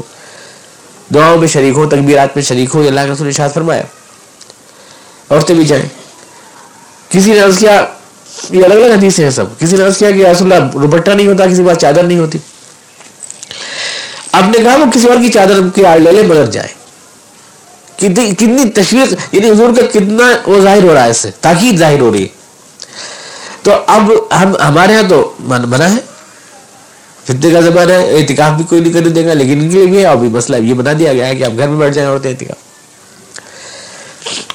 دعاؤں 1.14 1.38
میں 1.38 1.48
شریک 1.48 1.74
ہو 1.76 1.88
تکبیرات 1.88 2.28
میں 2.34 2.42
شریک 2.42 2.70
ہو 2.74 2.80
اللہ 2.80 3.00
کے 3.00 3.12
رسول 3.12 3.26
ارشاد 3.26 3.48
فرمایا۔ 3.54 3.82
عورتیں 5.30 5.54
بھی 5.54 5.64
جائیں۔ 5.64 5.88
کسی 7.08 7.32
نے 7.32 7.40
عرض 7.40 7.58
کیا 7.58 7.86
یہ 8.50 8.64
الگ 8.64 8.74
الگ 8.74 8.92
حدیث 8.92 9.20
ہیں 9.20 9.30
سب۔ 9.30 9.44
کسی 9.58 9.76
نے 9.76 9.84
عرض 9.84 9.98
کیا 9.98 10.10
کہ 10.10 10.26
رسول 10.26 10.52
اللہ 10.52 10.68
روبٹا 10.74 11.14
نہیں 11.14 11.26
ہوتا، 11.26 11.46
کسی 11.46 11.62
بات 11.62 11.80
چادر 11.80 12.02
نہیں 12.02 12.18
ہوتی۔ 12.18 12.38
آپ 14.32 14.42
نے 14.42 14.64
کہا 14.64 14.76
وہ 14.76 14.84
کسی 14.94 15.08
اور 15.08 15.16
کی 15.16 15.28
چادر 15.28 15.52
کی 15.74 15.84
آڑ 15.84 15.98
لے 15.98 16.12
لے 16.12 16.22
مگر 16.22 16.46
جائے۔ 16.46 16.68
کتنی 17.96 18.70
تشویق 18.70 19.34
یعنی 19.34 19.50
حضور 19.50 19.80
کا 19.80 19.86
کتنا 19.86 20.32
وہ 20.46 20.60
ظاہر 20.60 20.82
ہو 20.82 20.94
رہا 20.94 21.04
ہے 21.04 21.10
اس 21.10 21.16
سے، 21.16 21.30
تاکید 21.40 21.78
ظاہر 21.78 22.00
ہو 22.00 22.12
رہی 22.12 22.22
ہے۔ 22.22 22.28
تو 23.62 23.72
اب 23.86 24.12
ہم، 24.40 24.56
ہمارے 24.56 24.94
ہاں 24.94 25.02
تو 25.08 25.32
منع 25.40 25.84
ہے۔ 25.84 25.98
فتنے 27.24 27.50
کا 27.50 27.60
زمانہ 27.60 27.92
ہے 27.92 28.16
احتکاف 28.16 28.52
بھی 28.52 28.64
کوئی 28.64 28.80
نہیں 28.80 28.92
کرنے 28.92 29.08
دے 29.08 29.26
گا، 29.26 29.32
لیکن 29.32 29.60
ان 29.60 29.70
کے 29.70 29.76
لیے 29.76 29.86
بھی 29.86 29.98
ہے۔ 29.98 30.04
اور 30.04 30.16
بھی 30.16 30.28
مسئلہ 30.28 30.56
یہ 30.56 30.74
بنا 30.74 30.92
دیا 30.98 31.12
گیا 31.12 31.26
ہے 31.26 31.36
کہ 31.36 31.44
آپ 31.44 31.52
گھر 31.58 31.68
میں 31.68 31.78
بیٹھ 31.78 31.94
جائیں 31.94 32.10
عورتیں 32.10 32.30
احتکاف 32.30 32.56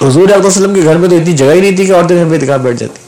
حضور 0.04 0.30
علیہ 0.30 0.46
وسلم 0.46 0.74
کے 0.74 0.84
گھر 0.84 0.96
میں 0.96 1.10
تو 1.10 1.16
اتنی 1.16 1.34
جگہ 1.34 1.52
ہی 1.52 1.62
نہیں 1.62 1.76
تھی 1.76 1.86
کہ 1.86 1.94
عورتیں 1.94 2.16
گھر 2.16 2.26
میں 2.26 2.38
احتکاف 2.40 2.60
بیٹھ 2.60 2.78
جاتی۔ 2.78 3.03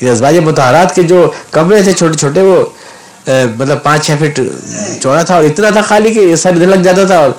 ازواج 0.00 0.38
متحرات 0.38 0.94
کے 0.94 1.02
جو 1.02 1.30
کمرے 1.50 1.82
تھے 1.82 1.92
چھوٹے 1.92 2.18
چھوٹے، 2.18 2.42
وہ 2.42 2.64
مطلب 3.56 3.82
پانچ، 3.82 4.06
چھ 4.06 4.12
فٹ 4.20 4.40
چوڑا 5.02 5.22
تھا 5.22 5.34
اور 5.34 5.44
اتنا 5.44 5.70
تھا 5.70 5.80
خالی 5.88 6.12
کہ 6.14 6.34
سر 6.36 6.54
ادھر 6.54 6.66
لگ 6.66 6.82
جاتا 6.82 7.04
تھا 7.06 7.18
اور 7.18 7.30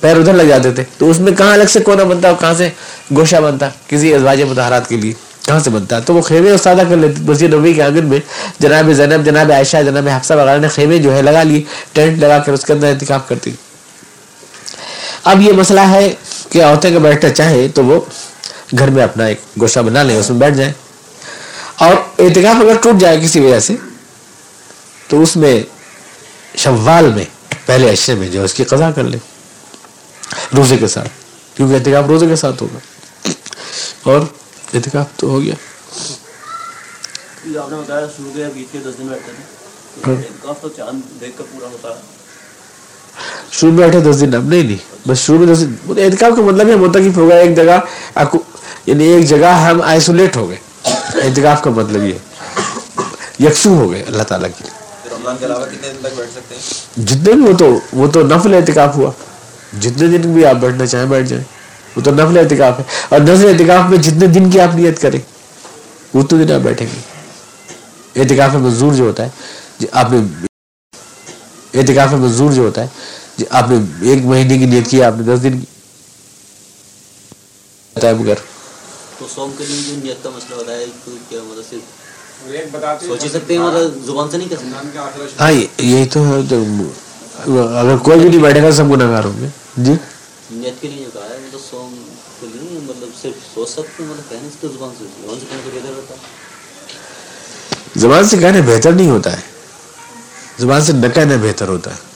پیر 0.00 0.16
ادھر 0.16 0.34
لگ 0.34 0.48
جاتے 0.48 0.70
تھے۔ 0.72 0.84
تو 0.98 1.10
اس 1.10 1.18
میں 1.20 1.32
کہاں 1.36 1.52
الگ 1.52 1.68
سے 1.72 1.80
کونا 1.80 2.04
بنتا 2.04 2.28
اور 2.28 2.36
کہاں 2.40 2.54
سے 2.58 2.68
گوشہ 3.16 3.36
بنتا 3.44 3.68
کسی 3.88 4.12
ازواج 4.14 4.42
متحرات 4.42 4.88
کے 4.88 4.96
لیے؟ 4.96 5.12
کہاں 5.46 5.58
سے 5.64 5.70
بنتا؟ 5.70 5.98
تو 6.06 6.14
وہ 6.14 6.22
خیمے 6.22 6.50
استادہ 6.50 6.82
کر 6.88 6.96
لیتے، 6.96 7.22
مسجد 7.28 7.54
نبی 7.54 7.72
کے 7.74 7.82
آنگن 7.82 8.06
میں 8.06 8.18
جناب 8.60 8.90
زینب، 8.96 9.24
جناب 9.26 9.52
عائشہ، 9.52 9.76
جناب 9.86 10.08
حفصہ 10.08 10.34
وغیرہ 10.34 10.58
نے 10.60 10.68
خیمے 10.74 10.98
جو 10.98 11.14
ہے 11.14 11.22
لگا 11.22 11.42
لیے 11.42 11.62
ٹینٹ 11.92 12.18
لگا 12.18 12.38
کر 12.38 12.52
اس 12.52 12.64
کے 12.64 12.72
اندر 12.72 12.88
احتکاب 12.88 13.28
کرتی 13.28 13.50
اب 15.24 15.40
یہ 15.42 15.52
مسئلہ 15.52 15.80
ہے 15.90 16.08
کہ 16.50 16.62
عورتیں 16.64 16.90
کا 16.92 16.98
بیٹھنا 16.98 17.32
چاہے 17.34 17.66
تو 17.74 17.84
وہ 17.84 18.00
گھر 18.78 18.90
میں 18.90 19.02
اپنا 19.02 19.24
ایک 19.24 19.40
گوشہ 19.60 19.80
بنا 19.80 20.02
لیں، 20.02 20.16
اس 20.16 20.30
میں 20.30 20.38
بیٹھ 20.38 20.56
جائیں۔ 20.56 20.72
اور 21.78 21.94
احتکاب 22.18 22.56
اگر 22.60 22.76
ٹوٹ 22.82 23.00
جائے 23.00 23.20
کسی 23.20 23.40
وجہ 23.40 23.60
سے 23.60 23.76
تو 25.08 25.22
اس 25.22 25.36
میں 25.36 25.62
شوال 26.56 27.12
میں 27.12 27.24
پہلے 27.66 27.90
اشرے 27.90 28.14
میں 28.14 28.28
جو 28.28 28.44
اس 28.44 28.54
کی 28.54 28.64
قضا 28.64 28.90
کر 28.90 29.04
لیں 29.04 29.18
روزے 30.56 30.76
کے 30.76 30.88
ساتھ 30.88 31.08
کیونکہ 31.54 31.74
احتکاب 31.74 32.06
روزے 32.06 32.26
کے 32.26 32.36
ساتھ 32.36 32.62
ہوگا۔ 32.62 32.78
اور 34.02 34.20
احتکاب 34.74 35.04
تو 35.16 35.26
ہو 35.26 35.42
گیا۔ 35.42 35.54
شروع 43.50 43.72
میں 43.72 43.88
بیٹھے 43.88 44.00
دس 44.00 44.20
دن 44.20 44.34
اب 44.34 44.44
نہیں 44.44 44.62
نہیں۔ 44.62 45.08
بس 45.08 45.18
شروع 45.18 45.38
میں 45.38 45.54
دس 45.54 45.60
دن۔ 45.60 45.74
احتکاب 45.88 46.36
کا 46.36 46.42
مطلب 46.42 46.68
یہ 46.68 46.74
متقف 46.74 47.16
ہوگا 47.16 47.34
ایک 47.34 47.56
جگہ 47.56 47.78
یعنی 48.86 49.04
ایک 49.04 49.24
جگہ 49.28 49.46
ہم 49.46 49.82
آئسولیٹ 49.82 50.36
ہو 50.36 50.48
گئے۔ 50.48 50.56
احتکاب 51.14 51.62
کا 51.62 51.70
مطلب 51.70 52.04
یہ 52.04 52.14
یکسو 53.40 53.70
ہو 53.70 53.92
گئے 53.92 54.02
اللہ 54.02 54.22
تعالیٰ 54.22 54.48
کے 54.58 54.64
لیے 54.64 54.76
جتنے 56.96 57.32
بھی 57.32 57.42
وہ 57.42 57.56
تو 57.56 57.78
وہ 57.92 58.06
تو 58.06 58.22
نفل 58.22 58.54
احتکاب 58.54 58.94
ہوا۔ 58.96 59.10
جتنے 59.80 60.18
دن 60.18 60.32
بھی 60.34 60.46
آپ 60.46 60.56
بیٹھنا 60.56 60.86
چاہیں 60.86 61.06
بیٹھ 61.06 61.26
جائیں۔ 61.26 61.44
وہ 61.96 62.02
تو 62.02 62.10
نفل 62.10 62.38
اعتکاف 62.38 62.78
ہے۔ 62.78 62.84
اور 63.08 63.20
نفل 63.20 63.48
اعتکاف 63.48 63.90
میں 63.90 63.98
جتنے 63.98 64.26
دن 64.26 64.50
کی 64.50 64.60
آپ 64.60 64.74
نیت 64.74 65.02
کریں 65.02 65.20
اتنے 66.14 66.44
دن 66.44 66.54
آپ 66.54 66.60
بیٹھیں 66.60 66.86
گے۔ 66.86 67.00
اعتکاف 68.20 68.54
منظور 68.54 68.92
جو 68.92 69.04
ہوتا 69.04 69.24
ہے 69.24 69.28
جی 69.78 69.86
آپ 69.92 70.12
نے 70.12 70.18
اعتکاف 71.74 72.12
منظور 72.12 72.52
جو 72.52 72.62
ہوتا 72.62 72.82
ہے 72.82 72.86
جی 73.36 73.44
آپ 73.50 73.70
نے 73.70 73.76
ایک 74.10 74.24
مہینے 74.24 74.58
کی 74.58 74.66
نیت 74.66 74.90
کی 74.90 75.02
آپ 75.02 75.12
نے 75.16 75.34
دس 75.34 75.42
دن 75.42 75.60
کی۔ 75.60 75.66
مگر 77.96 78.34
تو 79.18 79.26
سوم 79.28 79.50
کے 79.58 79.64
لیے 79.66 79.82
جو 79.82 79.94
نیت 79.96 80.22
کا 80.22 80.30
مسئلہ 80.30 80.54
ہوتا 80.54 80.72
ہے 80.72 80.84
تو 81.04 81.16
کیا 81.28 81.40
مطلب 81.42 81.64
صرف 81.70 81.82
سوچ 83.02 83.24
سکتے 83.26 83.54
ہیں 83.54 83.60
مطلب 83.62 84.04
زبان 84.04 84.30
سے 84.30 84.36
نہیں 84.36 84.48
کر 84.48 84.56
سکتے۔ 84.56 84.68
ہاں 85.40 85.50
یہی 85.52 86.04
تو 86.08 86.24
ہے 86.24 86.36
اگر 87.72 87.96
کوئی 88.02 88.18
بھی 88.20 88.28
نہیں 88.28 88.42
بیٹھے 88.42 88.62
گا 88.62 88.70
سب 88.72 88.90
گناہ 88.90 89.10
گار 89.10 89.24
ہوں 89.24 89.40
گے 89.40 89.48
جی؟ 89.78 89.92
نیت 90.52 90.80
کے 90.80 90.88
لیے 90.88 91.04
جو 91.04 91.10
کہا 91.12 91.28
ہے 91.30 91.38
مطلب 91.38 91.60
سوم 91.70 91.94
کے 92.40 92.46
لیے 92.52 92.78
مطلب 92.82 93.08
صرف 93.22 93.54
سوچ 93.54 93.68
سکتے 93.68 94.02
ہیں 94.02 94.10
مطلب 94.10 94.30
کہنے 94.30 94.48
سے 94.60 94.68
زبان 94.68 94.90
سے۔ 94.98 95.04
زبان 95.16 95.44
سے 95.44 95.56
کہنے 95.56 95.62
سے 95.62 95.80
بہتر 95.80 95.96
ہوتا 95.96 96.14
ہے۔ 96.14 96.20
زبان 98.00 98.24
سے 98.24 98.36
کہنا 98.36 98.60
بہتر 98.66 98.92
نہیں 98.92 99.10
ہوتا 99.10 99.32
ہے۔ 99.32 99.42
زبان 100.58 100.84
سے 100.84 100.92
نہ 100.92 101.06
کہنا 101.14 101.36
بہتر 101.42 101.68
ہوتا 101.68 101.90
ہے۔ 101.90 102.06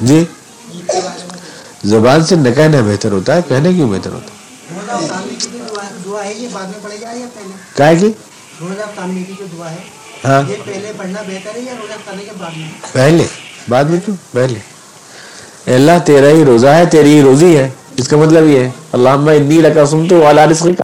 جی؟ 0.00 0.24
زبان 1.84 2.24
سے 2.24 2.36
نہ 2.36 2.48
کہنا 2.54 2.80
بہتر 2.80 3.12
ہوتا 3.12 3.36
ہے، 3.36 3.40
کہنے 3.48 3.72
کیوں 3.72 3.90
بہتر 3.90 4.10
ہوتا 4.10 4.26
ہے؟ 4.26 4.38
کیا 7.76 7.94
کی؟ 8.00 8.12
ہاں۔ 10.24 10.42
پہلے۔ 12.92 13.24
بعد 13.68 13.84
میں 13.84 14.00
کیوں؟ 14.04 14.16
پہلے۔ 14.32 14.58
اللہ، 15.74 15.92
تیرا 16.04 16.28
ہی 16.28 16.44
روزہ 16.44 16.66
ہے، 16.66 16.86
تیری 16.86 17.14
ہی 17.14 17.22
روزی 17.22 17.56
ہے۔ 17.56 17.70
اس 17.96 18.08
کا 18.08 18.16
مطلب 18.16 18.44
یہ 18.46 18.60
ہے 18.60 18.70
اللہ 18.92 19.08
انی 19.08 19.58
لکا 19.60 19.86
سنتو 19.86 20.20
والا 20.20 20.46
رزقی 20.46 20.72
کا 20.72 20.82